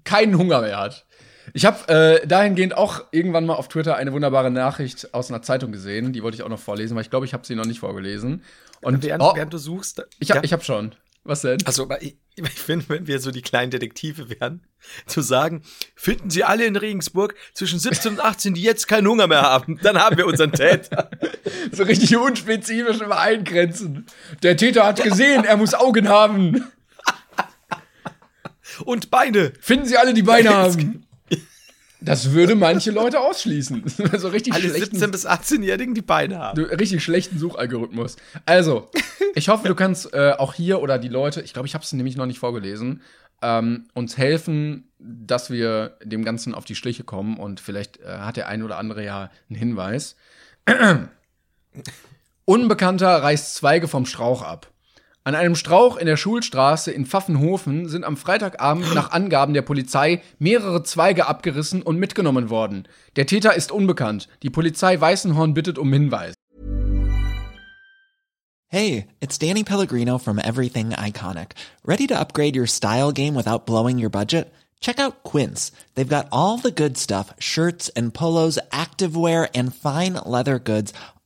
keinen 0.03 0.37
Hunger 0.37 0.61
mehr 0.61 0.79
hat. 0.79 1.07
Ich 1.55 1.65
habe 1.65 1.89
äh, 1.89 2.27
dahingehend 2.27 2.77
auch 2.77 3.05
irgendwann 3.13 3.47
mal 3.47 3.55
auf 3.55 3.69
Twitter 3.69 3.97
eine 3.97 4.13
wunderbare 4.13 4.51
Nachricht 4.51 5.15
aus 5.15 5.31
einer 5.31 5.43
Zeitung 5.43 5.71
gesehen. 5.71 6.13
Die 6.13 6.23
wollte 6.25 6.37
ich 6.37 6.43
auch 6.43 6.49
noch 6.49 6.59
vorlesen, 6.59 6.97
weil 6.97 7.03
ich 7.03 7.11
glaube, 7.11 7.27
ich 7.27 7.35
habe 7.35 7.47
sie 7.47 7.55
noch 7.55 7.67
nicht 7.67 7.79
vorgelesen. 7.79 8.43
Und 8.81 9.05
Während, 9.05 9.23
oh, 9.23 9.33
während 9.37 9.53
du 9.53 9.59
suchst. 9.59 10.05
ich 10.19 10.31
habe 10.31 10.39
ja. 10.39 10.45
ich 10.45 10.53
hab 10.53 10.65
schon. 10.65 10.93
Was 11.25 11.43
denn? 11.43 11.59
Also, 11.65 11.89
ich, 12.01 12.17
Ich 12.35 12.51
finde, 12.51 12.89
wenn 12.89 13.07
wir 13.07 13.21
so 13.21 13.31
die 13.31 13.43
kleinen 13.43 13.71
Detektive 13.71 14.29
wären, 14.29 14.63
zu 15.07 15.21
sagen, 15.21 15.63
finden 15.95 16.31
Sie 16.31 16.43
alle 16.45 16.65
in 16.65 16.77
Regensburg 16.77 17.35
zwischen 17.55 17.79
17 17.79 18.13
und 18.13 18.21
18, 18.21 18.55
die 18.55 18.63
jetzt 18.63 18.89
keinen 18.89 19.07
Hunger 19.07 19.27
mehr 19.27 19.43
haben, 19.43 19.79
dann 19.83 19.99
haben 19.99 20.17
wir 20.17 20.27
unseren 20.27 20.53
Täter. 20.53 21.11
so 21.73 21.85
richtig 21.85 22.17
unspezifisch 22.17 23.01
immer 23.01 23.19
eingrenzen. 23.19 24.07
Der 24.43 24.57
Täter 24.57 24.85
hat 24.85 25.03
gesehen, 25.03 25.45
er 25.45 25.57
muss 25.57 25.75
Augen 25.75 26.09
haben. 26.09 26.65
Und 28.85 29.11
Beine. 29.11 29.53
Finden 29.61 29.87
Sie 29.87 29.97
alle, 29.97 30.15
die 30.15 30.23
Beine 30.23 30.51
haben. 30.51 31.07
Das 32.05 32.33
würde 32.33 32.55
manche 32.55 32.91
Leute 32.91 33.21
ausschließen. 33.21 33.83
so 34.19 34.29
richtig 34.29 34.53
Alle 34.55 34.69
17- 34.69 35.09
bis 35.09 35.27
18-Jährigen, 35.27 35.95
die 35.95 36.03
Beine 36.03 36.39
haben. 36.39 36.63
Richtig 36.65 37.03
schlechten 37.03 37.39
Suchalgorithmus. 37.39 38.17
Also, 38.47 38.89
ich 39.35 39.49
hoffe, 39.49 39.69
du 39.69 39.75
kannst 39.75 40.13
äh, 40.13 40.33
auch 40.39 40.55
hier 40.55 40.81
oder 40.83 40.99
die 40.99 41.09
Leute, 41.09 41.41
ich 41.43 41.53
glaube, 41.53 41.69
ich 41.69 41.75
habe 41.75 41.85
es 41.85 41.93
nämlich 41.93 42.17
noch 42.17 42.27
nicht 42.27 42.39
vorgelesen, 42.39 43.03
ähm, 43.43 43.87
uns 43.95 44.17
helfen, 44.17 44.91
dass 44.99 45.51
wir 45.51 45.97
dem 46.03 46.25
Ganzen 46.25 46.55
auf 46.55 46.65
die 46.65 46.77
Schliche 46.77 47.05
kommen 47.05 47.37
und 47.37 47.61
vielleicht 47.61 48.01
äh, 48.01 48.19
hat 48.19 48.37
der 48.37 48.49
ein 48.49 48.63
oder 48.63 48.79
andere 48.79 49.05
ja 49.05 49.31
einen 49.49 49.59
Hinweis. 49.59 50.17
Unbekannter 52.45 53.23
reißt 53.23 53.55
Zweige 53.55 53.89
vom 53.89 54.07
Strauch 54.07 54.43
ab. 54.43 54.72
An 55.25 55.37
einem 55.37 55.55
Strauch 55.55 55.97
in 55.99 56.07
der 56.07 56.17
Schulstraße 56.17 56.91
in 56.91 57.07
Pfaffenhofen 57.07 57.89
sind 57.89 58.05
am 58.05 58.17
Freitagabend 58.17 58.93
nach 58.93 59.13
Angaben 59.13 59.55
der 59.55 59.63
Polizei 59.63 60.21
mehrere 60.41 60.83
Zweige 60.83 61.29
abgerissen 61.29 61.81
und 61.81 61.97
mitgenommen 61.97 62.51
worden. 62.51 62.89
Der 63.15 63.27
Täter 63.27 63.55
ist 63.55 63.71
unbekannt. 63.71 64.29
Die 64.43 64.51
Polizei 64.51 65.01
Weißenhorn 65.01 65.55
bittet 65.55 65.79
um 65.79 65.93
Hinweis. 65.93 66.35
Hey, 68.67 69.07
it's 69.21 69.39
Danny 69.39 69.63
Pellegrino 69.63 70.19
from 70.19 70.41
Everything 70.41 70.93
Iconic. 70.93 71.53
Ready 71.85 72.09
to 72.09 72.19
upgrade 72.19 72.57
your 72.57 72.67
style 72.67 73.13
game 73.13 73.37
without 73.37 73.65
blowing 73.65 73.99
your 74.03 74.11
budget? 74.11 74.53
Check 74.81 74.99
out 74.99 75.23
Quince. 75.23 75.71
They've 75.95 76.09
got 76.09 76.27
all 76.33 76.59
the 76.59 76.73
good 76.73 76.99
stuff, 76.99 77.33
shirts 77.39 77.91
and 77.91 78.13
polos, 78.13 78.59
activewear 78.73 79.49
and 79.55 79.73
fine 79.73 80.15
leather 80.27 80.59
goods 80.59 80.93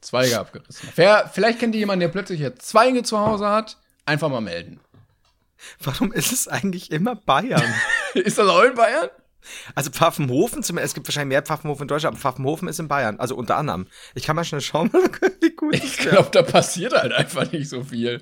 Zweige 0.00 0.38
abgerissen. 0.38 0.88
Wer, 0.96 1.30
vielleicht 1.32 1.58
kennt 1.58 1.74
ihr 1.74 1.80
jemanden, 1.80 2.00
der 2.00 2.08
plötzlich 2.08 2.40
jetzt 2.40 2.66
Zweige 2.66 3.02
zu 3.02 3.18
Hause 3.18 3.48
hat. 3.48 3.76
Einfach 4.06 4.28
mal 4.28 4.40
melden. 4.40 4.80
Warum 5.78 6.12
ist 6.12 6.32
es 6.32 6.48
eigentlich 6.48 6.90
immer 6.90 7.14
Bayern? 7.14 7.62
ist 8.14 8.38
das 8.38 8.48
auch 8.48 8.62
in 8.62 8.74
Bayern? 8.74 9.10
Also 9.74 9.90
Pfaffenhofen, 9.90 10.60
es 10.78 10.94
gibt 10.94 11.08
wahrscheinlich 11.08 11.28
mehr 11.28 11.42
Pfaffenhofen 11.42 11.82
in 11.82 11.88
Deutschland, 11.88 12.14
aber 12.14 12.20
Pfaffenhofen 12.20 12.68
ist 12.68 12.78
in 12.78 12.88
Bayern, 12.88 13.18
also 13.18 13.34
unter 13.36 13.56
anderem. 13.56 13.86
Ich 14.14 14.24
kann 14.24 14.36
mal 14.36 14.44
schnell 14.44 14.60
schauen, 14.60 14.90
wie 15.40 15.50
gut 15.50 15.74
Ich 15.74 15.96
glaube, 15.96 16.28
da 16.30 16.42
passiert 16.42 16.92
halt 16.92 17.12
einfach 17.12 17.50
nicht 17.50 17.68
so 17.68 17.82
viel. 17.82 18.20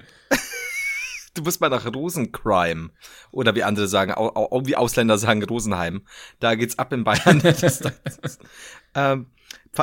Du 1.38 1.44
musst 1.44 1.60
mal 1.60 1.68
nach 1.68 1.86
Rosencrime 1.86 2.90
oder 3.30 3.54
wie 3.54 3.62
andere 3.62 3.88
sagen, 3.88 4.12
auch, 4.12 4.66
wie 4.66 4.76
Ausländer 4.76 5.18
sagen 5.18 5.42
Rosenheim. 5.42 6.02
Da 6.40 6.54
geht's 6.54 6.78
ab 6.78 6.92
in 6.92 7.04
Bayern. 7.04 7.42
ähm, 8.94 9.26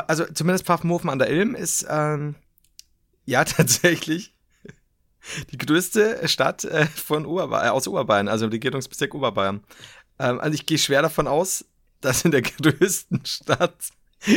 also 0.08 0.26
zumindest 0.26 0.66
Pfaffenhofen 0.66 1.10
an 1.10 1.20
der 1.20 1.30
Ilm 1.30 1.56
ist 1.56 1.86
ähm, 1.90 2.36
ja 3.26 3.44
tatsächlich 3.46 4.34
die 5.52 5.58
größte 5.58 6.28
Stadt 6.28 6.66
äh, 6.66 6.86
von 6.86 7.26
Oberbayern, 7.26 7.68
äh, 7.68 7.70
aus 7.70 7.88
Oberbayern, 7.88 8.28
also 8.28 8.46
im 8.46 8.52
Regierungsbezirk 8.52 9.16
Oberbayern. 9.16 9.64
Ähm, 10.20 10.40
also 10.40 10.54
ich 10.54 10.66
gehe 10.66 10.78
schwer 10.78 11.02
davon 11.02 11.28
aus, 11.28 11.66
dass 12.02 12.26
in 12.26 12.32
der 12.32 12.42
größten 12.44 13.26
Stadt 13.26 13.76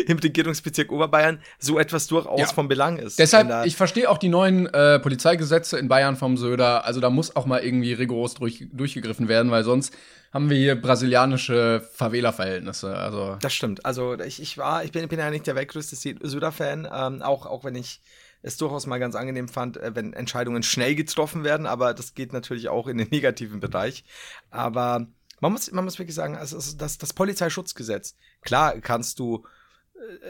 im 0.06 0.18
Regierungsbezirk 0.18 0.92
Oberbayern 0.92 1.40
so 1.58 1.78
etwas 1.78 2.06
durchaus 2.06 2.40
ja. 2.40 2.46
von 2.46 2.68
Belang 2.68 2.98
ist. 2.98 3.18
Deshalb, 3.18 3.66
ich 3.66 3.76
verstehe 3.76 4.10
auch 4.10 4.18
die 4.18 4.28
neuen 4.28 4.66
äh, 4.66 4.98
Polizeigesetze 4.98 5.78
in 5.78 5.88
Bayern 5.88 6.16
vom 6.16 6.36
Söder. 6.36 6.84
Also 6.84 7.00
da 7.00 7.10
muss 7.10 7.34
auch 7.36 7.46
mal 7.46 7.60
irgendwie 7.60 7.92
rigoros 7.92 8.34
durch, 8.34 8.66
durchgegriffen 8.72 9.28
werden, 9.28 9.50
weil 9.50 9.64
sonst 9.64 9.94
haben 10.32 10.50
wir 10.50 10.56
hier 10.56 10.80
brasilianische 10.80 11.86
Favela-Verhältnisse. 11.94 12.94
Also. 12.94 13.36
Das 13.40 13.54
stimmt. 13.54 13.84
Also 13.84 14.18
ich, 14.18 14.42
ich 14.42 14.58
war, 14.58 14.84
ich 14.84 14.92
bin, 14.92 15.08
bin 15.08 15.18
ja 15.18 15.30
nicht 15.30 15.46
der 15.46 15.54
weltgrößte 15.54 15.96
Söder-Fan, 15.96 16.88
ähm, 16.92 17.22
auch, 17.22 17.46
auch 17.46 17.64
wenn 17.64 17.74
ich 17.74 18.00
es 18.42 18.56
durchaus 18.56 18.86
mal 18.86 18.98
ganz 18.98 19.14
angenehm 19.14 19.48
fand, 19.48 19.76
äh, 19.78 19.94
wenn 19.94 20.12
Entscheidungen 20.12 20.62
schnell 20.62 20.94
getroffen 20.94 21.44
werden, 21.44 21.66
aber 21.66 21.94
das 21.94 22.14
geht 22.14 22.32
natürlich 22.32 22.68
auch 22.68 22.86
in 22.86 22.98
den 22.98 23.08
negativen 23.10 23.60
Bereich. 23.60 24.04
Aber 24.50 25.06
man 25.40 25.52
muss, 25.52 25.70
man 25.70 25.84
muss 25.84 25.98
wirklich 25.98 26.14
sagen, 26.14 26.36
also 26.36 26.58
das, 26.76 26.98
das 26.98 27.12
Polizeischutzgesetz, 27.12 28.14
klar 28.42 28.80
kannst 28.80 29.18
du 29.18 29.44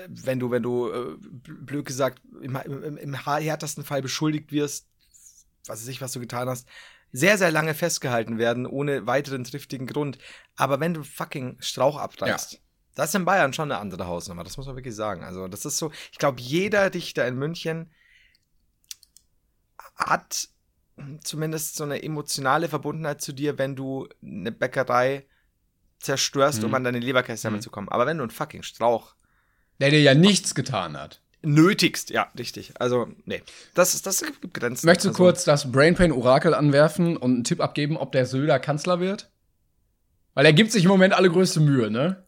wenn 0.08 0.38
du, 0.38 0.50
wenn 0.50 0.62
du, 0.62 0.90
äh, 0.90 1.16
blöd 1.18 1.84
gesagt, 1.84 2.20
im, 2.40 2.56
im, 2.56 2.96
im 2.96 3.14
härtesten 3.14 3.84
Fall 3.84 4.02
beschuldigt 4.02 4.52
wirst, 4.52 4.86
was 5.66 5.80
weiß 5.80 5.88
ich, 5.88 6.00
was 6.00 6.12
du 6.12 6.20
getan 6.20 6.48
hast, 6.48 6.66
sehr, 7.12 7.38
sehr 7.38 7.50
lange 7.50 7.74
festgehalten 7.74 8.38
werden, 8.38 8.66
ohne 8.66 9.06
weiteren 9.06 9.44
triftigen 9.44 9.86
Grund. 9.86 10.18
Aber 10.56 10.80
wenn 10.80 10.94
du 10.94 11.02
fucking 11.02 11.56
Strauch 11.60 11.98
abreißt, 11.98 12.52
ja. 12.52 12.58
das 12.94 13.10
ist 13.10 13.14
in 13.14 13.24
Bayern 13.24 13.52
schon 13.52 13.70
eine 13.70 13.80
andere 13.80 14.06
Hausnummer, 14.06 14.44
das 14.44 14.56
muss 14.56 14.66
man 14.66 14.76
wirklich 14.76 14.94
sagen. 14.94 15.24
Also, 15.24 15.48
das 15.48 15.64
ist 15.64 15.78
so, 15.78 15.90
ich 16.12 16.18
glaube, 16.18 16.40
jeder 16.40 16.90
Dichter 16.90 17.26
in 17.26 17.36
München 17.36 17.90
hat 19.96 20.48
zumindest 21.22 21.76
so 21.76 21.84
eine 21.84 22.02
emotionale 22.02 22.68
Verbundenheit 22.68 23.20
zu 23.20 23.32
dir, 23.32 23.58
wenn 23.58 23.76
du 23.76 24.08
eine 24.22 24.52
Bäckerei 24.52 25.26
zerstörst, 26.00 26.60
mhm. 26.60 26.66
um 26.66 26.74
an 26.74 26.84
deine 26.84 26.98
Leberkäse 26.98 27.50
mhm. 27.50 27.60
zu 27.60 27.70
kommen. 27.70 27.88
Aber 27.88 28.06
wenn 28.06 28.18
du 28.18 28.24
einen 28.24 28.30
fucking 28.30 28.62
Strauch 28.62 29.14
der 29.80 29.90
dir 29.90 30.00
ja 30.00 30.14
nichts 30.14 30.54
getan 30.54 30.96
hat. 30.96 31.20
Nötigst, 31.42 32.10
ja, 32.10 32.30
richtig. 32.36 32.72
Also, 32.80 33.08
nee. 33.24 33.42
Das, 33.74 33.94
ist, 33.94 34.06
das 34.06 34.22
gibt 34.22 34.52
Grenzen. 34.52 34.86
Möchtest 34.86 35.06
du 35.06 35.10
also, 35.10 35.22
kurz 35.22 35.44
das 35.44 35.70
Brainpain-Orakel 35.70 36.52
anwerfen 36.52 37.16
und 37.16 37.32
einen 37.32 37.44
Tipp 37.44 37.60
abgeben, 37.60 37.96
ob 37.96 38.10
der 38.10 38.26
Söder 38.26 38.58
Kanzler 38.58 38.98
wird? 38.98 39.30
Weil 40.34 40.46
er 40.46 40.52
gibt 40.52 40.72
sich 40.72 40.84
im 40.84 40.90
Moment 40.90 41.14
alle 41.14 41.30
größte 41.30 41.60
Mühe, 41.60 41.90
ne? 41.90 42.24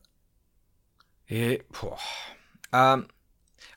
Hey, 1.24 1.62
boah. 1.80 1.98
Ähm, 2.72 3.06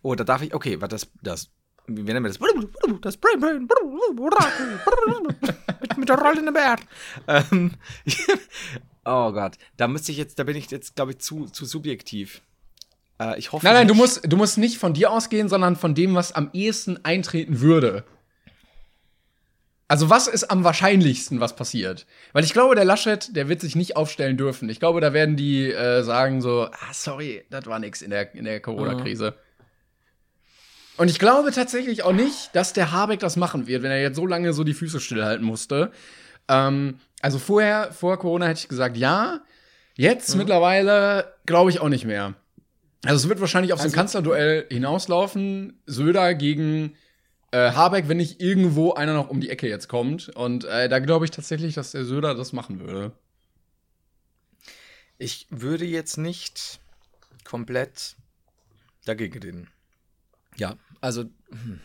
oh, 0.04 0.14
da 0.14 0.24
darf 0.24 0.44
ich, 0.44 0.54
okay, 0.54 0.80
was 0.82 0.90
das, 0.90 1.12
das, 1.24 1.50
wie 1.88 2.04
nennen 2.04 2.24
wir 2.24 2.32
das? 2.32 2.40
Das 3.02 3.18
Brainpain, 3.18 3.68
Orakel, 4.18 4.80
mit, 5.82 5.98
mit 5.98 6.10
der 6.10 6.18
rollenden 6.18 6.54
Bär. 6.54 6.78
Ähm, 7.28 7.74
oh 9.06 9.32
Gott, 9.32 9.58
da 9.78 9.88
müsste 9.88 10.12
ich 10.12 10.20
jetzt, 10.20 10.38
da 10.38 10.44
bin 10.44 10.56
ich 10.56 10.70
jetzt, 10.70 10.96
glaube 10.96 11.12
ich, 11.12 11.20
zu, 11.20 11.46
zu 11.46 11.66
subjektiv. 11.66 12.42
Äh, 13.24 13.40
ich 13.40 13.52
hoffe. 13.52 13.66
Nein, 13.66 13.76
nein, 13.76 13.88
du 13.88 13.94
musst, 13.94 14.22
du 14.32 14.38
musst 14.38 14.58
nicht 14.58 14.78
von 14.78 14.94
dir 14.94 15.12
ausgehen, 15.12 15.50
sondern 15.50 15.76
von 15.76 15.96
dem, 15.96 16.16
was 16.16 16.34
am 16.34 16.50
ehesten 16.54 17.04
eintreten 17.04 17.62
würde. 17.62 18.04
Also, 19.88 20.10
was 20.10 20.28
ist 20.28 20.46
am 20.46 20.64
wahrscheinlichsten, 20.64 21.40
was 21.40 21.56
passiert? 21.56 22.08
Weil 22.32 22.44
ich 22.44 22.54
glaube, 22.54 22.74
der 22.74 22.86
Laschet, 22.86 23.36
der 23.36 23.48
wird 23.48 23.62
sich 23.62 23.76
nicht 23.76 23.96
aufstellen 23.96 24.38
dürfen. 24.38 24.70
Ich 24.70 24.80
glaube, 24.80 25.02
da 25.02 25.14
werden 25.14 25.36
die 25.36 25.72
äh, 25.72 26.04
sagen 26.04 26.42
so, 26.42 26.68
ah, 26.72 26.94
sorry, 26.94 27.46
das 27.50 27.66
war 27.68 27.80
nix 27.80 28.02
in 28.02 28.10
der, 28.10 28.34
in 28.34 28.46
der 28.46 28.60
Corona-Krise. 28.60 29.32
Mhm. 29.32 29.36
Und 30.96 31.10
ich 31.10 31.20
glaube 31.20 31.52
tatsächlich 31.52 32.04
auch 32.04 32.14
nicht, 32.14 32.56
dass 32.56 32.74
der 32.74 32.92
Habeck 32.92 33.20
das 33.20 33.36
machen 33.36 33.68
wird, 33.68 33.84
wenn 33.84 33.92
er 33.92 34.02
jetzt 34.02 34.16
so 34.16 34.26
lange 34.26 34.54
so 34.54 34.64
die 34.64 34.76
Füße 34.76 35.00
stillhalten 35.00 35.46
musste. 35.46 35.92
Ähm, 36.48 37.00
also 37.22 37.40
vorher, 37.40 37.92
vor 37.92 38.18
Corona 38.18 38.48
hätte 38.48 38.62
ich 38.62 38.70
gesagt, 38.70 38.98
ja. 38.98 39.42
Jetzt 39.96 40.34
mhm. 40.34 40.40
mittlerweile 40.40 41.34
glaube 41.46 41.70
ich 41.70 41.80
auch 41.82 41.90
nicht 41.90 42.06
mehr. 42.06 42.36
Also 43.06 43.26
es 43.26 43.30
wird 43.30 43.42
wahrscheinlich 43.42 43.74
auf 43.74 43.80
also, 43.80 43.90
so 43.90 43.94
ein 43.94 43.98
Kanzlerduell 43.98 44.68
hinauslaufen. 44.70 45.82
Söder 45.86 46.34
gegen 46.36 46.96
äh, 47.52 47.72
Habeck, 47.72 48.08
wenn 48.08 48.18
nicht 48.18 48.42
irgendwo 48.42 48.94
einer 48.94 49.14
noch 49.14 49.30
um 49.30 49.42
die 49.42 49.50
Ecke 49.50 49.68
jetzt 49.68 49.90
kommt. 49.90 50.30
Und 50.30 50.66
äh, 50.66 50.88
da 50.88 51.00
glaube 51.00 51.26
ich 51.26 51.32
tatsächlich, 51.32 51.76
dass 51.76 51.92
der 51.92 52.06
Söder 52.06 52.34
das 52.34 52.54
machen 52.54 52.80
würde. 52.80 53.12
Ich 55.18 55.48
würde 55.50 55.86
jetzt 55.86 56.18
nicht 56.18 56.80
komplett 57.44 58.16
dagegen 59.06 59.40
reden. 59.40 59.70
Ja, 60.56 60.78
also 61.02 61.26
hm. 61.50 61.82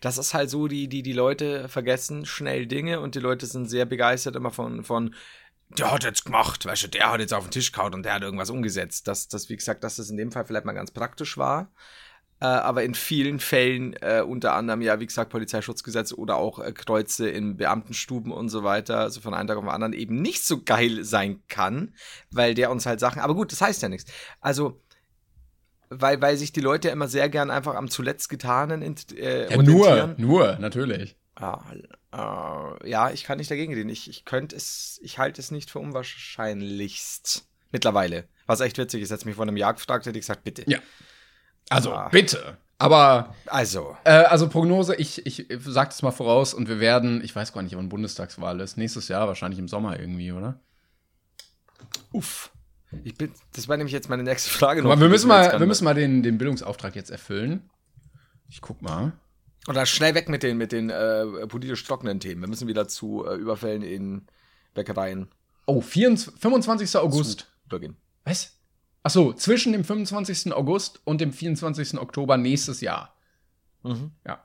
das 0.00 0.18
ist 0.18 0.32
halt 0.32 0.48
so, 0.48 0.68
die, 0.68 0.88
die, 0.88 1.02
die 1.02 1.12
Leute 1.12 1.68
vergessen 1.68 2.24
schnell 2.24 2.66
Dinge 2.66 3.00
und 3.00 3.14
die 3.14 3.20
Leute 3.20 3.46
sind 3.46 3.68
sehr 3.68 3.84
begeistert 3.84 4.36
immer 4.36 4.50
von, 4.50 4.84
von 4.84 5.14
der 5.70 5.90
hat 5.90 6.04
jetzt 6.04 6.24
gemacht, 6.24 6.64
weißt 6.64 6.84
du, 6.84 6.88
der 6.88 7.10
hat 7.10 7.20
jetzt 7.20 7.34
auf 7.34 7.44
den 7.44 7.50
Tisch 7.50 7.72
gehauen 7.72 7.94
und 7.94 8.04
der 8.04 8.14
hat 8.14 8.22
irgendwas 8.22 8.50
umgesetzt. 8.50 9.08
Dass 9.08 9.28
das, 9.28 9.48
wie 9.48 9.56
gesagt, 9.56 9.84
dass 9.84 9.96
das 9.96 10.10
in 10.10 10.16
dem 10.16 10.32
Fall 10.32 10.44
vielleicht 10.44 10.64
mal 10.64 10.72
ganz 10.72 10.90
praktisch 10.90 11.36
war. 11.36 11.70
Äh, 12.38 12.44
aber 12.44 12.84
in 12.84 12.94
vielen 12.94 13.40
Fällen, 13.40 13.94
äh, 13.94 14.22
unter 14.26 14.52
anderem 14.52 14.82
ja, 14.82 15.00
wie 15.00 15.06
gesagt, 15.06 15.30
Polizeischutzgesetz 15.30 16.12
oder 16.12 16.36
auch 16.36 16.58
äh, 16.58 16.70
Kreuze 16.72 17.30
in 17.30 17.56
Beamtenstuben 17.56 18.30
und 18.30 18.50
so 18.50 18.62
weiter, 18.62 18.98
also 18.98 19.22
von 19.22 19.32
einem 19.32 19.48
Tag 19.48 19.56
auf 19.56 19.64
den 19.64 19.70
anderen 19.70 19.94
eben 19.94 20.20
nicht 20.20 20.44
so 20.44 20.62
geil 20.62 21.02
sein 21.02 21.42
kann, 21.48 21.94
weil 22.30 22.54
der 22.54 22.70
uns 22.70 22.84
halt 22.84 23.00
Sachen, 23.00 23.22
aber 23.22 23.34
gut, 23.34 23.52
das 23.52 23.62
heißt 23.62 23.80
ja 23.82 23.88
nichts. 23.88 24.12
Also, 24.42 24.82
weil, 25.88 26.20
weil 26.20 26.36
sich 26.36 26.52
die 26.52 26.60
Leute 26.60 26.88
ja 26.88 26.92
immer 26.92 27.08
sehr 27.08 27.30
gern 27.30 27.50
einfach 27.50 27.74
am 27.74 27.88
zuletzt 27.88 28.28
Getanen 28.28 28.82
äh, 29.16 29.50
ja, 29.50 29.62
Nur, 29.62 30.14
nur, 30.18 30.58
natürlich. 30.58 31.16
Äh, 31.38 32.88
ja, 32.88 33.10
ich 33.10 33.24
kann 33.24 33.38
nicht 33.38 33.50
dagegen 33.50 33.74
reden. 33.74 33.90
Ich, 33.90 34.08
ich 34.08 34.24
könnte 34.24 34.56
es, 34.56 34.98
ich 35.02 35.18
halte 35.18 35.40
es 35.40 35.50
nicht 35.50 35.70
für 35.70 35.78
unwahrscheinlichst. 35.78 37.46
Mittlerweile. 37.72 38.28
Was 38.46 38.60
echt 38.60 38.78
witzig 38.78 39.02
ist, 39.02 39.12
als 39.12 39.24
mich 39.24 39.34
vor 39.34 39.42
einem 39.42 39.56
Jahr 39.56 39.74
gefragt 39.74 40.06
hätte, 40.06 40.18
ich 40.18 40.22
gesagt, 40.22 40.44
bitte. 40.44 40.64
Ja. 40.66 40.78
Also, 41.68 41.92
ah. 41.92 42.08
bitte. 42.08 42.56
Aber. 42.78 43.34
Also. 43.46 43.96
Äh, 44.04 44.10
also, 44.10 44.48
Prognose, 44.48 44.94
ich, 44.96 45.26
ich 45.26 45.46
sag 45.60 45.90
das 45.90 46.02
mal 46.02 46.10
voraus 46.12 46.54
und 46.54 46.68
wir 46.68 46.80
werden, 46.80 47.22
ich 47.22 47.34
weiß 47.34 47.52
gar 47.52 47.62
nicht, 47.62 47.76
wann 47.76 47.88
Bundestagswahl 47.88 48.60
ist. 48.60 48.76
Nächstes 48.76 49.08
Jahr, 49.08 49.26
wahrscheinlich 49.28 49.58
im 49.58 49.68
Sommer 49.68 49.98
irgendwie, 49.98 50.32
oder? 50.32 50.60
Uff. 52.12 52.50
Ich 53.04 53.14
bin, 53.16 53.32
das 53.54 53.68
war 53.68 53.76
nämlich 53.76 53.92
jetzt 53.92 54.08
meine 54.08 54.22
nächste 54.22 54.48
Frage. 54.48 54.82
Aber 54.82 55.00
wir 55.00 55.08
müssen 55.08 55.28
mal, 55.28 55.58
wir 55.58 55.66
müssen 55.66 55.84
mal 55.84 55.94
den, 55.94 56.22
den 56.22 56.38
Bildungsauftrag 56.38 56.94
jetzt 56.94 57.10
erfüllen. 57.10 57.68
Ich 58.48 58.60
guck 58.60 58.80
mal. 58.80 59.12
Und 59.66 59.74
dann 59.74 59.86
schnell 59.86 60.14
weg 60.14 60.28
mit 60.28 60.42
den, 60.42 60.56
mit 60.56 60.72
den 60.72 60.90
äh, 60.90 61.46
politisch 61.46 61.82
trockenen 61.84 62.20
Themen. 62.20 62.40
Wir 62.40 62.48
müssen 62.48 62.68
wieder 62.68 62.86
zu 62.86 63.26
äh, 63.26 63.34
Überfällen 63.34 63.82
in 63.82 64.26
Bäckereien. 64.74 65.28
Oh, 65.66 65.80
24, 65.80 66.40
25. 66.40 66.96
August. 66.96 67.50
Beginn. 67.68 67.96
Was? 68.24 68.56
Achso, 69.02 69.32
zwischen 69.32 69.72
dem 69.72 69.84
25. 69.84 70.52
August 70.52 71.00
und 71.04 71.20
dem 71.20 71.32
24. 71.32 71.98
Oktober 71.98 72.36
nächstes 72.36 72.80
Jahr. 72.80 73.16
Mhm. 73.82 74.12
Ja. 74.24 74.44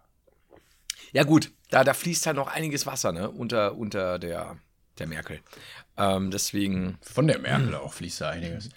Ja, 1.14 1.24
gut, 1.24 1.52
da, 1.70 1.84
da 1.84 1.94
fließt 1.94 2.26
halt 2.26 2.38
noch 2.38 2.48
einiges 2.48 2.86
Wasser, 2.86 3.12
ne? 3.12 3.30
Unter, 3.30 3.76
unter 3.76 4.18
der, 4.18 4.58
der 4.98 5.08
Merkel. 5.08 5.42
Ähm, 5.98 6.32
deswegen. 6.32 6.98
Von 7.02 7.28
der 7.28 7.40
Merkel 7.40 7.76
auch 7.76 7.94
fließt 7.94 8.22
da 8.22 8.30
einiges. 8.30 8.70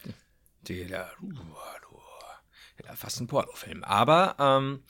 Der, 0.62 0.84
der, 0.86 1.10
der, 2.82 2.96
fast 2.96 3.20
ein 3.20 3.26
Pornofilm. 3.26 3.84
Aber, 3.84 4.36
ähm, 4.38 4.82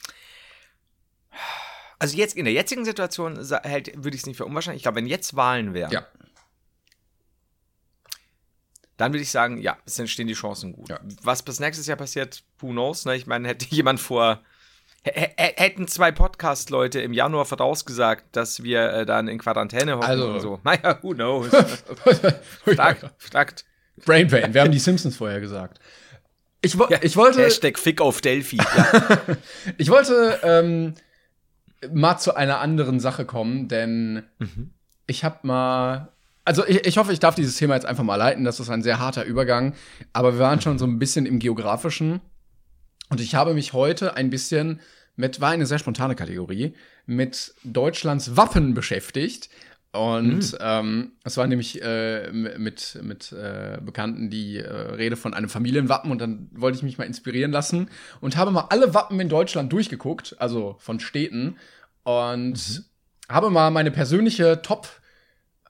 also 1.99 2.16
jetzt 2.16 2.37
in 2.37 2.45
der 2.45 2.55
jetzigen 2.55 2.85
Situation 2.85 3.39
hält, 3.62 3.93
würde 3.97 4.14
ich 4.14 4.22
es 4.22 4.26
nicht 4.26 4.37
für 4.37 4.45
unwahrscheinlich. 4.45 4.80
Ich 4.80 4.82
glaube, 4.85 4.97
wenn 4.97 5.07
jetzt 5.07 5.37
Wahlen 5.37 5.74
wären, 5.74 5.93
ja. 5.93 6.07
dann 8.97 9.12
würde 9.12 9.22
ich 9.22 9.30
sagen, 9.30 9.59
ja, 9.59 9.76
es 9.87 9.99
entstehen 9.99 10.26
die 10.26 10.35
Chancen 10.35 10.72
gut. 10.72 10.89
Ja. 10.89 11.01
Was 11.22 11.43
bis 11.43 11.61
nächstes 11.61 11.87
Jahr 11.87 11.97
passiert, 11.97 12.45
who 12.59 12.70
knows? 12.70 13.05
Ne? 13.05 13.16
Ich 13.16 13.26
meine, 13.26 13.49
hätte 13.49 13.66
jemand 13.70 14.01
vor 14.01 14.43
hätten 15.05 15.87
zwei 15.87 16.12
Podcast-Leute 16.12 17.01
im 17.01 17.12
Januar 17.12 17.45
vorausgesagt, 17.45 18.24
dass 18.32 18.62
wir 18.62 18.91
äh, 18.91 19.07
dann 19.07 19.28
in 19.28 19.39
Quarantäne 19.39 19.97
hocken 19.97 20.09
also, 20.09 20.26
und 20.28 20.41
so. 20.41 20.61
Naja, 20.64 20.99
who 21.03 21.12
knows? 21.12 21.49
fragt, 22.64 23.11
fragt. 23.18 23.64
Brain 24.05 24.28
Pain, 24.28 24.55
wir 24.55 24.62
haben 24.62 24.72
die 24.72 24.78
Simpsons 24.78 25.16
vorher 25.16 25.41
gesagt. 25.41 25.78
Ich, 26.62 26.78
wo, 26.78 26.87
ja, 26.89 26.99
ich 27.03 27.16
wollte. 27.16 27.43
Hashtag 27.43 27.78
Fick 27.78 28.01
auf 28.01 28.20
Delphi. 28.20 28.57
Ja. 28.76 29.18
ich 29.76 29.91
wollte 29.91 30.41
ähm, 30.43 30.95
mal 31.93 32.18
zu 32.18 32.35
einer 32.35 32.61
anderen 32.61 33.01
Sache 33.01 33.24
kommen, 33.24 33.68
denn 33.68 34.22
mhm. 34.39 34.70
ich 35.07 35.24
habe 35.24 35.39
mal. 35.43 36.09
Also 36.47 36.66
ich, 36.66 36.87
ich 36.87 36.99
hoffe, 36.99 37.12
ich 37.12 37.20
darf 37.20 37.35
dieses 37.35 37.57
Thema 37.57 37.74
jetzt 37.74 37.87
einfach 37.87 38.05
mal 38.05 38.16
leiten. 38.16 38.45
Das 38.45 38.61
ist 38.61 38.68
ein 38.68 38.82
sehr 38.82 38.99
harter 38.99 39.24
Übergang. 39.24 39.74
Aber 40.12 40.35
wir 40.35 40.41
waren 40.41 40.61
schon 40.61 40.78
so 40.78 40.85
ein 40.85 40.99
bisschen 40.99 41.24
im 41.24 41.39
Geografischen. 41.39 42.20
Und 43.09 43.20
ich 43.20 43.35
habe 43.35 43.55
mich 43.55 43.72
heute 43.72 44.14
ein 44.14 44.28
bisschen 44.28 44.80
mit, 45.16 45.41
war 45.41 45.51
eine 45.51 45.66
sehr 45.66 45.78
spontane 45.78 46.14
Kategorie, 46.14 46.74
mit 47.07 47.55
Deutschlands 47.64 48.37
Wappen 48.37 48.74
beschäftigt. 48.74 49.49
Und 49.95 50.53
mhm. 50.53 50.59
ähm, 50.59 51.12
es 51.22 51.36
war 51.36 51.47
nämlich 51.47 51.80
äh, 51.80 52.32
mit, 52.32 52.99
mit 53.01 53.30
äh, 53.30 53.78
Bekannten 53.80 54.28
die 54.28 54.59
äh, 54.59 54.68
Rede 54.68 55.14
von 55.14 55.34
einem 55.34 55.49
Familienwappen 55.49 56.11
und 56.11 56.20
dann 56.20 56.49
wollte 56.53 56.76
ich 56.76 56.82
mich 56.82 56.99
mal 56.99 57.05
inspirieren 57.05 57.53
lassen 57.53 57.88
und 58.20 58.36
habe 58.36 58.51
mal 58.51 58.66
alle 58.70 58.92
Wappen 58.92 59.20
in 59.20 59.28
Deutschland 59.28 59.72
durchgeguckt, 59.72 60.34
also 60.40 60.74
von 60.80 60.99
Städten 60.99 61.59
und 62.03 62.55
mhm. 62.55 62.84
habe 63.28 63.51
mal 63.51 63.70
meine 63.70 63.92
persönliche 63.92 64.62
Top 64.62 64.88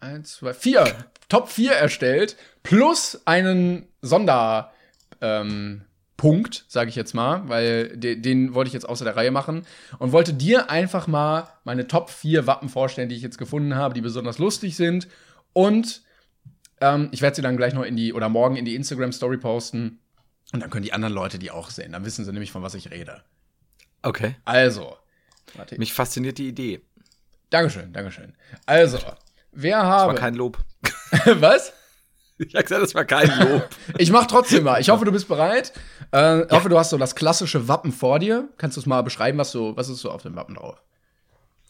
1, 0.00 0.36
2, 0.36 0.54
4, 0.54 0.84
Top 1.28 1.50
4 1.50 1.72
erstellt, 1.72 2.36
plus 2.62 3.20
einen 3.26 3.88
Sonder, 4.00 4.72
ähm, 5.20 5.82
Punkt, 6.16 6.64
sage 6.68 6.90
ich 6.90 6.96
jetzt 6.96 7.12
mal, 7.14 7.48
weil 7.48 7.96
de 7.96 8.16
den 8.16 8.54
wollte 8.54 8.68
ich 8.68 8.74
jetzt 8.74 8.88
außer 8.88 9.04
der 9.04 9.16
Reihe 9.16 9.30
machen 9.30 9.66
und 9.98 10.12
wollte 10.12 10.32
dir 10.32 10.70
einfach 10.70 11.06
mal 11.06 11.48
meine 11.64 11.88
Top 11.88 12.08
4 12.08 12.46
Wappen 12.46 12.68
vorstellen, 12.68 13.08
die 13.08 13.16
ich 13.16 13.22
jetzt 13.22 13.38
gefunden 13.38 13.74
habe, 13.74 13.94
die 13.94 14.00
besonders 14.00 14.38
lustig 14.38 14.76
sind. 14.76 15.08
Und 15.52 16.02
ähm, 16.80 17.08
ich 17.10 17.20
werde 17.20 17.36
sie 17.36 17.42
dann 17.42 17.56
gleich 17.56 17.74
noch 17.74 17.82
in 17.82 17.96
die 17.96 18.12
oder 18.12 18.28
morgen 18.28 18.56
in 18.56 18.64
die 18.64 18.76
Instagram 18.76 19.12
Story 19.12 19.38
posten. 19.38 19.98
Und 20.52 20.60
dann 20.60 20.70
können 20.70 20.84
die 20.84 20.92
anderen 20.92 21.14
Leute 21.14 21.38
die 21.38 21.50
auch 21.50 21.70
sehen. 21.70 21.92
Dann 21.92 22.04
wissen 22.04 22.24
sie 22.24 22.32
nämlich, 22.32 22.52
von 22.52 22.62
was 22.62 22.74
ich 22.74 22.90
rede. 22.90 23.22
Okay. 24.02 24.36
Also. 24.44 24.96
Warte. 25.54 25.78
Mich 25.78 25.92
fasziniert 25.92 26.38
die 26.38 26.48
Idee. 26.48 26.80
Dankeschön, 27.50 27.92
Dankeschön. 27.92 28.34
Also, 28.66 28.98
wer 29.52 29.82
habe. 29.82 30.12
Das 30.12 30.20
war 30.20 30.28
kein 30.28 30.34
Lob. 30.34 30.58
was? 31.26 31.72
Ich 32.38 32.54
habe 32.54 32.64
gesagt, 32.64 32.82
das 32.82 32.94
war 32.94 33.04
kein 33.04 33.28
Lob. 33.38 33.68
ich 33.98 34.10
mach 34.10 34.26
trotzdem 34.26 34.64
mal. 34.64 34.80
Ich 34.80 34.88
hoffe, 34.88 35.04
du 35.04 35.12
bist 35.12 35.28
bereit. 35.28 35.72
Äh, 36.12 36.42
ich 36.42 36.50
ja. 36.50 36.56
hoffe, 36.56 36.68
du 36.68 36.78
hast 36.78 36.90
so 36.90 36.98
das 36.98 37.14
klassische 37.14 37.68
Wappen 37.68 37.92
vor 37.92 38.18
dir. 38.18 38.48
Kannst 38.58 38.76
du 38.76 38.80
es 38.80 38.86
mal 38.86 39.02
beschreiben, 39.02 39.38
was, 39.38 39.52
so, 39.52 39.76
was 39.76 39.88
ist 39.88 40.00
so 40.00 40.10
auf 40.10 40.22
dem 40.22 40.34
Wappen 40.34 40.56
drauf? 40.56 40.82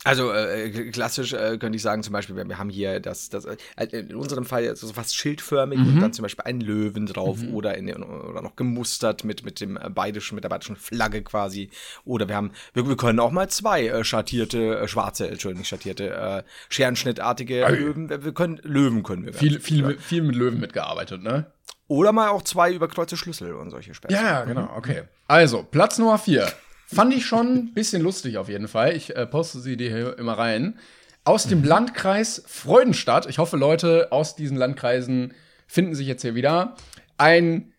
Also 0.05 0.33
äh, 0.33 0.91
klassisch 0.91 1.33
äh, 1.33 1.57
könnte 1.57 1.77
ich 1.77 1.83
sagen, 1.83 2.03
zum 2.03 2.13
Beispiel, 2.13 2.37
wir, 2.37 2.47
wir 2.47 2.59
haben 2.59 2.69
hier 2.69 3.01
das, 3.01 3.31
das 3.31 3.47
äh, 3.47 3.57
in 3.91 4.15
unserem 4.15 4.45
Fall 4.45 4.77
so 4.77 4.93
fast 4.93 5.17
schildförmig 5.17 5.79
mhm. 5.79 5.89
und 5.89 6.01
dann 6.01 6.13
zum 6.13 6.25
Beispiel 6.25 6.45
einen 6.45 6.61
Löwen 6.61 7.07
drauf 7.07 7.39
mhm. 7.39 7.55
oder, 7.55 7.75
in, 7.77 7.91
oder 7.91 8.43
noch 8.43 8.55
gemustert 8.55 9.25
mit, 9.25 9.47
mit 9.47 9.63
dem 9.63 9.79
äh, 9.79 9.89
bayerischen, 9.89 10.35
mit 10.35 10.45
der 10.45 10.51
bayerischen 10.51 10.77
Flagge 10.77 11.23
quasi. 11.23 11.71
Oder 12.05 12.29
wir 12.29 12.37
haben, 12.37 12.53
wir, 12.75 12.87
wir 12.87 12.97
können 12.99 13.19
auch 13.19 13.31
mal 13.31 13.49
zwei 13.49 13.87
äh, 13.87 14.05
schattierte, 14.05 14.79
äh, 14.79 14.89
schwarze, 14.89 15.27
Entschuldigung, 15.29 15.61
nicht 15.61 15.69
schattierte, 15.69 16.11
äh, 16.11 16.43
Scherenschnittartige 16.69 17.65
Ei. 17.65 17.71
Löwen. 17.71 18.11
Wir, 18.11 18.35
können, 18.35 18.61
Löwen 18.63 19.03
können 19.05 19.25
wir. 19.25 19.33
Viel, 19.33 19.59
viel, 19.59 19.91
ja. 19.93 19.99
viel 19.99 20.23
mit 20.23 20.37
Löwen 20.37 20.61
mitgearbeitet, 20.61 21.23
ne? 21.23 21.47
Oder 21.89 22.13
mal 22.13 22.29
auch 22.29 22.43
zwei 22.43 22.73
überkreuzte 22.73 23.17
Schlüssel 23.17 23.55
und 23.55 23.71
solche 23.71 23.95
Späße. 23.95 24.15
Ja, 24.15 24.23
ja, 24.23 24.45
genau, 24.45 24.71
okay. 24.77 25.05
Also, 25.29 25.63
Platz 25.63 25.99
Nummer 25.99 26.19
vier. 26.19 26.51
Fand 26.87 27.15
ich 27.15 27.27
schon 27.27 27.55
ein 27.55 27.75
bisschen 27.75 28.03
lustig 28.03 28.37
auf 28.37 28.49
jeden 28.49 28.69
Fall. 28.69 28.95
Ich 28.95 29.17
äh, 29.17 29.27
poste 29.27 29.61
sie 29.61 29.77
dir 29.77 29.91
hier 29.91 30.19
immer 30.19 30.39
rein. 30.39 30.79
Aus 31.25 31.47
dem. 31.47 31.65
Landkreis 31.65 32.43
Freudenstadt. 32.47 33.27
Ich 33.27 33.39
hoffe, 33.39 33.57
Leute 33.57 34.09
aus 34.13 34.37
diesen 34.37 34.57
Landkreisen 34.57 35.33
finden 35.67 35.95
sich 35.95 36.07
jetzt 36.07 36.23
hier 36.23 36.35
wieder. 36.35 36.77
Ein 37.17 37.73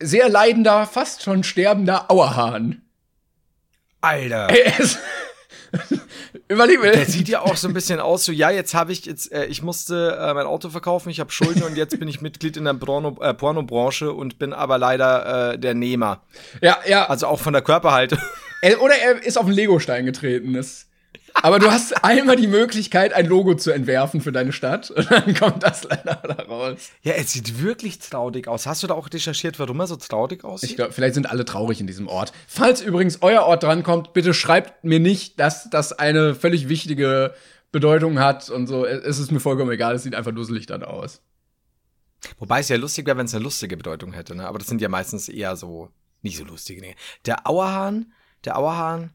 sehr 0.00 0.28
leidender, 0.28 0.86
fast 0.86 1.22
schon 1.22 1.44
sterbender 1.44 2.10
Auerhahn. 2.10 2.82
Alter. 4.00 4.48
Er 4.48 4.80
ist 4.80 4.98
Überleg 6.48 6.80
mir. 6.80 6.92
Der 6.92 7.06
sieht 7.06 7.28
ja 7.28 7.40
auch 7.40 7.56
so 7.56 7.68
ein 7.68 7.74
bisschen 7.74 8.00
aus, 8.00 8.24
so, 8.24 8.32
ja, 8.32 8.50
jetzt 8.50 8.74
habe 8.74 8.92
ich, 8.92 9.06
jetzt, 9.06 9.32
äh, 9.32 9.46
ich 9.46 9.62
musste 9.62 10.18
äh, 10.20 10.34
mein 10.34 10.46
Auto 10.46 10.70
verkaufen, 10.70 11.10
ich 11.10 11.20
habe 11.20 11.30
Schulden 11.30 11.62
und 11.62 11.76
jetzt 11.76 11.98
bin 11.98 12.08
ich 12.08 12.20
Mitglied 12.20 12.56
in 12.56 12.64
der 12.64 12.74
Porno, 12.74 13.16
äh, 13.20 13.34
Pornobranche 13.34 14.12
und 14.12 14.38
bin 14.38 14.52
aber 14.52 14.78
leider 14.78 15.52
äh, 15.52 15.58
der 15.58 15.74
Nehmer. 15.74 16.22
Ja, 16.60 16.78
ja. 16.86 17.08
Also 17.08 17.26
auch 17.26 17.40
von 17.40 17.52
der 17.52 17.62
Körperhaltung. 17.62 18.18
Oder 18.80 18.94
er 18.94 19.24
ist 19.24 19.38
auf 19.38 19.46
den 19.46 19.54
Legostein 19.54 20.04
getreten. 20.04 20.52
Das 20.52 20.89
aber 21.34 21.58
du 21.58 21.70
hast 21.70 22.04
einmal 22.04 22.36
die 22.36 22.46
Möglichkeit, 22.46 23.12
ein 23.12 23.26
Logo 23.26 23.54
zu 23.54 23.70
entwerfen 23.70 24.20
für 24.20 24.32
deine 24.32 24.52
Stadt 24.52 24.90
und 24.90 25.10
dann 25.10 25.34
kommt 25.34 25.62
das 25.62 25.84
leider 25.84 26.16
da 26.16 26.42
raus. 26.44 26.90
Ja, 27.02 27.14
es 27.14 27.32
sieht 27.32 27.62
wirklich 27.62 27.98
traurig 27.98 28.48
aus. 28.48 28.66
Hast 28.66 28.82
du 28.82 28.86
da 28.86 28.94
auch 28.94 29.08
recherchiert, 29.12 29.58
warum 29.58 29.80
er 29.80 29.86
so 29.86 29.96
traurig 29.96 30.44
aussieht? 30.44 30.70
Ich 30.70 30.76
glaube, 30.76 30.92
vielleicht 30.92 31.14
sind 31.14 31.30
alle 31.30 31.44
traurig 31.44 31.80
in 31.80 31.86
diesem 31.86 32.08
Ort. 32.08 32.32
Falls 32.46 32.80
übrigens 32.80 33.18
euer 33.22 33.42
Ort 33.42 33.62
drankommt, 33.62 34.12
bitte 34.12 34.34
schreibt 34.34 34.84
mir 34.84 35.00
nicht, 35.00 35.38
dass 35.40 35.70
das 35.70 35.92
eine 35.92 36.34
völlig 36.34 36.68
wichtige 36.68 37.34
Bedeutung 37.72 38.18
hat 38.18 38.50
und 38.50 38.66
so. 38.66 38.84
Es 38.84 39.18
ist 39.18 39.30
mir 39.30 39.40
vollkommen 39.40 39.70
egal, 39.70 39.94
es 39.94 40.02
sieht 40.02 40.14
einfach 40.14 40.32
dusselig 40.32 40.66
dann 40.66 40.82
aus. 40.82 41.22
Wobei 42.38 42.60
es 42.60 42.68
ja 42.68 42.76
lustig 42.76 43.06
wäre, 43.06 43.16
wenn 43.16 43.26
es 43.26 43.34
eine 43.34 43.44
lustige 43.44 43.76
Bedeutung 43.76 44.12
hätte, 44.12 44.34
ne? 44.34 44.46
Aber 44.46 44.58
das 44.58 44.68
sind 44.68 44.80
ja 44.80 44.88
meistens 44.88 45.28
eher 45.28 45.56
so 45.56 45.88
nicht 46.22 46.36
so 46.36 46.44
lustige 46.44 46.82
Dinge. 46.82 46.94
Der 47.24 47.46
Auerhahn, 47.46 48.12
der 48.44 48.58
Auerhahn, 48.58 49.10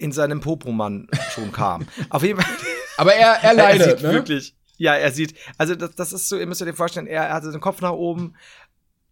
in 0.00 0.12
seinem 0.12 0.40
Popomann 0.40 1.08
schon 1.34 1.52
kam. 1.52 1.86
Auf 2.08 2.22
jeden 2.22 2.40
Fall. 2.40 2.50
Aber 2.96 3.14
er, 3.14 3.42
er 3.42 3.54
leidet, 3.54 3.86
er 3.86 3.96
sieht 3.96 4.02
ne? 4.02 4.12
wirklich. 4.12 4.54
Ja, 4.78 4.94
er 4.94 5.12
sieht, 5.12 5.34
also 5.58 5.74
das, 5.74 5.94
das 5.94 6.12
ist 6.14 6.28
so, 6.28 6.38
ihr 6.38 6.46
müsst 6.46 6.62
euch 6.62 6.74
vorstellen, 6.74 7.06
er, 7.06 7.24
er 7.24 7.34
hatte 7.34 7.52
den 7.52 7.60
Kopf 7.60 7.82
nach 7.82 7.92
oben 7.92 8.34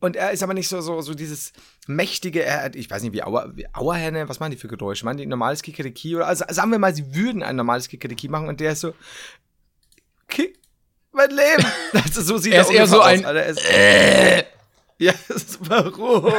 und 0.00 0.16
er 0.16 0.30
ist 0.30 0.42
aber 0.42 0.54
nicht 0.54 0.68
so, 0.68 0.80
so, 0.80 1.00
so 1.02 1.12
dieses 1.12 1.52
mächtige, 1.86 2.42
er, 2.42 2.74
ich 2.74 2.90
weiß 2.90 3.02
nicht, 3.02 3.12
wie, 3.12 3.22
Auer, 3.22 3.54
wie 3.54 3.66
Auerhähne, 3.74 4.28
was 4.28 4.40
machen 4.40 4.52
die 4.52 4.56
für 4.56 4.68
Geräusche? 4.68 5.04
Machen 5.04 5.18
die 5.18 5.26
ein 5.26 5.28
normales 5.28 5.60
Kikeriki? 5.60 6.16
Oder, 6.16 6.26
also 6.26 6.44
sagen 6.48 6.70
wir 6.70 6.78
mal, 6.78 6.94
sie 6.94 7.14
würden 7.14 7.42
ein 7.42 7.56
normales 7.56 7.88
Kikeriki 7.88 8.28
machen 8.28 8.48
und 8.48 8.60
der 8.60 8.72
ist 8.72 8.80
so, 8.80 8.94
Kick, 10.28 10.58
mein 11.12 11.30
Leben. 11.30 11.66
Also, 11.92 12.22
so 12.22 12.38
sieht 12.38 12.54
er 12.54 12.62
ist 12.62 12.70
eher 12.70 12.86
so 12.86 13.00
ein, 13.00 13.20
aus, 13.20 13.26
Alter. 13.26 13.42
Er 13.42 13.46
ist, 13.46 13.70
äh. 13.70 14.44
Ja, 15.00 15.14
warum? 15.60 16.32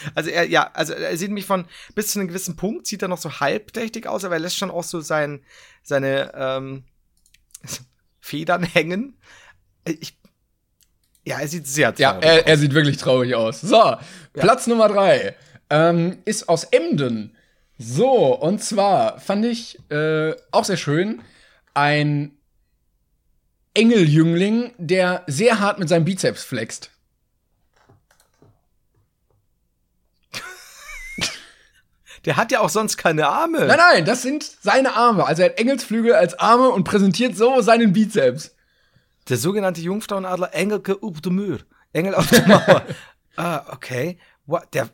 also 0.16 0.28
er, 0.28 0.48
ja, 0.48 0.68
also 0.74 0.92
er 0.92 1.16
sieht 1.16 1.30
mich 1.30 1.46
von 1.46 1.66
bis 1.94 2.08
zu 2.08 2.18
einem 2.18 2.26
gewissen 2.26 2.56
Punkt, 2.56 2.88
sieht 2.88 3.00
er 3.00 3.06
noch 3.06 3.18
so 3.18 3.38
halbdächtig 3.38 4.08
aus, 4.08 4.24
aber 4.24 4.34
er 4.34 4.40
lässt 4.40 4.56
schon 4.56 4.72
auch 4.72 4.82
so 4.82 5.00
sein, 5.00 5.44
seine 5.84 6.32
ähm, 6.34 6.82
Federn 8.20 8.64
hängen. 8.64 9.16
Ich, 9.84 10.18
ja, 11.24 11.38
er 11.38 11.46
sieht 11.46 11.68
sehr 11.68 11.94
traurig 11.94 12.00
ja, 12.00 12.18
er, 12.18 12.40
aus. 12.40 12.46
er 12.46 12.58
sieht 12.58 12.74
wirklich 12.74 12.96
traurig 12.96 13.34
aus. 13.36 13.60
So, 13.60 13.76
ja. 13.76 14.00
Platz 14.32 14.66
Nummer 14.66 14.88
drei 14.88 15.36
ähm, 15.70 16.18
ist 16.24 16.48
aus 16.48 16.64
Emden. 16.64 17.36
So, 17.78 18.34
und 18.36 18.62
zwar 18.62 19.20
fand 19.20 19.44
ich 19.44 19.78
äh, 19.90 20.34
auch 20.50 20.64
sehr 20.64 20.76
schön 20.76 21.22
ein 21.74 22.32
Engeljüngling, 23.74 24.72
der 24.76 25.22
sehr 25.26 25.60
hart 25.60 25.78
mit 25.78 25.88
seinem 25.88 26.04
Bizeps 26.04 26.44
flext. 26.44 26.90
Der 32.24 32.36
hat 32.36 32.52
ja 32.52 32.60
auch 32.60 32.68
sonst 32.68 32.96
keine 32.96 33.26
Arme. 33.26 33.66
Nein, 33.66 33.78
nein, 33.78 34.04
das 34.04 34.22
sind 34.22 34.44
seine 34.44 34.94
Arme. 34.94 35.26
Also 35.26 35.42
er 35.42 35.50
hat 35.50 35.58
Engelsflügel 35.58 36.14
als 36.14 36.38
Arme 36.38 36.68
und 36.68 36.84
präsentiert 36.84 37.36
so 37.36 37.60
seinen 37.62 37.92
Bizeps. 37.92 38.54
Der 39.28 39.36
sogenannte 39.36 39.80
Jungfrauenadler 39.80 40.54
Engelke 40.54 40.98
up 41.02 41.22
de 41.22 41.32
Muur. 41.32 41.58
Engel 41.92 42.14
auf 42.14 42.28
der 42.28 42.46
Mauer. 42.46 42.86
ah, 43.36 43.64
okay. 43.72 44.18
What? 44.46 44.72
Der, 44.72 44.88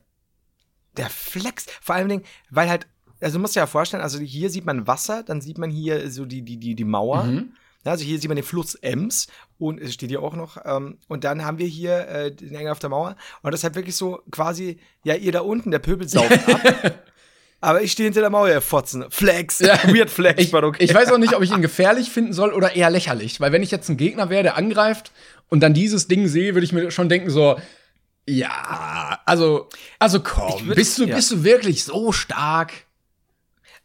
der 0.97 1.11
Flex. 1.11 1.66
Vor 1.83 1.95
allen 1.95 2.09
Dingen, 2.09 2.24
weil 2.51 2.68
halt, 2.68 2.87
also 3.20 3.39
du 3.39 3.43
musst 3.43 3.57
dir 3.57 3.61
ja 3.61 3.66
vorstellen, 3.66 4.03
also 4.03 4.18
hier 4.18 4.51
sieht 4.51 4.64
man 4.64 4.87
Wasser, 4.87 5.22
dann 5.22 5.41
sieht 5.41 5.59
man 5.59 5.70
hier 5.70 6.11
so 6.11 6.24
die, 6.24 6.43
die, 6.43 6.59
die, 6.59 6.74
die 6.74 6.85
Mauer. 6.85 7.24
Mhm. 7.24 7.53
Also 7.85 8.05
hier 8.05 8.18
sieht 8.18 8.29
man 8.29 8.37
den 8.37 8.45
Fluss 8.45 8.74
Ems 8.74 9.29
und 9.57 9.81
es 9.81 9.95
steht 9.95 10.11
hier 10.11 10.22
auch 10.22 10.35
noch. 10.35 10.59
Ähm, 10.64 10.99
und 11.09 11.24
dann 11.24 11.45
haben 11.45 11.59
wir 11.59 11.66
hier 11.66 12.09
äh, 12.09 12.35
den 12.35 12.55
Engel 12.55 12.72
auf 12.72 12.81
der 12.81 12.91
Mauer. 12.91 13.16
Und 13.43 13.53
das 13.53 13.61
ist 13.61 13.64
halt 13.64 13.76
wirklich 13.76 13.97
so 13.97 14.20
quasi, 14.31 14.79
ja, 15.05 15.14
ihr 15.14 15.33
da 15.33 15.41
unten, 15.41 15.70
der 15.70 15.79
Pöbel 15.79 16.09
saugt 16.09 16.33
ab. 16.49 17.05
Aber 17.61 17.83
ich 17.83 17.93
stehe 17.93 18.07
hinter 18.07 18.21
der 18.21 18.31
Mauer, 18.31 18.49
ihr 18.49 18.61
Fotzen. 18.61 19.05
Flex. 19.11 19.59
Ja. 19.59 19.77
Weird 19.93 20.11
Flex, 20.11 20.43
ich, 20.43 20.55
okay. 20.55 20.85
Ich 20.85 20.95
weiß 20.95 21.11
auch 21.11 21.19
nicht, 21.19 21.35
ob 21.35 21.43
ich 21.43 21.51
ihn 21.51 21.63
gefährlich 21.63 22.11
finden 22.11 22.33
soll 22.33 22.53
oder 22.53 22.77
eher 22.77 22.91
lächerlich. 22.91 23.41
Weil 23.41 23.53
wenn 23.53 23.63
ich 23.63 23.71
jetzt 23.71 23.89
ein 23.89 23.97
Gegner 23.97 24.31
wäre, 24.31 24.45
der 24.45 24.57
angreift 24.57 25.11
und 25.49 25.61
dann 25.61 25.75
dieses 25.75 26.07
Ding 26.07 26.29
sehe, 26.29 26.55
würde 26.55 26.65
ich 26.65 26.73
mir 26.73 26.91
schon 26.91 27.09
denken 27.09 27.31
so, 27.31 27.57
ja, 28.29 29.21
also, 29.25 29.69
also 29.99 30.21
komm, 30.21 30.67
würd, 30.67 30.77
bist 30.77 30.99
du, 30.99 31.07
ja. 31.07 31.17
bist 31.17 31.31
du 31.31 31.45
wirklich 31.45 31.85
so 31.85 32.13
stark? 32.13 32.73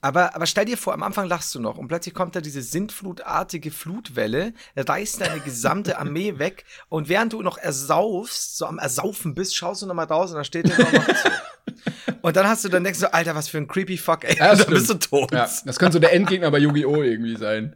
Aber, 0.04 0.36
aber 0.36 0.46
stell 0.48 0.66
dir 0.66 0.78
vor, 0.78 0.94
am 0.94 1.02
Anfang 1.02 1.30
lachst 1.30 1.56
du 1.56 1.62
noch 1.62 1.78
und 1.78 1.88
plötzlich 1.88 2.14
kommt 2.14 2.36
da 2.36 2.42
diese 2.42 2.62
sintflutartige 2.62 3.72
Flutwelle, 3.72 4.54
reißt 4.76 5.22
deine 5.22 5.40
gesamte 5.40 5.98
Armee 5.98 6.40
weg 6.40 6.66
und 6.90 7.08
während 7.08 7.32
du 7.32 7.42
noch 7.42 7.58
ersaufst, 7.58 8.58
so 8.58 8.66
am 8.66 8.80
Ersaufen 8.80 9.34
bist, 9.34 9.56
schaust 9.56 9.82
du 9.82 9.86
noch 9.86 9.94
mal 9.94 10.04
raus 10.04 10.32
und 10.32 10.38
da 10.38 10.44
steht 10.44 10.68
der 10.68 10.78
noch 10.78 10.92
zu. 10.92 11.30
Und 12.22 12.38
dann 12.38 12.48
hast 12.48 12.64
du 12.64 12.70
dann 12.70 12.86
denkst 12.86 13.02
du, 13.02 13.14
Alter, 13.14 13.36
was 13.36 13.50
für 13.50 13.58
ein 13.58 13.68
creepy 13.68 13.98
Fuck, 13.98 14.24
ey, 14.24 14.38
ja, 14.38 14.56
dann 14.56 14.68
bist 14.68 14.90
du 14.90 14.94
tot. 14.94 15.32
Ja, 15.34 15.50
das 15.66 15.78
könnte 15.78 15.94
so 15.94 16.00
der 16.00 16.14
Endgegner 16.14 16.52
bei 16.52 16.60
Yu-Gi-Oh! 16.60 17.02
irgendwie 17.02 17.36
sein. 17.36 17.76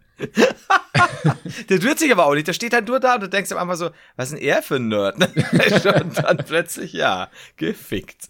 der 1.69 1.83
rührt 1.83 1.99
sich 1.99 2.11
aber 2.11 2.25
auch 2.25 2.33
nicht. 2.33 2.47
Der 2.47 2.53
steht 2.53 2.73
halt 2.73 2.87
nur 2.87 3.01
da 3.01 3.15
und 3.15 3.23
du 3.23 3.29
denkst 3.29 3.51
am 3.51 3.57
Anfang 3.57 3.75
so, 3.75 3.89
was 4.15 4.31
ist 4.31 4.39
denn 4.39 4.47
er 4.47 4.61
für 4.61 4.75
ein 4.75 4.87
Nerd? 4.87 5.15
und 5.17 6.17
dann 6.23 6.37
plötzlich, 6.37 6.93
ja, 6.93 7.29
gefickt. 7.57 8.29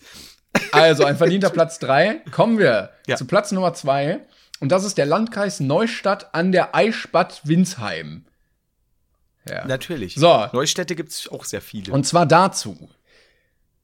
Also, 0.71 1.05
ein 1.05 1.17
verdienter 1.17 1.49
Platz 1.49 1.79
3. 1.79 2.21
Kommen 2.31 2.57
wir 2.57 2.91
ja. 3.07 3.15
zu 3.15 3.25
Platz 3.25 3.51
Nummer 3.51 3.73
2. 3.73 4.19
Und 4.59 4.71
das 4.71 4.83
ist 4.83 4.97
der 4.97 5.05
Landkreis 5.05 5.59
Neustadt 5.59 6.33
an 6.33 6.51
der 6.51 6.75
Eichstadt-Winsheim. 6.75 8.25
Ja. 9.49 9.65
Natürlich. 9.65 10.15
So. 10.15 10.47
Neustädte 10.51 10.95
gibt 10.95 11.11
es 11.11 11.27
auch 11.29 11.45
sehr 11.45 11.61
viele. 11.61 11.93
Und 11.93 12.05
zwar 12.05 12.25
dazu. 12.25 12.89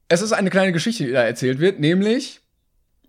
Es 0.08 0.22
ist 0.22 0.34
eine 0.34 0.50
kleine 0.50 0.72
Geschichte, 0.72 1.06
die 1.06 1.12
da 1.12 1.24
erzählt 1.24 1.60
wird, 1.60 1.80
nämlich 1.80 2.42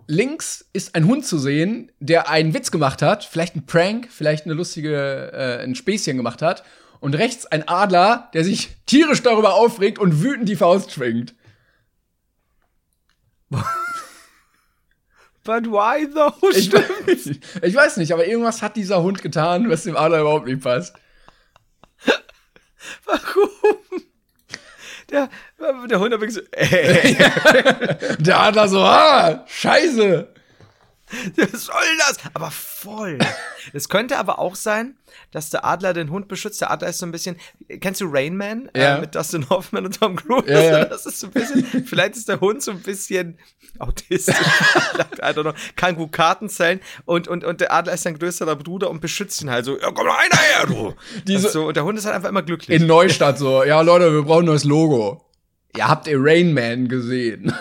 links 0.07 0.69
ist 0.73 0.95
ein 0.95 1.07
Hund 1.07 1.27
zu 1.27 1.39
sehen, 1.39 1.91
der 1.99 2.29
einen 2.29 2.55
Witz 2.55 2.71
gemacht 2.71 3.03
hat, 3.03 3.25
vielleicht 3.25 3.57
ein 3.57 3.67
Prank, 3.67 4.09
vielleicht 4.11 4.45
eine 4.45 4.55
lustige, 4.55 5.33
äh, 5.33 5.63
ein 5.63 5.75
Späßchen 5.75 6.17
gemacht 6.17 6.43
hat. 6.43 6.65
Und 7.01 7.15
rechts 7.15 7.45
ein 7.45 7.69
Adler, 7.69 8.31
der 8.33 8.45
sich 8.45 8.71
tierisch 8.87 9.23
darüber 9.23 9.55
aufregt 9.55 9.99
und 9.99 10.23
wütend 10.23 10.49
die 10.49 10.57
Faust 10.57 10.93
schwingt. 10.93 11.35
But 15.45 15.67
why 15.67 16.07
though? 16.07 16.33
Ich, 16.51 16.73
ich, 17.63 17.75
weiß 17.75 17.99
nicht, 17.99 18.13
aber 18.13 18.27
irgendwas 18.27 18.63
hat 18.63 18.77
dieser 18.77 19.03
Hund 19.03 19.21
getan, 19.21 19.69
was 19.69 19.83
dem 19.83 19.97
Adler 19.97 20.21
überhaupt 20.21 20.47
nicht 20.47 20.63
passt. 20.63 20.95
Warum? 23.05 23.79
Der, 25.11 25.29
der 25.91 26.01
Hund 26.01 26.15
hat 26.15 26.21
wirklich 26.21 26.35
so, 26.35 26.41
ey. 26.53 27.15
der 28.19 28.41
Adler 28.41 28.69
so, 28.69 28.81
ah, 28.81 29.45
scheiße. 29.47 30.34
Was 31.37 31.65
soll 31.67 31.75
das? 31.99 32.19
Aber 32.33 32.51
voll. 32.51 33.19
Es 33.73 33.89
könnte 33.89 34.19
aber 34.19 34.39
auch 34.39 34.55
sein, 34.57 34.97
dass 35.31 35.51
der 35.51 35.65
Adler 35.65 35.93
den 35.93 36.11
Hund 36.11 36.29
beschützt. 36.29 36.61
Der 36.61 36.71
Adler 36.71 36.89
ist 36.89 36.99
so 36.99 37.07
ein 37.07 37.13
bisschen. 37.13 37.37
Kennst 37.81 38.01
du 38.01 38.07
Rain 38.09 38.37
Man? 38.37 38.69
Äh, 38.73 38.83
ja. 38.83 38.97
Äh, 38.97 39.01
mit 39.01 39.15
Dustin 39.15 39.49
Hoffman 39.51 39.85
und 39.87 40.01
Tom 40.01 40.17
Cruise? 40.17 40.51
Ja, 40.51 40.61
ja. 40.61 40.85
Das 40.95 41.07
ist 41.07 41.21
so 41.21 41.27
ein 41.29 41.33
bisschen. 41.33 41.85
vielleicht 41.87 42.17
ist 42.17 42.29
der 42.29 42.41
Hund 42.41 42.63
so 42.63 42.71
ein 42.71 42.81
bisschen 42.81 43.39
autistisch. 43.79 44.37
I 44.37 45.27
don't 45.27 45.43
know. 45.43 45.55
Kann 45.77 45.97
gut 45.97 46.13
Karten 46.13 46.49
zählen. 46.49 46.81
Und, 47.05 47.29
und, 47.29 47.45
und 47.45 47.61
der 47.61 47.73
Adler 47.73 47.95
ist 47.95 48.03
sein 48.03 48.19
größerer 48.19 48.57
Bruder 48.57 48.91
und 48.91 49.01
beschützt 49.01 49.43
ihn 49.43 49.51
halt 49.51 49.65
so. 49.65 49.79
Ja, 49.79 49.91
komm 49.91 50.07
doch 50.07 50.19
einer 50.19 50.37
her, 50.37 50.67
du! 50.67 50.95
Diese, 51.27 51.49
so, 51.51 51.67
und 51.67 51.77
der 51.77 51.85
Hund 51.85 51.99
ist 51.99 52.07
halt 52.07 52.15
einfach 52.15 52.29
immer 52.29 52.43
glücklich. 52.43 52.81
In 52.81 52.87
Neustadt 52.87 53.39
so. 53.39 53.65
Ja, 53.65 53.81
Leute, 53.83 54.13
wir 54.13 54.23
brauchen 54.23 54.45
ein 54.45 54.47
neues 54.47 54.65
Logo. 54.65 55.25
Ja, 55.77 55.89
habt 55.89 56.07
ihr 56.07 56.19
Rain 56.21 56.55
Man 56.55 56.89
gesehen? 56.89 57.53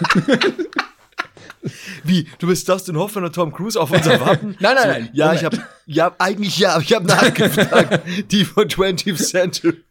Wie, 2.04 2.28
du 2.40 2.48
bist 2.48 2.68
Dustin 2.68 2.98
Hoffman 2.98 3.26
und 3.26 3.34
Tom 3.34 3.54
Cruise 3.54 3.80
auf 3.80 3.92
unser 3.92 4.20
Wappen? 4.20 4.56
nein, 4.60 4.76
nein, 4.76 4.84
so, 4.84 4.88
nein. 4.88 5.10
Ja, 5.14 5.26
Moment. 5.26 5.40
ich 5.40 5.46
habe 5.46 5.68
ja, 5.86 6.16
eigentlich 6.20 6.58
ja, 6.58 6.80
ich 6.80 6.94
habe 6.94 7.06
nachgefragt. 7.06 8.02
die 8.32 8.46
von 8.46 8.68
20th 8.68 9.24
Century 9.24 9.84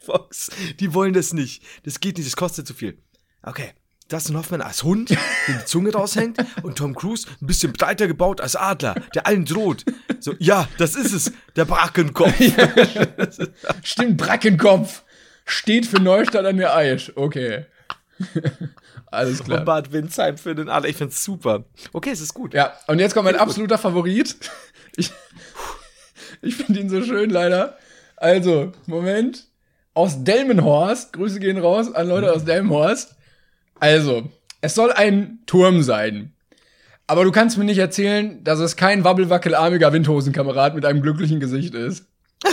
Fox, 0.00 0.50
die 0.78 0.94
wollen 0.94 1.12
das 1.12 1.32
nicht. 1.32 1.62
Das 1.84 2.00
geht 2.00 2.16
nicht, 2.16 2.26
das 2.26 2.36
kostet 2.36 2.66
zu 2.66 2.74
viel. 2.74 2.98
Okay. 3.42 3.72
Dustin 4.08 4.36
Hoffman 4.36 4.60
als 4.60 4.82
Hund, 4.82 5.10
dem 5.10 5.18
die 5.48 5.64
Zunge 5.66 5.92
raushängt, 5.92 6.44
und 6.62 6.76
Tom 6.78 6.96
Cruise 6.96 7.28
ein 7.40 7.46
bisschen 7.46 7.72
breiter 7.72 8.08
gebaut 8.08 8.40
als 8.40 8.56
Adler, 8.56 8.96
der 9.14 9.26
allen 9.26 9.44
droht. 9.44 9.84
So, 10.18 10.34
ja, 10.40 10.68
das 10.78 10.96
ist 10.96 11.12
es, 11.12 11.32
der 11.54 11.64
Brackenkopf. 11.64 12.34
Stimmt, 13.84 14.16
Brackenkopf 14.16 15.04
steht 15.44 15.86
für 15.86 16.00
Neustadt 16.00 16.44
an 16.44 16.56
der 16.56 16.74
Aisch. 16.74 17.12
Okay. 17.14 17.66
Alles 19.10 19.42
klar. 19.42 19.60
Und 19.60 19.64
Bad 19.64 19.92
Windsheim 19.92 20.38
für 20.38 20.54
den 20.54 20.68
Adler. 20.68 20.88
Ich 20.88 20.96
find's 20.96 21.22
super. 21.22 21.64
Okay, 21.92 22.10
es 22.10 22.20
ist 22.20 22.34
gut. 22.34 22.54
Ja, 22.54 22.74
und 22.86 22.98
jetzt 22.98 23.14
kommt 23.14 23.24
mein 23.24 23.36
absoluter 23.36 23.78
Favorit. 23.78 24.36
Ich, 24.96 25.12
ich 26.42 26.56
finde 26.56 26.80
ihn 26.80 26.90
so 26.90 27.02
schön, 27.02 27.30
leider. 27.30 27.76
Also, 28.16 28.72
Moment. 28.86 29.46
Aus 29.94 30.24
Delmenhorst. 30.24 31.12
Grüße 31.12 31.40
gehen 31.40 31.58
raus 31.58 31.92
an 31.92 32.08
Leute 32.08 32.32
aus 32.32 32.44
Delmenhorst. 32.44 33.14
Also, 33.78 34.30
es 34.60 34.74
soll 34.74 34.92
ein 34.92 35.40
Turm 35.46 35.82
sein. 35.82 36.34
Aber 37.06 37.24
du 37.24 37.32
kannst 37.32 37.58
mir 37.58 37.64
nicht 37.64 37.78
erzählen, 37.78 38.44
dass 38.44 38.60
es 38.60 38.76
kein 38.76 39.02
wabbelwackelarmiger 39.02 39.92
Windhosenkamerad 39.92 40.74
mit 40.74 40.84
einem 40.84 41.02
glücklichen 41.02 41.40
Gesicht 41.40 41.74
ist. 41.74 42.06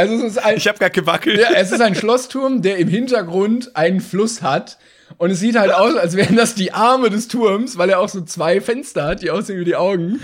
Also 0.00 0.14
es 0.14 0.22
ist 0.22 0.38
ein, 0.38 0.56
ich 0.56 0.66
habe 0.66 0.78
gar 0.78 0.88
gewackelt. 0.88 1.38
Ja, 1.38 1.50
es 1.52 1.72
ist 1.72 1.82
ein 1.82 1.94
Schlossturm, 1.94 2.62
der 2.62 2.78
im 2.78 2.88
Hintergrund 2.88 3.76
einen 3.76 4.00
Fluss 4.00 4.40
hat. 4.40 4.78
Und 5.18 5.30
es 5.30 5.40
sieht 5.40 5.56
halt 5.56 5.72
aus, 5.72 5.94
als 5.96 6.16
wären 6.16 6.36
das 6.36 6.54
die 6.54 6.72
Arme 6.72 7.10
des 7.10 7.28
Turms, 7.28 7.76
weil 7.76 7.90
er 7.90 8.00
auch 8.00 8.08
so 8.08 8.22
zwei 8.22 8.62
Fenster 8.62 9.04
hat, 9.04 9.22
die 9.22 9.30
aussehen 9.30 9.60
wie 9.60 9.64
die 9.64 9.76
Augen. 9.76 10.20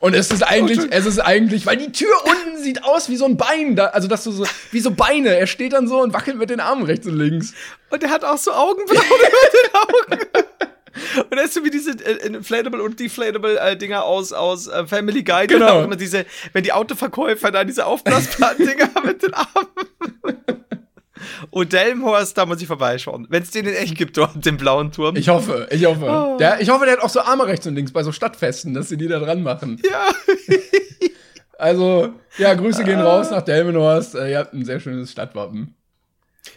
Und 0.00 0.14
es 0.14 0.30
ist 0.30 0.42
eigentlich, 0.42 0.78
es 0.90 1.04
ist 1.04 1.18
eigentlich, 1.18 1.66
weil 1.66 1.76
die 1.76 1.92
Tür 1.92 2.14
unten 2.24 2.62
sieht 2.62 2.84
aus 2.84 3.10
wie 3.10 3.16
so 3.16 3.26
ein 3.26 3.36
Bein, 3.36 3.76
da, 3.76 3.86
also 3.86 4.08
das 4.08 4.24
so, 4.24 4.30
so, 4.30 4.46
wie 4.70 4.80
so 4.80 4.92
Beine. 4.92 5.36
Er 5.36 5.46
steht 5.46 5.74
dann 5.74 5.88
so 5.88 6.00
und 6.00 6.14
wackelt 6.14 6.38
mit 6.38 6.48
den 6.48 6.60
Armen 6.60 6.84
rechts 6.84 7.06
und 7.06 7.18
links. 7.18 7.52
Und 7.90 8.02
er 8.02 8.10
hat 8.10 8.24
auch 8.24 8.38
so 8.38 8.52
Augenbrauen 8.52 8.96
über 8.96 10.16
den 10.16 10.24
Augen. 10.24 10.44
Und 11.30 11.36
das 11.36 11.46
ist 11.46 11.54
so 11.54 11.64
wie 11.64 11.70
diese 11.70 11.92
äh, 11.92 12.26
Inflatable 12.26 12.82
und 12.82 12.98
Deflatable 12.98 13.58
äh, 13.58 13.76
Dinger 13.76 14.04
aus, 14.04 14.32
aus 14.32 14.66
äh, 14.68 14.86
Family 14.86 15.22
Guy. 15.22 15.46
Genau. 15.46 15.82
Immer 15.84 15.96
diese, 15.96 16.26
wenn 16.52 16.64
die 16.64 16.72
Autoverkäufer 16.72 17.50
da 17.50 17.64
diese 17.64 17.86
Aufblasplatten-Dinger 17.86 18.90
mit 19.04 19.22
den 19.22 19.34
Armen. 19.34 19.68
Und 21.50 21.72
Delmhorst, 21.72 22.36
da 22.36 22.46
muss 22.46 22.60
ich 22.60 22.66
vorbeischauen. 22.66 23.26
Wenn 23.30 23.42
es 23.42 23.50
den 23.50 23.66
in 23.66 23.74
echt 23.74 23.96
gibt, 23.96 24.16
dort, 24.16 24.44
den 24.44 24.56
blauen 24.56 24.92
Turm. 24.92 25.16
Ich 25.16 25.28
hoffe, 25.28 25.68
ich 25.70 25.84
hoffe. 25.84 26.04
Oh. 26.04 26.36
Der, 26.38 26.60
ich 26.60 26.70
hoffe, 26.70 26.84
der 26.84 26.94
hat 26.94 27.02
auch 27.02 27.08
so 27.08 27.20
Arme 27.20 27.46
rechts 27.46 27.66
und 27.66 27.74
links 27.74 27.92
bei 27.92 28.02
so 28.02 28.12
Stadtfesten, 28.12 28.74
dass 28.74 28.88
sie 28.88 28.96
die 28.96 29.08
da 29.08 29.18
dran 29.18 29.42
machen. 29.42 29.80
Ja. 29.88 30.08
also, 31.58 32.10
ja, 32.38 32.54
Grüße 32.54 32.84
gehen 32.84 33.00
raus 33.00 33.30
nach 33.30 33.42
Delmenhorst. 33.42 34.14
Ihr 34.14 34.38
habt 34.38 34.54
ein 34.54 34.64
sehr 34.64 34.80
schönes 34.80 35.10
Stadtwappen. 35.10 35.74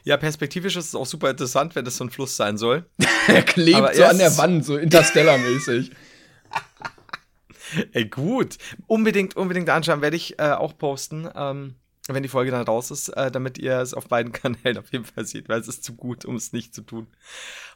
Ja, 0.03 0.17
perspektivisch 0.17 0.75
ist 0.75 0.87
es 0.87 0.95
auch 0.95 1.05
super 1.05 1.29
interessant, 1.29 1.75
wenn 1.75 1.85
das 1.85 1.97
so 1.97 2.03
ein 2.03 2.09
Fluss 2.09 2.35
sein 2.35 2.57
soll. 2.57 2.85
er 3.27 3.43
klebt 3.43 3.77
Aber 3.77 3.93
so 3.93 4.03
an 4.03 4.17
der 4.17 4.37
Wand, 4.37 4.65
so 4.65 4.77
Interstellar-mäßig. 4.77 5.91
Ey, 7.93 8.05
gut. 8.05 8.57
Unbedingt, 8.87 9.35
unbedingt 9.37 9.69
anschauen, 9.69 10.01
werde 10.01 10.17
ich 10.17 10.39
äh, 10.39 10.51
auch 10.51 10.77
posten. 10.77 11.29
Ähm, 11.35 11.75
wenn 12.07 12.23
die 12.23 12.29
Folge 12.29 12.51
dann 12.51 12.63
raus 12.63 12.91
ist, 12.91 13.09
äh, 13.09 13.31
damit 13.31 13.57
ihr 13.57 13.77
es 13.77 13.93
auf 13.93 14.07
beiden 14.07 14.31
Kanälen 14.33 14.77
auf 14.77 14.91
jeden 14.91 15.05
Fall 15.05 15.25
seht, 15.25 15.49
weil 15.49 15.59
es 15.59 15.67
ist 15.67 15.83
zu 15.83 15.95
gut, 15.95 16.25
um 16.25 16.35
es 16.35 16.53
nicht 16.53 16.73
zu 16.73 16.81
tun. 16.81 17.07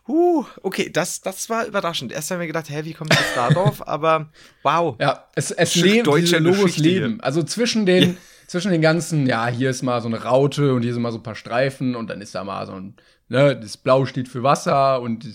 Huh, 0.07 0.45
okay, 0.61 0.89
das, 0.91 1.21
das 1.21 1.49
war 1.49 1.65
überraschend. 1.65 2.11
Erst 2.11 2.31
haben 2.31 2.39
wir 2.39 2.47
gedacht, 2.47 2.69
hä, 2.69 2.81
wie 2.83 2.93
kommt 2.93 3.11
das 3.11 3.33
da 3.33 3.49
drauf? 3.49 3.87
Aber 3.87 4.31
wow. 4.63 4.95
Ja, 4.99 5.27
es, 5.35 5.51
es 5.51 5.75
lebt, 5.75 6.05
Logos 6.05 6.77
leben. 6.77 7.21
Also 7.21 7.41
zwischen 7.43 7.85
den, 7.85 8.11
ja. 8.11 8.15
Zwischen 8.47 8.71
den 8.71 8.81
ganzen, 8.81 9.27
ja, 9.27 9.47
hier 9.47 9.69
ist 9.69 9.81
mal 9.81 10.01
so 10.01 10.07
eine 10.07 10.23
Raute 10.23 10.73
und 10.73 10.83
hier 10.83 10.93
sind 10.93 11.01
mal 11.01 11.11
so 11.11 11.19
ein 11.19 11.23
paar 11.23 11.35
Streifen 11.35 11.95
und 11.95 12.09
dann 12.09 12.21
ist 12.21 12.35
da 12.35 12.43
mal 12.43 12.65
so 12.65 12.73
ein, 12.73 12.95
ne, 13.29 13.55
das 13.55 13.77
Blau 13.77 14.05
steht 14.05 14.27
für 14.27 14.43
Wasser 14.43 15.01
und 15.01 15.27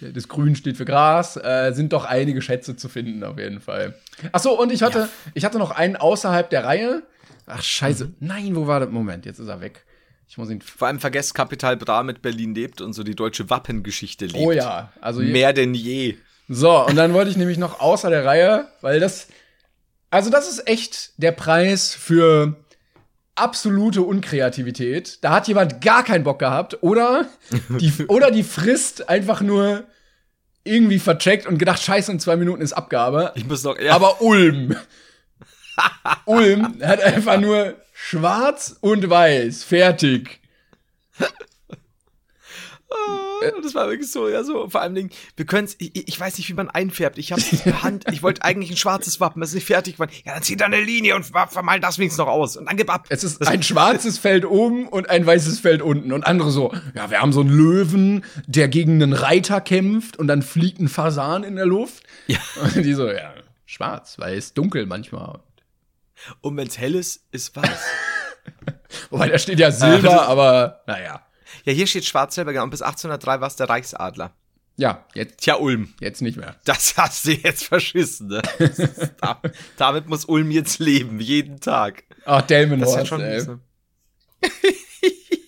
das 0.00 0.28
Grün 0.28 0.56
steht 0.56 0.76
für 0.76 0.84
Gras, 0.84 1.36
äh, 1.36 1.72
sind 1.72 1.92
doch 1.92 2.04
einige 2.04 2.42
Schätze 2.42 2.76
zu 2.76 2.88
finden, 2.88 3.22
auf 3.24 3.38
jeden 3.38 3.60
Fall. 3.60 3.94
Ach 4.32 4.40
so, 4.40 4.58
und 4.58 4.72
ich 4.72 4.82
hatte, 4.82 4.98
ja. 4.98 5.08
ich 5.34 5.44
hatte 5.44 5.58
noch 5.58 5.70
einen 5.70 5.96
außerhalb 5.96 6.50
der 6.50 6.64
Reihe. 6.64 7.02
Ach, 7.46 7.62
scheiße. 7.62 8.06
Mhm. 8.06 8.14
Nein, 8.20 8.56
wo 8.56 8.66
war 8.66 8.80
das? 8.80 8.90
Moment, 8.90 9.26
jetzt 9.26 9.38
ist 9.38 9.48
er 9.48 9.60
weg. 9.60 9.84
Ich 10.28 10.38
muss 10.38 10.50
ihn. 10.50 10.60
Vor 10.60 10.88
allem 10.88 10.98
vergesst 10.98 11.34
Kapital 11.34 11.76
Bra 11.76 12.02
mit 12.02 12.22
Berlin 12.22 12.54
lebt 12.54 12.80
und 12.80 12.94
so 12.94 13.02
die 13.02 13.14
deutsche 13.14 13.50
Wappengeschichte 13.50 14.26
lebt. 14.26 14.38
Oh 14.38 14.52
ja, 14.52 14.92
also. 15.00 15.20
Mehr 15.20 15.52
denn 15.52 15.74
je. 15.74 16.16
So, 16.48 16.86
und 16.86 16.96
dann 16.96 17.12
wollte 17.12 17.30
ich 17.30 17.36
nämlich 17.36 17.58
noch 17.58 17.80
außer 17.80 18.10
der 18.10 18.24
Reihe, 18.24 18.68
weil 18.80 18.98
das. 18.98 19.28
Also, 20.12 20.28
das 20.28 20.46
ist 20.46 20.68
echt 20.68 21.14
der 21.16 21.32
Preis 21.32 21.94
für 21.94 22.54
absolute 23.34 24.02
Unkreativität. 24.02 25.24
Da 25.24 25.30
hat 25.30 25.48
jemand 25.48 25.80
gar 25.80 26.04
keinen 26.04 26.22
Bock 26.22 26.38
gehabt 26.38 26.82
oder 26.82 27.30
die, 27.80 27.90
oder 28.08 28.30
die 28.30 28.42
Frist 28.42 29.08
einfach 29.08 29.40
nur 29.40 29.84
irgendwie 30.64 30.98
vercheckt 30.98 31.46
und 31.46 31.56
gedacht, 31.56 31.82
scheiße, 31.82 32.12
in 32.12 32.20
zwei 32.20 32.36
Minuten 32.36 32.60
ist 32.60 32.74
Abgabe. 32.74 33.32
Ich 33.36 33.46
muss 33.46 33.64
noch, 33.64 33.78
ja. 33.78 33.94
Aber 33.94 34.20
Ulm. 34.20 34.76
Ulm 36.26 36.76
hat 36.82 37.00
einfach 37.00 37.40
nur 37.40 37.76
schwarz 37.94 38.76
und 38.82 39.08
weiß. 39.08 39.64
Fertig. 39.64 40.40
Ah, 43.44 43.52
das 43.62 43.74
war 43.74 43.88
wirklich 43.88 44.10
so, 44.10 44.28
ja, 44.28 44.44
so. 44.44 44.68
Vor 44.68 44.80
allem, 44.80 44.94
Dingen, 44.94 45.10
wir 45.36 45.46
können 45.46 45.64
es, 45.64 45.76
ich, 45.78 46.08
ich, 46.08 46.18
weiß 46.18 46.38
nicht, 46.38 46.48
wie 46.48 46.54
man 46.54 46.70
einfärbt. 46.70 47.18
Ich 47.18 47.28
per 47.30 47.82
Hand. 47.82 48.04
Ich 48.12 48.22
wollte 48.22 48.42
eigentlich 48.42 48.70
ein 48.70 48.76
schwarzes 48.76 49.20
Wappen, 49.20 49.40
das 49.40 49.50
ist 49.50 49.54
nicht 49.56 49.66
fertig. 49.66 49.96
Ja, 49.98 50.34
dann 50.34 50.42
zieh 50.42 50.56
da 50.56 50.66
eine 50.66 50.80
Linie 50.80 51.16
und 51.16 51.24
vermal 51.24 51.80
das 51.80 51.98
wenigstens 51.98 52.18
noch 52.18 52.28
aus. 52.28 52.56
Und 52.56 52.66
dann 52.66 52.76
gib 52.76 52.90
ab. 52.90 53.06
Es 53.08 53.24
ist 53.24 53.40
das 53.40 53.48
ein 53.48 53.62
schwarzes 53.62 54.18
Feld 54.18 54.44
oben 54.44 54.88
und 54.88 55.10
ein 55.10 55.26
weißes 55.26 55.60
Feld 55.60 55.82
unten. 55.82 56.12
Und 56.12 56.24
andere 56.24 56.50
so, 56.50 56.72
ja, 56.94 57.10
wir 57.10 57.20
haben 57.20 57.32
so 57.32 57.40
einen 57.40 57.50
Löwen, 57.50 58.24
der 58.46 58.68
gegen 58.68 59.02
einen 59.02 59.12
Reiter 59.12 59.60
kämpft 59.60 60.18
und 60.18 60.26
dann 60.26 60.42
fliegt 60.42 60.80
ein 60.80 60.88
Fasan 60.88 61.44
in 61.44 61.56
der 61.56 61.66
Luft. 61.66 62.04
Ja. 62.26 62.38
Und 62.62 62.82
die 62.82 62.94
so, 62.94 63.08
ja, 63.08 63.34
schwarz, 63.66 64.18
weiß, 64.18 64.54
dunkel 64.54 64.86
manchmal. 64.86 65.40
Und 66.40 66.56
wenn's 66.56 66.78
hell 66.78 66.94
ist, 66.94 67.24
ist 67.32 67.54
weiß. 67.56 67.80
Wobei, 69.10 69.28
da 69.28 69.38
steht 69.38 69.58
ja 69.58 69.70
Silber, 69.70 70.28
aber 70.28 70.82
naja. 70.86 71.22
Ja, 71.64 71.72
hier 71.72 71.86
steht 71.86 72.04
Schwarzsilber. 72.04 72.62
Und 72.62 72.70
bis 72.70 72.82
1803 72.82 73.40
war 73.40 73.48
es 73.48 73.56
der 73.56 73.68
Reichsadler. 73.68 74.32
Ja, 74.76 75.04
jetzt. 75.14 75.40
Tja, 75.40 75.56
Ulm. 75.56 75.92
Jetzt 76.00 76.22
nicht 76.22 76.36
mehr. 76.36 76.56
Das 76.64 76.94
hast 76.96 77.26
du 77.26 77.32
jetzt 77.32 77.64
verschissen, 77.64 78.28
ne? 78.28 78.42
da, 79.20 79.40
damit 79.76 80.08
muss 80.08 80.24
Ulm 80.24 80.50
jetzt 80.50 80.78
leben, 80.78 81.20
jeden 81.20 81.60
Tag. 81.60 82.04
Ach, 82.24 82.42
Delmenhorst, 82.42 82.94
das 82.94 83.02
ist 83.02 83.10
ja 83.10 83.16
schon 83.16 83.20
ey. 83.20 83.40
So. 83.40 83.58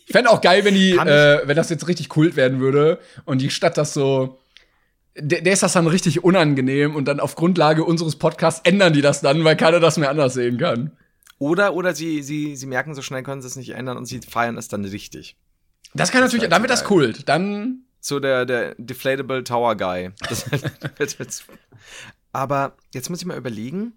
Ich 0.06 0.12
fände 0.12 0.30
auch 0.30 0.40
geil, 0.40 0.64
wenn 0.64 0.74
die, 0.74 0.92
äh, 0.92 1.42
wenn 1.44 1.56
das 1.56 1.70
jetzt 1.70 1.88
richtig 1.88 2.08
kult 2.08 2.36
werden 2.36 2.60
würde 2.60 3.00
und 3.24 3.40
die 3.40 3.50
Stadt 3.50 3.76
das 3.76 3.94
so. 3.94 4.38
Der, 5.16 5.40
der 5.40 5.52
ist 5.52 5.62
das 5.62 5.72
dann 5.72 5.86
richtig 5.86 6.24
unangenehm 6.24 6.96
und 6.96 7.06
dann 7.06 7.20
auf 7.20 7.36
Grundlage 7.36 7.84
unseres 7.84 8.16
Podcasts 8.16 8.60
ändern 8.64 8.92
die 8.92 9.00
das 9.00 9.20
dann, 9.20 9.44
weil 9.44 9.56
keiner 9.56 9.78
das 9.78 9.96
mehr 9.96 10.10
anders 10.10 10.34
sehen 10.34 10.58
kann. 10.58 10.96
Oder, 11.38 11.74
oder 11.74 11.94
sie, 11.94 12.22
sie, 12.22 12.56
sie 12.56 12.66
merken, 12.66 12.94
so 12.94 13.02
schnell 13.02 13.22
können 13.22 13.40
sie 13.40 13.48
es 13.48 13.56
nicht 13.56 13.70
ändern 13.70 13.96
und 13.96 14.06
sie 14.06 14.20
feiern 14.20 14.58
es 14.58 14.68
dann 14.68 14.84
richtig. 14.84 15.36
Das 15.94 16.10
kann 16.10 16.20
das 16.20 16.32
natürlich, 16.32 16.50
dann 16.50 16.62
wird 16.62 16.70
das 16.70 16.84
Kult. 16.84 17.28
Dann. 17.28 17.80
So 18.00 18.20
der, 18.20 18.44
der 18.44 18.74
Deflatable 18.76 19.44
Tower 19.44 19.76
Guy. 19.76 20.10
Aber 22.32 22.76
jetzt 22.92 23.08
muss 23.08 23.20
ich 23.20 23.26
mal 23.26 23.38
überlegen. 23.38 23.94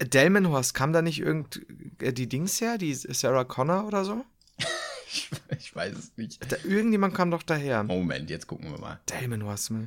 Delmenhorst, 0.00 0.72
kam 0.74 0.92
da 0.92 1.02
nicht 1.02 1.20
irgend 1.20 1.60
äh, 2.00 2.12
die 2.12 2.28
Dings 2.28 2.60
her, 2.60 2.78
die 2.78 2.94
Sarah 2.94 3.44
Connor 3.44 3.86
oder 3.86 4.04
so? 4.04 4.24
ich, 5.06 5.30
ich, 5.58 5.76
weiß 5.76 5.92
es 5.92 6.16
nicht. 6.16 6.50
Da, 6.50 6.56
irgendjemand 6.64 7.14
kam 7.14 7.30
doch 7.30 7.42
daher. 7.42 7.82
Moment, 7.82 8.30
jetzt 8.30 8.46
gucken 8.46 8.70
wir 8.70 8.78
mal. 8.78 9.00
Delmenhorst. 9.10 9.72
Äh, 9.72 9.86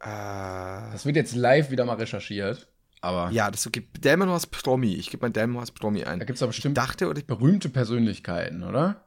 das 0.00 1.04
wird 1.04 1.16
jetzt 1.16 1.34
live 1.34 1.70
wieder 1.70 1.84
mal 1.84 1.96
recherchiert. 1.96 2.68
Aber 3.00 3.30
ja, 3.30 3.50
das 3.50 3.66
okay. 3.66 3.86
Delmenhorst 3.98 4.50
Promi. 4.50 4.94
Ich 4.94 5.10
gebe 5.10 5.26
mal 5.26 5.30
Delmenhorst 5.30 5.74
Promi 5.74 6.04
ein. 6.04 6.18
Da 6.18 6.24
gibt 6.24 6.36
es 6.36 6.42
aber 6.42 6.50
bestimmt 6.50 6.78
ich 6.78 6.82
dachte, 6.82 7.08
oder 7.08 7.20
berühmte 7.20 7.68
Persönlichkeiten, 7.68 8.62
oder? 8.62 9.03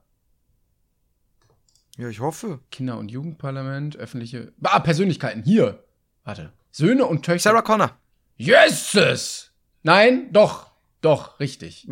Ja, 1.97 2.09
ich 2.09 2.19
hoffe. 2.19 2.59
Kinder- 2.71 2.99
und 2.99 3.09
Jugendparlament, 3.09 3.97
öffentliche. 3.97 4.53
Ah, 4.61 4.79
Persönlichkeiten, 4.79 5.43
hier. 5.43 5.83
Warte. 6.23 6.53
Söhne 6.71 7.05
und 7.05 7.25
Töchter. 7.25 7.49
Sarah 7.49 7.63
Connor. 7.63 7.97
Jesus! 8.35 9.51
Nein, 9.81 10.31
doch. 10.31 10.71
Doch, 11.01 11.39
richtig. 11.39 11.87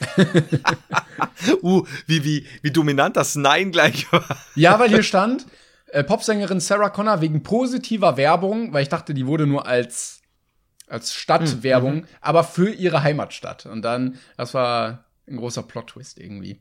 uh, 1.62 1.86
wie, 2.06 2.24
wie, 2.24 2.46
wie 2.62 2.70
dominant 2.72 3.16
das 3.16 3.36
Nein 3.36 3.70
gleich 3.70 4.12
war. 4.12 4.24
ja, 4.56 4.78
weil 4.80 4.88
hier 4.88 5.04
stand, 5.04 5.46
äh, 5.86 6.02
Popsängerin 6.02 6.58
Sarah 6.58 6.90
Connor 6.90 7.20
wegen 7.20 7.44
positiver 7.44 8.16
Werbung, 8.16 8.72
weil 8.72 8.82
ich 8.82 8.88
dachte, 8.88 9.14
die 9.14 9.26
wurde 9.28 9.46
nur 9.46 9.66
als, 9.66 10.22
als 10.88 11.14
Stadtwerbung, 11.14 11.96
mhm. 11.96 12.06
aber 12.20 12.42
für 12.42 12.70
ihre 12.70 13.04
Heimatstadt. 13.04 13.66
Und 13.66 13.82
dann, 13.82 14.18
das 14.36 14.54
war 14.54 15.04
ein 15.28 15.36
großer 15.36 15.62
Plot-Twist 15.62 16.18
irgendwie. 16.18 16.60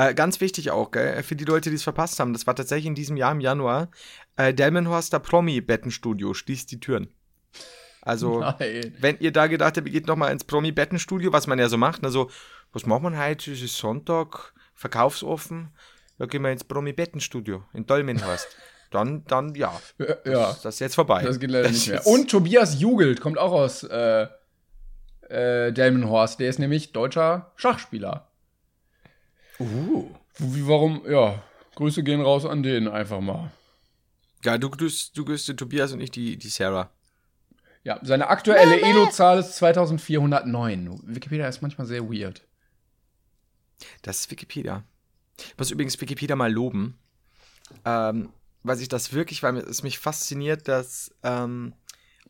Äh, 0.00 0.14
ganz 0.14 0.40
wichtig 0.40 0.70
auch, 0.70 0.92
gell, 0.92 1.22
für 1.22 1.36
die 1.36 1.44
Leute, 1.44 1.68
die 1.68 1.76
es 1.76 1.82
verpasst 1.82 2.20
haben, 2.20 2.32
das 2.32 2.46
war 2.46 2.56
tatsächlich 2.56 2.86
in 2.86 2.94
diesem 2.94 3.18
Jahr 3.18 3.32
im 3.32 3.40
Januar. 3.40 3.90
Äh, 4.36 4.54
Delmenhorster 4.54 5.18
Promi-Bettenstudio 5.18 6.32
schließt 6.32 6.70
die 6.70 6.80
Türen. 6.80 7.08
Also, 8.00 8.40
Nein. 8.40 8.94
wenn 8.98 9.18
ihr 9.18 9.30
da 9.30 9.46
gedacht 9.46 9.76
habt, 9.76 9.86
ihr 9.86 9.92
geht 9.92 10.06
noch 10.06 10.16
mal 10.16 10.30
ins 10.30 10.44
Promi-Bettenstudio, 10.44 11.34
was 11.34 11.46
man 11.46 11.58
ja 11.58 11.68
so 11.68 11.76
macht, 11.76 12.02
also, 12.02 12.30
was 12.72 12.86
macht 12.86 13.02
man 13.02 13.18
heute? 13.18 13.52
Es 13.52 13.60
ist 13.60 13.76
Sonntag, 13.76 14.54
verkaufsoffen. 14.74 15.68
Da 16.18 16.24
gehen 16.24 16.40
wir 16.42 16.50
ins 16.50 16.64
Promi-Bettenstudio 16.64 17.64
in 17.74 17.84
Dolmenhorst. 17.84 18.48
dann, 18.90 19.24
dann, 19.26 19.54
ja. 19.54 19.78
Ja. 19.98 20.14
Das, 20.24 20.62
das 20.62 20.74
ist 20.76 20.80
jetzt 20.80 20.94
vorbei. 20.94 21.24
Das 21.24 21.38
geht 21.38 21.50
leider 21.50 21.64
das 21.64 21.72
nicht 21.72 21.88
mehr. 21.88 22.06
Und 22.06 22.30
Tobias 22.30 22.80
Jugelt 22.80 23.20
kommt 23.20 23.36
auch 23.36 23.52
aus 23.52 23.82
äh, 23.84 24.28
äh, 25.28 25.72
Delmenhorst. 25.72 26.40
Der 26.40 26.48
ist 26.48 26.58
nämlich 26.58 26.92
deutscher 26.92 27.52
Schachspieler. 27.56 28.29
Uh. 29.60 30.08
Wie, 30.38 30.66
warum, 30.66 31.02
ja, 31.08 31.42
Grüße 31.74 32.02
gehen 32.02 32.20
raus 32.20 32.46
an 32.46 32.62
den 32.62 32.88
einfach 32.88 33.20
mal. 33.20 33.52
Ja, 34.44 34.56
du 34.56 34.70
grüßt, 34.70 35.16
du 35.16 35.24
grüßt 35.24 35.48
den 35.48 35.56
Tobias 35.58 35.92
und 35.92 36.00
ich 36.00 36.10
die, 36.10 36.38
die 36.38 36.48
Sarah. 36.48 36.90
Ja, 37.84 37.98
seine 38.02 38.28
aktuelle 38.28 38.80
Elo-Zahl 38.80 39.38
ist 39.38 39.56
2409. 39.56 41.00
Wikipedia 41.04 41.46
ist 41.48 41.62
manchmal 41.62 41.86
sehr 41.86 42.02
weird. 42.10 42.42
Das 44.02 44.20
ist 44.20 44.30
Wikipedia. 44.30 44.82
Ich 45.38 45.58
muss 45.58 45.70
übrigens 45.70 46.00
Wikipedia 46.00 46.36
mal 46.36 46.52
loben, 46.52 46.98
ähm, 47.84 48.30
weil 48.62 48.76
sich 48.76 48.88
das 48.88 49.12
wirklich, 49.12 49.42
weil 49.42 49.56
es 49.58 49.82
mich 49.82 49.98
fasziniert, 49.98 50.68
dass 50.68 51.14
ähm, 51.22 51.74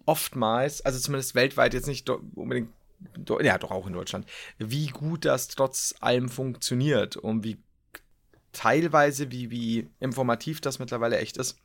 oftmals, 0.06 0.80
also 0.82 0.98
zumindest 0.98 1.34
weltweit 1.34 1.74
jetzt 1.74 1.88
nicht 1.88 2.08
unbedingt 2.08 2.70
ja, 3.42 3.58
doch 3.58 3.70
auch 3.70 3.86
in 3.86 3.92
Deutschland, 3.92 4.26
wie 4.58 4.88
gut 4.88 5.24
das 5.24 5.48
trotz 5.48 5.94
allem 6.00 6.28
funktioniert 6.28 7.16
und 7.16 7.44
wie 7.44 7.58
teilweise, 8.52 9.30
wie, 9.30 9.50
wie 9.50 9.88
informativ 10.00 10.60
das 10.60 10.78
mittlerweile 10.78 11.18
echt 11.18 11.36
ist. 11.36 11.56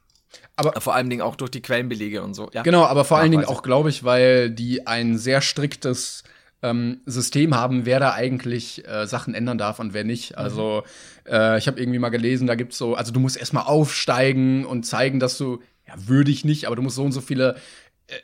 Aber 0.55 0.79
vor 0.81 0.95
allen 0.95 1.09
Dingen 1.09 1.21
auch 1.21 1.35
durch 1.35 1.51
die 1.51 1.61
Quellenbelege 1.61 2.21
und 2.21 2.33
so. 2.33 2.49
Ja. 2.53 2.63
Genau, 2.63 2.83
aber 2.83 3.05
vor 3.05 3.17
allen 3.17 3.31
Dingen 3.31 3.45
auch, 3.45 3.63
glaube 3.63 3.89
ich, 3.89 4.03
weil 4.03 4.49
die 4.49 4.85
ein 4.85 5.17
sehr 5.17 5.41
striktes 5.41 6.23
ähm, 6.61 7.01
System 7.05 7.55
haben, 7.55 7.85
wer 7.85 7.99
da 7.99 8.13
eigentlich 8.13 8.87
äh, 8.87 9.05
Sachen 9.07 9.33
ändern 9.33 9.57
darf 9.57 9.79
und 9.79 9.93
wer 9.93 10.03
nicht. 10.03 10.31
Mhm. 10.31 10.37
Also 10.37 10.83
äh, 11.25 11.57
ich 11.57 11.67
habe 11.67 11.79
irgendwie 11.79 11.99
mal 11.99 12.09
gelesen, 12.09 12.47
da 12.47 12.55
gibt's 12.55 12.77
so, 12.77 12.95
also 12.95 13.11
du 13.11 13.19
musst 13.19 13.37
erstmal 13.37 13.65
aufsteigen 13.65 14.65
und 14.65 14.85
zeigen, 14.85 15.19
dass 15.19 15.37
du, 15.37 15.61
ja, 15.87 15.93
würde 16.07 16.31
ich 16.31 16.43
nicht, 16.43 16.65
aber 16.65 16.75
du 16.75 16.81
musst 16.81 16.95
so 16.95 17.03
und 17.03 17.11
so 17.11 17.21
viele 17.21 17.55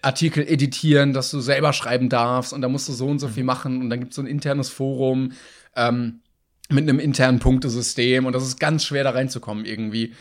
Artikel 0.01 0.47
editieren, 0.47 1.13
dass 1.13 1.32
du 1.32 1.39
selber 1.39 1.73
schreiben 1.73 2.09
darfst 2.09 2.53
und 2.53 2.61
da 2.61 2.69
musst 2.69 2.88
du 2.88 2.93
so 2.93 3.07
und 3.07 3.19
so 3.19 3.27
viel 3.27 3.43
mhm. 3.43 3.47
machen 3.47 3.82
und 3.82 3.89
dann 3.89 3.99
gibt 3.99 4.11
es 4.11 4.15
so 4.15 4.21
ein 4.21 4.27
internes 4.27 4.69
Forum 4.69 5.34
ähm, 5.75 6.21
mit 6.69 6.88
einem 6.88 6.99
internen 6.99 7.39
Punktesystem 7.39 8.25
und 8.25 8.34
das 8.34 8.43
ist 8.43 8.59
ganz 8.59 8.86
schwer 8.86 9.03
da 9.03 9.11
reinzukommen 9.11 9.65
irgendwie. 9.65 10.13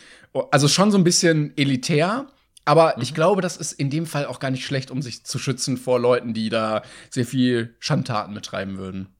Also 0.49 0.67
schon 0.67 0.91
so 0.91 0.97
ein 0.97 1.03
bisschen 1.03 1.55
elitär, 1.57 2.27
aber 2.65 2.95
mhm. 2.95 3.03
ich 3.03 3.13
glaube, 3.13 3.41
das 3.41 3.57
ist 3.57 3.73
in 3.73 3.89
dem 3.89 4.05
Fall 4.05 4.25
auch 4.25 4.39
gar 4.39 4.51
nicht 4.51 4.65
schlecht, 4.65 4.89
um 4.89 5.01
sich 5.01 5.25
zu 5.25 5.37
schützen 5.37 5.77
vor 5.77 5.99
Leuten, 5.99 6.33
die 6.33 6.49
da 6.49 6.81
sehr 7.09 7.25
viel 7.25 7.75
Schandtaten 7.79 8.33
betreiben 8.33 8.77
würden. 8.77 9.15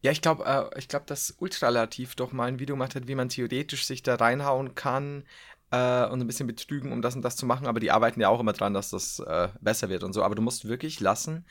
Ja, 0.00 0.10
ich 0.10 0.20
glaube, 0.20 0.44
äh, 0.44 0.78
ich 0.78 0.88
glaube, 0.88 1.06
dass 1.06 1.34
Ultralativ 1.38 2.14
doch 2.14 2.32
mal 2.32 2.46
ein 2.46 2.58
Video 2.58 2.74
gemacht 2.74 2.94
hat, 2.94 3.08
wie 3.08 3.14
man 3.14 3.28
theoretisch 3.28 3.84
sich 3.84 4.02
da 4.02 4.16
reinhauen 4.16 4.74
kann, 4.74 5.24
äh, 5.72 6.06
und 6.06 6.20
ein 6.20 6.26
bisschen 6.26 6.46
betrügen, 6.46 6.92
um 6.92 7.02
das 7.02 7.16
und 7.16 7.22
das 7.22 7.34
zu 7.34 7.46
machen, 7.46 7.66
aber 7.66 7.80
die 7.80 7.90
arbeiten 7.90 8.20
ja 8.20 8.28
auch 8.28 8.40
immer 8.40 8.52
dran, 8.52 8.74
dass 8.74 8.90
das 8.90 9.18
äh, 9.18 9.48
besser 9.60 9.88
wird 9.88 10.04
und 10.04 10.12
so. 10.12 10.22
Aber 10.22 10.36
du 10.36 10.42
musst 10.42 10.68
wirklich 10.68 11.00
lassen, 11.00 11.46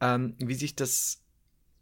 ähm, 0.00 0.36
wie 0.38 0.54
sich 0.54 0.76
das 0.76 1.18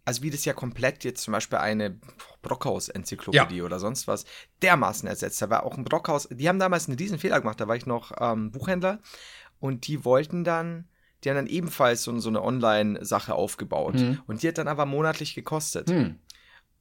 also 0.07 0.23
wie 0.23 0.31
das 0.31 0.45
ja 0.45 0.55
komplett 0.55 1.05
jetzt 1.05 1.23
zum 1.23 1.33
Beispiel 1.33 1.59
eine 1.59 2.01
Brockhaus-Enzyklopädie 2.43 3.59
ja. 3.59 3.65
oder 3.65 3.79
sonst 3.79 4.09
was 4.09 4.25
dermaßen 4.63 5.07
ersetzt. 5.07 5.41
Da 5.43 5.51
war 5.51 5.65
auch 5.65 5.77
ein 5.77 5.85
Brockhaus, 5.85 6.27
die 6.31 6.49
haben 6.49 6.59
damals 6.59 6.89
einen 6.89 6.99
riesen 6.99 7.19
Fehler 7.19 7.39
gemacht, 7.39 7.61
da 7.61 7.69
war 7.69 7.77
ich 7.77 7.87
noch 7.87 8.13
ähm, 8.19 8.51
Buchhändler 8.51 9.01
und 9.61 9.87
die 9.87 10.05
wollten 10.05 10.43
dann, 10.43 10.89
die 11.23 11.29
haben 11.29 11.37
dann 11.37 11.47
ebenfalls 11.47 12.03
so, 12.03 12.19
so 12.19 12.31
eine 12.31 12.43
Online-Sache 12.43 13.35
aufgebaut 13.35 13.95
mhm. 13.95 14.23
und 14.27 14.43
die 14.43 14.49
hat 14.49 14.59
dann 14.59 14.69
aber 14.69 14.87
monatlich 14.87 15.35
gekostet. 15.35 15.89
Mhm. 15.89 16.19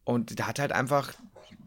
Und 0.05 0.39
da 0.39 0.47
hat 0.47 0.59
halt 0.59 0.71
einfach 0.71 1.13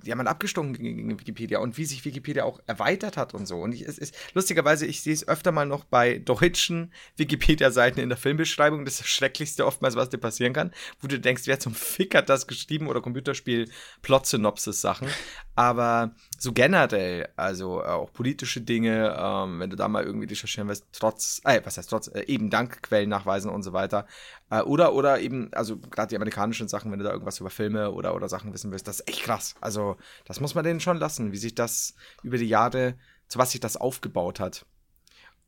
die 0.05 0.11
haben 0.11 0.19
halt 0.19 0.29
abgestunken 0.29 0.75
gegen 0.75 1.19
Wikipedia 1.19 1.59
und 1.59 1.79
wie 1.79 1.85
sich 1.85 2.05
Wikipedia 2.05 2.45
auch 2.45 2.61
erweitert 2.67 3.17
hat 3.17 3.35
und 3.35 3.47
so. 3.47 3.61
Und 3.61 3.73
ich, 3.73 3.83
es 3.83 3.99
ist 3.99 4.15
lustigerweise, 4.35 4.87
ich 4.87 5.03
sehe 5.03 5.13
es 5.13 5.27
öfter 5.27 5.53
mal 5.53 5.67
noch 5.67 5.85
bei 5.85 6.19
deutschen 6.19 6.93
Wikipedia-Seiten 7.17 8.01
in 8.01 8.09
der 8.09 8.19
Filmbeschreibung. 8.19 8.85
Das 8.85 8.95
ist 8.95 9.01
das 9.01 9.09
Schrecklichste 9.09 9.67
oftmals, 9.67 9.97
was 9.97 10.11
dir 10.11 10.19
passieren 10.19 10.53
kann, 10.53 10.73
wo 11.01 11.09
du 11.09 11.19
denkst, 11.19 11.43
wer 11.47 11.61
zum 11.61 11.75
Fick 11.75 12.15
hat 12.15 12.29
das 12.29 12.47
geschrieben 12.47 12.89
oder 12.89 13.01
Computerspiel-Plot-Synopsis-Sachen. 13.01 15.09
Aber 15.55 16.15
so 16.39 16.53
generell, 16.53 17.29
also 17.37 17.83
äh, 17.83 17.87
auch 17.87 18.13
politische 18.13 18.63
Dinge, 18.63 19.15
ähm, 19.19 19.61
wenn 19.61 19.71
du 19.71 19.77
da 19.77 19.89
mal 19.89 20.05
irgendwie 20.05 20.27
recherchieren 20.27 20.69
willst, 20.69 20.87
trotz, 20.93 21.41
äh, 21.45 21.61
was 21.65 21.77
heißt 21.77 21.91
trotz, 21.91 22.09
äh, 22.09 22.25
eben 22.27 22.51
dank 22.51 22.81
nachweisen 22.91 23.51
und 23.51 23.63
so 23.63 23.73
weiter. 23.73 24.07
Äh, 24.53 24.61
oder, 24.61 24.93
oder 24.93 25.19
eben, 25.19 25.49
also 25.55 25.79
gerade 25.79 26.11
die 26.11 26.17
amerikanischen 26.17 26.69
Sachen, 26.69 26.93
wenn 26.93 26.99
du 26.99 27.07
da 27.07 27.13
irgendwas 27.13 27.41
über 27.41 27.49
Filme 27.49 27.91
oder, 27.91 28.15
oder 28.15 28.29
Sachen 28.29 28.53
wissen 28.53 28.71
willst, 28.71 28.87
das 28.87 29.01
ist 29.01 29.09
echt 29.09 29.23
krass. 29.23 29.55
Also, 29.63 29.97
das 30.27 30.41
muss 30.41 30.55
man 30.55 30.63
denen 30.63 30.79
schon 30.79 30.99
lassen, 30.99 31.33
wie 31.33 31.39
sich 31.39 31.55
das 31.55 31.95
über 32.23 32.37
die 32.37 32.49
Jahre, 32.49 32.95
zu 33.29 33.39
was 33.39 33.53
sich 33.53 33.61
das 33.61 33.79
aufgebaut 33.79 34.41
hat. 34.41 34.67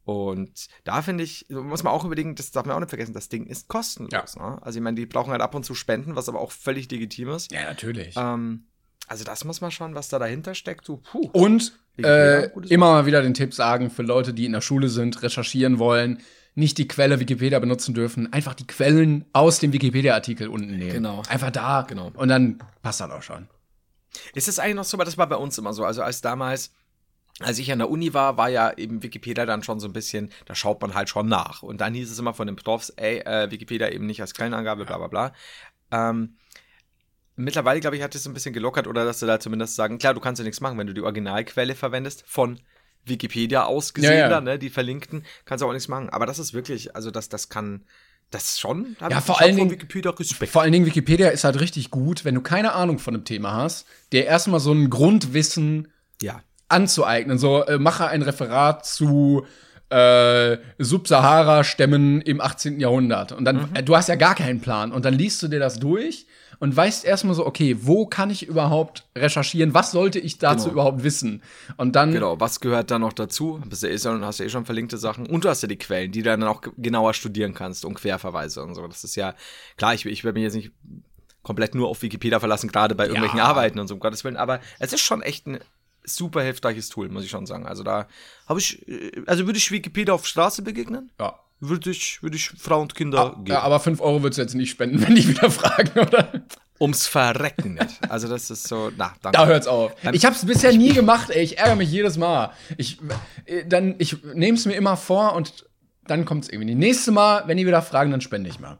Und 0.05 0.69
da 0.85 1.03
finde 1.03 1.23
ich, 1.23 1.47
muss 1.51 1.83
man 1.83 1.93
auch 1.93 2.05
überlegen, 2.05 2.35
das 2.35 2.51
darf 2.51 2.65
man 2.65 2.77
auch 2.77 2.81
nicht 2.81 2.89
vergessen, 2.89 3.13
das 3.13 3.29
Ding 3.29 3.47
ist 3.47 3.69
kostenlos. 3.69 4.37
Ja. 4.37 4.51
Ne? 4.51 4.63
Also 4.63 4.79
ich 4.79 4.83
meine, 4.83 4.97
die 4.97 5.07
brauchen 5.07 5.33
halt 5.33 5.43
ab 5.43 5.55
und 5.55 5.65
zu 5.65 5.75
Spenden, 5.75 6.17
was 6.17 6.29
aber 6.31 6.41
auch 6.41 6.53
völlig 6.53 6.91
legitim 6.91 7.29
ist. 7.29 7.53
Ja, 7.53 7.65
natürlich. 7.65 8.15
Ähm, 8.17 8.69
also 9.07 9.25
das 9.25 9.45
muss 9.45 9.61
man 9.61 9.71
schon, 9.71 9.95
was 9.95 10.09
da 10.09 10.19
dahinter 10.19 10.55
steckt. 10.55 10.87
So, 10.87 10.99
puh. 10.99 11.29
Und 11.33 11.79
äh, 11.99 12.47
immer 12.69 12.93
mal 12.93 13.07
wieder 13.07 13.23
den 13.23 13.35
Tipp 13.35 13.53
sagen 13.53 13.91
für 13.91 14.03
Leute, 14.03 14.33
die 14.33 14.47
in 14.47 14.53
der 14.53 14.63
Schule 14.63 14.89
sind, 14.89 15.23
recherchieren 15.23 15.79
wollen, 15.79 16.21
nicht 16.55 16.79
die 16.79 16.87
Quelle 16.87 17.21
Wikipedia 17.21 17.59
benutzen 17.59 17.95
dürfen, 17.95 18.33
einfach 18.33 18.55
die 18.55 18.67
Quellen 18.67 19.25
aus 19.33 19.59
dem 19.59 19.73
Wikipedia-Artikel 19.73 20.49
unten 20.49 20.77
nehmen. 20.77 20.93
Genau. 20.93 21.23
Einfach 21.29 21.51
da. 21.51 21.83
Genau. 21.83 22.13
Und 22.15 22.29
dann 22.29 22.59
passt 22.83 23.01
das 23.01 23.11
auch 23.11 23.23
schon. 23.23 23.49
Ist 24.35 24.47
es 24.47 24.59
eigentlich 24.59 24.77
noch 24.77 24.85
so, 24.85 24.97
aber 24.97 25.05
das 25.05 25.19
war 25.19 25.29
bei 25.29 25.37
uns 25.37 25.59
immer 25.59 25.73
so. 25.73 25.85
Also 25.85 26.03
als 26.03 26.21
damals, 26.21 26.73
als 27.41 27.59
ich 27.59 27.73
an 27.73 27.79
der 27.79 27.91
Uni 27.91 28.15
war, 28.15 28.37
war 28.37 28.49
ja 28.49 28.73
eben 28.77 29.03
Wikipedia 29.03 29.47
dann 29.47 29.65
schon 29.65 29.81
so 29.81 29.89
ein 29.89 29.93
bisschen, 29.93 30.31
da 30.47 30.55
schaut 30.55 30.81
man 30.81 30.95
halt 30.95 31.09
schon 31.09 31.29
nach. 31.29 31.63
Und 31.65 31.81
dann 31.81 31.95
hieß 31.95 32.11
es 32.11 32.19
immer 32.19 32.35
von 32.35 32.47
den 32.47 32.55
Profs, 32.55 32.91
ey, 32.91 33.19
äh, 33.19 33.51
Wikipedia 33.51 33.89
eben 33.91 34.07
nicht 34.07 34.21
als 34.21 34.35
Quellenangabe, 34.35 34.85
bla 34.85 34.99
bla 34.99 35.09
bla. 35.09 35.33
Ähm, 35.91 36.37
Mittlerweile, 37.37 37.81
glaube 37.81 37.97
ich, 37.97 38.03
hat 38.03 38.15
es 38.15 38.27
ein 38.27 38.35
bisschen 38.35 38.53
gelockert 38.53 38.87
oder 38.87 39.05
dass 39.05 39.19
sie 39.19 39.27
da 39.27 39.41
zumindest 39.41 39.75
sagen, 39.75 39.99
klar, 39.99 40.15
du 40.15 40.21
kannst 40.21 40.39
ja 40.39 40.45
nichts 40.45 40.61
machen, 40.61 40.79
wenn 40.79 40.87
du 40.87 40.95
die 40.95 41.01
Originalquelle 41.01 41.75
verwendest 41.75 42.23
von 42.27 42.61
Wikipedia 43.07 43.65
aus 43.65 43.95
gesehen, 43.95 44.19
ja, 44.19 44.31
ja. 44.31 44.41
ne, 44.41 44.59
die 44.59 44.71
verlinkten, 44.71 45.25
kannst 45.45 45.63
du 45.63 45.67
auch 45.67 45.73
nichts 45.73 45.89
machen. 45.89 46.09
Aber 46.11 46.27
das 46.27 46.39
ist 46.39 46.55
wirklich, 46.55 46.95
also 46.97 47.11
das, 47.11 47.29
das 47.29 47.49
kann, 47.49 47.83
das 48.31 48.59
schon. 48.59 48.97
Ja, 49.01 49.21
vor 49.21 49.41
allen 49.41 49.57
Dingen 49.57 49.71
Wikipedia 49.71 50.11
Respekt. 50.11 50.53
Vor 50.53 50.63
allen 50.63 50.73
Dingen 50.73 50.87
Wikipedia 50.87 51.29
ist 51.29 51.45
halt 51.45 51.61
richtig 51.61 51.91
gut, 51.91 52.25
wenn 52.25 52.35
du 52.35 52.41
keine 52.41 52.73
Ahnung 52.73 52.99
von 52.99 53.15
einem 53.15 53.25
Thema 53.25 53.53
hast, 53.53 53.87
dir 54.13 54.25
erstmal 54.25 54.61
so 54.61 54.73
ein 54.73 54.91
Grundwissen 54.91 55.89
ja. 56.21 56.43
anzueignen. 56.69 57.39
So, 57.39 57.65
äh, 57.65 57.79
mache 57.79 58.09
ein 58.09 58.23
Referat 58.23 58.87
zu 58.87 59.47
äh, 59.91 60.57
Subsahara-Stämmen 60.79 62.23
im 62.23 62.41
18. 62.41 62.81
Jahrhundert. 62.81 63.33
Und 63.33 63.45
dann, 63.45 63.57
mhm. 63.57 63.75
äh, 63.75 63.83
du 63.83 63.97
hast 63.97 64.09
ja 64.09 64.17
gar 64.17 64.35
keinen 64.35 64.61
Plan. 64.61 64.93
Und 64.93 65.05
dann 65.05 65.15
liest 65.15 65.43
du 65.43 65.49
dir 65.49 65.61
das 65.61 65.79
durch 65.79 66.27
und 66.59 66.77
weißt 66.77 67.05
erstmal 67.05 67.35
so, 67.35 67.47
okay, 67.47 67.77
wo 67.81 68.07
kann 68.07 68.31
ich 68.31 68.47
überhaupt 68.47 69.07
recherchieren? 69.17 69.75
Was 69.75 69.93
sollte 69.93 70.19
ich 70.19 70.39
dazu 70.39 70.65
genau. 70.65 70.73
überhaupt 70.73 71.05
wissen? 71.05 71.43
Und 71.77 71.97
dann. 71.97 72.13
Genau, 72.13 72.39
was 72.41 72.61
gehört 72.61 72.91
da 72.91 72.99
noch 72.99 73.13
dazu? 73.13 73.61
Bist 73.67 73.83
du 73.83 73.89
eh 73.89 73.99
schon, 73.99 74.25
hast 74.25 74.41
du 74.41 74.45
eh 74.45 74.49
schon 74.49 74.65
verlinkte 74.65 74.99
Sachen. 74.99 75.27
Und 75.27 75.45
du 75.45 75.49
hast 75.49 75.63
ja 75.63 75.69
die 75.69 75.79
Quellen, 75.79 76.13
die 76.13 76.23
du 76.23 76.31
dann 76.31 76.43
auch 76.45 76.63
genauer 76.77 77.15
studieren 77.15 77.55
kannst 77.55 77.85
und 77.85 77.95
Querverweise 77.95 78.63
und 78.63 78.75
so. 78.75 78.87
Das 78.87 79.05
ist 79.05 79.17
ja, 79.17 79.35
klar, 79.77 79.95
ich, 79.95 80.07
ich 80.07 80.25
werde 80.25 80.39
mich 80.39 80.45
jetzt 80.45 80.55
nicht 80.55 80.73
komplett 81.43 81.75
nur 81.75 81.89
auf 81.89 82.03
Wikipedia 82.03 82.41
verlassen, 82.41 82.69
gerade 82.69 82.95
bei 82.95 83.05
irgendwelchen 83.05 83.39
ja. 83.39 83.45
Arbeiten 83.45 83.79
und 83.79 83.89
so, 83.89 83.95
um 83.95 84.01
Gottes 84.01 84.25
Willen. 84.25 84.37
Aber 84.37 84.61
es 84.79 84.93
ist 84.93 85.03
schon 85.03 85.23
echt 85.23 85.47
ein 85.47 85.61
super 86.05 86.43
hilfreiches 86.43 86.89
Tool, 86.89 87.09
muss 87.09 87.25
ich 87.25 87.31
schon 87.31 87.47
sagen. 87.47 87.67
Also 87.67 87.83
da 87.83 88.09
habe 88.47 88.61
ich, 88.61 88.87
äh, 88.89 89.23
also 89.27 89.47
würde 89.47 89.59
ich 89.59 89.71
Wikipedia 89.71 90.15
auf 90.15 90.27
Straße 90.27 90.63
begegnen? 90.63 91.11
Ja 91.21 91.39
würde 91.61 91.91
ich, 91.91 92.23
würde 92.23 92.37
ich 92.37 92.51
Frau 92.51 92.81
und 92.81 92.95
Kinder 92.95 93.21
ah, 93.21 93.29
geben. 93.37 93.47
Ja, 93.47 93.61
aber 93.61 93.81
5 93.81 94.01
Euro 94.01 94.23
würdest 94.23 94.39
du 94.39 94.43
jetzt 94.43 94.55
nicht 94.55 94.71
spenden, 94.71 95.01
wenn 95.07 95.15
die 95.15 95.29
wieder 95.29 95.51
fragen, 95.51 95.99
oder? 95.99 96.45
Ums 96.81 97.07
Verrecken 97.07 97.75
nicht. 97.75 98.11
Also 98.11 98.29
das 98.29 98.51
ist 98.51 98.67
so, 98.67 98.91
na, 98.97 99.15
danke. 99.23 99.39
Da 99.39 99.47
hört's 99.47 99.67
auf. 99.67 99.93
Ich 100.13 100.25
hab's 100.25 100.45
bisher 100.45 100.73
nie 100.73 100.93
gemacht, 100.93 101.31
ey. 101.31 101.43
Ich 101.43 101.59
ärgere 101.59 101.77
mich 101.77 101.91
jedes 101.91 102.19
Mal. 102.19 102.51
Ich, 102.77 102.99
äh, 103.47 103.65
dann, 103.65 103.95
ich 103.99 104.23
nehme 104.35 104.59
es 104.59 104.67
mir 104.67 104.75
immer 104.75 104.97
vor 104.97 105.35
und 105.35 105.67
dann 106.07 106.25
kommt's 106.25 106.49
irgendwie. 106.49 106.75
Nächstes 106.75 107.15
Mal, 107.15 107.45
wenn 107.47 107.57
die 107.57 107.67
wieder 107.67 107.81
fragen, 107.81 108.11
dann 108.11 108.21
spende 108.21 108.51
ich 108.51 108.59
mal. 108.59 108.79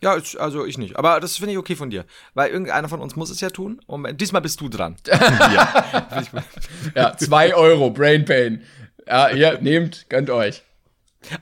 Ja, 0.00 0.18
also 0.38 0.66
ich 0.66 0.78
nicht. 0.78 0.96
Aber 0.96 1.18
das 1.18 1.36
finde 1.36 1.52
ich 1.52 1.58
okay 1.58 1.76
von 1.76 1.90
dir. 1.90 2.04
Weil 2.34 2.50
irgendeiner 2.50 2.88
von 2.88 3.00
uns 3.00 3.16
muss 3.16 3.30
es 3.30 3.40
ja 3.40 3.50
tun. 3.50 3.80
Und 3.86 4.20
diesmal 4.20 4.42
bist 4.42 4.60
du 4.60 4.68
dran. 4.68 4.96
ja, 6.94 7.16
2 7.16 7.54
Euro, 7.54 7.90
Brain 7.90 8.24
Pain. 8.24 8.62
Ja, 9.06 9.30
ihr 9.30 9.58
nehmt, 9.60 10.06
gönnt 10.10 10.30
euch. 10.30 10.62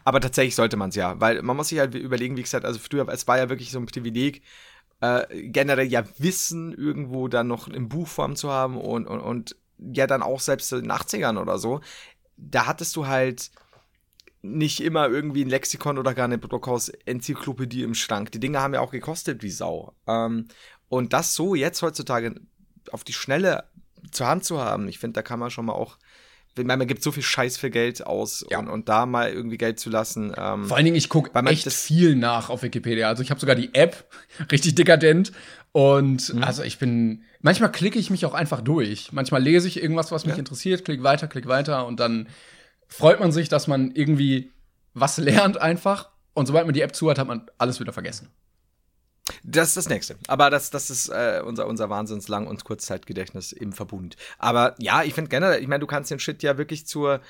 Aber 0.05 0.21
tatsächlich 0.21 0.55
sollte 0.55 0.77
man 0.77 0.91
es 0.91 0.97
ja, 0.97 1.21
weil 1.21 1.43
man 1.43 1.57
muss 1.57 1.69
sich 1.69 1.79
halt 1.79 1.95
überlegen, 1.95 2.37
wie 2.37 2.43
gesagt, 2.43 2.65
also 2.65 2.79
früher, 2.79 3.09
es 3.09 3.27
war 3.29 3.39
ja 3.39 3.49
wirklich 3.49 3.71
so 3.71 3.79
ein 3.79 3.87
Privileg, 3.87 4.43
äh, 5.01 5.25
generell 5.49 5.87
ja 5.87 6.05
Wissen 6.19 6.73
irgendwo 6.73 7.29
dann 7.29 7.49
noch 7.49 7.69
in 7.69 7.89
Buchform 7.89 8.37
zu 8.37 8.51
haben 8.51 8.77
und, 8.77 9.07
und, 9.07 9.21
und 9.21 9.57
ja 9.79 10.07
dann 10.07 10.23
auch 10.23 10.41
selbst 10.41 10.73
in 10.73 10.83
den 10.83 10.93
80ern 10.93 11.41
oder 11.41 11.59
so, 11.59 11.81
da 12.37 12.67
hattest 12.67 12.97
du 12.97 13.07
halt 13.07 13.51
nicht 14.43 14.81
immer 14.83 15.09
irgendwie 15.09 15.45
ein 15.45 15.49
Lexikon 15.49 15.99
oder 15.99 16.15
gar 16.15 16.25
eine 16.25 16.39
Brockhaus-Enzyklopädie 16.39 17.85
im 17.85 17.95
Schrank. 17.95 18.33
Die 18.33 18.41
Dinge 18.41 18.61
haben 18.61 18.75
ja 18.75 18.81
auch 18.81 18.91
gekostet 18.91 19.43
wie 19.43 19.51
Sau. 19.51 19.95
Ähm, 20.07 20.49
und 20.89 21.13
das 21.13 21.35
so 21.35 21.55
jetzt 21.55 21.81
heutzutage 21.83 22.35
auf 22.91 23.05
die 23.05 23.13
Schnelle 23.13 23.65
zur 24.11 24.27
Hand 24.27 24.45
zu 24.45 24.61
haben, 24.61 24.89
ich 24.89 24.99
finde, 24.99 25.15
da 25.15 25.23
kann 25.23 25.39
man 25.39 25.51
schon 25.51 25.67
mal 25.67 25.75
auch 25.75 25.97
ich 26.57 26.65
meine, 26.65 26.79
man 26.79 26.87
gibt 26.87 27.03
so 27.03 27.13
viel 27.13 27.23
Scheiß 27.23 27.57
für 27.57 27.71
Geld 27.71 28.07
aus 28.07 28.45
ja. 28.51 28.59
und, 28.59 28.69
und, 28.69 28.89
da 28.89 29.07
mal 29.07 29.33
irgendwie 29.33 29.57
Geld 29.57 29.81
zu 29.81 29.89
lassen. 29.89 30.35
Ähm, 30.37 30.67
Vor 30.67 30.77
allen 30.77 30.85
Dingen, 30.85 30.97
ich 30.97 31.09
gucke 31.09 31.31
echt 31.47 31.71
viel 31.73 32.15
nach 32.15 32.51
auf 32.51 32.63
Wikipedia. 32.63 33.09
Also 33.09 33.23
ich 33.23 33.31
habe 33.31 33.41
sogar 33.41 33.55
die 33.55 33.75
App, 33.75 34.07
richtig 34.53 34.75
dekadent. 34.75 35.33
Und 35.73 36.35
mhm. 36.35 36.43
also 36.43 36.63
ich 36.63 36.79
bin, 36.79 37.23
manchmal 37.41 37.73
klicke 37.73 37.99
ich 37.99 38.11
mich 38.11 38.27
auch 38.27 38.35
einfach 38.35 38.61
durch. 38.61 39.13
Manchmal 39.13 39.43
lese 39.43 39.67
ich 39.67 39.83
irgendwas, 39.83 40.13
was 40.13 40.27
mich 40.27 40.35
ja. 40.35 40.39
interessiert, 40.39 40.85
klick 40.85 41.03
weiter, 41.03 41.27
klick 41.27 41.47
weiter 41.47 41.87
und 41.87 41.99
dann 41.99 42.29
freut 42.87 43.21
man 43.21 43.33
sich, 43.33 43.49
dass 43.49 43.67
man 43.67 43.93
irgendwie 43.93 44.53
was 44.93 45.17
lernt 45.17 45.59
einfach. 45.59 46.11
Und 46.35 46.47
sobald 46.47 46.67
man 46.67 46.75
die 46.75 46.83
App 46.83 46.95
zu 46.95 47.11
hat, 47.11 47.19
hat 47.19 47.29
man 47.29 47.47
alles 47.57 47.81
wieder 47.81 47.93
vergessen. 47.93 48.29
Das 49.45 49.69
ist 49.69 49.77
das 49.77 49.89
nächste. 49.89 50.17
Aber 50.29 50.51
das, 50.51 50.71
das 50.71 50.91
ist 50.91 51.09
äh, 51.09 51.43
unser, 51.45 51.67
unser 51.67 51.91
Wahnsinnslang- 51.91 52.47
und 52.47 52.65
Kurzzeitgedächtnis 52.65 53.53
im 53.53 53.73
Verbund. 53.73 54.17
Aber 54.39 54.75
ja, 54.79 55.03
ich 55.03 55.15
finde 55.15 55.31
generell, 55.31 55.61
ich 55.61 55.69
meine, 55.69 55.81
du 55.81 55.87
kannst 55.87 56.11
den 56.11 56.21
Shit 56.21 56.43
ja 56.43 56.59
wirklich 56.59 56.87
zur 56.87 57.21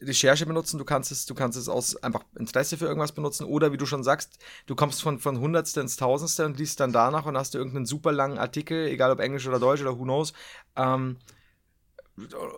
Recherche 0.00 0.46
benutzen, 0.46 0.78
du 0.78 0.84
kannst 0.84 1.12
es, 1.12 1.26
du 1.26 1.34
kannst 1.34 1.58
es 1.58 1.68
aus 1.68 1.96
einfach 2.02 2.24
Interesse 2.38 2.78
für 2.78 2.86
irgendwas 2.86 3.12
benutzen 3.12 3.44
oder 3.44 3.72
wie 3.72 3.76
du 3.76 3.84
schon 3.84 4.02
sagst, 4.02 4.38
du 4.66 4.74
kommst 4.74 5.02
von, 5.02 5.18
von 5.18 5.38
Hundertste 5.40 5.80
ins 5.80 5.96
Tausendste 5.96 6.46
und 6.46 6.58
liest 6.58 6.80
dann 6.80 6.92
danach 6.92 7.26
und 7.26 7.36
hast 7.36 7.52
du 7.52 7.58
irgendeinen 7.58 7.86
super 7.86 8.12
langen 8.12 8.38
Artikel, 8.38 8.86
egal 8.86 9.10
ob 9.10 9.20
Englisch 9.20 9.46
oder 9.46 9.58
Deutsch 9.58 9.82
oder 9.82 9.98
who 9.98 10.04
knows, 10.04 10.32
ähm, 10.76 11.18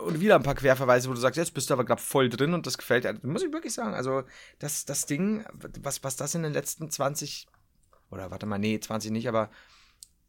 und 0.04 0.20
wieder 0.20 0.36
ein 0.36 0.42
paar 0.42 0.54
Querverweise, 0.54 1.08
wo 1.08 1.14
du 1.14 1.20
sagst, 1.20 1.36
jetzt 1.36 1.54
bist 1.54 1.70
du 1.70 1.74
aber 1.74 1.84
gerade 1.84 2.02
voll 2.02 2.28
drin 2.28 2.54
und 2.54 2.66
das 2.66 2.78
gefällt 2.78 3.04
dir. 3.04 3.16
Muss 3.22 3.44
ich 3.44 3.52
wirklich 3.52 3.74
sagen. 3.74 3.94
Also, 3.94 4.24
das, 4.58 4.84
das 4.84 5.06
Ding, 5.06 5.44
was, 5.80 6.02
was 6.02 6.16
das 6.16 6.34
in 6.34 6.42
den 6.42 6.52
letzten 6.52 6.90
20, 6.90 7.46
oder 8.12 8.30
warte 8.30 8.46
mal, 8.46 8.58
nee, 8.58 8.78
20 8.78 9.10
nicht, 9.10 9.28
aber 9.28 9.50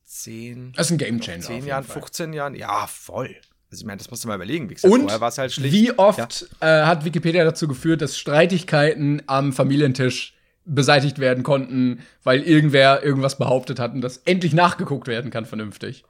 10. 0.05 0.73
Das 0.75 0.87
ist 0.87 0.91
ein 0.91 0.97
Game 0.97 1.19
Changer. 1.19 1.41
10 1.41 1.65
Jahren, 1.65 1.83
15 1.83 2.33
Jahren, 2.33 2.55
ja, 2.55 2.87
voll. 2.87 3.35
Also 3.69 3.81
ich 3.81 3.85
meine, 3.85 3.97
das 3.97 4.11
musst 4.11 4.23
du 4.23 4.27
mal 4.27 4.35
überlegen. 4.35 4.69
Wie 4.69 4.75
gesagt, 4.75 4.93
Und 4.93 5.01
vorher 5.01 5.21
war 5.21 5.29
es 5.29 5.37
halt 5.37 5.51
schlicht. 5.51 5.73
Wie 5.73 5.97
oft 5.97 6.47
ja. 6.61 6.83
äh, 6.83 6.85
hat 6.85 7.05
Wikipedia 7.05 7.43
dazu 7.43 7.67
geführt, 7.67 8.01
dass 8.01 8.17
Streitigkeiten 8.17 9.23
am 9.27 9.51
Familientisch 9.51 10.35
beseitigt 10.65 11.19
werden 11.19 11.43
konnten, 11.43 11.99
weil 12.23 12.41
irgendwer 12.43 13.03
irgendwas 13.03 13.37
behauptet 13.37 13.79
hat 13.79 13.93
und 13.93 14.01
das 14.01 14.17
endlich 14.17 14.53
nachgeguckt 14.53 15.07
werden 15.07 15.31
kann 15.31 15.45
vernünftig. 15.45 16.05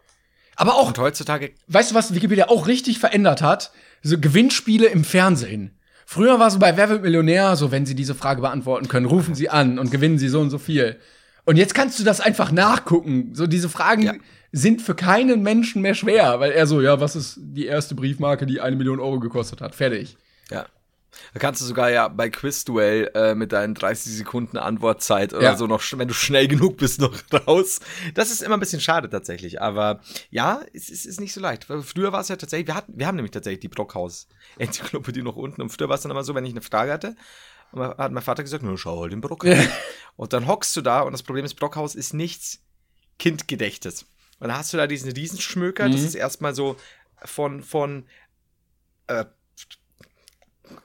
Aber 0.55 0.75
auch 0.75 0.89
und 0.89 0.99
heutzutage. 0.99 1.51
Weißt 1.67 1.91
du, 1.91 1.95
was 1.95 2.13
Wikipedia 2.13 2.49
auch 2.49 2.67
richtig 2.67 2.99
verändert 2.99 3.41
hat? 3.41 3.71
So 4.03 4.19
Gewinnspiele 4.19 4.87
im 4.87 5.03
Fernsehen. 5.03 5.79
Früher 6.05 6.39
war 6.39 6.51
so 6.51 6.59
bei 6.59 6.77
Wer 6.77 6.89
wird 6.89 7.01
Millionär, 7.01 7.55
so 7.55 7.71
wenn 7.71 7.85
Sie 7.85 7.95
diese 7.95 8.13
Frage 8.13 8.41
beantworten 8.41 8.87
können, 8.87 9.05
rufen 9.05 9.33
Sie 9.33 9.49
an 9.49 9.79
und 9.79 9.89
gewinnen 9.89 10.19
Sie 10.19 10.27
so 10.27 10.41
und 10.41 10.49
so 10.49 10.59
viel. 10.59 10.99
Und 11.45 11.57
jetzt 11.57 11.75
kannst 11.75 11.99
du 11.99 12.03
das 12.03 12.21
einfach 12.21 12.51
nachgucken. 12.51 13.31
So 13.33 13.47
diese 13.47 13.69
Fragen 13.69 14.01
ja. 14.03 14.13
sind 14.51 14.81
für 14.81 14.95
keinen 14.95 15.43
Menschen 15.43 15.81
mehr 15.81 15.95
schwer, 15.95 16.39
weil 16.39 16.51
er 16.51 16.67
so, 16.67 16.81
ja, 16.81 16.99
was 16.99 17.15
ist 17.15 17.37
die 17.41 17.65
erste 17.65 17.95
Briefmarke, 17.95 18.45
die 18.45 18.61
eine 18.61 18.75
Million 18.75 18.99
Euro 18.99 19.19
gekostet 19.19 19.59
hat? 19.61 19.75
Fertig. 19.75 20.17
Ja. 20.49 20.65
Da 21.33 21.39
kannst 21.39 21.61
du 21.61 21.65
sogar 21.65 21.91
ja 21.91 22.07
bei 22.07 22.29
Quizduell 22.29 23.11
äh, 23.13 23.35
mit 23.35 23.51
deinen 23.51 23.75
30 23.75 24.13
Sekunden 24.13 24.57
Antwortzeit 24.57 25.33
oder 25.33 25.43
Ja. 25.43 25.55
so 25.55 25.67
noch, 25.67 25.83
wenn 25.95 26.07
du 26.07 26.13
schnell 26.13 26.47
genug 26.47 26.77
bist, 26.77 26.99
noch 27.01 27.13
raus. 27.47 27.81
Das 28.15 28.31
ist 28.31 28.41
immer 28.41 28.57
ein 28.57 28.59
bisschen 28.59 28.81
schade 28.81 29.09
tatsächlich. 29.09 29.61
Aber 29.61 29.99
ja, 30.31 30.61
es, 30.73 30.89
es 30.89 31.05
ist 31.05 31.19
nicht 31.19 31.33
so 31.33 31.39
leicht. 31.39 31.65
Früher 31.65 32.11
war 32.11 32.21
es 32.21 32.29
ja 32.29 32.35
tatsächlich, 32.35 32.67
wir, 32.67 32.75
hatten, 32.75 32.93
wir 32.95 33.05
haben 33.05 33.15
nämlich 33.15 33.31
tatsächlich 33.31 33.59
die 33.59 33.67
Brockhaus-Enzyklopädie 33.69 35.21
noch 35.21 35.35
unten. 35.35 35.61
Und 35.61 35.69
früher 35.69 35.89
war 35.89 35.95
es 35.95 36.01
dann 36.01 36.11
immer 36.11 36.23
so, 36.23 36.33
wenn 36.35 36.45
ich 36.45 36.51
eine 36.53 36.61
Frage 36.61 36.91
hatte, 36.91 37.15
hat 37.75 38.11
mein 38.11 38.23
Vater 38.23 38.43
gesagt, 38.43 38.63
na, 38.63 38.75
schau 38.77 39.01
halt 39.01 39.11
den 39.11 39.21
Brockhaus. 39.21 39.57
und 40.15 40.33
dann 40.33 40.47
hockst 40.47 40.75
du 40.75 40.81
da 40.81 41.01
und 41.01 41.11
das 41.11 41.23
Problem 41.23 41.45
ist, 41.45 41.55
Brockhaus 41.55 41.95
ist 41.95 42.13
nichts 42.13 42.59
Kindgedächtes. 43.19 44.03
Und 44.39 44.49
dann 44.49 44.57
hast 44.57 44.73
du 44.73 44.77
da 44.77 44.87
diesen 44.87 45.11
Riesenschmöker, 45.11 45.89
das 45.89 46.01
Mhm. 46.01 46.07
ist 46.07 46.15
erstmal 46.15 46.53
so 46.55 46.75
von, 47.23 47.61
von 47.63 48.05
äh, 49.07 49.25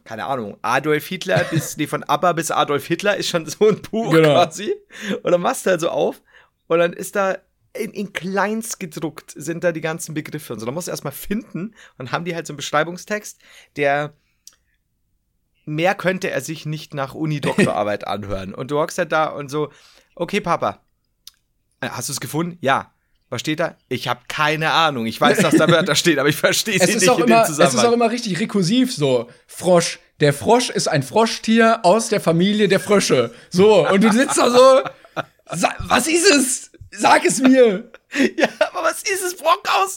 keine 0.05 0.27
Ahnung, 0.27 0.59
Adolf 0.63 1.07
Hitler 1.07 1.45
bis, 1.45 1.77
nee, 1.77 1.87
von 1.87 2.03
ABBA 2.05 2.33
bis 2.33 2.51
Adolf 2.51 2.87
Hitler 2.87 3.17
ist 3.17 3.29
schon 3.29 3.47
so 3.47 3.69
ein 3.69 3.81
Buch 3.83 4.13
Genau. 4.13 4.35
quasi. 4.35 4.75
Und 5.23 5.31
dann 5.33 5.41
machst 5.41 5.67
du 5.67 5.71
halt 5.71 5.81
so 5.81 5.89
auf 5.91 6.23
und 6.67 6.79
dann 6.79 6.93
ist 6.93 7.17
da 7.17 7.39
in, 7.75 7.93
in 7.93 8.13
kleins 8.13 8.79
gedruckt 8.79 9.33
sind 9.37 9.63
da 9.63 9.73
die 9.73 9.81
ganzen 9.81 10.15
Begriffe 10.15 10.53
und 10.53 10.59
so. 10.61 10.67
Da 10.67 10.73
musst 10.73 10.89
du 10.89 10.91
erstmal 10.91 11.13
finden 11.13 11.75
und 11.97 12.13
haben 12.13 12.25
die 12.25 12.35
halt 12.35 12.47
so 12.47 12.53
einen 12.53 12.57
Beschreibungstext, 12.57 13.39
der 13.77 14.15
mehr 15.69 15.95
könnte 15.95 16.31
er 16.31 16.41
sich 16.41 16.67
nicht 16.67 16.95
nach 16.95 17.15
Uni-Doktorarbeit 17.15 18.07
anhören. 18.07 18.55
Und 18.55 18.71
du 18.71 18.79
hockst 18.79 18.99
halt 18.99 19.13
da 19.13 19.27
und 19.27 19.51
so, 19.51 19.71
okay, 20.15 20.41
Papa, 20.41 20.81
äh, 21.81 21.89
hast 21.91 22.09
du 22.09 22.13
es 22.13 22.21
gefunden? 22.21 22.59
Ja. 22.61 22.93
Was 23.31 23.43
steht 23.43 23.61
da? 23.61 23.77
Ich 23.91 24.09
habe 24.09 24.21
keine 24.27 24.73
Ahnung. 24.73 25.05
Ich 25.05 25.21
weiß, 25.21 25.39
dass 25.41 25.55
da 25.55 25.69
Wörter 25.71 25.95
stehen, 25.95 26.19
aber 26.19 26.31
ich 26.31 26.37
verstehe 26.37 26.79
sie 26.79 26.95
nicht 26.95 27.11
auch 27.11 27.19
in 27.19 27.25
immer, 27.25 27.43
dem 27.43 27.45
es 27.45 27.51
ist 27.51 27.61
auch 27.61 27.69
Zusammenhang. 27.69 27.93
immer 27.95 28.11
richtig 28.11 28.41
rekursiv 28.41 28.95
so. 28.95 29.29
Frosch. 29.47 29.99
Der 30.21 30.33
Frosch 30.33 30.71
ist 30.71 30.89
ein 30.89 31.03
Froschtier 31.03 31.81
aus 31.83 32.09
der 32.09 32.23
Familie 32.23 32.69
der 32.69 32.81
Frösche. 32.81 33.33
So, 33.51 33.87
und 33.87 34.03
du 34.03 34.11
sitzt 34.11 34.39
da 34.39 34.51
so. 34.51 34.83
Was 35.89 36.09
ist 36.09 36.31
es? 36.31 36.71
Sag 36.91 37.25
es 37.27 37.41
mir. 37.41 37.91
Ja, 38.37 38.49
aber 38.73 38.89
was 38.89 39.03
ist 39.03 39.23
es, 39.23 39.37
Brockhaus? 39.37 39.97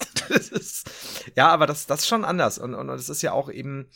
Ja, 1.35 1.47
aber 1.47 1.65
das, 1.65 1.87
das 1.87 2.01
ist 2.01 2.07
schon 2.07 2.25
anders. 2.25 2.57
Und, 2.57 2.75
und 2.75 2.87
das 2.87 3.07
ist 3.07 3.21
ja 3.21 3.31
auch 3.31 3.49
eben 3.49 3.87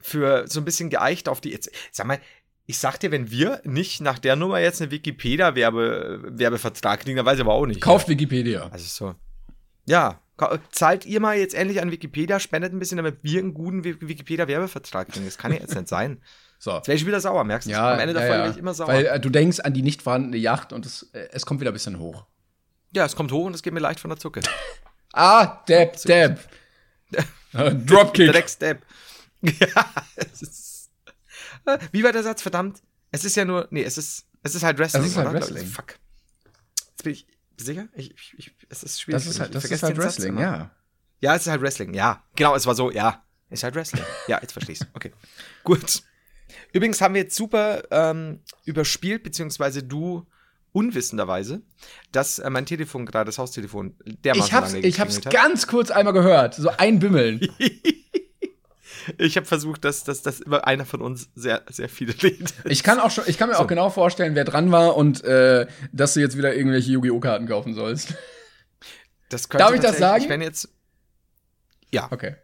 für 0.00 0.46
so 0.48 0.60
ein 0.60 0.64
bisschen 0.64 0.90
geeicht 0.90 1.28
auf 1.28 1.40
die. 1.40 1.50
Jetzt, 1.50 1.70
sag 1.92 2.06
mal, 2.06 2.18
ich 2.66 2.78
sag 2.78 2.98
dir, 2.98 3.10
wenn 3.10 3.30
wir 3.30 3.60
nicht 3.64 4.00
nach 4.00 4.18
der 4.18 4.36
Nummer 4.36 4.60
jetzt 4.60 4.80
eine 4.80 4.90
Wikipedia-Werbevertrag 4.90 7.00
kriegen, 7.00 7.16
dann 7.16 7.26
weiß 7.26 7.36
ich 7.36 7.40
aber 7.44 7.54
auch 7.54 7.66
nicht. 7.66 7.80
Kauft 7.80 8.08
Wikipedia. 8.08 8.68
Also 8.70 8.84
so. 8.86 9.14
Ja, 9.86 10.20
zahlt 10.70 11.04
ihr 11.06 11.20
mal 11.20 11.36
jetzt 11.36 11.54
endlich 11.54 11.80
an 11.82 11.90
Wikipedia, 11.90 12.38
spendet 12.40 12.72
ein 12.72 12.78
bisschen, 12.78 12.96
damit 12.96 13.18
wir 13.22 13.40
einen 13.40 13.54
guten 13.54 13.84
Wi- 13.84 14.00
Wikipedia-Werbevertrag 14.00 15.08
kriegen. 15.08 15.24
Das 15.26 15.36
kann 15.38 15.52
ja 15.52 15.58
jetzt 15.60 15.74
nicht 15.74 15.88
sein. 15.88 16.18
So. 16.62 16.72
Jetzt 16.72 16.88
wäre 16.88 16.96
ich 16.96 17.06
wieder 17.06 17.22
sauer, 17.22 17.42
merkst 17.44 17.68
du? 17.68 17.72
Ja, 17.72 17.94
Am 17.94 18.00
Ende 18.00 18.12
der 18.12 18.24
ja, 18.24 18.28
Folge 18.28 18.38
ja. 18.40 18.44
bin 18.44 18.52
ich 18.52 18.58
immer 18.58 18.74
sauer. 18.74 18.88
Weil 18.88 19.06
äh, 19.06 19.18
du 19.18 19.30
denkst 19.30 19.60
an 19.60 19.72
die 19.72 19.80
nicht 19.80 20.02
vorhandene 20.02 20.36
Yacht 20.36 20.74
und 20.74 20.84
es, 20.84 21.04
äh, 21.14 21.26
es 21.32 21.46
kommt 21.46 21.62
wieder 21.62 21.70
ein 21.70 21.72
bisschen 21.72 21.98
hoch. 21.98 22.26
ja, 22.94 23.06
es 23.06 23.16
kommt 23.16 23.32
hoch 23.32 23.46
und 23.46 23.54
es 23.54 23.62
geht 23.62 23.72
mir 23.72 23.80
leicht 23.80 23.98
von 23.98 24.10
der 24.10 24.18
Zucke. 24.18 24.40
Ah, 25.14 25.62
Dab, 25.66 25.96
Dab. 26.02 26.38
Äh, 27.54 27.74
Dropkick. 27.74 28.26
Direkt 28.26 28.50
Step. 28.50 28.82
Ja, 29.60 29.90
es 30.16 30.42
ist. 30.42 30.90
Äh, 31.64 31.78
Wie 31.92 32.02
war 32.04 32.12
der 32.12 32.22
Satz? 32.22 32.42
Verdammt. 32.42 32.82
Es 33.10 33.24
ist 33.24 33.36
ja 33.36 33.44
nur. 33.44 33.68
Nee, 33.70 33.82
es 33.84 33.98
ist. 33.98 34.26
Es 34.42 34.54
ist 34.54 34.62
halt 34.62 34.78
Wrestling. 34.78 35.02
Es 35.02 35.10
ist 35.10 35.16
halt 35.16 35.28
oder? 35.28 35.38
Wrestling. 35.38 35.66
Fuck. 35.66 35.98
Jetzt 36.90 37.02
bin 37.02 37.12
ich 37.12 37.26
sicher? 37.56 37.88
Ich, 37.94 38.12
ich, 38.12 38.34
ich, 38.38 38.54
es 38.68 38.82
ist 38.82 39.00
schwierig. 39.00 39.22
Das 39.22 39.30
ist 39.30 39.40
halt, 39.40 39.54
das 39.54 39.64
ist 39.64 39.82
halt 39.82 39.96
Satz 39.96 40.04
Wrestling, 40.04 40.34
immer. 40.34 40.40
ja. 40.40 40.70
Ja, 41.20 41.34
es 41.34 41.42
ist 41.42 41.48
halt 41.48 41.60
Wrestling. 41.60 41.92
Ja. 41.94 42.24
Genau, 42.36 42.54
es 42.54 42.66
war 42.66 42.74
so. 42.74 42.90
Ja. 42.90 43.24
Es 43.50 43.60
ist 43.60 43.64
halt 43.64 43.74
Wrestling. 43.74 44.04
Ja, 44.28 44.38
jetzt 44.40 44.52
verstehe 44.52 44.74
ich's. 44.74 44.86
Okay. 44.94 45.12
Gut. 45.64 46.02
Übrigens 46.72 47.00
haben 47.00 47.14
wir 47.14 47.22
jetzt 47.22 47.36
super 47.36 47.82
ähm, 47.90 48.40
überspielt, 48.64 49.22
beziehungsweise 49.22 49.82
du 49.82 50.26
unwissenderweise, 50.72 51.62
dass 52.12 52.38
äh, 52.38 52.48
mein 52.48 52.66
Telefon 52.66 53.06
gerade, 53.06 53.26
das 53.26 53.38
Haustelefon, 53.38 53.96
dermaßen 54.04 54.46
Ich 54.46 54.52
hab's, 54.52 54.72
lange 54.72 54.86
ich 54.86 55.00
hab's 55.00 55.20
ganz 55.22 55.66
kurz 55.66 55.90
einmal 55.90 56.14
gehört. 56.14 56.54
So 56.54 56.70
ein 56.70 56.98
Bimmeln. 56.98 57.40
Ich 59.18 59.36
habe 59.36 59.46
versucht, 59.46 59.84
dass, 59.84 60.04
dass, 60.04 60.22
dass 60.22 60.40
immer 60.40 60.66
einer 60.66 60.86
von 60.86 61.00
uns 61.00 61.30
sehr, 61.34 61.62
sehr 61.68 61.88
viele 61.88 62.14
redet. 62.22 62.54
Ich 62.64 62.82
kann 62.82 62.98
auch 63.00 63.10
schon, 63.10 63.24
ich 63.26 63.38
kann 63.38 63.48
mir 63.48 63.56
So. 63.56 63.62
auch 63.62 63.66
genau 63.66 63.90
vorstellen, 63.90 64.34
wer 64.34 64.44
dran 64.44 64.70
war 64.72 64.96
und 64.96 65.24
äh, 65.24 65.66
dass 65.92 66.14
du 66.14 66.20
jetzt 66.20 66.36
wieder 66.36 66.54
irgendwelche 66.54 66.92
Yu-Gi-Oh! 66.92 67.20
Karten 67.20 67.46
kaufen 67.46 67.74
sollst. 67.74 68.14
Das 69.28 69.48
könnte 69.48 69.64
Darf 69.64 69.74
ich 69.74 69.80
das 69.80 69.98
sagen? 69.98 70.24
Ich 70.24 70.28
wenn 70.28 70.42
jetzt. 70.42 70.68
Ja. 71.90 72.08
Okay. 72.10 72.36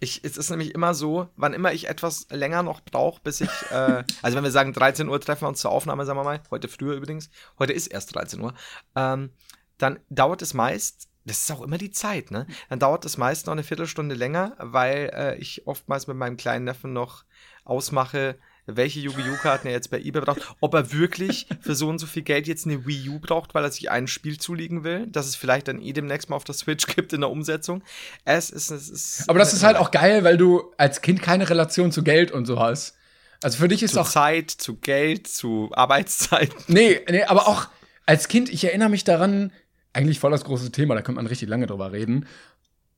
Ich, 0.00 0.22
es 0.22 0.36
ist 0.36 0.50
nämlich 0.50 0.74
immer 0.74 0.94
so, 0.94 1.28
wann 1.36 1.54
immer 1.54 1.72
ich 1.72 1.88
etwas 1.88 2.28
länger 2.30 2.62
noch 2.62 2.80
brauche, 2.80 3.20
bis 3.22 3.40
ich, 3.40 3.50
äh, 3.70 4.04
also 4.22 4.36
wenn 4.36 4.44
wir 4.44 4.50
sagen 4.50 4.72
13 4.72 5.08
Uhr 5.08 5.20
treffen 5.20 5.42
wir 5.42 5.48
uns 5.48 5.60
zur 5.60 5.72
Aufnahme, 5.72 6.04
sagen 6.06 6.18
wir 6.18 6.24
mal, 6.24 6.40
heute 6.50 6.68
früher 6.68 6.94
übrigens, 6.94 7.30
heute 7.58 7.72
ist 7.72 7.88
erst 7.88 8.14
13 8.14 8.40
Uhr, 8.40 8.54
ähm, 8.94 9.30
dann 9.76 9.98
dauert 10.08 10.42
es 10.42 10.54
meist, 10.54 11.08
das 11.28 11.40
ist 11.40 11.52
auch 11.52 11.62
immer 11.62 11.78
die 11.78 11.90
Zeit, 11.90 12.30
ne? 12.30 12.46
Dann 12.68 12.78
dauert 12.78 13.04
es 13.04 13.16
meist 13.16 13.46
noch 13.46 13.52
eine 13.52 13.62
Viertelstunde 13.62 14.14
länger, 14.14 14.56
weil 14.58 15.10
äh, 15.14 15.36
ich 15.36 15.66
oftmals 15.66 16.06
mit 16.06 16.16
meinem 16.16 16.36
kleinen 16.36 16.64
Neffen 16.64 16.92
noch 16.92 17.24
ausmache, 17.64 18.36
welche 18.66 19.00
Yu-Gi-Oh! 19.00 19.36
Karten 19.40 19.68
er 19.68 19.72
jetzt 19.72 19.90
bei 19.90 19.98
eBay 19.98 20.22
braucht, 20.22 20.42
ob 20.60 20.74
er 20.74 20.92
wirklich 20.92 21.46
für 21.60 21.74
so 21.74 21.88
und 21.88 21.98
so 21.98 22.06
viel 22.06 22.22
Geld 22.22 22.46
jetzt 22.46 22.66
eine 22.66 22.86
Wii 22.86 23.08
U 23.08 23.18
braucht, 23.18 23.54
weil 23.54 23.64
er 23.64 23.70
sich 23.70 23.90
ein 23.90 24.06
Spiel 24.06 24.38
zulegen 24.38 24.84
will, 24.84 25.06
das 25.06 25.26
es 25.26 25.36
vielleicht 25.36 25.68
dann 25.68 25.80
eh 25.80 25.92
demnächst 25.92 26.28
mal 26.28 26.36
auf 26.36 26.44
der 26.44 26.54
Switch 26.54 26.86
gibt 26.94 27.12
in 27.12 27.22
der 27.22 27.30
Umsetzung. 27.30 27.82
Es 28.24 28.50
ist, 28.50 28.70
es 28.70 28.88
ist 28.88 29.28
Aber 29.28 29.38
das 29.38 29.52
ist 29.52 29.62
halt 29.62 29.76
auch 29.76 29.90
geil, 29.90 30.24
weil 30.24 30.36
du 30.36 30.72
als 30.76 31.00
Kind 31.00 31.22
keine 31.22 31.48
Relation 31.48 31.92
zu 31.92 32.02
Geld 32.02 32.30
und 32.30 32.46
so 32.46 32.60
hast. 32.60 32.94
Also 33.42 33.58
für 33.58 33.68
dich 33.68 33.82
ist 33.82 33.94
zu 33.94 34.00
auch. 34.00 34.08
Zeit, 34.08 34.50
zu 34.50 34.76
Geld, 34.76 35.28
zu 35.28 35.70
Arbeitszeit. 35.72 36.54
Nee, 36.66 37.00
nee, 37.08 37.24
aber 37.24 37.48
auch 37.48 37.68
als 38.04 38.28
Kind, 38.28 38.48
ich 38.48 38.64
erinnere 38.64 38.88
mich 38.88 39.04
daran, 39.04 39.52
eigentlich 39.98 40.20
voll 40.20 40.30
das 40.30 40.44
große 40.44 40.70
Thema, 40.72 40.94
da 40.94 41.02
könnte 41.02 41.16
man 41.16 41.26
richtig 41.26 41.48
lange 41.48 41.66
drüber 41.66 41.92
reden. 41.92 42.26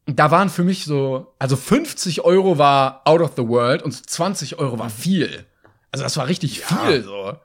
Da 0.07 0.31
waren 0.31 0.49
für 0.51 0.65
mich 0.65 0.85
so, 0.85 1.35
also 1.39 1.57
50 1.57 2.23
Euro 2.23 2.59
war 2.59 3.03
out 3.07 3.21
of 3.21 3.33
the 3.37 3.47
world 3.47 3.83
und 3.83 3.93
20 3.93 4.59
Euro 4.59 4.79
war 4.79 4.91
viel. 4.91 5.47
Also 5.93 6.05
das 6.05 6.17
war 6.17 6.27
richtig 6.29 6.61
viel 6.65 7.03
so. 7.03 7.37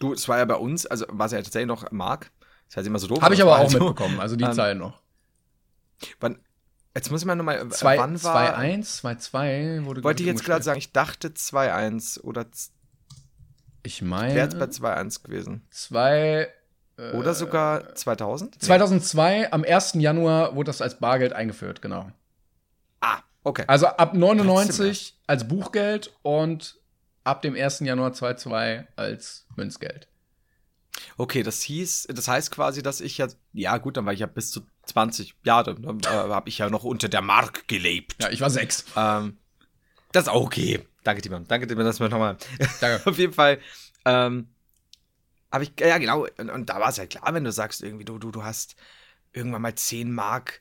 Du, 0.00 0.12
es 0.12 0.28
war 0.28 0.38
ja 0.38 0.44
bei 0.44 0.54
uns, 0.56 0.86
also 0.86 1.06
war 1.08 1.26
es 1.26 1.32
ja 1.32 1.40
tatsächlich 1.42 1.68
noch 1.68 1.90
Mark. 1.92 2.30
Das 2.68 2.78
heißt 2.78 2.86
immer 2.86 2.98
so 2.98 3.06
doof. 3.06 3.20
Habe 3.22 3.34
ich 3.34 3.40
es 3.40 3.46
aber 3.46 3.58
auch 3.58 3.70
so. 3.70 3.78
mitbekommen, 3.78 4.18
also 4.20 4.34
die 4.36 4.44
Ähm, 4.44 4.52
Zeit 4.52 4.76
noch. 4.76 5.00
Wann, 6.20 6.38
jetzt 6.96 7.10
muss 7.10 7.20
ich 7.22 7.26
mal 7.26 7.34
nochmal, 7.36 7.68
Zwei- 7.68 7.98
wann 7.98 8.22
war, 8.24 8.58
2-1, 8.58 9.00
2-2 9.02 9.84
wurde 9.84 10.02
wollte 10.04 10.22
ich 10.22 10.26
jetzt 10.26 10.44
gerade 10.44 10.64
sagen, 10.64 10.78
ich 10.78 10.92
dachte 10.92 11.28
2-1 11.28 12.20
oder 12.22 12.46
Ich 13.84 14.02
wäre 14.02 14.34
jetzt 14.36 14.58
bei 14.58 14.66
meine, 14.66 15.08
2-1 15.10 15.22
gewesen. 15.22 15.66
zwei, 15.70 16.18
äh, 16.44 16.48
Oder 17.12 17.34
sogar 17.34 17.94
2000? 17.94 18.54
Nee. 18.54 18.66
2002, 18.66 19.52
am 19.52 19.64
1. 19.64 19.94
Januar 19.94 20.54
wurde 20.54 20.68
das 20.68 20.80
als 20.80 20.98
Bargeld 20.98 21.32
eingeführt, 21.32 21.82
genau. 21.82 22.10
Ah, 23.00 23.18
okay. 23.42 23.64
Also 23.66 23.86
ab 23.86 24.14
99 24.14 25.18
als 25.26 25.48
Buchgeld 25.48 26.12
und 26.22 26.76
ab 27.24 27.42
dem 27.42 27.54
1. 27.54 27.80
Januar 27.80 28.12
2002 28.12 28.88
als 28.96 29.46
Münzgeld. 29.56 30.08
Okay, 31.16 31.42
das 31.42 31.62
hieß, 31.62 32.08
das 32.10 32.28
heißt 32.28 32.50
quasi, 32.50 32.82
dass 32.82 33.00
ich 33.00 33.18
ja, 33.18 33.28
ja 33.52 33.78
gut, 33.78 33.96
dann 33.96 34.06
war 34.06 34.12
ich 34.12 34.20
ja 34.20 34.26
bis 34.26 34.50
zu 34.50 34.60
20 34.84 35.34
Jahre, 35.44 35.74
dann 35.74 36.00
äh, 36.00 36.06
habe 36.06 36.48
ich 36.48 36.58
ja 36.58 36.68
noch 36.68 36.84
unter 36.84 37.08
der 37.08 37.22
Mark 37.22 37.66
gelebt. 37.66 38.16
Ja, 38.20 38.30
ich 38.30 38.40
war 38.40 38.50
sechs. 38.50 38.84
Ähm, 38.96 39.38
das 40.12 40.24
ist 40.24 40.28
auch 40.28 40.44
okay. 40.44 40.86
Danke, 41.04 41.22
Timon. 41.22 41.46
Danke, 41.48 41.66
Timon, 41.66 41.84
dass 41.84 42.00
wir 42.00 42.08
nochmal. 42.08 42.36
Danke. 42.80 43.00
Auf 43.10 43.18
jeden 43.18 43.32
Fall. 43.32 43.58
Ähm, 44.04 44.48
habe 45.52 45.64
ich, 45.64 45.72
ja 45.78 45.98
genau, 45.98 46.26
und, 46.38 46.50
und 46.50 46.70
da 46.70 46.80
war 46.80 46.88
es 46.88 46.96
ja 46.96 47.06
klar, 47.06 47.32
wenn 47.34 47.44
du 47.44 47.52
sagst, 47.52 47.82
irgendwie, 47.82 48.04
du, 48.04 48.18
du, 48.18 48.30
du 48.30 48.42
hast 48.42 48.74
irgendwann 49.32 49.62
mal 49.62 49.74
10 49.74 50.12
Mark 50.12 50.60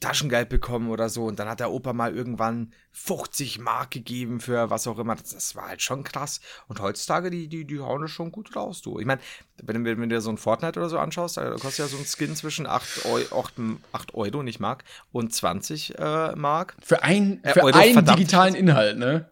Taschengeld 0.00 0.48
bekommen 0.48 0.90
oder 0.90 1.08
so 1.08 1.24
und 1.24 1.38
dann 1.38 1.48
hat 1.48 1.60
der 1.60 1.70
Opa 1.70 1.92
mal 1.92 2.14
irgendwann 2.14 2.72
50 2.92 3.58
Mark 3.58 3.90
gegeben 3.90 4.40
für 4.40 4.70
was 4.70 4.86
auch 4.86 4.98
immer. 4.98 5.16
Das, 5.16 5.30
das 5.30 5.56
war 5.56 5.68
halt 5.68 5.82
schon 5.82 6.04
krass. 6.04 6.40
Und 6.68 6.80
heutzutage, 6.80 7.30
die, 7.30 7.48
die, 7.48 7.64
die 7.66 7.80
hauen 7.80 8.00
das 8.00 8.10
schon 8.12 8.30
gut 8.30 8.54
raus, 8.54 8.80
du. 8.80 9.00
Ich 9.00 9.06
meine, 9.06 9.20
wenn, 9.62 9.84
wenn, 9.84 10.00
wenn 10.00 10.08
du 10.08 10.14
dir 10.16 10.20
so 10.20 10.30
ein 10.30 10.38
Fortnite 10.38 10.78
oder 10.78 10.88
so 10.88 10.98
anschaust, 10.98 11.36
da 11.36 11.50
kostet 11.50 11.78
ja 11.78 11.86
so 11.88 11.98
ein 11.98 12.06
Skin 12.06 12.36
zwischen 12.36 12.66
8, 12.66 13.04
Eu 13.06 13.22
8, 13.36 13.54
8 13.92 14.14
Euro, 14.14 14.42
nicht 14.42 14.60
Mark, 14.60 14.84
und 15.10 15.34
20 15.34 15.98
äh, 15.98 16.36
Mark. 16.36 16.76
Für, 16.82 17.02
ein, 17.02 17.42
Äh, 17.42 17.52
für 17.52 17.64
Euro, 17.64 17.76
einen 17.78 17.92
verdammt. 17.94 18.18
digitalen 18.20 18.54
Inhalt, 18.54 18.98
ne? 18.98 19.28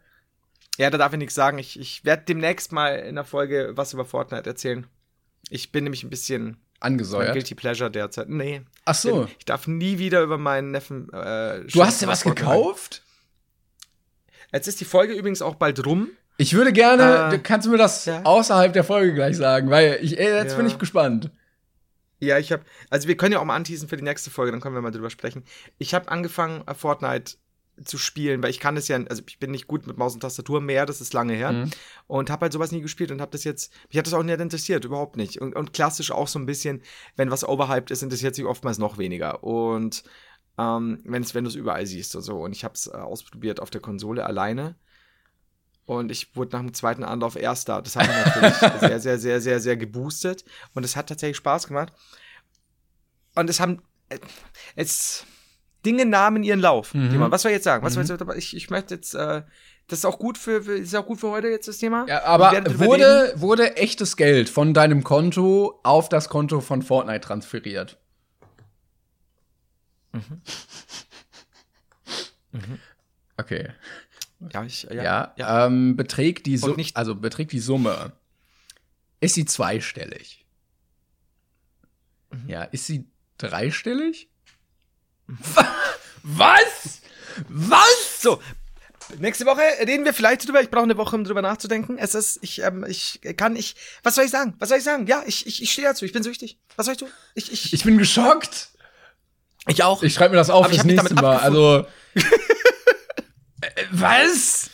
Ja, 0.81 0.89
da 0.91 0.97
darf 0.99 1.13
ich 1.13 1.19
nichts 1.19 1.35
sagen. 1.35 1.59
Ich, 1.59 1.79
ich 1.79 2.05
werde 2.07 2.23
demnächst 2.27 2.73
mal 2.73 2.95
in 3.01 3.15
der 3.17 3.25
Folge 3.25 3.73
was 3.75 3.93
über 3.93 4.05
Fortnite 4.07 4.49
erzählen. 4.49 4.87
Ich 5.51 5.73
bin 5.73 5.85
nämlich 5.85 6.03
ein 6.05 6.11
bisschen 6.11 6.57
Angesäuert. 6.81 7.35
Guilty 7.35 7.55
Pleasure 7.55 7.91
derzeit. 7.91 8.31
Nee. 8.31 8.63
Ach 8.87 8.95
so. 8.95 9.29
Ich 9.39 9.45
darf 9.45 9.67
nie 9.67 9.99
wieder 9.99 10.23
über 10.23 10.39
meinen 10.39 10.71
Neffen. 10.71 11.13
Äh, 11.13 11.65
Du 11.67 11.85
hast 11.85 12.01
dir 12.01 12.07
was 12.09 12.23
Fortnite. 12.23 12.47
gekauft? 12.47 13.03
Jetzt 14.53 14.67
ist 14.69 14.81
die 14.81 14.85
Folge 14.87 15.13
übrigens 15.13 15.43
auch 15.43 15.57
bald 15.57 15.85
rum. 15.85 16.09
Ich 16.39 16.55
würde 16.55 16.73
gerne, 16.73 17.35
Äh, 17.35 17.39
kannst 17.39 17.67
du 17.67 17.71
mir 17.71 17.77
das 17.77 18.07
ja. 18.07 18.23
außerhalb 18.25 18.73
der 18.73 18.85
Folge 18.85 19.13
gleich 19.13 19.37
sagen, 19.37 19.69
weil 19.69 19.99
ich, 20.01 20.19
ey, 20.19 20.35
jetzt 20.37 20.53
Ja. 20.53 20.57
bin 20.57 20.67
ich 20.67 20.79
gespannt. 20.79 21.31
Ja, 22.19 22.39
ich 22.39 22.51
habe, 22.53 22.63
also 22.89 23.09
wir 23.09 23.17
können 23.19 23.33
ja 23.33 23.41
auch 23.41 23.45
mal 23.45 23.57
anteasen 23.57 23.89
für 23.89 23.97
die 23.99 24.03
nächste 24.05 24.31
Folge, 24.31 24.51
dann 24.53 24.61
können 24.63 24.75
wir 24.75 24.81
mal 24.83 24.91
drüber 24.91 25.11
sprechen. 25.11 25.45
Ich 25.79 25.93
habe 25.95 26.11
angefangen, 26.11 26.67
äh, 26.67 26.75
Fortnite 26.75 27.35
zu 27.85 27.99
spielen, 27.99 28.43
weil 28.43 28.51
ich 28.51 28.61
kann 28.61 28.75
das 28.75 28.89
ja, 28.89 28.99
also 29.09 29.23
ich 29.27 29.39
bin 29.39 29.51
nicht 29.51 29.67
gut 29.67 29.87
mit 29.87 29.97
Maus 29.97 30.15
und 30.15 30.21
Tastatur 30.21 30.61
mehr, 30.61 30.87
das 30.87 31.01
ist 31.01 31.15
lange 31.15 31.35
her. 31.35 31.53
Mhm. 31.53 31.71
Und 32.07 32.31
habe 32.31 32.43
halt 32.43 32.53
sowas 32.53 32.73
nie 32.73 32.81
gespielt 32.81 33.11
und 33.11 33.21
habe 33.21 33.33
das 33.33 33.45
jetzt, 33.45 33.73
mich 33.89 33.99
hat 33.99 34.07
das 34.07 34.15
auch 34.15 34.23
nicht 34.23 34.41
interessiert, 34.41 34.85
überhaupt 34.85 35.17
nicht. 35.17 35.41
Und, 35.41 35.55
und 35.57 35.73
klassisch 35.73 36.11
auch 36.11 36.29
so 36.29 36.39
ein 36.39 36.47
bisschen, 36.47 36.83
wenn 37.17 37.31
was 37.31 37.47
overhyped 37.47 37.91
ist, 37.91 38.03
interessiert 38.03 38.35
sich 38.35 38.45
oftmals 38.45 38.79
noch 38.79 38.99
weniger. 38.99 39.43
Und 39.43 40.05
ähm, 40.59 41.01
wenn's, 41.05 41.35
wenn 41.35 41.45
du 41.45 41.49
es 41.49 41.57
überall 41.57 41.87
siehst 41.87 42.15
und 42.17 42.23
so. 42.23 42.43
Und 42.43 42.53
ich 42.53 42.65
habe 42.65 42.75
es 42.75 42.87
äh, 42.87 42.91
ausprobiert 42.91 43.61
auf 43.61 43.71
der 43.71 43.81
Konsole 43.81 44.27
alleine. 44.27 44.77
Und 45.87 46.13
ich 46.13 46.37
wurde 46.37 46.57
nach 46.57 46.61
dem 46.61 46.75
zweiten 46.75 47.03
Anlauf 47.03 47.35
Erster. 47.35 47.83
Das 47.83 47.97
hat 47.97 48.07
mich 48.07 48.17
natürlich 48.17 48.55
sehr, 48.81 49.01
sehr, 49.01 49.19
sehr, 49.19 49.41
sehr, 49.41 49.61
sehr 49.61 49.77
geboostet. 49.77 50.45
Und 50.75 50.85
es 50.85 50.97
hat 50.97 51.09
tatsächlich 51.09 51.39
Spaß 51.39 51.67
gemacht. 51.67 51.93
Und 53.35 53.49
es 53.49 53.59
haben. 53.59 53.83
Äh, 54.09 54.19
es. 54.77 55.25
Dinge 55.85 56.07
nahmen 56.07 56.43
ihren 56.43 56.61
Lauf. 56.61 56.95
Mhm. 56.95 57.31
Was 57.31 57.43
soll 57.43 57.51
ich 57.53 57.57
jetzt 57.57 57.65
sagen? 57.65 57.85
Was 57.85 57.97
mhm. 57.97 58.05
soll 58.05 58.19
ich, 58.37 58.57
ich 58.57 58.71
möchte 58.71 58.95
jetzt. 58.95 59.15
Äh, 59.15 59.43
das 59.89 60.01
ist 60.01 60.05
auch 60.05 60.21
gut 60.21 60.39
für, 60.39 60.63
für, 60.63 60.77
ist 60.77 60.95
auch 60.95 61.07
gut 61.07 61.19
für 61.19 61.31
heute 61.31 61.49
jetzt 61.49 61.67
das 61.67 61.79
Thema. 61.79 62.07
Ja, 62.09 62.23
aber 62.23 62.53
wurde, 62.79 63.33
wurde 63.35 63.77
echtes 63.77 64.17
Geld 64.17 64.49
von 64.49 64.73
deinem 64.73 65.03
Konto 65.03 65.81
auf 65.83 66.09
das 66.09 66.29
Konto 66.29 66.61
von 66.61 66.83
Fortnite 66.83 67.21
transferiert? 67.23 67.99
Mhm. 70.13 70.43
mhm. 72.53 72.79
Okay. 73.37 73.71
Ja, 74.53 74.65
ich, 74.65 74.85
ja, 74.85 75.03
ja, 75.03 75.35
ja. 75.37 75.67
Ähm, 75.67 75.97
beträgt 75.97 76.47
die 76.47 76.57
Summe, 76.57 76.85
also 76.95 77.15
beträgt 77.15 77.53
die 77.53 77.59
Summe, 77.59 78.13
ist 79.21 79.35
sie 79.35 79.45
zweistellig? 79.45 80.47
Mhm. 82.31 82.49
Ja, 82.49 82.63
ist 82.63 82.87
sie 82.87 83.07
dreistellig? 83.39 84.30
Was? 86.23 87.01
Was? 87.49 88.21
So, 88.21 88.41
nächste 89.19 89.47
Woche 89.47 89.63
reden 89.81 90.05
wir 90.05 90.13
vielleicht 90.13 90.47
drüber. 90.47 90.61
Ich 90.61 90.71
brauche 90.71 90.85
eine 90.85 90.97
Woche, 90.97 91.17
um 91.17 91.25
drüber 91.25 91.43
nachzudenken. 91.43 91.99
Es 91.99 92.15
ist, 92.15 92.39
ich, 92.43 92.63
ähm, 92.63 92.85
ich 92.89 93.21
kann, 93.37 93.57
ich, 93.57 93.77
was 94.03 94.15
soll 94.15 94.25
ich 94.25 94.31
sagen? 94.31 94.55
Was 94.59 94.69
soll 94.69 94.79
ich 94.79 94.85
sagen? 94.85 95.07
Ja, 95.07 95.23
ich, 95.27 95.47
ich, 95.47 95.63
ich 95.63 95.73
stehe 95.73 95.89
dazu. 95.89 96.05
Ich 96.05 96.13
bin 96.13 96.23
süchtig. 96.23 96.59
Was 96.77 96.87
soll 96.87 96.95
ich 96.95 97.01
tun? 97.01 97.09
Ich, 97.35 97.53
ich, 97.53 97.73
ich 97.73 97.85
bin 97.85 97.99
geschockt. 97.99 98.69
Ich 99.67 99.83
auch. 99.83 100.03
Ich 100.03 100.15
schreibe 100.15 100.33
mir 100.33 100.39
das 100.39 100.51
auf 100.51 100.69
fürs 100.69 100.85
nächste 100.85 101.15
Mal. 101.15 101.39
Also. 101.39 101.87
Äh, 103.63 103.85
was? 103.91 104.71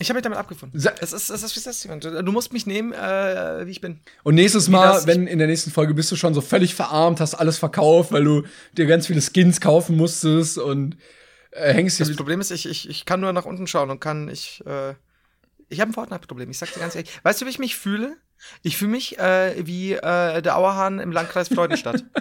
Ich 0.00 0.08
habe 0.08 0.16
mich 0.16 0.22
damit 0.22 0.38
abgefunden. 0.38 0.78
Es 1.00 1.12
ist, 1.12 1.28
es 1.28 1.42
ist, 1.42 1.56
es 1.56 1.66
ist, 1.66 1.84
du 1.84 2.32
musst 2.32 2.54
mich 2.54 2.66
nehmen, 2.66 2.92
äh, 2.92 3.66
wie 3.66 3.70
ich 3.70 3.82
bin. 3.82 4.00
Und 4.22 4.34
nächstes 4.34 4.68
Mal, 4.68 5.06
wenn 5.06 5.26
in 5.26 5.38
der 5.38 5.46
nächsten 5.46 5.70
Folge 5.70 5.92
bist 5.92 6.10
du 6.10 6.16
schon 6.16 6.32
so 6.32 6.40
völlig 6.40 6.74
verarmt, 6.74 7.20
hast 7.20 7.34
alles 7.34 7.58
verkauft, 7.58 8.10
weil 8.10 8.24
du 8.24 8.44
dir 8.72 8.86
ganz 8.86 9.06
viele 9.06 9.20
Skins 9.20 9.60
kaufen 9.60 9.96
musstest 9.96 10.56
und 10.56 10.96
äh, 11.50 11.74
hängst 11.74 11.98
hier. 11.98 12.06
Das 12.06 12.16
Problem 12.16 12.40
ist, 12.40 12.50
ich, 12.50 12.66
ich, 12.66 12.88
ich 12.88 13.04
kann 13.04 13.20
nur 13.20 13.32
nach 13.34 13.44
unten 13.44 13.66
schauen 13.66 13.90
und 13.90 14.00
kann, 14.00 14.28
ich, 14.28 14.64
äh, 14.66 14.94
ich 15.68 15.80
habe 15.80 15.90
ein 15.90 15.94
Fortnite-Problem. 15.94 16.50
Ich 16.50 16.58
sag 16.58 16.72
dir 16.72 16.80
ganz 16.80 16.94
ehrlich. 16.94 17.10
Weißt 17.22 17.40
du, 17.40 17.46
wie 17.46 17.50
ich 17.50 17.58
mich 17.58 17.76
fühle? 17.76 18.16
Ich 18.62 18.78
fühle 18.78 18.92
mich 18.92 19.18
äh, 19.18 19.66
wie 19.66 19.92
äh, 19.92 20.40
der 20.40 20.56
Auerhahn 20.56 20.98
im 20.98 21.12
Landkreis 21.12 21.48
Freudenstadt. 21.48 22.04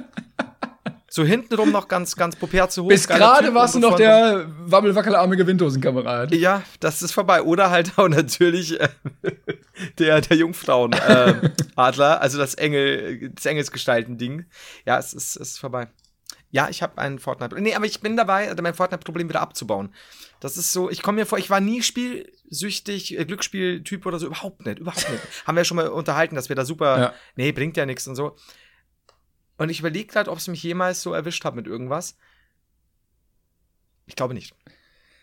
So 1.10 1.24
hintenrum 1.24 1.72
noch 1.72 1.88
ganz, 1.88 2.16
ganz 2.16 2.36
popär 2.36 2.70
zu 2.70 2.84
hoch. 2.84 2.90
Bis 2.90 3.08
gerade 3.08 3.54
warst 3.54 3.76
du 3.76 3.80
noch 3.80 3.96
der 3.96 4.46
wabbelwackelarmige 4.60 5.48
Windhosenkamerad. 5.48 6.34
Ja, 6.36 6.64
das 6.80 7.02
ist 7.02 7.12
vorbei. 7.12 7.42
Oder 7.42 7.72
halt 7.72 7.94
auch 7.98 8.08
natürlich 8.08 8.80
äh, 8.80 8.90
der, 9.98 10.22
der 10.22 10.38
Jungfrauenadler, 10.38 12.16
äh, 12.16 12.20
also 12.20 12.38
das 12.38 12.56
Engel, 12.56 13.32
das 13.32 13.46
Engelsgestalten-Ding. 13.46 14.46
Ja, 14.86 15.00
es 15.00 15.14
ist, 15.14 15.36
es 15.36 15.52
ist 15.52 15.60
vorbei. 15.60 15.88
Ja, 16.52 16.68
ich 16.70 16.82
habe 16.82 16.98
ein 16.98 17.20
Fortnite. 17.20 17.60
Nee, 17.62 17.76
aber 17.76 17.86
ich 17.86 18.02
bin 18.02 18.18
dabei, 18.18 18.54
mein 18.62 18.74
Fortnite-Problem 18.74 19.30
wieder 19.30 19.42
abzubauen. 19.42 19.94
Das 20.40 20.58
ist 20.58 20.72
so, 20.72 20.90
ich 20.90 21.02
komme 21.02 21.18
mir 21.18 21.26
vor, 21.26 21.38
ich 21.38 21.50
war 21.50 21.60
nie 21.60 21.84
spielsüchtig, 21.84 23.20
äh, 23.20 23.26
Glücksspieltyp 23.26 24.06
oder 24.06 24.20
so, 24.20 24.28
überhaupt 24.28 24.66
nicht, 24.66 24.80
überhaupt 24.80 25.10
nicht. 25.10 25.22
Haben 25.46 25.56
wir 25.56 25.62
ja 25.62 25.66
schon 25.66 25.78
mal 25.78 25.90
unterhalten, 25.90 26.36
dass 26.36 26.50
wir 26.50 26.56
da 26.56 26.66
super, 26.66 27.00
ja. 27.00 27.14
nee, 27.36 27.52
bringt 27.52 27.78
ja 27.78 27.86
nichts 27.86 28.08
und 28.08 28.16
so. 28.16 28.36
Und 29.60 29.70
ich 29.70 29.82
überlege 29.82 30.08
gerade, 30.08 30.32
ob 30.32 30.38
es 30.38 30.48
mich 30.48 30.64
jemals 30.64 31.02
so 31.02 31.14
erwischt 31.14 31.44
hat 31.44 31.54
mit 31.54 31.68
irgendwas. 31.68 32.16
Ich 34.06 34.16
glaube 34.16 34.34
nicht. 34.34 34.56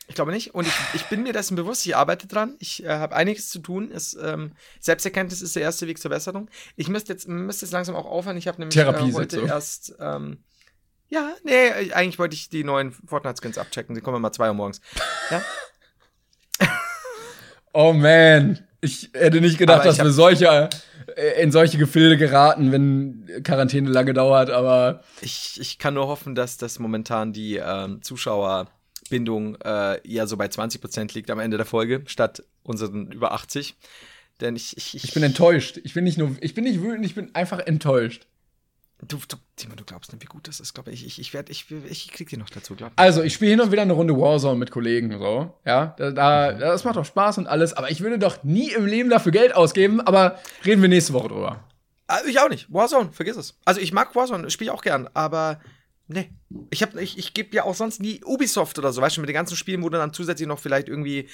Ich 0.09 0.14
glaube 0.14 0.30
nicht. 0.30 0.55
Und 0.55 0.66
ich, 0.66 0.74
ich 0.93 1.05
bin 1.07 1.22
mir 1.22 1.32
dessen 1.32 1.57
bewusst, 1.57 1.87
ich 1.87 1.97
arbeite 1.97 2.26
dran. 2.28 2.55
Ich 2.59 2.84
äh, 2.84 2.89
habe 2.89 3.16
einiges 3.16 3.49
zu 3.49 3.61
tun. 3.61 3.91
Es, 3.91 4.14
ähm, 4.14 4.53
Selbsterkenntnis 4.78 5.41
ist 5.41 5.57
der 5.57 5.62
erste 5.62 5.87
Weg 5.87 5.99
zur 5.99 6.11
Besserung. 6.11 6.51
Ich 6.76 6.89
müsste 6.89 7.14
jetzt, 7.14 7.26
müsste 7.26 7.64
jetzt 7.64 7.72
langsam 7.72 7.97
auch 7.97 8.05
aufhören. 8.05 8.37
Ich 8.37 8.47
habe 8.47 8.61
nämlich 8.61 8.76
äh, 8.76 9.12
heute 9.14 9.41
erst. 9.41 9.95
Ähm, 9.99 10.45
ja, 11.09 11.34
nee, 11.43 11.93
eigentlich 11.93 12.18
wollte 12.18 12.34
ich 12.34 12.51
die 12.51 12.62
neuen 12.62 12.93
Fortnite-Skins 12.93 13.57
abchecken. 13.57 13.95
Die 13.95 14.03
kommen 14.03 14.20
mal 14.20 14.32
zwei 14.32 14.49
Uhr 14.49 14.55
morgens. 14.55 14.82
Ja. 15.30 15.43
oh 17.72 17.95
man. 17.95 18.66
Ich 18.82 19.11
hätte 19.14 19.41
nicht 19.41 19.57
gedacht, 19.57 19.87
dass 19.87 19.99
wir 19.99 20.11
solche 20.11 20.68
in 21.43 21.51
solche 21.51 21.79
Gefilde 21.79 22.17
geraten, 22.17 22.73
wenn 22.73 23.43
Quarantäne 23.43 23.89
lange 23.91 24.12
dauert, 24.12 24.51
aber. 24.51 25.03
Ich, 25.23 25.59
ich 25.61 25.79
kann 25.79 25.95
nur 25.95 26.09
hoffen, 26.09 26.35
dass 26.35 26.59
das 26.59 26.79
momentan 26.79 27.33
die 27.33 27.57
ähm, 27.57 28.03
Zuschauerbindung 28.03 29.57
äh, 29.64 30.01
eher 30.07 30.27
so 30.27 30.37
bei 30.37 30.47
20% 30.47 31.14
liegt 31.14 31.31
am 31.31 31.41
Ende 31.41 31.57
der 31.57 31.67
Folge, 31.67 32.03
statt 32.07 32.43
unseren 32.62 33.11
über 33.12 33.33
80. 33.33 33.77
Denn 34.41 34.57
ich, 34.57 34.77
ich, 34.77 34.95
ich, 34.95 35.05
ich 35.05 35.14
bin 35.14 35.23
enttäuscht. 35.23 35.81
Ich 35.83 35.95
bin 35.95 36.05
nicht 36.05 36.19
nur, 36.19 36.37
ich 36.41 36.55
bin 36.55 36.64
nicht 36.64 36.83
wütend, 36.83 37.07
ich 37.07 37.14
bin 37.14 37.35
einfach 37.35 37.61
enttäuscht. 37.61 38.27
Du, 39.03 39.18
du, 39.28 39.36
Timo, 39.57 39.74
du 39.74 39.84
glaubst 39.84 40.11
nicht, 40.12 40.22
wie 40.22 40.26
gut 40.26 40.49
das 40.49 40.59
ist, 40.59 40.72
glaube 40.72 40.90
ich. 40.90 41.05
Ich, 41.05 41.18
ich, 41.18 41.34
werd, 41.34 41.51
ich, 41.51 41.66
ich 41.70 42.11
krieg 42.12 42.30
dir 42.30 42.38
noch 42.38 42.49
dazu, 42.49 42.74
glaube 42.74 42.92
ich. 42.94 42.99
Also, 42.99 43.22
ich 43.22 43.34
spiele 43.34 43.51
hin 43.51 43.61
und 43.61 43.70
wieder 43.70 43.82
eine 43.82 43.92
Runde 43.92 44.16
Warzone 44.16 44.59
mit 44.59 44.70
Kollegen, 44.70 45.18
so. 45.18 45.55
Ja, 45.66 45.94
da, 45.99 46.11
da, 46.11 46.53
mhm. 46.53 46.61
das 46.61 46.84
macht 46.84 46.97
doch 46.97 47.05
Spaß 47.05 47.38
und 47.38 47.47
alles, 47.47 47.74
aber 47.74 47.90
ich 47.90 48.01
würde 48.01 48.18
doch 48.18 48.42
nie 48.42 48.70
im 48.70 48.86
Leben 48.86 49.11
dafür 49.11 49.32
Geld 49.32 49.55
ausgeben, 49.55 50.01
aber 50.01 50.38
reden 50.64 50.80
wir 50.80 50.88
nächste 50.88 51.12
Woche 51.12 51.28
drüber. 51.28 51.64
Also 52.07 52.28
ich 52.28 52.40
auch 52.40 52.49
nicht. 52.49 52.72
Warzone, 52.72 53.12
vergiss 53.12 53.36
es. 53.36 53.59
Also, 53.66 53.80
ich 53.80 53.92
mag 53.92 54.14
Warzone, 54.16 54.49
spiele 54.49 54.70
ich 54.70 54.74
auch 54.74 54.82
gern, 54.82 55.11
aber 55.12 55.61
nee. 56.09 56.30
Ich, 56.70 56.82
hab, 56.82 56.97
ich, 56.97 57.18
ich 57.18 57.34
gebe 57.34 57.55
ja 57.55 57.64
auch 57.64 57.74
sonst 57.74 58.01
nie 58.01 58.24
Ubisoft 58.24 58.78
oder 58.78 58.94
so, 58.94 59.03
weißt 59.03 59.18
du, 59.18 59.20
mit 59.20 59.28
den 59.28 59.34
ganzen 59.34 59.57
Spielen, 59.57 59.82
wo 59.82 59.90
du 59.90 59.99
dann 59.99 60.14
zusätzlich 60.14 60.49
noch 60.49 60.59
vielleicht 60.59 60.88
irgendwie, 60.88 61.28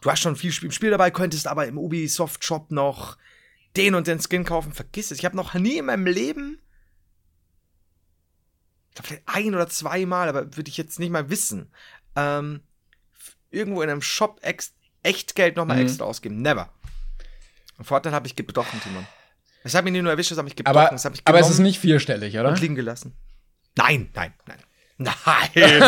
du 0.00 0.10
hast 0.10 0.20
schon 0.20 0.36
viel 0.36 0.50
Spiel, 0.50 0.72
Spiel 0.72 0.90
dabei, 0.90 1.10
könntest 1.10 1.46
aber 1.46 1.66
im 1.66 1.76
Ubisoft-Shop 1.76 2.70
noch 2.70 3.18
den 3.76 3.94
und 3.94 4.06
den 4.06 4.18
Skin 4.18 4.44
kaufen. 4.44 4.72
Vergiss 4.72 5.10
es. 5.10 5.18
Ich 5.18 5.26
habe 5.26 5.36
noch 5.36 5.52
nie 5.52 5.76
in 5.76 5.84
meinem 5.84 6.06
Leben 6.06 6.58
glaube, 8.96 9.08
vielleicht 9.08 9.22
ein 9.26 9.54
oder 9.54 9.68
zweimal, 9.68 10.28
aber 10.28 10.56
würde 10.56 10.68
ich 10.68 10.76
jetzt 10.76 10.98
nicht 10.98 11.10
mal 11.10 11.30
wissen, 11.30 11.70
ähm, 12.16 12.60
irgendwo 13.50 13.82
in 13.82 13.90
einem 13.90 14.02
Shop 14.02 14.40
ex 14.42 14.74
echt 15.02 15.36
Geld 15.36 15.56
nochmal 15.56 15.76
mhm. 15.76 15.84
extra 15.84 16.04
ausgeben. 16.04 16.42
Never. 16.42 16.68
Und 17.78 17.84
Vorteil 17.84 18.12
habe 18.12 18.26
ich 18.26 18.34
gebrochen, 18.34 18.80
Timon. 18.82 19.06
Es 19.62 19.74
hat 19.74 19.84
mich 19.84 19.92
nicht 19.92 20.02
nur 20.02 20.10
erwischt, 20.10 20.30
das 20.30 20.38
habe 20.38 20.48
ich 20.48 20.56
gebrochen. 20.56 20.76
Aber, 20.76 20.94
ich 20.94 21.22
aber 21.24 21.38
es 21.38 21.50
ist 21.50 21.58
nicht 21.58 21.78
vierstellig, 21.78 22.36
oder? 22.38 22.48
Und 22.48 22.60
liegen 22.60 22.74
gelassen. 22.74 23.14
Nein, 23.76 24.10
nein, 24.14 24.32
nein. 24.46 24.58
Nein. 24.98 25.82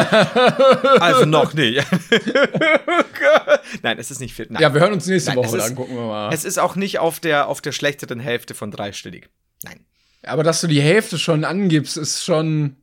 also 1.00 1.24
noch 1.24 1.54
nicht. 1.54 1.82
nein, 3.82 3.98
es 3.98 4.10
ist 4.10 4.20
nicht 4.20 4.34
viel. 4.34 4.48
Nein. 4.50 4.60
Ja, 4.60 4.74
wir 4.74 4.82
hören 4.82 4.92
uns 4.92 5.06
nächste 5.06 5.30
nein, 5.30 5.38
Woche 5.38 5.56
dann, 5.56 5.74
gucken 5.74 5.96
wir 5.96 6.06
mal. 6.06 6.30
Es 6.30 6.44
ist 6.44 6.58
auch 6.58 6.76
nicht 6.76 6.98
auf 6.98 7.18
der, 7.18 7.48
auf 7.48 7.62
der 7.62 7.72
schlechteren 7.72 8.20
Hälfte 8.20 8.54
von 8.54 8.70
dreistellig. 8.70 9.30
Nein. 9.62 9.80
Aber 10.24 10.42
dass 10.42 10.60
du 10.60 10.66
die 10.66 10.82
Hälfte 10.82 11.18
schon 11.18 11.44
angibst, 11.44 11.96
ist 11.96 12.22
schon. 12.22 12.76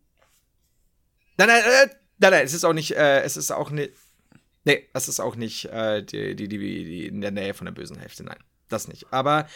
Nein, 1.38 1.48
nein, 1.48 1.64
äh, 1.64 1.88
nein, 2.20 2.32
nein, 2.32 2.46
es 2.46 2.54
ist 2.54 2.64
auch 2.64 2.74
nicht, 2.74 2.92
äh, 2.92 3.22
es 3.22 3.38
ist 3.38 3.52
auch 3.52 3.70
nicht, 3.70 3.94
nee, 4.64 4.88
es 4.94 5.08
ist 5.08 5.20
auch 5.20 5.36
nicht 5.36 5.66
äh, 5.66 6.04
die, 6.04 6.36
die, 6.36 6.48
die, 6.48 6.58
die 6.58 7.08
in 7.08 7.22
der 7.22 7.32
Nähe 7.32 7.54
von 7.54 7.66
der 7.66 7.74
bösen 7.74 7.98
Hälfte, 7.98 8.24
nein, 8.24 8.40
das 8.70 8.88
nicht. 8.88 9.12
Aber 9.12 9.48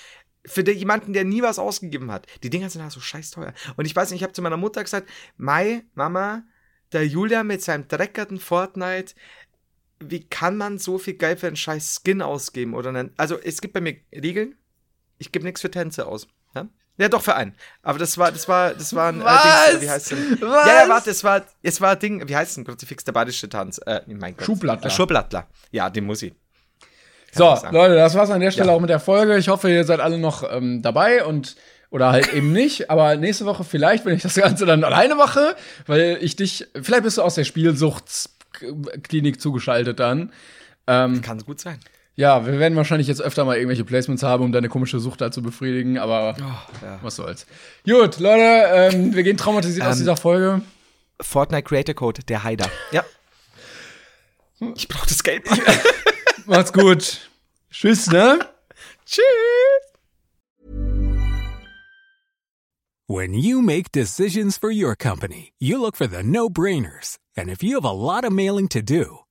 für 0.46 0.64
den, 0.64 0.78
jemanden, 0.78 1.14
der 1.14 1.26
nie 1.26 1.42
was 1.42 1.60
ausgegeben 1.60 2.12
hat, 2.12 2.28
die 2.44 2.50
Dinger 2.50 2.70
sind 2.70 2.82
halt 2.82 2.92
so 2.92 3.00
scheiß 3.00 3.32
teuer. 3.32 3.54
Und 3.76 3.86
ich 3.86 3.96
weiß 3.96 4.12
nicht, 4.12 4.20
ich 4.20 4.24
habe 4.24 4.34
zu 4.34 4.42
meiner 4.42 4.58
Mutter 4.58 4.84
gesagt, 4.84 5.10
Mai, 5.38 5.84
Mama, 5.96 6.44
der 6.92 7.06
Julia 7.06 7.44
mit 7.44 7.62
seinem 7.62 7.88
dreckerten 7.88 8.40
Fortnite, 8.40 9.14
wie 10.00 10.28
kann 10.28 10.58
man 10.58 10.78
so 10.78 10.98
viel 10.98 11.16
Geld 11.16 11.40
für 11.40 11.48
einen 11.48 11.56
scheiß 11.56 12.02
Skin 12.02 12.22
ausgeben? 12.22 12.74
Oder 12.74 12.90
einen, 12.90 13.14
also 13.18 13.38
es 13.38 13.62
gibt 13.62 13.74
bei 13.74 13.82
mir 13.82 13.98
Regeln, 14.14 14.56
ich 15.18 15.32
gebe 15.32 15.46
nichts 15.46 15.62
für 15.62 15.72
Tänze 15.72 16.08
aus. 16.08 16.28
Ja? 17.00 17.10
Doch 17.10 17.22
für 17.22 17.36
einen. 17.36 17.56
Aber 17.82 17.98
das 17.98 18.18
war, 18.18 18.32
das 18.32 18.48
war, 18.48 18.74
das 18.74 18.94
war 18.94 19.12
ein 19.12 19.24
Was? 19.24 19.44
Äh, 19.44 19.72
Dings, 19.72 19.82
wie 19.82 19.90
heißt 19.90 20.12
denn? 20.12 20.38
Was? 20.42 20.68
Ja, 20.68 20.84
ja, 20.84 20.90
warte, 20.90 21.10
es 21.10 21.24
war, 21.24 21.42
es 21.64 21.82
war 21.82 21.92
ein 21.92 22.00
Ding, 22.00 22.28
wie 22.28 22.36
heißt 22.36 22.58
denn 22.58 22.66
Kruzifix, 22.66 23.04
der 23.04 23.14
badische 23.14 23.50
Tanz? 23.50 23.80
Äh, 23.86 24.02
mein 24.08 24.36
Gott. 24.36 24.46
Schublattler. 24.46 24.90
Schublattler. 24.90 25.48
Ja, 25.72 25.90
den 25.90 26.06
muss 26.06 26.22
ich. 26.22 26.34
so, 27.32 27.58
Leute, 27.72 27.96
das 27.96 28.14
war's 28.16 28.30
an 28.30 28.42
der 28.42 28.52
Stelle 28.52 28.70
ja. 28.70 28.76
auch 28.76 28.80
mit 28.80 28.90
der 28.90 29.00
Folge. 29.00 29.38
Ich 29.38 29.48
hoffe, 29.50 29.72
ihr 29.72 29.86
seid 29.86 30.00
alle 30.00 30.18
noch 30.20 30.44
ähm, 30.52 30.82
dabei 30.82 31.26
und 31.26 31.56
oder 31.90 32.12
halt 32.12 32.34
eben 32.34 32.52
nicht, 32.52 32.90
aber 32.90 33.16
nächste 33.16 33.46
Woche 33.46 33.64
vielleicht, 33.64 34.06
wenn 34.06 34.16
ich 34.16 34.22
das 34.22 34.36
Ganze 34.36 34.66
dann 34.66 34.84
alleine 34.84 35.16
mache, 35.16 35.56
weil 35.88 36.18
ich 36.22 36.36
dich, 36.36 36.68
vielleicht 36.82 37.04
bist 37.04 37.18
du 37.18 37.22
aus 37.22 37.36
der 37.36 37.46
Spielsuchtsklinik 37.46 39.42
zugeschaltet 39.42 40.00
dann. 40.00 40.32
Ähm, 40.88 41.22
Kann 41.22 41.40
gut 41.40 41.60
sein. 41.60 41.80
Ja, 42.20 42.46
wir 42.46 42.60
werden 42.60 42.76
wahrscheinlich 42.76 43.08
jetzt 43.08 43.22
öfter 43.22 43.46
mal 43.46 43.56
irgendwelche 43.56 43.86
Placements 43.86 44.24
haben, 44.24 44.44
um 44.44 44.52
deine 44.52 44.68
komische 44.68 45.00
Sucht 45.00 45.22
da 45.22 45.32
zu 45.32 45.42
befriedigen, 45.42 45.98
aber 45.98 46.36
oh, 46.38 46.86
ja. 46.86 47.00
was 47.02 47.16
soll's. 47.16 47.48
Gut, 47.86 48.20
Leute, 48.20 48.68
ähm, 48.74 49.16
wir 49.16 49.24
gehen 49.24 49.38
traumatisiert 49.38 49.88
aus 49.88 49.94
ähm, 49.94 50.00
dieser 50.00 50.18
Folge. 50.18 50.62
Fortnite 51.22 51.64
Creator 51.64 51.96
Code, 51.96 52.22
der 52.26 52.44
Heider. 52.44 52.70
Ja. 52.92 53.06
Ich 54.76 54.90
brauche 54.90 55.08
das 55.08 55.24
Geld. 55.24 55.46
Macht's 56.46 56.74
gut. 56.74 57.30
Tschüss, 57.72 58.08
ne? 58.08 58.40
Tschüss. 59.06 59.24
When 63.08 63.34
you 63.34 63.62
make 63.62 63.94
decisions 63.94 64.58
for 64.58 64.72
your 64.72 64.98
company, 64.98 65.54
you 65.58 65.80
look 65.80 65.96
for 65.96 66.10
the 66.10 66.22
no-brainers. 66.22 67.18
And 67.38 67.50
if 67.50 67.64
you 67.64 67.76
have 67.76 67.88
a 67.88 67.94
lot 67.94 68.26
of 68.26 68.34
mailing 68.34 68.68
to 68.72 68.82
do, 68.82 69.20